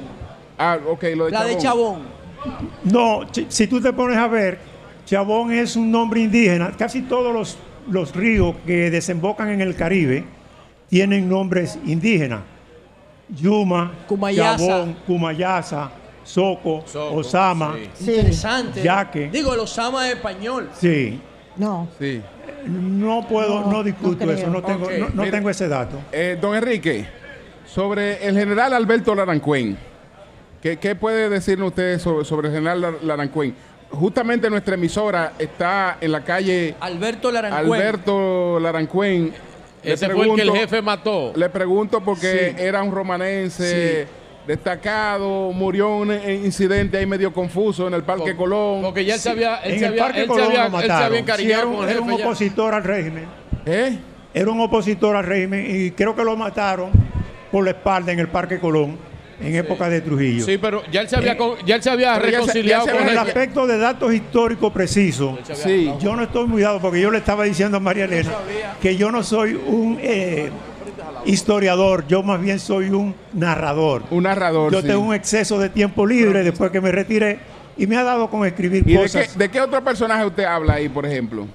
[0.64, 2.02] Ah, ok, lo de la de Chabón.
[2.84, 4.60] No, si tú te pones a ver,
[5.06, 6.72] Chabón es un nombre indígena.
[6.78, 7.58] Casi todos los,
[7.90, 10.24] los ríos que desembocan en el Caribe
[10.90, 12.42] tienen nombres indígenas.
[13.30, 14.68] Yuma, Cumayasa.
[14.68, 15.92] Chabón, Cumayasa,
[16.24, 17.76] Soco, Soco, Osama.
[17.76, 18.06] sí.
[18.06, 18.12] Sí.
[18.12, 18.82] Interesante.
[18.84, 19.30] Yaque.
[19.32, 20.70] Digo, el Osama es español.
[20.80, 21.20] Sí.
[21.58, 21.88] No.
[22.00, 22.22] Sí.
[22.66, 25.98] No puedo, no, No, discuto no eso, no tengo, no, tengo ese dato.
[26.12, 27.06] Eh, don Enrique,
[27.66, 29.78] sobre el general Alberto Larancuén,
[30.64, 33.54] ¿qué, qué puede decirnos usted sobre, sobre el general Lar- Larancuén?
[33.92, 37.64] Justamente nuestra emisora está en la calle Alberto Larancuén.
[37.82, 39.34] Alberto Larancuén.
[39.84, 41.34] Ese fue el que el jefe mató.
[41.36, 42.64] Le pregunto porque Sí.
[42.64, 44.08] era un romanense
[44.48, 48.82] destacado, murió en un incidente ahí medio confuso en el Parque Por- Colón.
[48.82, 50.60] Porque ya él se había, él En se el había, Parque él se Colón había,
[50.70, 51.38] lo él se había mataron.
[51.38, 52.26] Sí, era un, con el era un jefe ya.
[52.28, 53.26] opositor al régimen.
[53.66, 53.98] ¿Eh?
[54.34, 56.90] Era un opositor al régimen y creo que lo mataron
[57.52, 58.98] por la espalda en el Parque Colón
[59.44, 60.46] en época de Trujillo.
[60.46, 62.38] Sí, pero ya él se había, Eh, con- ya él se había pero ya se-
[62.38, 65.92] reconciliado ya se con el aspecto de datos históricos precisos, Sí.
[66.00, 68.32] yo no estoy muy dado porque yo le estaba diciendo a María Elena
[68.82, 70.50] que yo no soy un eh,
[71.26, 74.04] historiador, yo más bien soy un narrador.
[74.12, 74.72] Un narrador.
[74.72, 74.88] Yo sí.
[74.88, 77.40] tengo un exceso de tiempo libre después que me retiré
[77.78, 79.30] y me ha dado con escribir ¿Y de cosas.
[79.30, 81.48] qué, de qué otro personaje usted habla ahí, por ejemplo?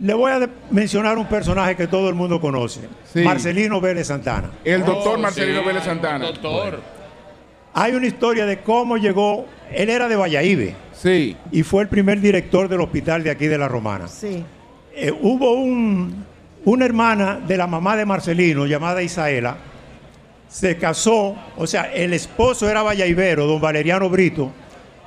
[0.00, 2.80] Le voy a mencionar un personaje que todo el mundo conoce,
[3.12, 3.20] Sí.
[3.20, 4.50] Marcelino Vélez Santana.
[4.64, 6.26] El doctor Oh, Marcelino sí, Vélez Santana.
[6.26, 6.80] Doctor.
[7.74, 11.36] Hay una historia de cómo llegó, él era de Valladolid Sí.
[11.50, 14.06] y fue el primer director del hospital de aquí de La Romana.
[14.08, 14.44] Sí.
[14.94, 16.24] Eh, hubo un-
[16.64, 19.56] una hermana de la mamá de Marcelino llamada Isaela,
[20.48, 24.52] se casó, o sea, el esposo era vallaibero, don Valeriano Brito,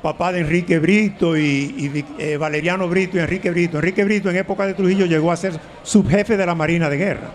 [0.01, 3.77] papá de Enrique Brito y, eh, Valeriano Brito y Enrique Brito.
[3.77, 7.31] Enrique Brito en época de Trujillo llegó a ser subjefe de la Marina de Guerra,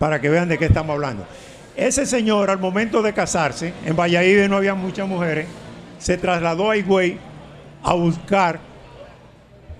[0.00, 1.24] para que vean de qué estamos hablando.
[1.78, 5.46] Ese señor, al momento de casarse, en Valladolid no había muchas mujeres,
[6.00, 7.16] se trasladó a Higüey
[7.84, 8.58] a buscar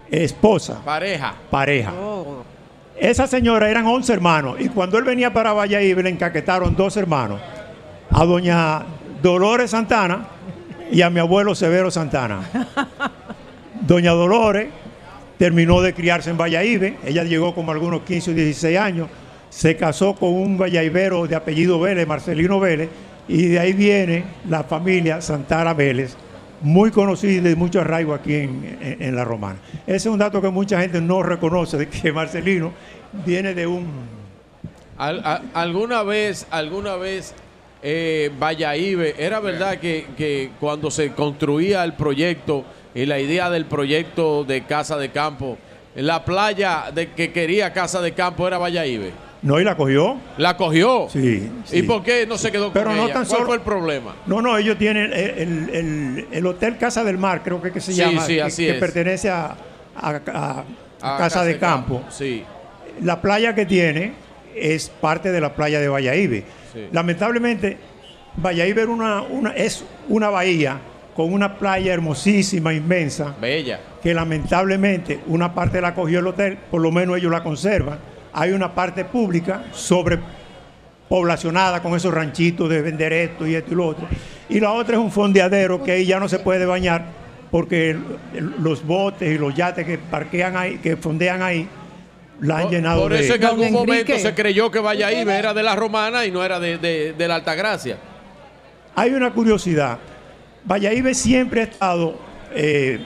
[0.08, 1.34] esposa, Pareja.
[1.50, 1.92] pareja.
[1.92, 2.44] Oh.
[2.96, 7.40] Esa señora eran 11 hermanos y cuando él venía para Valladolid le encaquetaron dos hermanos,
[8.10, 8.84] a doña
[9.20, 10.28] Dolores Santana
[10.92, 12.42] y a mi abuelo Severo Santana.
[13.80, 14.68] Doña Dolores
[15.36, 19.08] terminó de criarse en Valladolid, ella llegó como algunos 15 o 16 años,
[19.50, 22.88] se casó con un vallaibero de apellido Vélez, Marcelino Vélez,
[23.28, 26.16] y de ahí viene la familia Santana Vélez,
[26.62, 29.58] muy conocida y de mucho arraigo aquí en, en- La Romana.
[29.86, 32.72] Ese es un dato que mucha gente no reconoce, de que Marcelino
[33.24, 33.86] viene de un...
[34.96, 37.34] Alguna vez, alguna vez,
[37.82, 38.30] eh,
[39.18, 44.64] era verdad que, que cuando se construía el proyecto y la idea del proyecto de
[44.64, 45.56] Casa de Campo,
[45.94, 49.12] la playa de que quería Casa de Campo era Valladolid.
[49.42, 50.16] No, y la cogió.
[50.36, 51.08] La cogió.
[51.10, 51.48] Sí.
[51.72, 53.14] ¿Y por qué no se quedó Pero con no ella?
[53.14, 54.16] tan ¿Cuál solo- fue el problema?
[54.26, 57.80] No, no, ellos tienen el, el- el- el Hotel Casa del Mar, creo que, que
[57.80, 58.78] se Sí, llama, sí, que, así que es.
[58.78, 59.56] pertenece a,
[59.96, 60.64] a- a-
[61.00, 62.02] a Casa de Campo.
[62.10, 62.44] Sí.
[63.02, 64.12] La playa que tiene
[64.56, 66.42] es parte de la playa de Valladolid.
[66.72, 66.88] Sí.
[66.90, 67.76] Lamentablemente,
[68.42, 70.78] Valladolid era una, una- es una bahía
[71.14, 73.78] con una playa hermosísima, inmensa, Bella.
[74.02, 77.98] que lamentablemente una parte la cogió el hotel, por lo menos ellos la conservan.
[78.32, 83.86] Hay una parte pública sobrepoblacionada con esos ranchitos de vender esto y esto y lo
[83.86, 84.06] otro.
[84.48, 87.04] Y la otra es un fondeadero que ahí ya no se puede bañar
[87.50, 91.66] porque el- el- los botes y los yates que parquean ahí, que fondean ahí,
[92.40, 93.20] la han Por- llenado Por de...
[93.20, 96.60] eso en algún momento se creyó que Valladolid era de la romana y no era
[96.60, 97.96] de, de- de la Altagracia.
[98.94, 99.98] Hay una curiosidad.
[100.70, 102.18] Valladolid siempre ha estado
[102.54, 103.00] eh,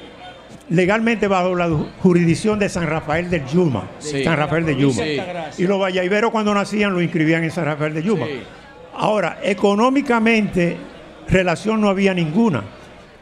[0.69, 1.69] legalmente bajo la
[2.03, 3.85] jurisdicción de San Rafael del Yuma.
[3.99, 4.25] Sí.
[4.25, 5.03] San Rafael de Yuma.
[5.03, 5.63] Sí.
[5.63, 8.27] Y los vallahiberos cuando nacían lo inscribían en San Rafael de Yuma.
[8.27, 8.43] Sí.
[8.95, 10.77] Ahora, económicamente,
[11.29, 12.63] relación no había ninguna.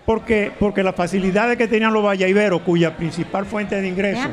[0.07, 0.51] ¿Por qué?
[0.59, 4.28] Porque las facilidades que tenían los vallahiberos, cuya principal fuente de ingreso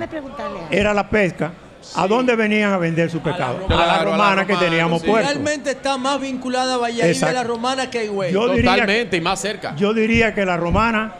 [0.72, 1.52] era la pesca,
[1.95, 3.58] ¿a dónde venían a vender su pescado?
[3.58, 5.08] A la, Claro, a la romana que romana, teníamos sí.
[5.08, 5.30] puerto.
[5.30, 7.36] Realmente está más vinculada a Valladolid de Exacto.
[7.36, 8.34] la Romana que a Higüey.
[8.34, 9.76] Yo diría- Totalmente, y más cerca.
[9.76, 11.14] Yo diría que la romana,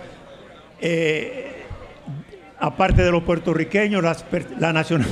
[0.82, 1.47] eh,
[2.60, 5.08] aparte de los puertorriqueños, las per- la nacional,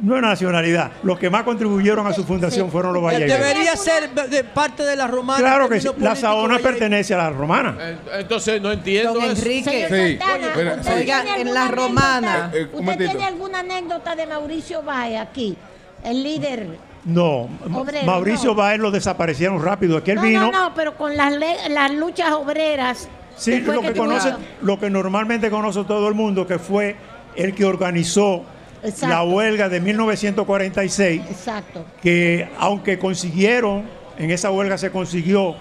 [0.00, 3.38] no es nacionalidad, los que más contribuyeron a su fundación fueron los vallahiberos.
[3.38, 5.40] Debería ser de parte de la Romana.
[5.40, 7.76] Claro que sí, la Saona pertenece a la romana.
[7.80, 9.32] Eh, Entonces no entiendo Don eso.
[9.42, 9.88] Enrique.
[9.88, 10.18] Señor Sí.
[10.18, 14.26] Santana, Oye, ¿usted oiga, en la romana- anécdota- Eh, eh, ¿Usted tiene alguna anécdota de
[14.26, 15.56] Mauricio Valle aquí?
[16.04, 16.66] El líder
[17.04, 18.54] No, Obrero, Mauricio no.
[18.54, 19.96] Báez lo desaparecieron rápido.
[19.96, 20.40] Aquí él no, vino.
[20.52, 21.34] no, no, pero con las,
[21.70, 23.08] las luchas obreras.
[23.38, 26.96] Sí, lo que, conoce, lo que normalmente conoce todo el mundo, que fue
[27.36, 28.44] el que organizó
[28.82, 29.08] Exacto.
[29.08, 31.86] la huelga de 1946, Exacto.
[32.02, 33.84] que aunque consiguieron,
[34.18, 35.54] en esa huelga se consiguió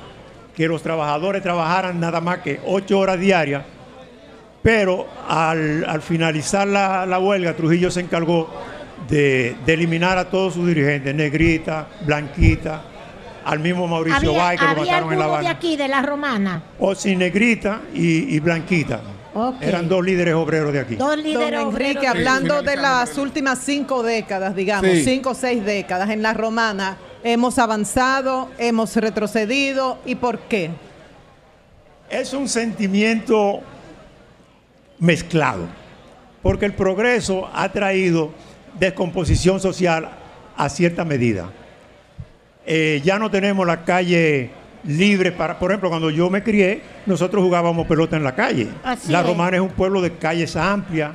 [0.56, 3.64] que los trabajadores trabajaran nada más que ocho horas diarias,
[4.64, 8.50] pero al, al finalizar la, la huelga, Trujillo se encargó
[9.08, 12.82] de, de eliminar a todos sus dirigentes, Negrita, Blanquita,
[13.48, 15.50] al mismo Mauricio Había, Báez que lo mataron en La algunos de Habana.
[15.52, 16.64] aquí, de la romana.
[16.80, 19.00] O sin Negrita y, y Blanquita.
[19.34, 19.62] Ok.
[19.62, 20.96] Eran dos líderes obreros de aquí.
[20.96, 22.16] Dos Don líderes Enrique, obreros.
[22.16, 25.04] hablando de las últimas cinco décadas, digamos, Sí.
[25.04, 30.72] cinco o seis décadas en la romana, hemos avanzado, hemos retrocedido, ¿y por qué?
[32.10, 33.62] Es un sentimiento
[35.00, 35.68] mezclado,
[36.42, 38.32] porque el progreso ha traído
[38.80, 40.10] descomposición social
[40.56, 41.50] a cierta medida.
[42.70, 44.52] Eh, ya no tenemos la calle
[44.84, 48.68] libre para, por ejemplo, cuando yo me crié, nosotros jugábamos pelota en la calle.
[48.84, 49.28] Así la es.
[49.28, 51.12] Romana es un pueblo de calles amplias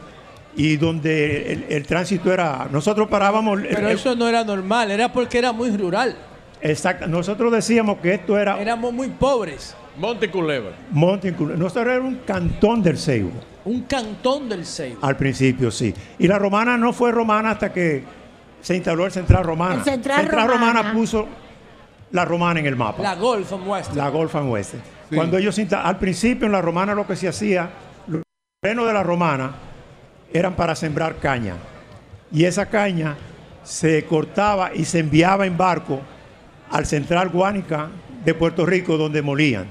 [0.56, 5.12] y donde el, el tránsito era, nosotros parábamos, Pero eh, eso no era normal, era
[5.12, 6.16] porque era muy rural.
[6.60, 9.74] exacto, nosotros decíamos que esto era Éramos muy pobres.
[9.96, 10.72] Monte Culebra.
[10.90, 13.30] Monte Incul- nosotros era un cantón del Seibo.
[13.66, 14.98] Un cantón del Seibo.
[15.02, 15.92] Al principio, sí.
[16.18, 18.02] Y la romana no fue romana hasta que
[18.62, 19.74] se instaló el Central Romana.
[19.76, 20.92] El Central Romana.
[20.94, 21.28] puso
[22.12, 23.02] la romana en el mapa.
[23.02, 23.94] La Golf and West.
[23.94, 24.74] La Golf and West.
[25.14, 27.68] Cuando ellos al principio en la romana lo que se hacía,
[28.06, 28.22] los
[28.60, 29.52] terrenos de la romana
[30.32, 31.56] eran para sembrar caña.
[32.30, 33.16] Y esa caña
[33.62, 36.00] se cortaba y se enviaba en barco
[36.70, 37.88] al Central Guánica
[38.24, 39.66] de Puerto Rico donde molían.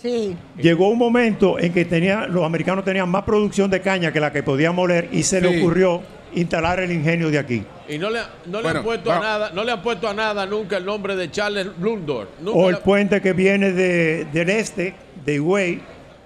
[0.00, 0.36] Sí.
[0.56, 4.32] Llegó un momento en que tenía, los americanos tenían más producción de caña que la
[4.32, 5.46] que podían moler y se Sí.
[5.46, 6.00] le ocurrió
[6.34, 7.64] instalar el ingenio de aquí.
[7.88, 10.14] Y no le, no le Bueno, han puesto a nada, no le han puesto a
[10.14, 12.28] nada nunca el nombre de Charles Blundor.
[12.40, 14.94] Nunca O el le- puente que viene de- del este,
[15.24, 15.80] de Higüey,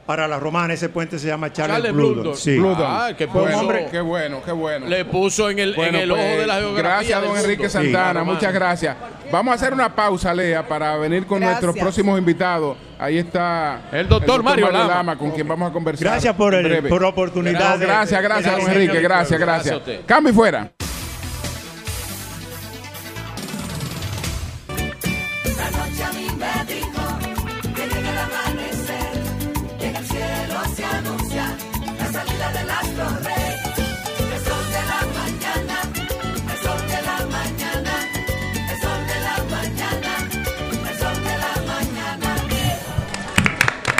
[0.06, 2.38] para la romana, ese puente se llama Charles, Charles.
[2.38, 2.58] Sí.
[2.60, 4.86] Ah, un puso- hombre, qué bueno, qué bueno.
[4.86, 6.82] le puso en el, Bueno, en el ojo pues, de la geografía.
[7.18, 7.36] Gracias, don.
[7.38, 7.68] Enrique.
[7.68, 8.24] Santana.
[8.24, 8.96] Muchas gracias.
[9.32, 11.62] Vamos a hacer una pausa, Lea, para venir con Gracias.
[11.62, 12.76] nuestros próximos invitados.
[12.98, 15.16] Ahí está El doctor Mario Lama.
[15.16, 16.04] con quien vamos a conversar.
[16.08, 16.88] Gracias por, en el- breve.
[16.88, 17.78] por la oportunidad.
[17.78, 19.00] De- gracias, gracias, don Enrique.
[19.00, 19.76] Gracias, Gracias gracias.
[19.76, 20.00] usted.
[20.06, 20.70] Cambio y fuera.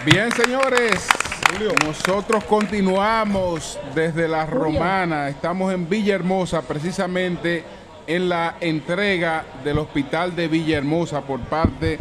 [0.05, 1.09] Bien, señores.
[1.83, 5.31] Nosotros continuamos desde la Romana.
[5.31, 7.65] Estamos en Villahermosa, precisamente
[8.07, 11.99] en la entrega del hospital de Villahermosa por parte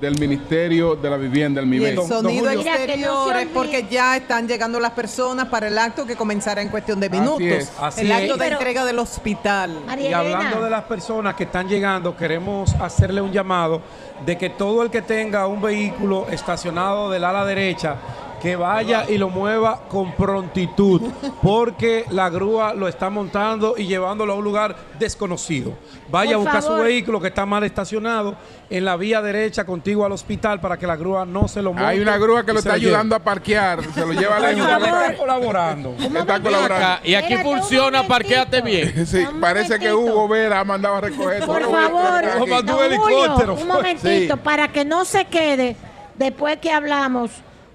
[0.00, 1.90] del Ministerio de la Vivienda, el Y MIBE.
[1.90, 6.62] el sonido exterior es porque ya están llegando las personas para el acto que comenzará
[6.62, 7.40] en cuestión de Así minutos.
[7.42, 7.72] es.
[7.78, 8.16] Así el es.
[8.16, 9.78] acto de Pero- entrega del hospital.
[9.86, 13.82] María Y hablando Elena, de las personas que están llegando, queremos hacerle un llamado
[14.24, 17.96] de que todo el que tenga un vehículo estacionado del ala derecha,
[18.40, 21.02] que vaya y lo mueva con prontitud,
[21.42, 25.74] porque la grúa lo está montando y llevándolo a un lugar desconocido.
[26.10, 26.78] Vaya Por a buscar favor.
[26.78, 28.34] su vehículo que está mal estacionado
[28.68, 31.86] en la vía derecha contigo al hospital para que la grúa no se lo monte.
[31.88, 33.84] Hay una grúa que lo está ayudando a parquear.
[33.94, 34.66] Se lo lleva lejos.
[34.68, 35.94] Está colaborando.
[35.98, 36.74] Está colaborando.
[36.86, 38.08] Acá, y aquí Espérate un funciona, momentito.
[38.08, 39.06] parquéate bien.
[39.06, 40.14] Sí, Un parece que momentito.
[40.16, 41.44] Hugo Vera ha mandado a recoger.
[41.44, 41.70] Por todo.
[41.72, 43.54] favor, mandó un helicóptero.
[43.54, 44.40] Un momentito, Sí.
[44.42, 45.76] para que no se quede,
[46.16, 47.30] después que hablamos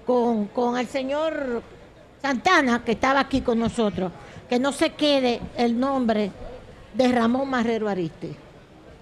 [0.06, 1.62] con, con el señor
[2.22, 4.12] Santana, que estaba aquí con nosotros,
[4.48, 6.30] que no se quede el nombre
[6.94, 8.34] de Ramón Marrero Ariste,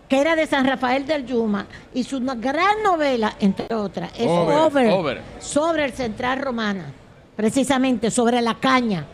[0.09, 4.57] que era de San Rafael del Yuma, y su gran novela, entre otras, es Over,
[4.57, 5.23] Over, Over.
[5.39, 6.93] sobre el Central Romana,
[7.37, 9.07] precisamente sobre la caña.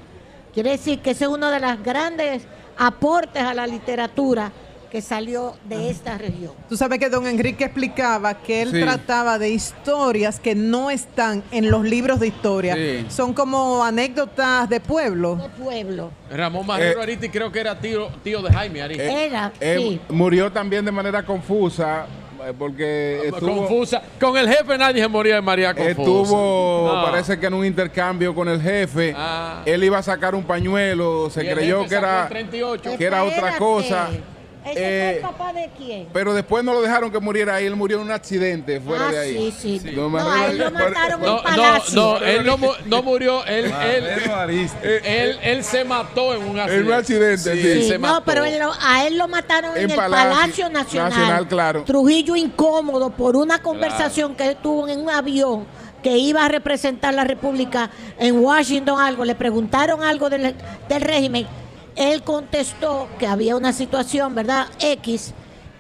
[0.55, 2.45] Quiere decir que ese es uno de los grandes
[2.79, 4.51] aportes a la literatura
[4.91, 6.53] que salió de esta región.
[6.69, 8.81] Tú sabes que don Enrique explicaba que él Sí.
[8.81, 12.75] trataba de historias que no están en los libros de historia.
[12.75, 13.07] Sí.
[13.09, 15.37] Son como anécdotas de pueblo.
[15.37, 16.11] De pueblo.
[16.31, 19.03] Ramón Marrero Eh, Aristi creo que era tío, tío de Jaime Aristi.
[19.05, 20.01] Era, Eh, sí.
[20.09, 22.07] Murió también de manera confusa
[22.43, 24.01] eh, porque estuvo, Confusa.
[24.19, 25.91] Con el jefe nadie se moría de María Confusa.
[25.91, 27.05] estuvo No.
[27.05, 29.15] parece que en un intercambio con el jefe.
[29.15, 29.61] Ah.
[29.67, 32.97] Él iba a sacar un pañuelo, se creyó que era, el 38.
[32.97, 34.09] que era otra cosa.
[34.65, 36.09] ¿Ese Eh, fue el papá de quién?
[36.13, 39.13] Pero después no lo dejaron que muriera ahí, él murió en un accidente fuera Ah,
[39.13, 39.55] de ahí.
[39.59, 39.91] sí, sí.
[39.93, 41.95] No, No, a él lo mataron No, en Palacio.
[42.03, 44.05] no, no, él no, no murió, él, él,
[44.83, 46.81] Eh, él, él se mató en un accidente.
[46.81, 47.69] En un accidente, sí.
[47.69, 48.23] él Sí, se no, mató.
[48.27, 51.11] pero él lo- a él lo mataron en, En el Palacio Palacio Nacional.
[51.11, 51.85] Nacional, claro.
[51.85, 55.65] Trujillo incómodo por una conversación que tuvo en un avión
[56.03, 60.55] que iba a representar la República en Washington algo, le preguntaron algo del,
[60.89, 61.47] del régimen,
[62.01, 64.67] él contestó que había una situación, ¿verdad?
[64.81, 65.35] X,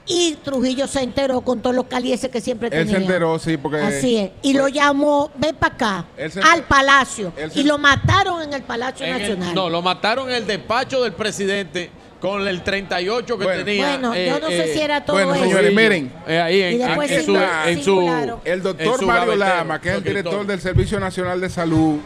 [0.06, 2.96] y Trujillo se enteró con todos los calieses que siempre Él tenía.
[2.96, 3.78] se enteró, sí, porque.
[3.78, 4.30] Así es.
[4.42, 7.32] Y lo llamó, ven para acá, Él al Palacio.
[7.36, 9.54] Él se- Y lo mataron en el Palacio En el- Nacional.
[9.54, 11.90] no, lo mataron en el despacho del presidente
[12.20, 13.64] con el 38 que Bueno.
[13.64, 13.86] tenía.
[13.98, 15.44] Bueno, yo no sé eh, si era todo Bueno, eso.
[15.44, 16.12] señores, miren.
[16.26, 18.40] eh, ahí en, Y después en su, en su-.
[18.44, 21.98] El en doctor su Mario Lama, que es el director del Servicio Nacional de Salud,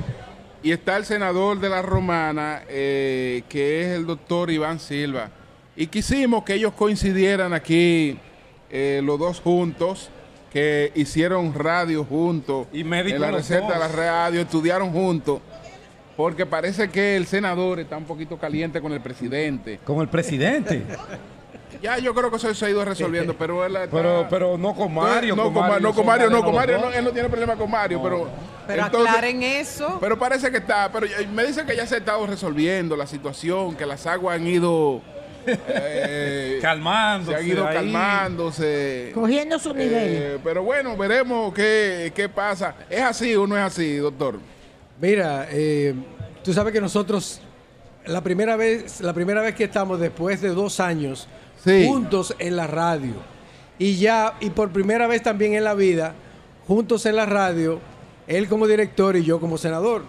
[0.64, 5.28] y está el senador de la Romana, eh, que es el doctor Iván Silva.
[5.76, 8.16] Y quisimos que ellos coincidieran aquí,
[8.70, 10.08] eh, los dos juntos,
[10.50, 12.66] que hicieron radio juntos.
[12.72, 15.40] Y médicos En la receta de la radio, estudiaron juntos.
[16.16, 19.80] Porque parece que el senador está un poquito caliente con el presidente.
[19.84, 20.82] Con el presidente.
[21.82, 24.74] Ya yo creo que eso se ha ido resolviendo, pero él está- Pero, pero no
[24.74, 25.36] con Mario.
[25.36, 27.70] no, con Mario, no, con Mario, no, con Mario, no, él no tiene problema con
[27.70, 28.28] Mario, pero...
[28.66, 29.98] Pero entonces- aclaren eso.
[30.00, 33.76] Pero parece que está, pero me dicen que ya se ha estado resolviendo la situación,
[33.76, 35.02] que las aguas han ido...
[35.46, 37.74] eh, Calmándose Se han ido ahí.
[37.74, 39.10] calmándose.
[39.14, 39.92] Cogiendo su nivel.
[40.08, 42.74] Eh, pero bueno, veremos qué, qué pasa.
[42.88, 44.38] ¿Es así o no es así, doctor?
[45.00, 45.94] Mira, eh,
[46.42, 47.40] tú sabes que nosotros
[48.06, 51.28] la primera vez, la primera vez que estamos después de dos años
[51.64, 51.86] Sí.
[51.88, 53.14] juntos en la radio
[53.78, 56.14] y ya y por primera vez también en la vida
[56.66, 57.80] juntos en la radio,
[58.26, 60.02] él como director y yo como senador.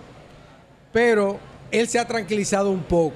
[0.93, 1.39] Pero
[1.71, 3.15] él se ha tranquilizado un poco.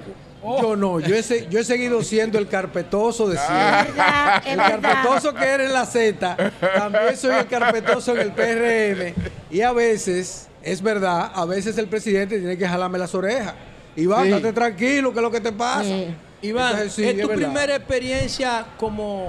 [0.62, 3.92] Yo no, yo he, yo he seguido siendo el carpetoso de siempre.
[3.92, 4.80] verdad, es El verdad.
[4.80, 6.36] carpetoso que era en la Z,
[6.76, 9.14] también soy el carpetoso en el PRM.
[9.50, 13.54] Y a veces, es verdad, a veces el presidente tiene que jalarme las orejas.
[13.96, 14.30] Iván, Sí.
[14.30, 15.84] date tranquilo, que es lo que te pasa.
[15.84, 16.14] Sí.
[16.42, 17.44] Iván, Entonces, sí, es tu verdad.
[17.44, 19.28] primera experiencia como,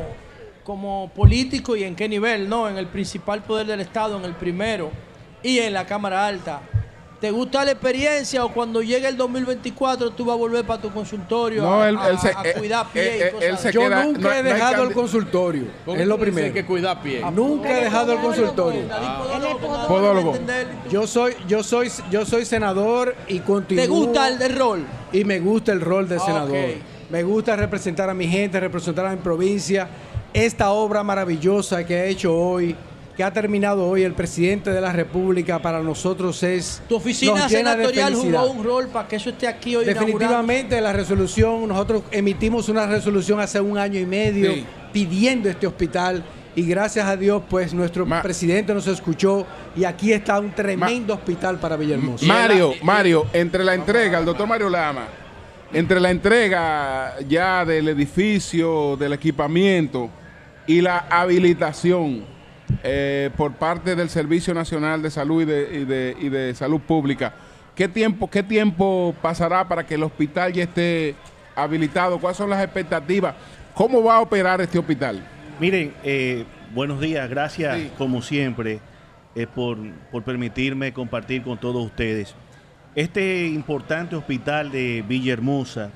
[0.64, 2.70] como político y en qué nivel, ¿no?
[2.70, 4.92] En el principal poder del Estado, en el primero
[5.44, 6.62] y en la Cámara Alta.
[7.20, 10.90] ¿Te gusta la experiencia o cuando llegue el 2024 tú vas a volver para tu
[10.92, 13.58] consultorio No, a, él- a- él se- a eh, cuidar pie eh, y cosas él
[13.60, 13.76] se así?
[13.76, 15.64] Yo queda- nunca no- he no dejado el consultorio.
[15.86, 16.52] ¿Cómo Es lo primero.
[16.52, 17.22] que cuida pie.
[17.32, 18.82] Nunca he dejado el consultorio.
[19.88, 20.34] Podólogo.
[20.90, 23.84] Yo soy, yo soy, yo soy senador y continúo.
[23.84, 24.84] ¿Te gusta el rol?
[25.14, 26.58] Y me gusta el rol de Ah, senador.
[27.12, 29.88] Me gusta representar a mi gente, representar a mi provincia.
[30.34, 32.74] Esta obra maravillosa que ha hecho hoy,
[33.18, 36.82] que ha terminado hoy el presidente de la República, para nosotros es.
[36.88, 41.68] Tu oficina senatorial jugó un rol para que eso esté aquí hoy Definitivamente la resolución,
[41.68, 44.66] nosotros emitimos una resolución hace un año y medio Sí.
[44.94, 46.24] pidiendo este hospital
[46.56, 51.14] y gracias a Dios pues nuestro Ma- presidente nos escuchó y aquí está un tremendo
[51.14, 52.26] hospital para Villahermosa.
[52.26, 55.08] Mario, Mario, entre la entrega, el doctor Mario Lama,
[55.74, 60.10] entre la entrega ya del edificio, del equipamiento
[60.68, 62.24] y la habilitación
[62.84, 66.80] eh, por parte del Servicio Nacional de Salud y de, y de- y de Salud
[66.82, 67.34] Pública,
[67.76, 71.16] ¿qué tiempo, ¿qué tiempo pasará para que el hospital ya esté
[71.56, 72.20] habilitado?
[72.20, 73.36] ¿Cuáles son las expectativas?
[73.74, 75.22] ¿Cómo va a operar este hospital?
[75.60, 77.92] Miren, eh, buenos días, gracias Sí.
[77.98, 78.80] como siempre
[79.36, 79.78] eh, por,
[80.12, 82.34] por permitirme compartir con todos ustedes.
[82.94, 85.92] Este importante hospital de Villahermosa,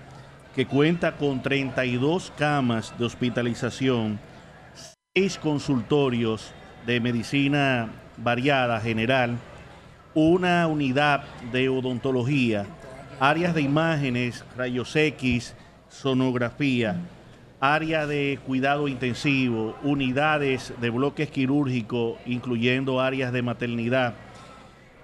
[0.56, 4.18] que cuenta con 32 camas de hospitalización,
[5.14, 6.54] 6 consultorios
[6.86, 9.38] de medicina variada general,
[10.14, 12.66] una unidad de odontología,
[13.20, 15.54] áreas de imágenes, rayos X,
[15.90, 16.96] sonografía,
[17.60, 24.14] área de cuidado intensivo, unidades de bloques quirúrgicos, incluyendo áreas de maternidad.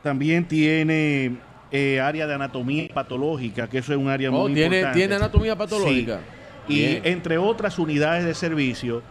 [0.03, 4.77] También tiene eh, área de anatomía patológica, que eso es un área Oh, muy ¿tiene-
[4.77, 4.99] importante.
[4.99, 6.19] tiene anatomía patológica?
[6.67, 6.73] Sí.
[6.73, 9.01] Y entre otras unidades de servicio,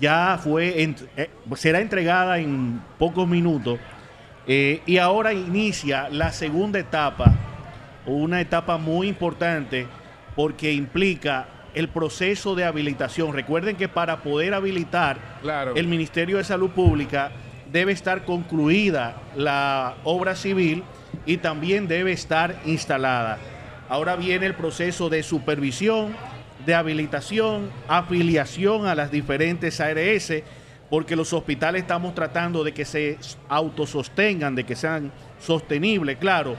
[0.00, 3.78] ya fue ent- eh, será entregada en pocos minutos
[4.46, 7.32] eh, y ahora inicia la segunda etapa,
[8.06, 9.86] una etapa muy importante
[10.34, 13.32] porque implica el proceso de habilitación.
[13.32, 15.74] Recuerden que para poder habilitar Claro.
[15.76, 17.30] el Ministerio de Salud Pública
[17.72, 20.82] debe estar concluida la obra civil
[21.26, 23.38] y también debe estar instalada.
[23.88, 26.14] Ahora viene el proceso de supervisión,
[26.64, 30.32] de habilitación, afiliación a las diferentes ARS,
[30.88, 33.18] porque los hospitales estamos tratando de que se
[33.48, 36.18] autosostengan, de que sean sostenibles.
[36.18, 36.56] Claro,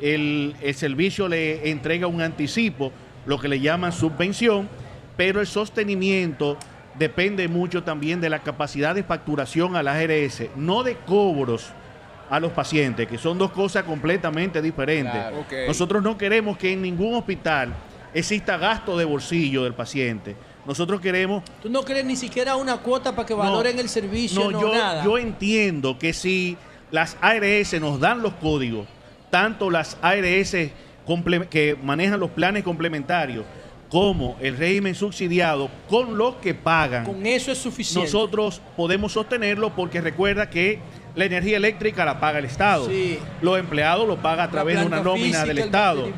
[0.00, 2.92] el, el servicio le entrega un anticipo,
[3.26, 4.68] lo que le llaman subvención,
[5.16, 6.58] pero el sostenimiento
[6.98, 11.72] depende mucho también de la capacidad de facturación a la ARS, no de cobros
[12.28, 15.12] a los pacientes, que son dos cosas completamente diferentes.
[15.12, 15.44] Claro.
[15.66, 17.72] Nosotros no queremos que en ningún hospital
[18.14, 20.36] exista gasto de bolsillo del paciente.
[20.64, 24.60] Nosotros queremos Tú no crees ni siquiera una cuota para que valoren el servicio, no,
[24.60, 25.04] yo, nada.
[25.04, 26.56] yo entiendo que si
[26.90, 28.86] las ARS nos dan los códigos,
[29.30, 30.56] tanto las ARS
[31.50, 33.44] que manejan los planes complementarios
[33.88, 38.10] como el régimen subsidiado, con lo que pagan, Con eso es suficiente.
[38.10, 40.80] nosotros podemos sostenerlo porque recuerda que
[41.16, 42.86] la energía eléctrica la paga el Estado.
[42.88, 43.18] Sí.
[43.40, 46.08] Los empleados lo pagan a través de una nómina física, del el Estado.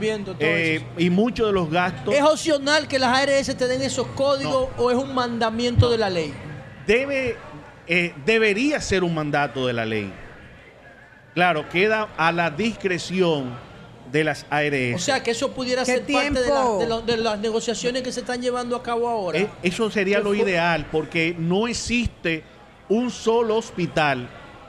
[0.40, 4.68] Eh, y muchos de los gastos ¿Es opcional que las ARS te den esos códigos
[4.76, 6.34] o es un mandamiento de la ley?
[6.86, 7.36] debe,
[7.86, 10.12] eh, debería ser un mandato de la ley.
[11.34, 13.54] Claro, queda a la discreción
[14.10, 14.94] de las ARS.
[14.96, 16.78] O sea, que eso pudiera ¿Qué ser parte de, la- tiempo?
[16.80, 19.38] de lo- de las negociaciones que se están llevando a cabo ahora.
[19.38, 20.38] Eh, eso sería ¿Qué lo fue?
[20.38, 22.42] ideal, porque no existe
[22.88, 24.28] un solo hospital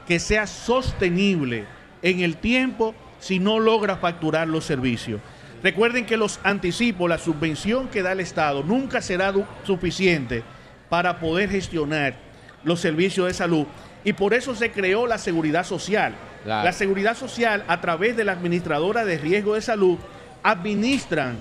[0.10, 1.66] que sea sostenible
[2.02, 5.22] en el tiempo si no logra facturar los servicios.
[5.62, 9.32] Recuerden que los anticipos, la subvención que da el Estado, nunca será
[9.64, 10.42] suficiente
[10.90, 12.16] para poder gestionar
[12.64, 13.68] los servicios de salud.
[14.04, 16.16] Y por eso se creó la seguridad social.
[16.44, 16.66] Claro.
[16.66, 20.00] La seguridad social, a través de la administradora de riesgo de salud,
[20.42, 21.38] administran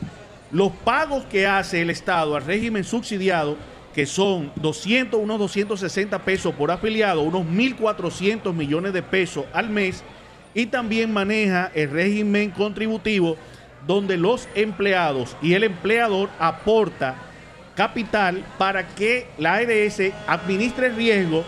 [0.50, 3.56] los pagos que hace el Estado al régimen subsidiado,
[3.98, 10.04] que son 200, unos 260 pesos por afiliado, unos 1.400 millones de pesos al mes,
[10.54, 13.36] y también maneja el régimen contributivo,
[13.88, 17.16] donde los empleados y el empleador aporta
[17.74, 21.42] capital para que la ARS administre el riesgo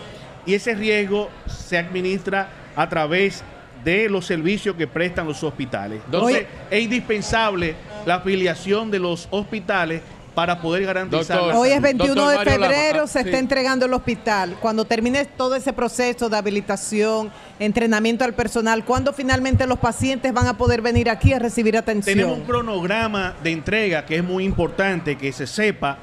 [0.45, 3.45] y ese riesgo se administra a través
[3.85, 6.01] de los servicios que prestan los hospitales.
[6.05, 6.47] Entonces, Oye.
[6.69, 10.01] es indispensable la afiliación de los hospitales
[10.33, 11.83] para poder garantizar Doctor, Hoy es salud.
[11.83, 13.25] 21 Doctor de Lama, febrero, ah, se sí.
[13.25, 14.57] está entregando el hospital.
[14.61, 20.47] Cuando termine todo ese proceso de habilitación, entrenamiento al personal, ¿cuándo finalmente los pacientes van
[20.47, 22.17] a poder venir aquí a recibir atención?
[22.17, 25.97] Tenemos un cronograma de entrega que es muy importante que se sepa.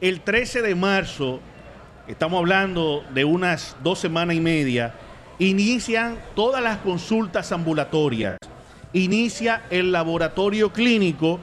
[0.00, 1.40] El 13 de marzo,
[2.06, 4.94] estamos hablando de unas dos semanas y media,
[5.38, 8.36] inician todas las consultas ambulatorias.
[8.92, 11.40] Inicia el laboratorio clínico,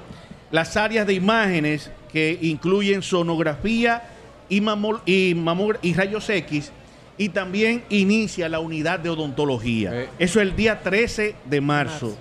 [0.51, 4.03] las áreas de imágenes que incluyen sonografía
[4.49, 5.35] y, mamol- y,
[5.81, 6.71] y rayos X.
[7.17, 9.91] Y también inicia la unidad de odontología.
[10.03, 10.09] Eh.
[10.19, 12.17] Eso es el día 13 de marzo.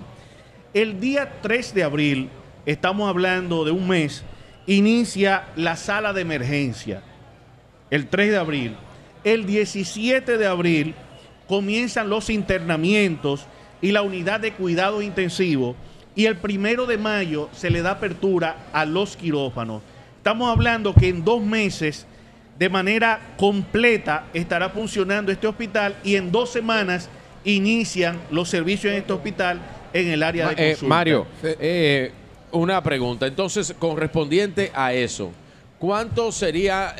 [0.73, 2.29] El día 3 de abril,
[2.65, 4.23] estamos hablando de un mes,
[4.67, 7.01] inicia la sala de emergencia.
[7.89, 8.75] El 3 de abril.
[9.23, 10.93] El 17 de abril
[11.47, 13.45] comienzan los internamientos
[13.81, 15.75] y la unidad de cuidado intensivo.
[16.15, 19.81] Y el primero de mayo se le da apertura a los quirófanos.
[20.17, 22.05] Estamos hablando que en dos meses,
[22.57, 27.09] de manera completa, estará funcionando este hospital y en dos semanas
[27.45, 29.61] inician los servicios en este hospital
[29.93, 30.95] en el área de eh, consulta.
[30.95, 32.11] Mario, eh,
[32.51, 33.27] una pregunta.
[33.27, 35.31] Entonces, correspondiente a eso,
[35.77, 36.93] ¿cuántos serían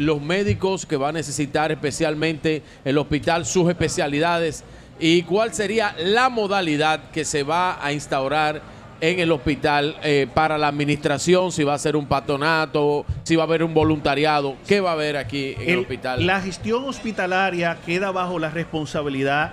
[0.00, 4.64] los médicos que va a necesitar especialmente el hospital, sus especialidades?
[5.00, 8.60] ¿Y cuál sería la modalidad que se va a instaurar
[9.00, 11.52] en el hospital eh, para la administración?
[11.52, 14.92] Si va a ser un patronato, si va a haber un voluntariado, ¿qué va a
[14.94, 16.26] haber aquí en el, El- hospital?
[16.26, 19.52] La gestión hospitalaria queda bajo la responsabilidad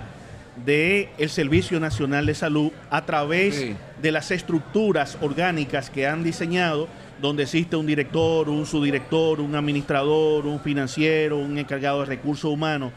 [0.64, 3.74] del Servicio Nacional de Salud a través Sí.
[4.02, 6.88] de las estructuras orgánicas que han diseñado,
[7.20, 12.92] donde existe un director, un subdirector, un administrador, un financiero, un encargado de recursos humanos.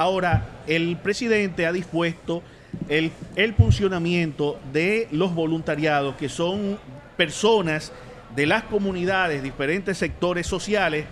[0.00, 2.42] Ahora, el presidente ha dispuesto
[2.88, 6.78] el, el funcionamiento de los voluntariados, que son
[7.18, 7.92] personas
[8.34, 11.04] de las comunidades, diferentes sectores sociales,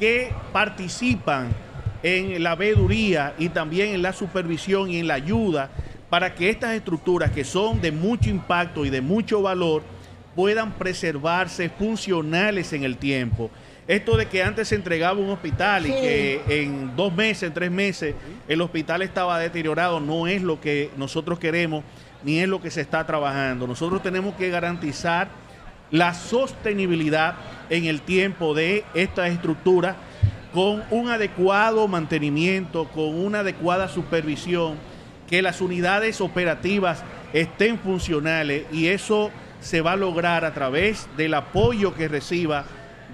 [0.00, 1.50] que participan
[2.02, 5.70] en la veeduría y también en la supervisión y en la ayuda
[6.10, 9.84] para que estas estructuras que son de mucho impacto y de mucho valor
[10.34, 13.52] puedan preservarse funcionales en el tiempo.
[13.86, 17.70] Esto de que antes se entregaba un hospital y que en dos meses, en tres
[17.70, 18.14] meses,
[18.48, 21.84] el hospital estaba deteriorado, no es lo que nosotros queremos
[22.22, 23.66] ni es lo que se está trabajando.
[23.66, 25.28] Nosotros tenemos que garantizar
[25.90, 27.34] la sostenibilidad
[27.68, 29.96] en el tiempo de estas estructuras
[30.54, 34.76] con un adecuado mantenimiento, con una adecuada supervisión,
[35.28, 37.02] que las unidades operativas
[37.34, 39.30] estén funcionales y eso
[39.60, 42.64] se va a lograr a través del apoyo que reciba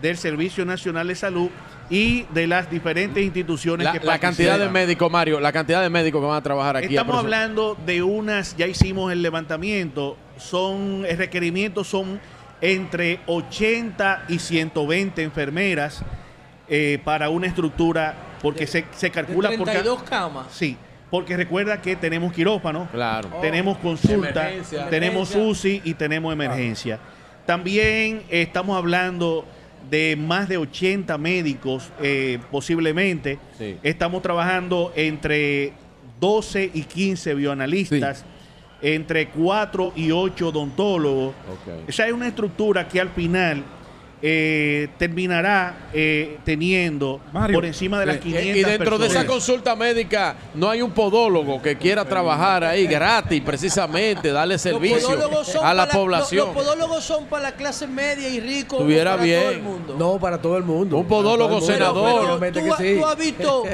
[0.00, 1.48] del Servicio Nacional de Salud
[1.88, 5.90] y de las diferentes instituciones La, que la cantidad de médicos, Mario, la cantidad de
[5.90, 6.86] médicos que van a trabajar aquí.
[6.94, 12.20] Estamos hablando de unas, ya hicimos el levantamiento, son, el requerimiento son
[12.60, 16.02] entre 80 y 120 enfermeras
[16.68, 19.50] eh, para una estructura, porque se, se calcula...
[19.50, 20.46] De porque- 32 camas.
[20.52, 20.76] Sí,
[21.10, 23.28] porque recuerda que tenemos quirófano, Claro.
[23.40, 24.88] tenemos consulta, Emergencia.
[24.88, 25.70] tenemos Emergencia.
[25.70, 27.00] UCI y tenemos emergencia.
[27.46, 29.44] También eh, estamos hablando
[29.89, 33.39] de más de 80 médicos eh, posiblemente.
[33.59, 33.76] Sí.
[33.83, 35.73] Estamos trabajando entre
[36.20, 38.25] 12 y 15 bioanalistas,
[38.83, 41.34] entre 4 y 8 odontólogos.
[41.50, 41.89] Ok.
[41.89, 43.65] Esa es una estructura que al final
[44.23, 47.20] eh, terminará eh, teniendo
[47.52, 48.23] por encima de las Sí.
[48.24, 52.86] 500 Y dentro de esa consulta médica no hay un podólogo que quiera trabajar ahí
[52.86, 55.08] gratis, precisamente, darle servicio
[55.62, 56.49] a la población.
[56.49, 58.76] Los, los podólogos son para la clase media y rico.
[58.76, 59.40] Estuviera para bien.
[59.42, 59.97] todo el mundo.
[59.99, 60.99] No, para todo el mundo.
[60.99, 61.66] Un podólogo mundo.
[61.66, 62.40] senador.
[62.52, 62.97] ¿Tú, que ha- sí.
[62.99, 63.65] tú has visto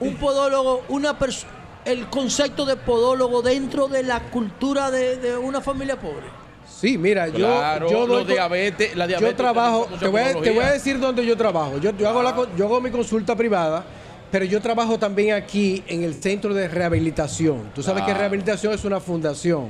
[0.00, 1.52] un podólogo, una persona,
[1.86, 6.43] el concepto de podólogo dentro de la cultura de, de una familia pobre?
[6.84, 10.50] Sí, mira, yo, Claro, yo los diabetes- la diabetes yo trabajo, te voy, a, te
[10.50, 11.78] voy a decir dónde yo trabajo.
[11.78, 13.82] Yo, yo hago la, yo hago mi consulta privada,
[14.30, 17.70] pero yo trabajo también aquí en el centro de rehabilitación.
[17.74, 19.68] Tú sabes que rehabilitación es una fundación.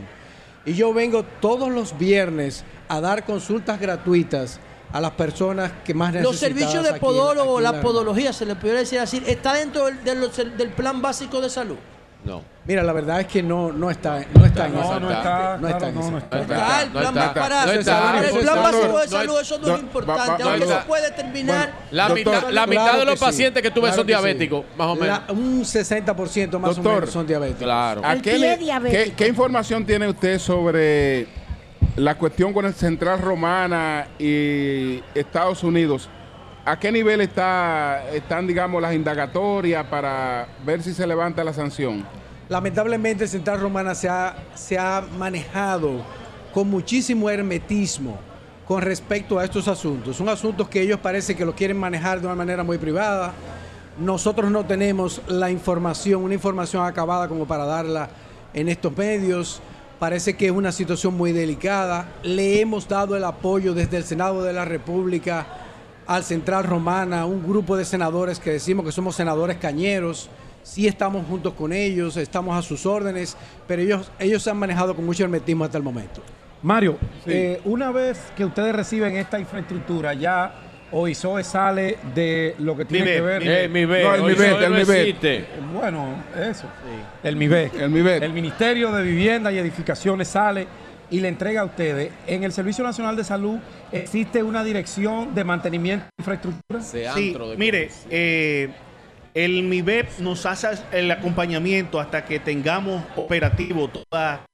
[0.66, 4.58] Y yo vengo todos los viernes a dar consultas gratuitas
[4.92, 6.32] a las personas que más necesitan.
[6.32, 10.56] Los servicios de podólogo, la podología, se le pudiera decir así, está dentro del, del-
[10.56, 11.76] del plan básico de salud.
[12.24, 12.42] No.
[12.66, 15.58] Mira, la verdad es que no, no está, no está en No, esa no está,
[15.58, 16.22] No está no.
[16.54, 18.20] Ah, el plan está, para no está.
[18.26, 21.72] el plan básico de no salud, eso no es no, importante, aunque se puede terminar.
[21.90, 23.24] La Doctor, mitad, la mitad Claro de los que sí.
[23.26, 25.20] pacientes que tuve Claro son diabéticos, más o menos.
[25.28, 27.62] La- un 60% más o menos son diabéticos.
[27.62, 28.00] Claro.
[28.02, 29.04] ¿A El qué, pie le- diabético.
[29.04, 31.26] qué- qué información tiene usted sobre
[31.96, 36.08] la cuestión con el Central Romana y Estados Unidos?
[36.66, 42.06] ¿A qué nivel está, están, digamos, las indagatorias para ver si se levanta la sanción?
[42.48, 46.02] Lamentablemente, Central Romana se ha, se ha manejado
[46.54, 48.18] con muchísimo hermetismo
[48.66, 50.16] con respecto a estos asuntos.
[50.16, 53.34] Son asuntos que ellos parece que lo quieren manejar de una manera muy privada.
[53.98, 58.08] Nosotros no tenemos la información, una información acabada como para darla
[58.54, 59.60] en estos medios.
[59.98, 62.08] Parece que es una situación muy delicada.
[62.22, 65.46] Le hemos dado el apoyo desde el Senado de la República
[66.06, 70.28] al Central Romana, un grupo de senadores que decimos que somos senadores cañeros.
[70.62, 74.94] Sí estamos juntos con ellos, estamos a sus órdenes, pero ellos, ellos se han manejado
[74.96, 76.22] con mucho hermetismo hasta el momento.
[76.62, 80.54] Mario, eh, una vez que ustedes reciben esta infraestructura, ya
[80.92, 83.42] OISOE sale de lo que tiene que ver.
[83.46, 85.46] Eh, mi No, el MIBET, el MIBET.
[85.74, 86.66] Bueno, eso.
[87.22, 87.70] El MIBE.
[87.78, 88.22] El MIBET.
[88.22, 90.66] El Ministerio de Vivienda y Edificaciones sale
[91.10, 92.12] y le entrega a ustedes.
[92.26, 93.58] En el Servicio Nacional de Salud
[93.92, 96.80] existe una dirección de mantenimiento de infraestructura.
[96.80, 98.70] Sí, de mire, eh,
[99.34, 104.46] el MIBEP nos hace el acompañamiento hasta que tengamos operativo toda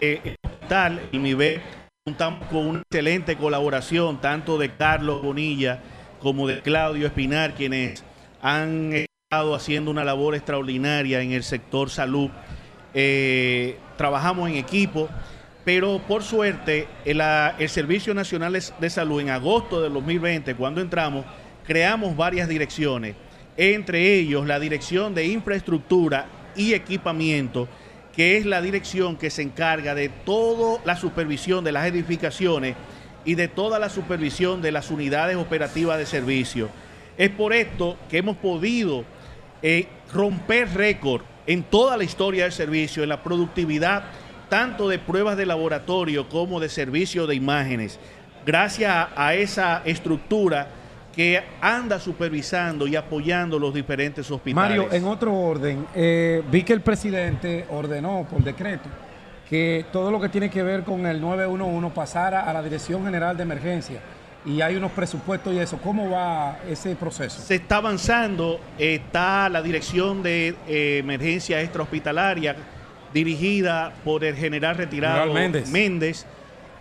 [0.00, 1.00] eh, el hospital.
[1.12, 1.60] El MIBEP
[2.04, 5.80] contamos con una excelente colaboración tanto de Carlos Bonilla
[6.20, 8.04] como de Claudio Espinar, quienes
[8.40, 12.30] han estado haciendo una labor extraordinaria en el sector salud.
[12.94, 15.08] Eh, trabajamos en equipo,
[15.68, 20.80] pero por suerte el, ah, Servicio Nacional de- de Salud en agosto del 2020, cuando
[20.80, 21.26] entramos,
[21.66, 23.14] creamos varias direcciones,
[23.54, 26.24] entre ellos la Dirección de Infraestructura
[26.56, 27.68] y Equipamiento,
[28.16, 32.74] que es la dirección que se encarga de toda la supervisión de las edificaciones
[33.26, 36.70] y de toda la supervisión de las unidades operativas de servicio.
[37.18, 39.04] Es por esto que hemos podido
[39.60, 44.04] eh, romper récord en toda la historia del servicio, en la productividad
[44.48, 47.98] tanto de pruebas de laboratorio como de servicio de imágenes,
[48.44, 50.68] gracias a, esa estructura
[51.14, 54.78] que anda supervisando y apoyando los diferentes hospitales.
[54.78, 58.88] Mario, en otro orden, eh, vi que el presidente ordenó por decreto
[59.48, 63.36] que todo lo que tiene que ver con el 911 pasara a la Dirección General
[63.36, 64.00] de Emergencia
[64.44, 65.78] y hay unos presupuestos y eso.
[65.78, 67.40] ¿Cómo va ese proceso?
[67.40, 72.56] Se está avanzando, está la dirección de eh, emergencia extrahospitalaria
[73.12, 75.70] dirigida por el general retirado General Méndez.
[75.70, 76.26] Méndez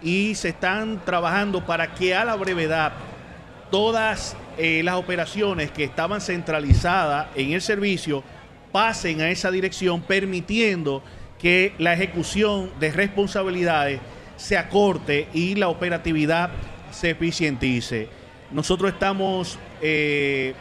[0.02, 2.94] y se están trabajando para que a la brevedad
[3.72, 8.24] todas eh, las operaciones que estaban centralizadas en el servicio
[8.72, 11.04] pasen a esa dirección permitiendo
[11.40, 14.00] que la ejecución de responsabilidades
[14.36, 16.52] se acorte y la operatividad
[16.92, 18.08] se eficientice.
[18.52, 20.54] Nosotros estamos eh,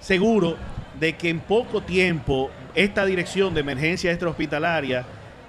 [0.00, 0.56] seguros
[0.98, 5.04] de que en poco tiempo esta dirección de emergencia extrahospitalaria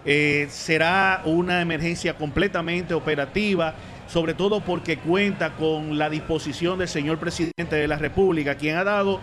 [0.05, 3.73] eh, será una emergencia completamente operativa,
[4.07, 8.83] sobre todo porque cuenta con la disposición del señor presidente de la República, quien ha
[8.83, 9.19] dado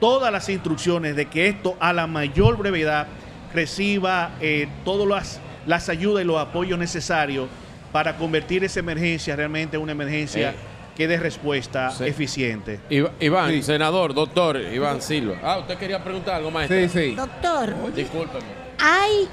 [0.00, 3.06] todas las instrucciones de que esto a la mayor brevedad
[3.52, 7.48] reciba eh, todas las, las ayudas y los apoyos necesarios
[7.92, 10.73] para convertir esa emergencia realmente en una emergencia Eh.
[10.94, 12.04] Que dé respuesta Sí.
[12.04, 12.80] eficiente.
[13.20, 15.36] Iván, senador, doctor Iván Silva.
[15.42, 16.76] Ah, usted quería preguntar algo, maestro.
[16.78, 17.14] Sí, sí.
[17.14, 18.44] Doctor, Discúlpeme.
[18.78, 19.28] hay,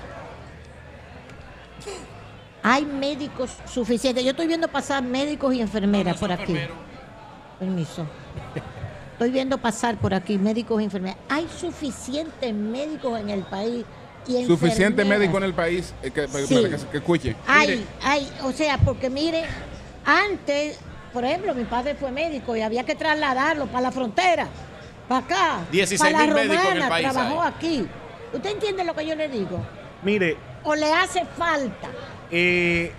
[2.64, 4.24] hay médicos suficientes.
[4.24, 6.56] Yo estoy viendo pasar médicos y enfermeras por aquí.
[7.60, 8.06] Permiso.
[9.14, 11.18] Estoy viendo pasar por aquí médicos y enfermeras.
[11.30, 13.86] Hay suficientes médicos en el país
[14.46, 16.54] Suficiente médico en el país eh, que, para Sí.
[16.56, 17.36] que, que escuche.
[17.48, 19.46] Hay, hay, o sea, porque mire,
[20.06, 20.78] antes,
[21.14, 24.48] por ejemplo, mi padre fue médico y había que trasladarlo para la frontera,
[25.08, 25.60] para acá.
[25.72, 27.50] 16 para la médicos en el Romana, país Trabajó hay.
[27.50, 27.88] aquí.
[28.34, 29.60] ¿Usted entiende lo que yo le digo?
[30.04, 31.88] Mire, ¿O le hace falta?
[32.32, 32.92] eh,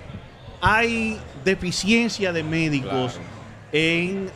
[0.60, 3.18] hay deficiencia de médicos
[3.72, 4.30] en,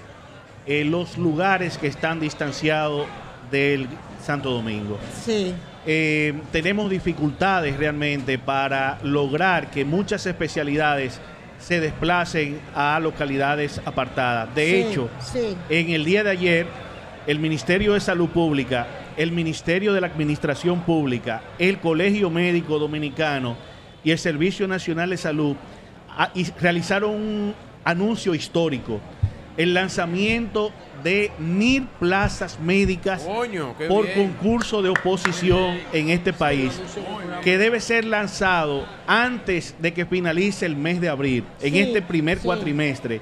[0.67, 3.07] eh, los lugares que están distanciados
[3.51, 3.87] del
[4.25, 4.99] Santo Domingo.
[5.25, 5.55] Sí.
[5.87, 11.21] Eh, tenemos dificultades realmente para lograr que muchas especialidades
[11.59, 14.55] se desplacen a localidades apartadas.
[14.55, 15.57] De Sí, hecho, sí.
[15.68, 16.67] en el día de ayer,
[17.26, 18.86] el Ministerio de Salud Pública,
[19.17, 23.57] el Ministerio de la Administración Pública, el Colegio Médico Dominicano
[24.05, 25.57] y el Servicio Nacional de Salud
[26.17, 27.55] ah, y realizaron un
[27.85, 29.01] anuncio histórico,
[29.57, 30.70] el lanzamiento
[31.07, 34.33] de mil plazas médicas Coño, por bien.
[34.33, 36.73] concurso de oposición en este país,
[37.44, 42.02] que debe ser lanzado antes de que finalice el mes de abril, en Sí, este
[42.02, 42.44] primer sí.
[42.44, 43.20] cuatrimestre,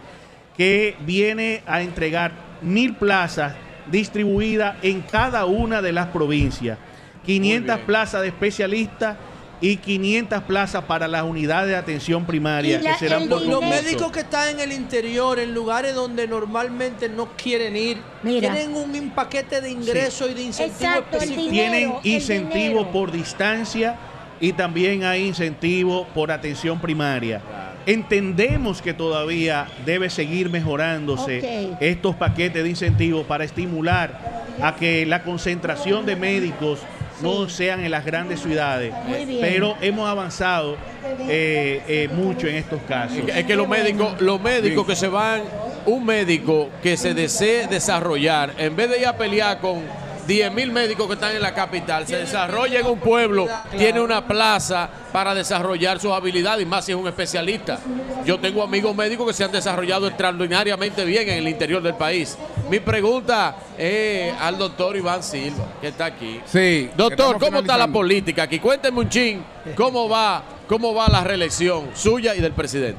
[0.56, 2.32] que viene a entregar
[2.62, 3.52] mil plazas
[3.90, 6.78] distribuidas en cada una de las provincias,
[7.26, 9.18] 500 plazas de especialistas
[9.60, 14.20] y 500 plazas para las unidades de atención primaria, que serán por Los médicos que
[14.20, 18.52] están en el interior, en lugares donde normalmente no quieren ir, Mira.
[18.52, 21.50] tienen un, paquete de ingresos y de incentivos específicos.
[21.50, 23.97] tienen incentivo por distancia
[24.41, 27.41] y también hay incentivo por atención primaria.
[27.86, 35.23] Entendemos que todavía debe seguir mejorándose estos paquetes de incentivos para estimular a que la
[35.23, 36.81] concentración de médicos
[37.20, 38.92] no sean en las grandes ciudades,
[39.40, 40.76] pero hemos avanzado
[41.20, 43.18] eh, eh, mucho en estos casos.
[43.26, 45.42] Es que los médicos, los médicos que se van,
[45.86, 49.82] un médico que se desee desarrollar, en vez de ir a pelear con
[50.26, 53.46] 10 mil médicos que están en la capital, se desarrolla en un pueblo,
[53.76, 57.78] tiene una plaza para desarrollar sus habilidades y más si es un especialista.
[58.24, 62.36] Yo tengo amigos médicos que se han desarrollado extraordinariamente bien en el interior del país.
[62.70, 66.40] Mi pregunta es al doctor Iván Silva, que está aquí.
[66.46, 66.90] Sí.
[66.96, 68.58] Doctor, ¿cómo está la política aquí?
[68.58, 69.44] Cuénteme un chin,
[69.76, 72.98] ¿cómo va, cómo va la reelección suya y del presidente?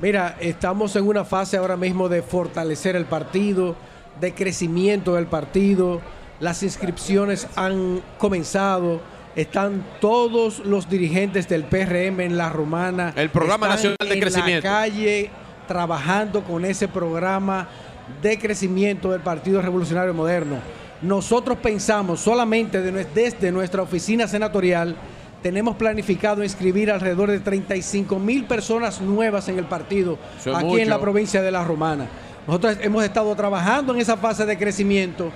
[0.00, 3.74] Mira, estamos en una fase ahora mismo de fortalecer el partido,
[4.20, 6.00] de crecimiento del partido.
[6.40, 9.00] Las inscripciones han comenzado.
[9.34, 13.12] Están todos los dirigentes del PRM en la Romana.
[13.16, 14.66] El Programa Nacional de en Crecimiento.
[14.66, 15.30] la calle
[15.66, 17.68] trabajando con ese programa
[18.22, 20.56] de crecimiento del Partido Revolucionario Moderno.
[21.02, 24.96] Nosotros pensamos solamente de desde nuestra oficina senatorial
[25.42, 30.78] tenemos planificado inscribir alrededor de 35 mil personas nuevas en el partido aquí mucho.
[30.78, 32.06] en la provincia de La Romana.
[32.46, 35.30] Nosotros hemos estado trabajando en esa fase de crecimiento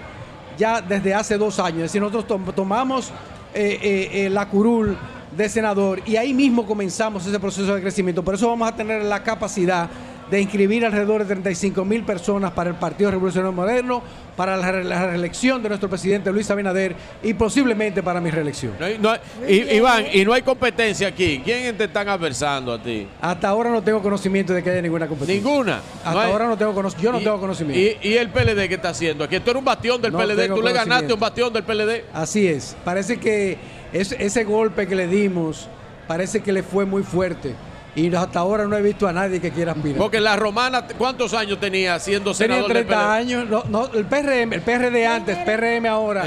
[0.59, 1.79] ya desde hace dos años.
[1.79, 3.11] Es decir, nosotros tom- tomamos
[3.55, 4.97] eh, eh, eh, la curul
[5.37, 8.23] de senador y ahí mismo comenzamos ese proceso de crecimiento.
[8.23, 9.89] Por eso vamos a tener la capacidad
[10.33, 14.03] de inscribir alrededor de 35 mil personas para el Partido Revolucionario Moderno,
[14.35, 18.73] para la, re- la reelección de nuestro presidente Luis Abinader y posiblemente para mi reelección.
[18.81, 21.43] No hay- no hay- I- Iván, y no hay competencia aquí.
[21.45, 23.07] ¿Quién te están adversando a ti?
[23.21, 25.45] Hasta ahora no tengo conocimiento de que haya ninguna competencia.
[25.45, 25.81] Ninguna.
[25.99, 27.79] Hasta No hay- ahora no tengo cono- yo no Y- tengo conocimiento.
[28.03, 29.25] ¿Y, y el PLD qué está haciendo?
[29.25, 30.49] Aquí tú eres un bastión del No PLD.
[30.49, 31.15] Tú le ganaste conocimiento.
[31.15, 32.05] un bastión del PLD.
[32.15, 32.75] Así es.
[32.87, 33.59] Parece que
[33.93, 35.69] es- ese golpe que le dimos,
[36.09, 37.55] parece que le fue muy fuerte.
[37.95, 39.99] Y hasta ahora no he visto a nadie que quiera aspirar.
[39.99, 43.11] Porque la romana, ¿cuántos años tenía siendo Tenía senador del 30 PLD?
[43.11, 43.49] años.
[43.51, 46.25] No, no, el PRM, el PRD antes, PRM ahora,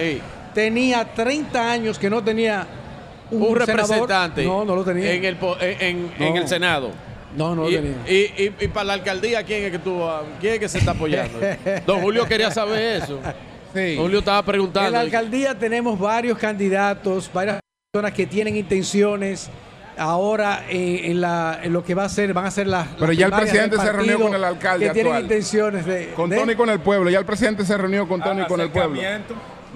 [0.53, 2.67] tenía 30 años que no tenía
[3.31, 3.67] un, Un senador.
[3.67, 5.11] representante No, no lo tenía.
[5.11, 5.81] en el, en,
[6.19, 6.91] en- en el Senado.
[7.35, 7.95] No, no lo y, tenía.
[8.07, 8.13] Y,
[8.43, 10.91] y- y para la alcaldía, ¿quién es que tú, ah, quién es que se está
[10.91, 11.39] apoyando?
[11.87, 13.19] Don Julio quería saber eso.
[13.73, 14.91] Don Julio estaba En preguntando.
[14.91, 17.59] la alcaldía tenemos varios candidatos, varias
[17.91, 19.49] personas que tienen intenciones.
[19.97, 22.87] Ahora eh, en, la, en lo que va a ser, van a ser las.
[22.99, 25.23] Pero las ya el presidente se reunió con el alcalde Que tienen actual.
[25.31, 26.13] intenciones de.
[26.15, 27.09] Con de- Tony y con el pueblo.
[27.09, 29.01] Ya el presidente se reunió con Tony y con el pueblo.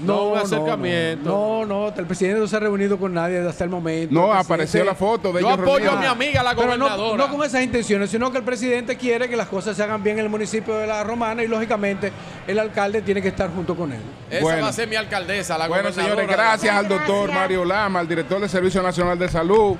[0.01, 1.30] No, un no, acercamiento.
[1.30, 4.14] No, no, el presidente no se ha reunido con nadie hasta el momento.
[4.15, 6.85] No, El apareció la foto de Yo ellos apoyo a mi amiga, la Pero no-
[6.85, 7.17] gobernadora.
[7.27, 10.17] No, con esas intenciones, sino que el presidente quiere que las cosas se hagan bien
[10.17, 12.14] en el municipio de La Romana y lógicamente
[12.48, 13.99] el alcalde tiene que estar junto con él.
[14.30, 14.61] Esa Bueno.
[14.64, 16.15] va a ser mi alcaldesa, la Bueno, gobernadora.
[16.15, 19.75] señores, gracias al doctor Mario Lama, al director del Servicio Nacional de Salud.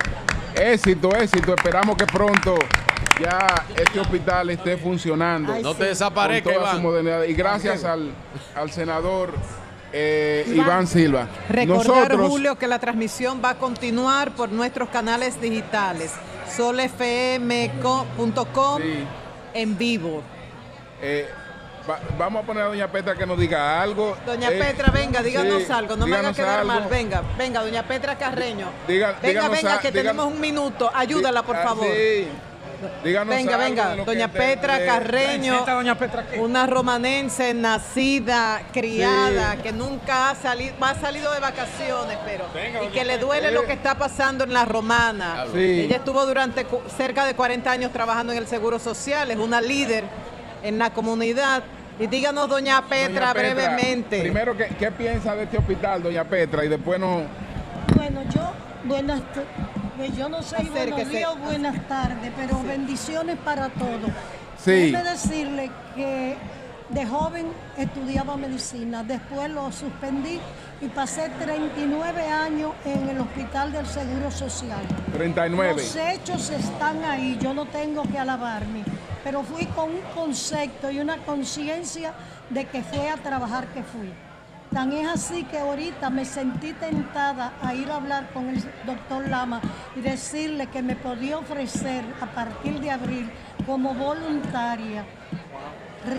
[0.54, 1.54] Éxito, éxito.
[1.54, 2.56] Esperamos que pronto
[3.20, 3.46] ya
[3.76, 5.52] este hospital esté funcionando.
[5.52, 7.22] Ay, No te desaparezca, con toda su modernidad.
[7.24, 8.10] Y gracias al,
[8.54, 9.32] al senador
[9.92, 10.66] eh, Iván.
[10.66, 10.86] Iván.
[10.86, 11.28] Silva.
[11.48, 16.12] Recordar, Nosotros, Julio, que la transmisión va a continuar por nuestros canales digitales,
[16.56, 18.82] solfm.com
[19.54, 20.22] en vivo.
[21.02, 21.28] eh,
[21.88, 24.16] va- vamos a poner a doña Petra que nos diga algo.
[24.26, 26.86] Doña Eh, Petra, venga, díganos sí, algo, no me haga quedar mal.
[26.90, 28.68] Venga, venga, doña Petra Carreño.
[28.88, 30.90] Diga- venga, venga, a- que díganos- tenemos un minuto.
[30.94, 31.86] Ayúdala, por Ah, favor.
[31.86, 32.28] sí.
[33.04, 35.66] Díganos Venga, algo venga, de doña Petra de- Carreño,
[36.38, 39.62] una romanense nacida, criada, Sí.
[39.64, 43.26] que nunca ha salido, ha salido de vacaciones, pero y doña que le Petra.
[43.26, 45.44] duele lo que está pasando en la romana.
[45.52, 45.58] Sí.
[45.82, 50.04] Ella estuvo durante cerca de 40 años trabajando en el Seguro Social, es una líder
[50.62, 51.62] en la comunidad.
[51.98, 54.20] Y díganos, doña Petra, Doña Petra, brevemente.
[54.20, 56.64] Primero, ¿qué, qué piensa de este hospital, doña Petra?
[56.64, 57.24] Y después nos...
[57.94, 58.52] Bueno, yo,
[58.84, 59.20] buenas,
[59.96, 64.10] pues yo no sé si buenos días o buenas tardes, pero bendiciones para todos.
[64.64, 64.70] Sí.
[64.92, 66.36] Déjeme decirle que
[66.90, 70.40] de joven estudiaba medicina, después lo suspendí
[70.80, 74.80] y pasé 39 años en el Hospital del Seguro Social.
[75.12, 75.74] 39.
[75.74, 78.82] Los hechos están ahí, yo no tengo que alabarme,
[79.22, 82.12] pero fui con un concepto y una conciencia
[82.48, 84.12] de que fue a trabajar que fui.
[84.72, 89.28] Tan es así que ahorita me sentí tentada a ir a hablar con el doctor
[89.28, 89.60] Lama
[89.96, 93.28] y decirle que me podía ofrecer a partir de abril
[93.66, 95.04] como voluntaria,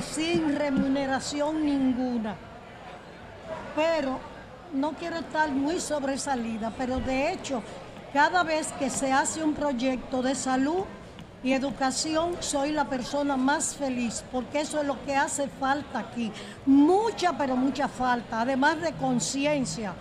[0.01, 2.35] sin remuneración ninguna.
[3.73, 4.19] Pero
[4.73, 7.63] no quiero estar muy sobresalida, pero de hecho,
[8.11, 10.83] cada vez que se hace un proyecto de salud
[11.43, 16.31] y educación, soy la persona más feliz, porque eso es lo que hace falta aquí.
[16.65, 19.93] Mucha, pero mucha falta, además de conciencia,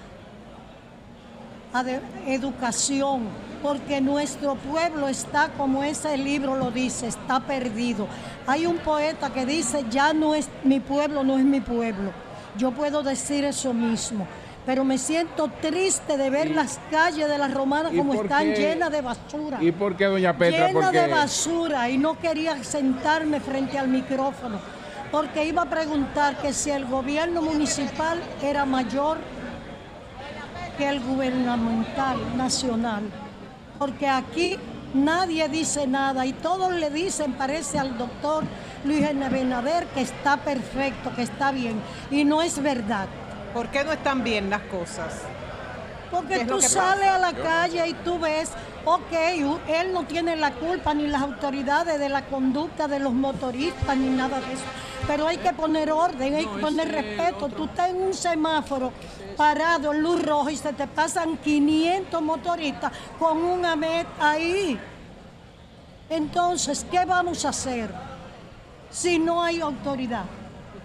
[2.27, 3.23] educación,
[3.63, 8.07] porque nuestro pueblo está, como ese libro lo dice, está perdido.
[8.47, 12.11] Hay un poeta que dice, ya no es mi pueblo, no es mi pueblo.
[12.59, 14.27] Yo puedo decir eso mismo,
[14.67, 18.57] pero me siento triste de ver las calles de la Romana ¿Y como están qué?
[18.57, 19.59] llenas de basura.
[19.61, 20.69] ¿Y por qué, doña Petra?
[20.69, 24.59] Llena Porque de basura y no quería sentarme frente al micrófono
[25.11, 29.19] porque iba a preguntar que si el gobierno municipal era mayor
[30.79, 33.03] que el gubernamental nacional,
[33.79, 34.57] porque aquí
[34.95, 38.45] nadie dice nada y todos le dicen, parece al doctor
[38.85, 41.81] Luis Benader, que está perfecto, que está bien,
[42.11, 43.09] y no es verdad.
[43.53, 45.15] ¿Por qué no están bien las cosas?
[46.11, 47.15] ¿Qué Porque tú sales pasa?
[47.15, 48.51] a la calle y tú ves,
[48.85, 49.13] ok,
[49.69, 54.09] él no tiene la culpa ni las autoridades de la conducta de los motoristas ni
[54.09, 54.65] nada de eso.
[55.07, 57.49] Pero hay que poner orden, hay que poner respeto.
[57.49, 58.93] Tú estás en un semáforo
[59.37, 64.79] parado en luz roja y se te pasan 500 motoristas con un AMET ahí.
[66.09, 67.91] Entonces, ¿qué vamos a hacer
[68.91, 70.25] si no hay autoridad?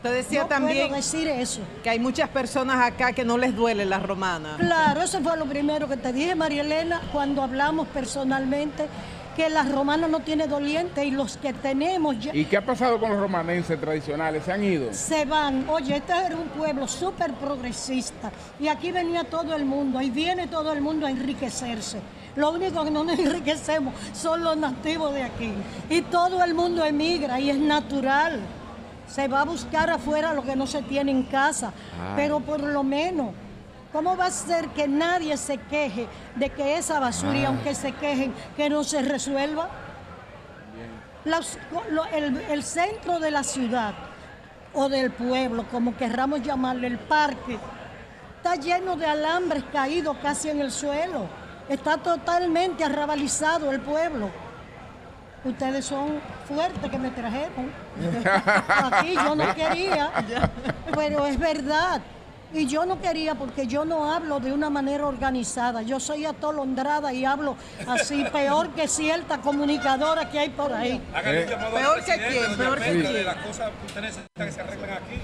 [0.09, 1.61] Usted decía No puedo también decir eso.
[1.83, 4.55] que hay muchas personas acá que no les duele la romana.
[4.57, 8.87] Claro, eso fue lo primero que te dije, María Elena, cuando hablamos personalmente,
[9.35, 12.97] que la romana no tiene doliente y los que tenemos ya ¿Y qué ha pasado
[13.01, 14.45] con los romanenses tradicionales?
[14.45, 14.93] ¿Se han ido?
[14.93, 15.67] se van.
[15.69, 20.47] Oye, este era un pueblo súper progresista y aquí venía todo el mundo y viene
[20.47, 21.99] todo el mundo a enriquecerse.
[22.37, 25.51] Lo único que no nos enriquecemos son los nativos de aquí.
[25.89, 28.39] Y todo el mundo emigra y es natural.
[29.07, 31.71] Se va a buscar afuera lo que no se tiene en casa.
[32.15, 33.29] Pero por lo menos,
[33.93, 37.45] ¿cómo va a ser que nadie se queje de que esa basura, y Ay.
[37.45, 39.69] aunque se quejen, que no se resuelva?
[41.23, 41.57] Los-
[41.89, 43.93] lo- el, el centro de la ciudad
[44.73, 47.57] o del pueblo, como querramos llamarle, el parque,
[48.37, 51.27] está lleno de alambres caídos casi en el suelo.
[51.69, 54.29] Está totalmente arrabalizado el pueblo.
[55.45, 57.71] Ustedes son fuertes que me trajeron.
[58.83, 60.11] Aquí yo no quería,
[60.95, 62.01] pero es verdad.
[62.51, 65.81] Y yo no quería porque yo no hablo de una manera organizada.
[65.81, 67.57] Yo soy atolondrada y hablo
[67.87, 71.01] así, peor que cierta comunicadora que hay por ahí.
[71.13, 73.25] Peor que quién, peor que quién.
[73.25, 75.21] las cosas que usted necesita que se arreglen aquí.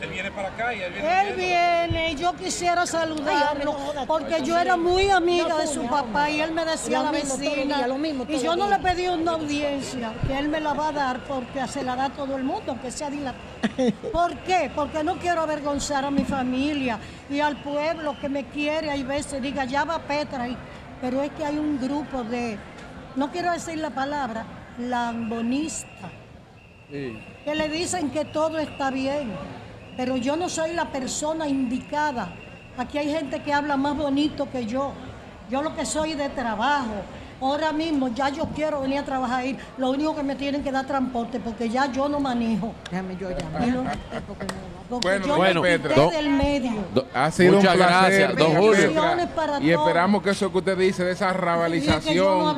[0.00, 1.20] Él viene para acá y él viene.
[1.28, 6.40] Él viene y yo quisiera saludarlo porque yo era muy amiga de su papá y
[6.40, 10.12] él me decía la vecina días, lo mismo y yo no le pedí una audiencia
[10.26, 12.72] que él me la va a dar porque se la da a todo el mundo,
[12.72, 13.44] aunque sea dilatada.
[14.12, 14.70] ¿Por qué?
[14.74, 16.98] Porque no quiero avergonzar a mi familia
[17.28, 18.90] y al pueblo que me quiere.
[18.90, 20.56] Hay veces diga, ya va Petra, y-
[21.00, 22.58] pero es que hay un grupo de,
[23.16, 24.44] no quiero decir la palabra,
[24.78, 25.88] lambonista
[26.90, 29.30] que le dicen que todo está bien,
[29.96, 32.32] pero yo no soy la persona indicada.
[32.78, 34.92] Aquí hay gente que habla más bonito que yo.
[35.50, 36.94] Yo lo que soy de trabajo,
[37.42, 39.56] Ahora mismo ya yo quiero venir a trabajar ahí.
[39.78, 42.74] Lo único que me tienen que dar transporte porque ya yo no manejo.
[42.90, 43.66] Déjame yo llamar.
[43.66, 43.84] Y no-
[44.90, 45.88] porque Bueno, yo bueno, me Petra.
[45.94, 46.72] quité Do- del medio.
[47.14, 48.92] Ha sido Muchas un placer, gracias, don Julio.
[49.34, 52.56] Para Y esperamos que eso que usted dice de esa no rabalización,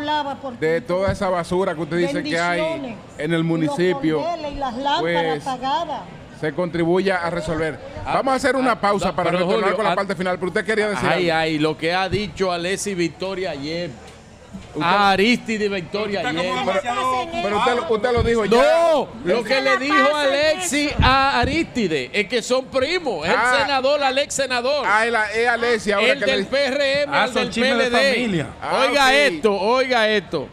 [0.59, 4.57] de toda esa basura que usted dice que hay en el municipio, Los cordeles y
[4.57, 6.01] las lámparas pues, apagadas.
[6.43, 7.79] Se contribuya a resolver.
[8.05, 10.37] Vamos a hacer una pausa ah, para pero, retornar Julio, con la ah, parte final,
[10.39, 11.41] pero usted quería decir Ay, algo.
[11.41, 13.91] ay, lo que ha dicho Alessi Victoria ayer.
[14.81, 16.53] A Aristide Victoria ayer.
[17.43, 18.57] Pero usted, lo- usted lo dijo ya.
[18.93, 23.27] No, lo que le dijo Alexi a Aristide es que son primos.
[23.27, 23.53] Es Ah.
[23.55, 24.85] el senador, Alex senador.
[24.87, 28.12] Ah, es Alessi ahora el que del le- PRM, Ah, el del de PLD.
[28.15, 28.47] familia.
[28.61, 30.49] Ah, oiga esto, oiga esto.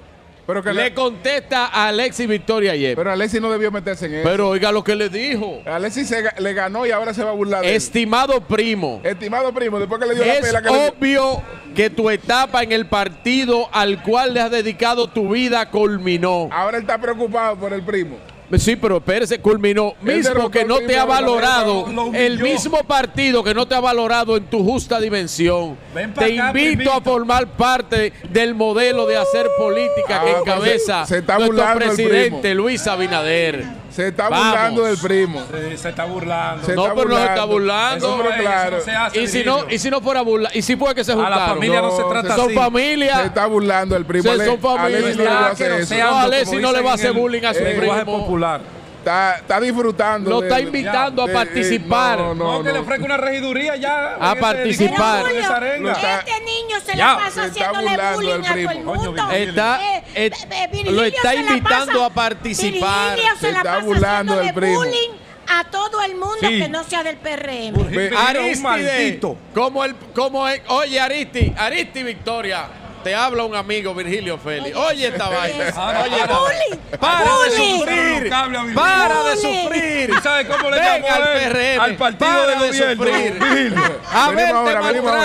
[0.49, 2.95] Pero que le le- contesta a Alexi Victoria ayer.
[2.95, 4.27] Pero Alessi no debió meterse en eso.
[4.27, 5.61] Pero oiga lo que le dijo.
[5.91, 7.75] Se ga- le ganó y ahora se va a burlar de él.
[7.75, 8.99] Estimado primo.
[9.03, 11.43] Estimado primo, después que le dio la pela que le dio- obvio
[11.75, 16.49] que tu etapa en el partido al cual le has dedicado tu vida culminó.
[16.51, 18.17] Ahora él está preocupado por el primo.
[18.57, 19.93] Sí, pero espérese, culminó.
[20.01, 24.45] Mismo que no te ha valorado, el mismo partido que no te ha valorado en
[24.45, 25.77] tu justa dimensión.
[26.15, 31.05] Te invito a formar parte del modelo de hacer política que Ah, pues encabeza
[31.37, 32.55] nuestro presidente.
[32.55, 33.65] Luis Abinader.
[33.99, 34.47] Se está Vamos.
[34.47, 35.43] burlando del primo.
[35.51, 36.65] Se, se está burlando.
[36.65, 38.07] Se no, está pero no se está burlando.
[38.07, 38.07] burlando.
[38.07, 38.77] Eso pero claro.
[38.77, 41.03] no se hace, y si no, y si no fuera burla, y si fue que
[41.03, 41.49] se juntaron.
[41.49, 42.55] familia no se trata son así.
[42.55, 43.17] familia.
[43.17, 44.23] Se está burlando el primo.
[44.23, 44.99] Se- son familia.
[45.01, 45.85] No le va a hacer Que eso.
[45.87, 48.19] sea- No, no le va a hacer bullying a su el lenguaje primo.
[48.19, 48.61] popular.
[49.09, 50.29] Está, está disfrutando.
[50.29, 52.19] Lo de- está invitando de- a participar.
[52.19, 54.15] no, no, No, que le ofrezca una regiduría ya.
[54.21, 55.23] A participar.
[55.23, 59.31] Julio, este niño se Ya, la pasa haciéndole bullying a todo el mundo.
[59.31, 63.15] Está- Eh, eh, eh, lo está invitando pasa- a participar.
[63.15, 64.77] Virgilio se, Se la está pasa burlando haciéndole del primo.
[64.77, 65.09] bullying
[65.47, 66.59] a todo el mundo Sí.
[66.59, 68.15] que no sea del PRM.
[68.15, 69.19] Aristide,
[69.55, 72.67] como el, como el, oye Aristi, Aristi Victoria,
[73.03, 74.75] te habla un amigo Virgilio Félix.
[74.75, 75.65] Oye esta vaina.
[76.03, 76.23] Oye.
[76.27, 76.81] Bullying.
[76.99, 77.79] para de bullying.
[77.79, 78.29] sufrir.
[78.75, 80.09] Para de sufrir.
[80.17, 81.23] ¿Y sabe cómo le Ven llamó al?
[81.23, 81.79] PRM.
[81.81, 83.03] Al partido Para de gobierno.
[83.03, 83.33] sufrir.
[83.39, 83.99] Virgilio.
[84.11, 84.55] A ver.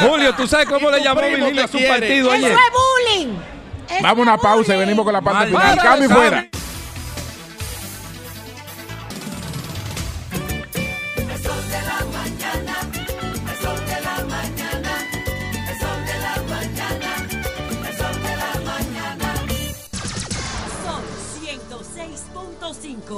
[0.09, 2.53] Julio, ¿tú sabes cómo le llamó Virgilio a su partido Eso ayer?
[2.53, 2.59] es
[3.19, 3.35] bullying.
[3.89, 5.79] Eso Vamos a una es pausa y venimos con la parte final.
[5.79, 6.21] Cambio y sabe.
[6.21, 6.47] fuera.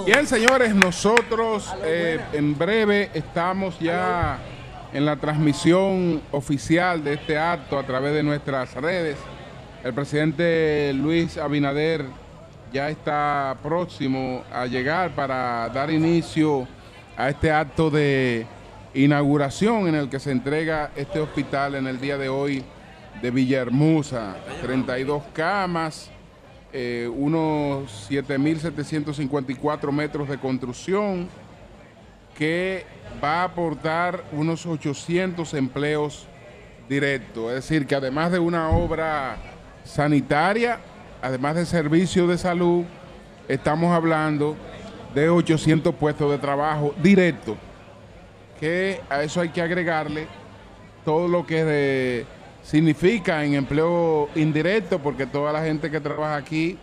[0.04, 4.38] Bien, señores, nosotros eh, en breve estamos ya
[4.92, 9.16] en la transmisión oficial de este acto a través de nuestras redes.
[9.84, 12.04] El presidente Luis Abinader
[12.72, 16.66] ya está próximo a llegar para dar inicio
[17.16, 18.46] a este acto de
[18.94, 22.64] inauguración en el que se entrega este hospital en el día de hoy
[23.22, 24.36] de Villahermosa.
[24.62, 26.10] 32 camas,
[26.78, 31.26] eh, unos 7.754 metros de construcción
[32.36, 32.84] que
[33.22, 36.26] va a aportar unos 800 empleos
[36.86, 37.48] directos.
[37.48, 39.36] Es decir, que además de una obra
[39.84, 40.78] sanitaria,
[41.22, 42.84] además de servicios de salud,
[43.48, 44.54] estamos hablando
[45.14, 47.56] de 800 puestos de trabajo directos.
[48.60, 50.26] Que a eso hay que agregarle
[51.06, 52.26] todo lo que de-
[52.66, 56.76] significa en empleo indirecto, porque toda la gente que trabaja aquí,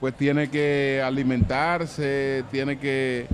[0.00, 3.26] pues tiene que alimentarse, tiene que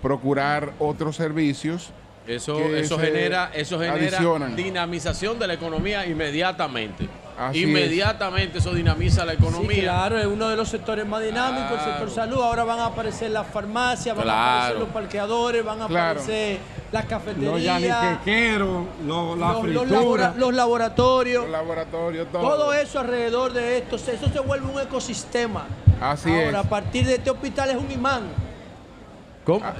[0.00, 1.92] procurar otros servicios.
[2.26, 4.54] Eso, eso genera, eso genera adicionan.
[4.54, 7.08] dinamización de la economía inmediatamente.
[7.36, 9.82] Así inmediatamente eso dinamiza la Sí, economía.
[9.82, 12.40] claro, es uno de los sectores más dinámicos, el sector salud.
[12.42, 16.20] Ahora van a aparecer las farmacias, van a aparecer los parqueadores, van a Claro.
[16.20, 16.58] aparecer
[16.92, 21.42] las Los cafeterías, yaniquequeros, los- la los, los labora- los laboratorios.
[21.44, 22.42] Los laboratorios, todo.
[22.42, 25.64] Todo eso alrededor de esto, eso se vuelve un ecosistema.
[26.00, 26.66] Así Ahora, es.
[26.66, 28.22] a partir de este hospital es un imán.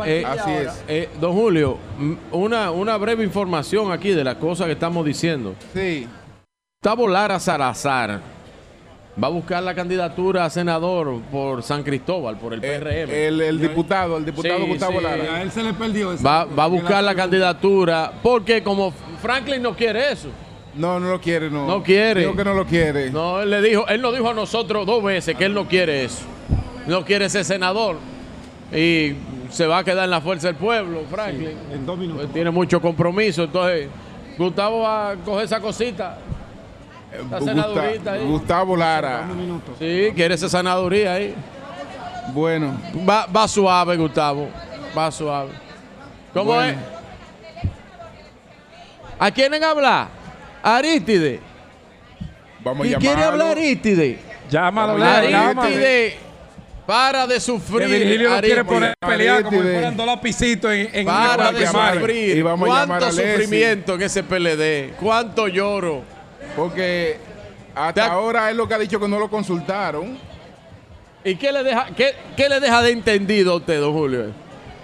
[0.05, 0.63] Eh, así ahora.
[0.63, 0.85] es.
[0.89, 1.79] eh, don Julio,
[2.33, 5.55] una, una breve información aquí de las cosas que estamos diciendo.
[5.73, 6.07] Sí.
[6.83, 8.21] Gustavo Lara Salazar
[9.23, 13.11] va a buscar la candidatura a senador por San Cristóbal, por el PRM.
[13.11, 15.05] El, el diputado, el diputado Sí, Gustavo sí.
[15.05, 15.35] Lara.
[15.37, 16.25] A él se le perdió eso.
[16.25, 20.29] va, va a buscar la candidatura porque como Franklin no quiere eso.
[20.75, 21.67] No, no lo quiere, no.
[21.67, 22.23] No quiere.
[22.23, 23.11] Dijo que no lo quiere.
[23.11, 26.05] No, él le dijo, él nos dijo a nosotros dos veces que él no quiere
[26.05, 26.23] eso.
[26.87, 27.99] No quiere ser senador.
[28.75, 29.13] Y
[29.53, 31.57] se va a quedar en la fuerza del pueblo, Franklin.
[31.73, 32.23] En dos minutos.
[32.23, 33.45] Pues tiene mucho compromiso.
[33.45, 33.89] Entonces,
[34.39, 36.19] Gustavo va a coger esa cosita.
[37.39, 38.25] Gusta- ahí.
[38.27, 39.27] Gustavo Lara.
[39.79, 41.35] Sí, quiere esa senaduría ahí.
[42.33, 42.75] Bueno,
[43.07, 44.49] Va, va suave, Gustavo.
[44.97, 45.51] Va suave.
[46.33, 46.71] ¿Cómo Bueno.
[46.71, 46.77] es?
[49.19, 50.09] ¿A quieren hablar?
[50.63, 51.41] Arítide.
[52.65, 53.09] vamos a ¿Y llamarlo.
[53.13, 54.19] quiere hablar Arítide?
[54.51, 55.05] Llámalo.
[55.05, 56.17] Arítide,
[56.93, 57.89] para de sufrir.
[57.89, 61.49] Que Virgilio lo quiere poner a pelear como si fueran dos lapicitos en, en Para
[61.49, 62.37] una de sufrir.
[62.37, 64.97] Y vamos ¿Cuánto a sufrimiento en ese PLD?
[65.01, 66.03] ¿Cuánto lloro?
[66.55, 67.17] Porque
[67.75, 70.19] hasta ahora es lo que ha dicho que no lo consultaron.
[71.25, 74.27] ¿Y qué le deja, qué, qué le deja de entendido a usted, don Julio?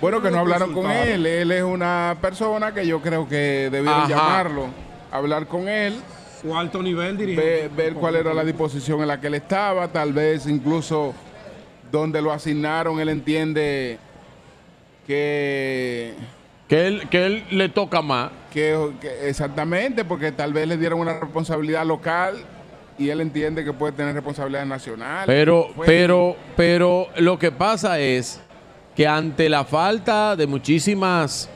[0.01, 1.27] Bueno, que no hablaron con él.
[1.27, 4.09] Él es una persona que yo creo que debieron Ajá.
[4.09, 4.67] llamarlo,
[5.11, 6.01] hablar con él.
[6.41, 7.69] Su alto nivel dirigente.
[7.69, 11.13] Ver, ver cuál era la disposición en la que él estaba, tal vez incluso
[11.91, 13.99] donde lo asignaron, él entiende
[15.07, 16.13] que...
[16.69, 18.31] Que él, que él le toca más.
[18.53, 22.37] Que, que- exactamente, porque tal vez le dieron una responsabilidad local
[22.99, 25.25] y él entiende que puede tener responsabilidad nacional.
[25.27, 28.41] Pero, pero, pero lo que pasa es
[28.95, 31.49] que ante la falta de muchísimas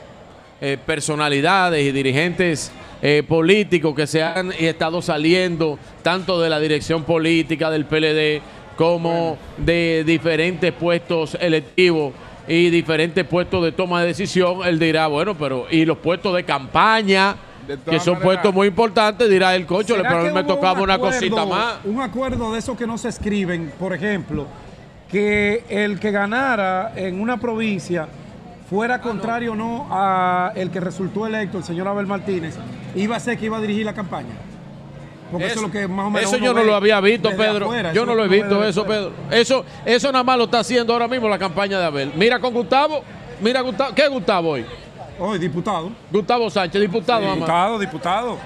[0.59, 2.71] eh, personalidades y dirigentes
[3.03, 8.41] eh, políticos que se han estado saliendo, tanto de la dirección política del PLD
[8.75, 12.13] como de diferentes puestos electivos
[12.47, 16.43] y diferentes puestos de toma de decisión, él dirá, bueno, pero y los puestos de
[16.43, 17.35] campaña,
[17.67, 20.35] De que son maneras- puestos muy importantes, dirá el cocho, ¿Será pero a mí que
[20.35, 21.75] me tocaba un una cosita más.
[21.85, 24.47] Un acuerdo de esos que no se escriben, por ejemplo,
[25.09, 28.07] que el que ganara en una provincia
[28.69, 32.55] fuera contrario o no a el que resultó electo, el señor Abel Martínez,
[32.95, 34.33] iba a ser que iba a dirigir la campaña.
[35.33, 37.65] Porque eso, es lo que más o menos Eso yo no lo había visto, Pedro.
[37.65, 39.09] afuera, yo no lo he visto eso, afuera.
[39.09, 39.13] Pedro.
[39.31, 42.11] Eso, eso nada más lo está haciendo ahora mismo la campaña de Abel.
[42.15, 43.03] Mira con Gustavo.
[43.41, 43.93] Mira Gustavo.
[43.93, 44.65] ¿Qué es Gustavo hoy?
[45.19, 45.91] Hoy, diputado.
[46.11, 47.21] Gustavo Sánchez, diputado.
[47.21, 47.39] nada más.
[47.39, 48.37] Diputado, diputado.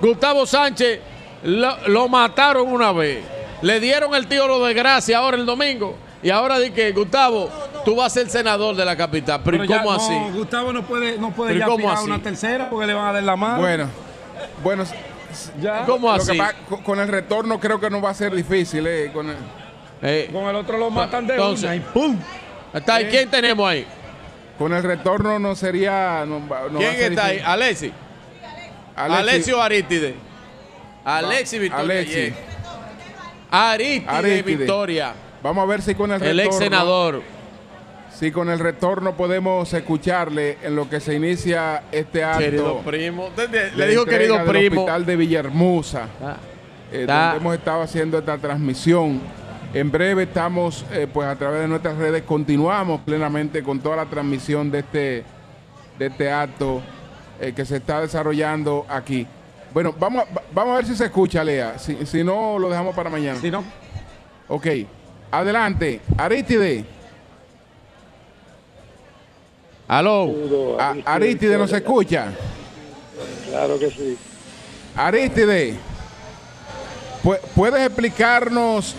[0.00, 1.00] Gustavo Sánchez
[1.44, 3.24] lo, lo mataron una vez.
[3.62, 5.96] Le dieron el tío lo de gracia ahora el domingo.
[6.22, 7.48] Y ahora di que, Gustavo,
[7.84, 9.40] tú vas a ser senador de la capital.
[9.44, 10.14] Pero, ¿y ya cómo no, así?
[10.32, 13.36] Gustavo no puede, no puede ¿Pero ya una tercera porque le van a dar la
[13.36, 13.58] mano.
[13.58, 13.88] Bueno,
[14.62, 14.84] bueno,
[15.60, 15.84] ya.
[15.86, 16.38] ¿Cómo lo que así?
[16.38, 18.86] pa- con- con el retorno creo que no va a ser difícil.
[18.86, 19.36] eh, con el-
[20.02, 22.18] Eh, Con el otro lo matan de Entonces, una y ¡pum!
[22.74, 23.06] está ahí.
[23.06, 23.86] ¿Quién tenemos ahí?
[24.58, 26.24] Con el retorno no sería.
[26.26, 27.32] no va- no va a ¿Quién ser está ahí?
[27.36, 27.50] difícil.
[27.52, 27.92] Alexi.
[28.96, 29.20] Alexi.
[29.22, 30.14] Alexio Arítide.
[31.04, 31.84] Alexi Victoria.
[31.84, 32.12] Alexi.
[32.14, 32.34] Ye.
[33.50, 34.42] Arítide, Arítide.
[34.56, 35.14] Victoria.
[35.42, 36.44] Vamos a ver si con el El retorno.
[36.50, 37.22] ex senador.
[38.18, 42.38] Si con el retorno podemos escucharle en lo que se inicia este acto.
[42.38, 43.28] Querido primo.
[43.36, 43.48] Le
[43.84, 44.80] de dijo querido del primo.
[44.82, 46.04] Hospital de Villahermosa.
[46.92, 47.22] eh, Está.
[47.24, 49.20] donde hemos estado haciendo esta transmisión.
[49.74, 54.06] En breve estamos, eh, pues a través de nuestras redes, continuamos plenamente con toda la
[54.06, 55.24] transmisión de este,
[55.98, 56.80] de este acto
[57.38, 59.26] eh, que se está desarrollando aquí.
[59.74, 61.78] Bueno, vamos a, va- vamos a ver si se escucha, Lea.
[61.78, 63.38] Si, si no, lo dejamos para mañana.
[63.38, 63.62] Si no.
[64.48, 64.66] Ok.
[65.30, 66.00] Adelante.
[66.16, 66.95] Arítide.
[69.88, 70.76] Aló.
[70.80, 72.32] A- Arítide nos escucha.
[73.50, 74.16] Claro que sí.
[74.96, 75.74] Aristide,
[77.22, 78.94] pu- ¿puedes explicarnos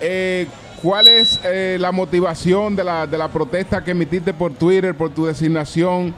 [0.00, 0.46] eh,
[0.82, 5.10] cuál es eh, la motivación de la, de la protesta que emitiste por Twitter, por
[5.14, 6.14] tu designación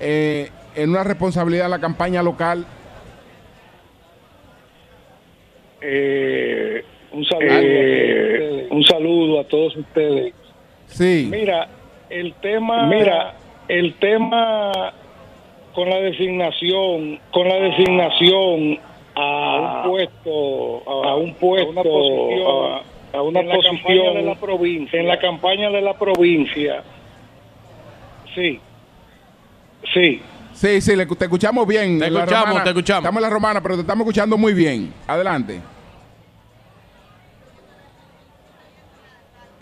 [0.00, 2.66] eh, en una responsabilidad de la campaña local?
[5.82, 8.70] Eh, un saludo, todos ustedes.
[8.70, 10.34] un saludo a todos ustedes.
[10.88, 11.28] Sí.
[11.30, 11.68] Mira,
[12.10, 13.34] el tema, mira,
[13.68, 14.92] el tema
[15.74, 18.78] con la designación, con la designación
[19.14, 22.82] a, un puesto, a, un puesto, a,
[23.18, 25.00] a una en la posición campaña de la provincia.
[25.00, 26.82] en la campaña de la provincia.
[28.34, 28.60] Sí,
[29.94, 30.22] sí.
[30.52, 31.98] Sí, sí, le- te escuchamos bien.
[31.98, 32.64] Te la escuchamos, Romana.
[32.64, 33.02] te escuchamos.
[33.02, 34.92] Estamos en la romana, pero te estamos escuchando muy bien.
[35.06, 35.60] Adelante.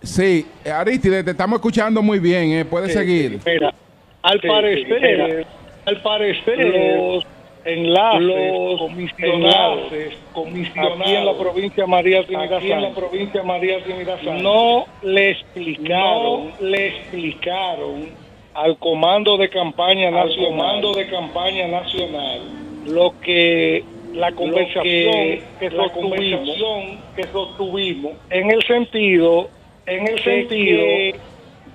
[0.08, 2.52] Sí, Aristide, te estamos escuchando muy bien.
[2.52, 3.40] eh, Puedes Sí, seguir.
[3.44, 3.74] Mira,
[4.22, 5.46] al Sí, parecer, mira,
[5.84, 7.24] al parecer, los
[7.64, 13.42] enlaces, los comisionados, enlaces comisionados aquí en la provincia María Trinidad aquí en la provincia
[13.42, 18.08] María Trinidad no le explicaron, le explicaron
[18.54, 22.40] al comando de campaña nacional, comando de campaña nacional,
[22.86, 29.50] lo que la conversación que, que la sostuvimos, conversación que sostuvimos en el sentido
[29.88, 31.14] en el de sentido que-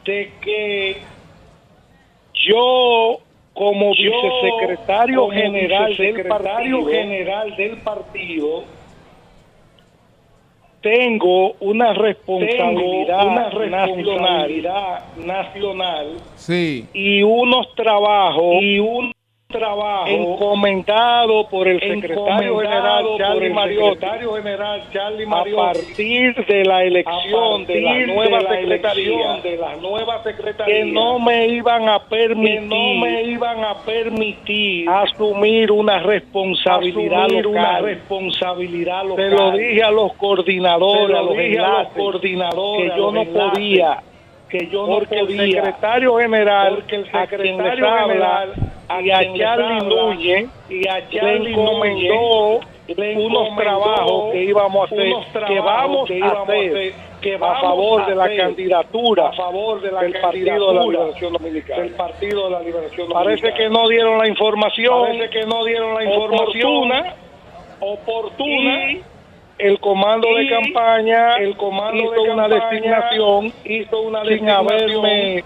[0.05, 0.97] de que
[2.33, 3.19] yo
[3.53, 8.63] como Yo, vicesecretario como general del partido general del partido
[10.81, 16.85] tengo una responsabilidad, Tengo una responsabilidad nacional Sí.
[16.93, 19.12] y unos trabajos y unos
[19.53, 27.65] trabajo encomendado por el secretario general Charlie Mariotti general Charlie a partir de la elección
[27.65, 32.61] de la nueva secretaría de la nueva secretaría que no me iban a permitir que
[32.61, 37.61] no me iban a permitir asumir una responsabilidad asumir local.
[37.61, 39.29] una responsabilidad local.
[39.29, 43.25] Se lo dije a los coordinadores, a los dije a los coordinadores, que yo no
[43.25, 44.03] podía,
[44.53, 48.53] que yo no porque podía, el secretario general, el a quien les secretario habla, general,
[48.87, 54.43] a y a Charlie Núñez, y a le Charlie encomendó le unos encomendó trabajos que
[54.43, 58.15] íbamos a hacer, unos que vamos que a íbamos a hacer, que a favor de
[58.15, 61.81] la candidatura a favor de la del Partido de la Liberación Dominicana.
[61.81, 63.57] del Partido de la Liberación Parece Dominicana.
[63.57, 67.15] que no dieron la información Parece que no dieron la información oportuna,
[67.79, 69.12] oportuna
[69.57, 75.43] el comando de campaña el comando hizo de una designación hizo una sin designación haberme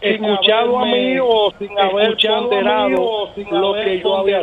[0.00, 4.40] sin escuchado a haberme mí o sin haber ponderado lo que yo había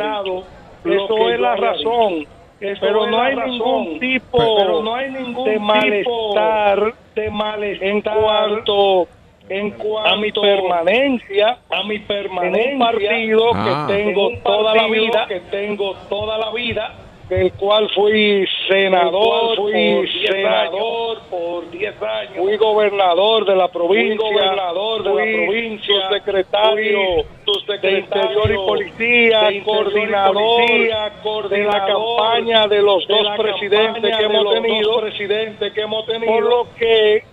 [0.84, 2.26] lo Eso es la razón.
[2.60, 3.50] Eso Pero no hay razón.
[3.52, 9.08] ningún tipo pero no hay ningún de malestar de malestar en cuanto
[9.48, 13.86] en cuanto a mi permanencia a mi en permanencia un partido Ah.
[13.88, 16.92] que en tengo toda la vida, que tengo toda la vida
[17.28, 22.36] del cual fui senador, cual fui por 10 senador años, por 10 años.
[22.36, 27.98] fui gobernador de la provincia, Fui gobernador de la fui provincia, subsecretario fui subsecretario de
[27.98, 33.14] Interior y Policía, de Interior y coordinador, Policía, de la coordinador campaña de los de
[33.14, 36.32] dos la presidentes que hemos tenido, presidentes que hemos tenido.
[36.32, 37.24] Por lo que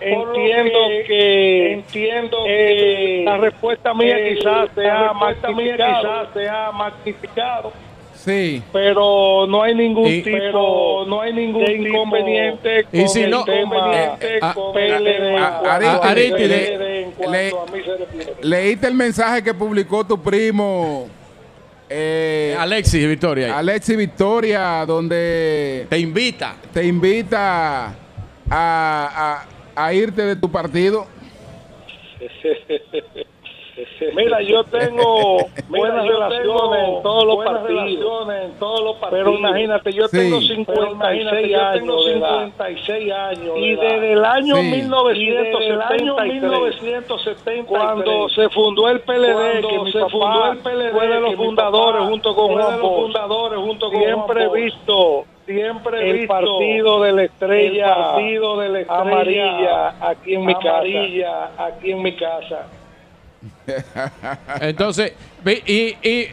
[0.00, 2.76] entiendo que que, entiendo eh,
[3.18, 6.72] que la respuesta mía eh, quizás se la ha respuesta mía magnificado, quizás se ha
[6.72, 7.72] magnificado
[8.24, 8.62] Sí.
[8.72, 13.22] pero no hay ningún Y- tipo pero no hay ningún de inconveniente Y con si
[13.22, 14.18] el no- tema.
[18.42, 21.08] Leíste el mensaje que publicó tu primo
[21.88, 23.58] eh, Alexis Victoria.
[23.58, 26.54] Alexi Victoria, donde te invita.
[26.72, 27.92] te invita a,
[28.50, 29.44] a-
[29.86, 31.06] a irte de tu partido.
[34.14, 35.36] Mira, yo tengo
[35.68, 37.84] buenas yo relaciones tengo en todos los partidos.
[37.84, 39.24] relaciones en todos los partidos.
[39.24, 40.16] Pero imagínate, yo Sí.
[40.18, 42.38] tengo Pero 56 imagínate, yo tengo años de edad.
[42.44, 44.60] 56 años Y desde el año Sí.
[45.20, 50.10] Y desde el año 1973, 1973, cuando se fundó el PLD, que mi se papá
[50.10, 54.44] fundó el PLD, fue de los fundadores junto con Juan Bosch, fundadores junto con siempre
[54.44, 59.00] he visto siempre he el visto partido de la estrella el partido de la estrella
[59.00, 60.70] amarilla aquí en mi casa.
[60.78, 62.66] amarilla aquí en mi casa.
[64.60, 65.12] Entonces,
[65.44, 66.28] y, y,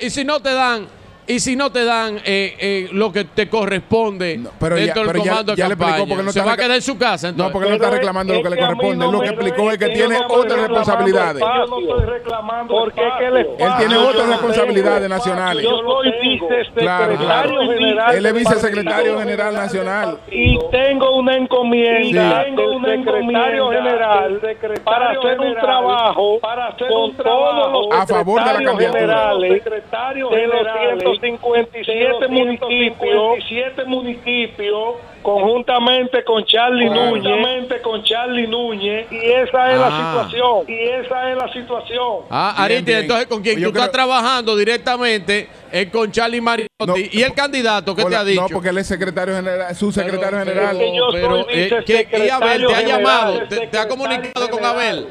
[0.00, 0.86] y si no te dan,
[1.26, 5.12] y si no te dan eh, eh, lo que te corresponde no, pero dentro ya,
[5.12, 7.28] del comando ya, ya de campaña, no se va a quedar en su casa.
[7.28, 7.46] Entonces.
[7.46, 9.06] No, porque pero no está reclamando es lo que, que le corresponde.
[9.06, 11.40] No lo que explicó es que, que tiene otras responsabilidades.
[11.40, 15.64] Yo no estoy reclamando porque que el espacio, Él tiene ah, otras responsabilidades nacionales.
[15.64, 17.72] Yo soy vicesecretario claro.
[17.72, 18.14] general.
[18.14, 20.18] Él es vicesecretario general nacional.
[20.30, 22.44] Y tengo una encomienda.
[22.44, 22.44] Sí.
[22.44, 24.40] Tengo una encomienda general
[24.84, 29.32] para hacer un trabajo para hacer un trabajo a favor de la candidatura.
[29.40, 36.90] Secretario general 257 municipios, municipios conjuntamente con Charlie.
[36.90, 40.28] Núñez, con Charlie Núñez y esa es la ah.
[40.28, 42.22] situación, y esa es la situación.
[42.30, 47.08] Ah, Ariti, entonces con quien tú estás trabajando directamente es con Charlie Mariotti.
[47.12, 48.42] ¿Y el candidato qué te ha dicho?
[48.42, 50.76] No, porque él es secretario general, su secretario general.
[51.12, 53.42] Pero, yo eh, que, Abel, ¿te ha llamado?
[53.48, 55.08] ¿Te, ha comunicado con Abel?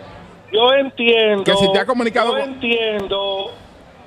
[0.51, 1.43] Yo entiendo.
[1.43, 3.51] Que si te ha comunicado yo entiendo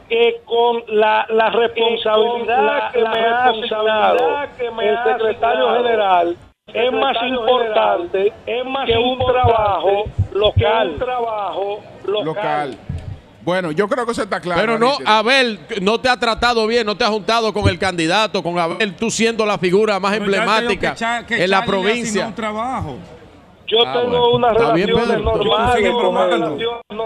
[0.09, 4.97] que con la, la responsabilidad la- que la me ha responsabilidad asignado que me el
[4.97, 6.37] ha secretario asignado general
[6.73, 10.91] es más importante es más que un trabajo que local.
[10.91, 12.25] un trabajo local.
[12.71, 12.79] local.
[13.43, 14.61] Bueno, yo creo que eso está claro.
[14.61, 14.95] Pero no.
[15.07, 18.97] Abel no te ha tratado bien, no te ha juntado con el candidato, con Abel,
[18.97, 20.97] tú siendo la figura más emblemática
[21.31, 22.33] en la provincia.
[22.35, 22.97] trabajo.
[23.69, 24.49] Yo Ah, tengo bueno.
[24.87, 25.19] Pedro.
[25.19, 26.15] normales Sigue con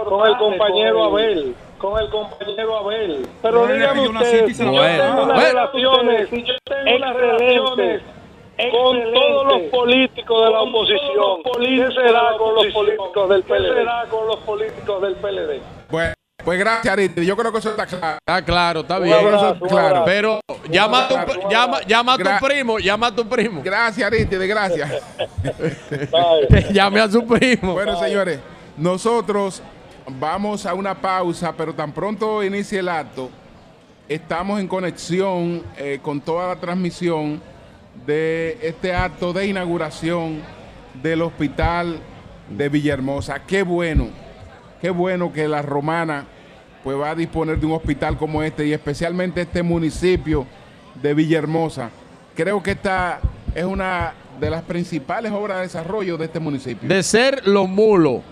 [0.04, 1.54] con el compañero Abel.
[1.80, 3.26] Con el compañero Abel.
[3.42, 5.42] Pero dígame usted, si yo tengo unas Bueno.
[5.42, 8.02] relaciones Si yo tengo unas relaciones
[8.70, 13.74] con todos los políticos de la oposición, ¿qué será con los políticos del ¿Qué PLD?
[13.74, 15.60] será con los políticos del PLD?
[15.90, 16.12] Bueno,
[16.44, 17.24] pues gracias, Ariti.
[17.24, 18.18] Yo creo que eso está claro.
[18.18, 19.16] Está claro, está bien.
[19.16, 20.02] abrazo, claro.
[20.04, 23.62] Pero llama a tu, llama, llama a tu primo, llama a tu primo.
[23.64, 24.90] Gracias, Ariti, de gracias.
[26.10, 26.66] Bye.
[26.72, 27.72] Llame a su primo.
[27.72, 28.38] Bueno, señores,
[28.76, 29.62] nosotros
[30.18, 33.30] vamos a una pausa, pero tan pronto inicie el acto,
[34.08, 37.40] estamos en conexión eh, con toda la transmisión
[38.06, 40.40] de este acto de inauguración
[41.02, 41.98] del hospital
[42.48, 43.40] de Villahermosa.
[43.46, 44.08] Qué bueno,
[44.80, 46.26] qué bueno que la romana
[46.82, 50.46] pues va a disponer de un hospital como este y especialmente este municipio
[51.00, 51.90] de Villahermosa.
[52.34, 53.20] Creo que esta
[53.54, 56.88] es una de las principales obras de desarrollo de este municipio.
[56.88, 58.22] De ser los mulos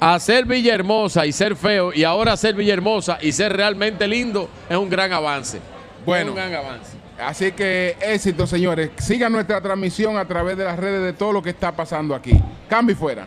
[0.00, 4.76] a ser Villahermosa y ser feo y ahora ser Villahermosa y ser realmente lindo es
[4.76, 5.60] un gran avance.
[6.04, 6.24] Bueno.
[6.24, 6.96] Es un gran avance.
[7.18, 8.90] Así que éxito, señores.
[8.98, 12.38] Sigan nuestra transmisión a través de las redes de todo lo que está pasando aquí.
[12.68, 13.26] Cambio y fuera.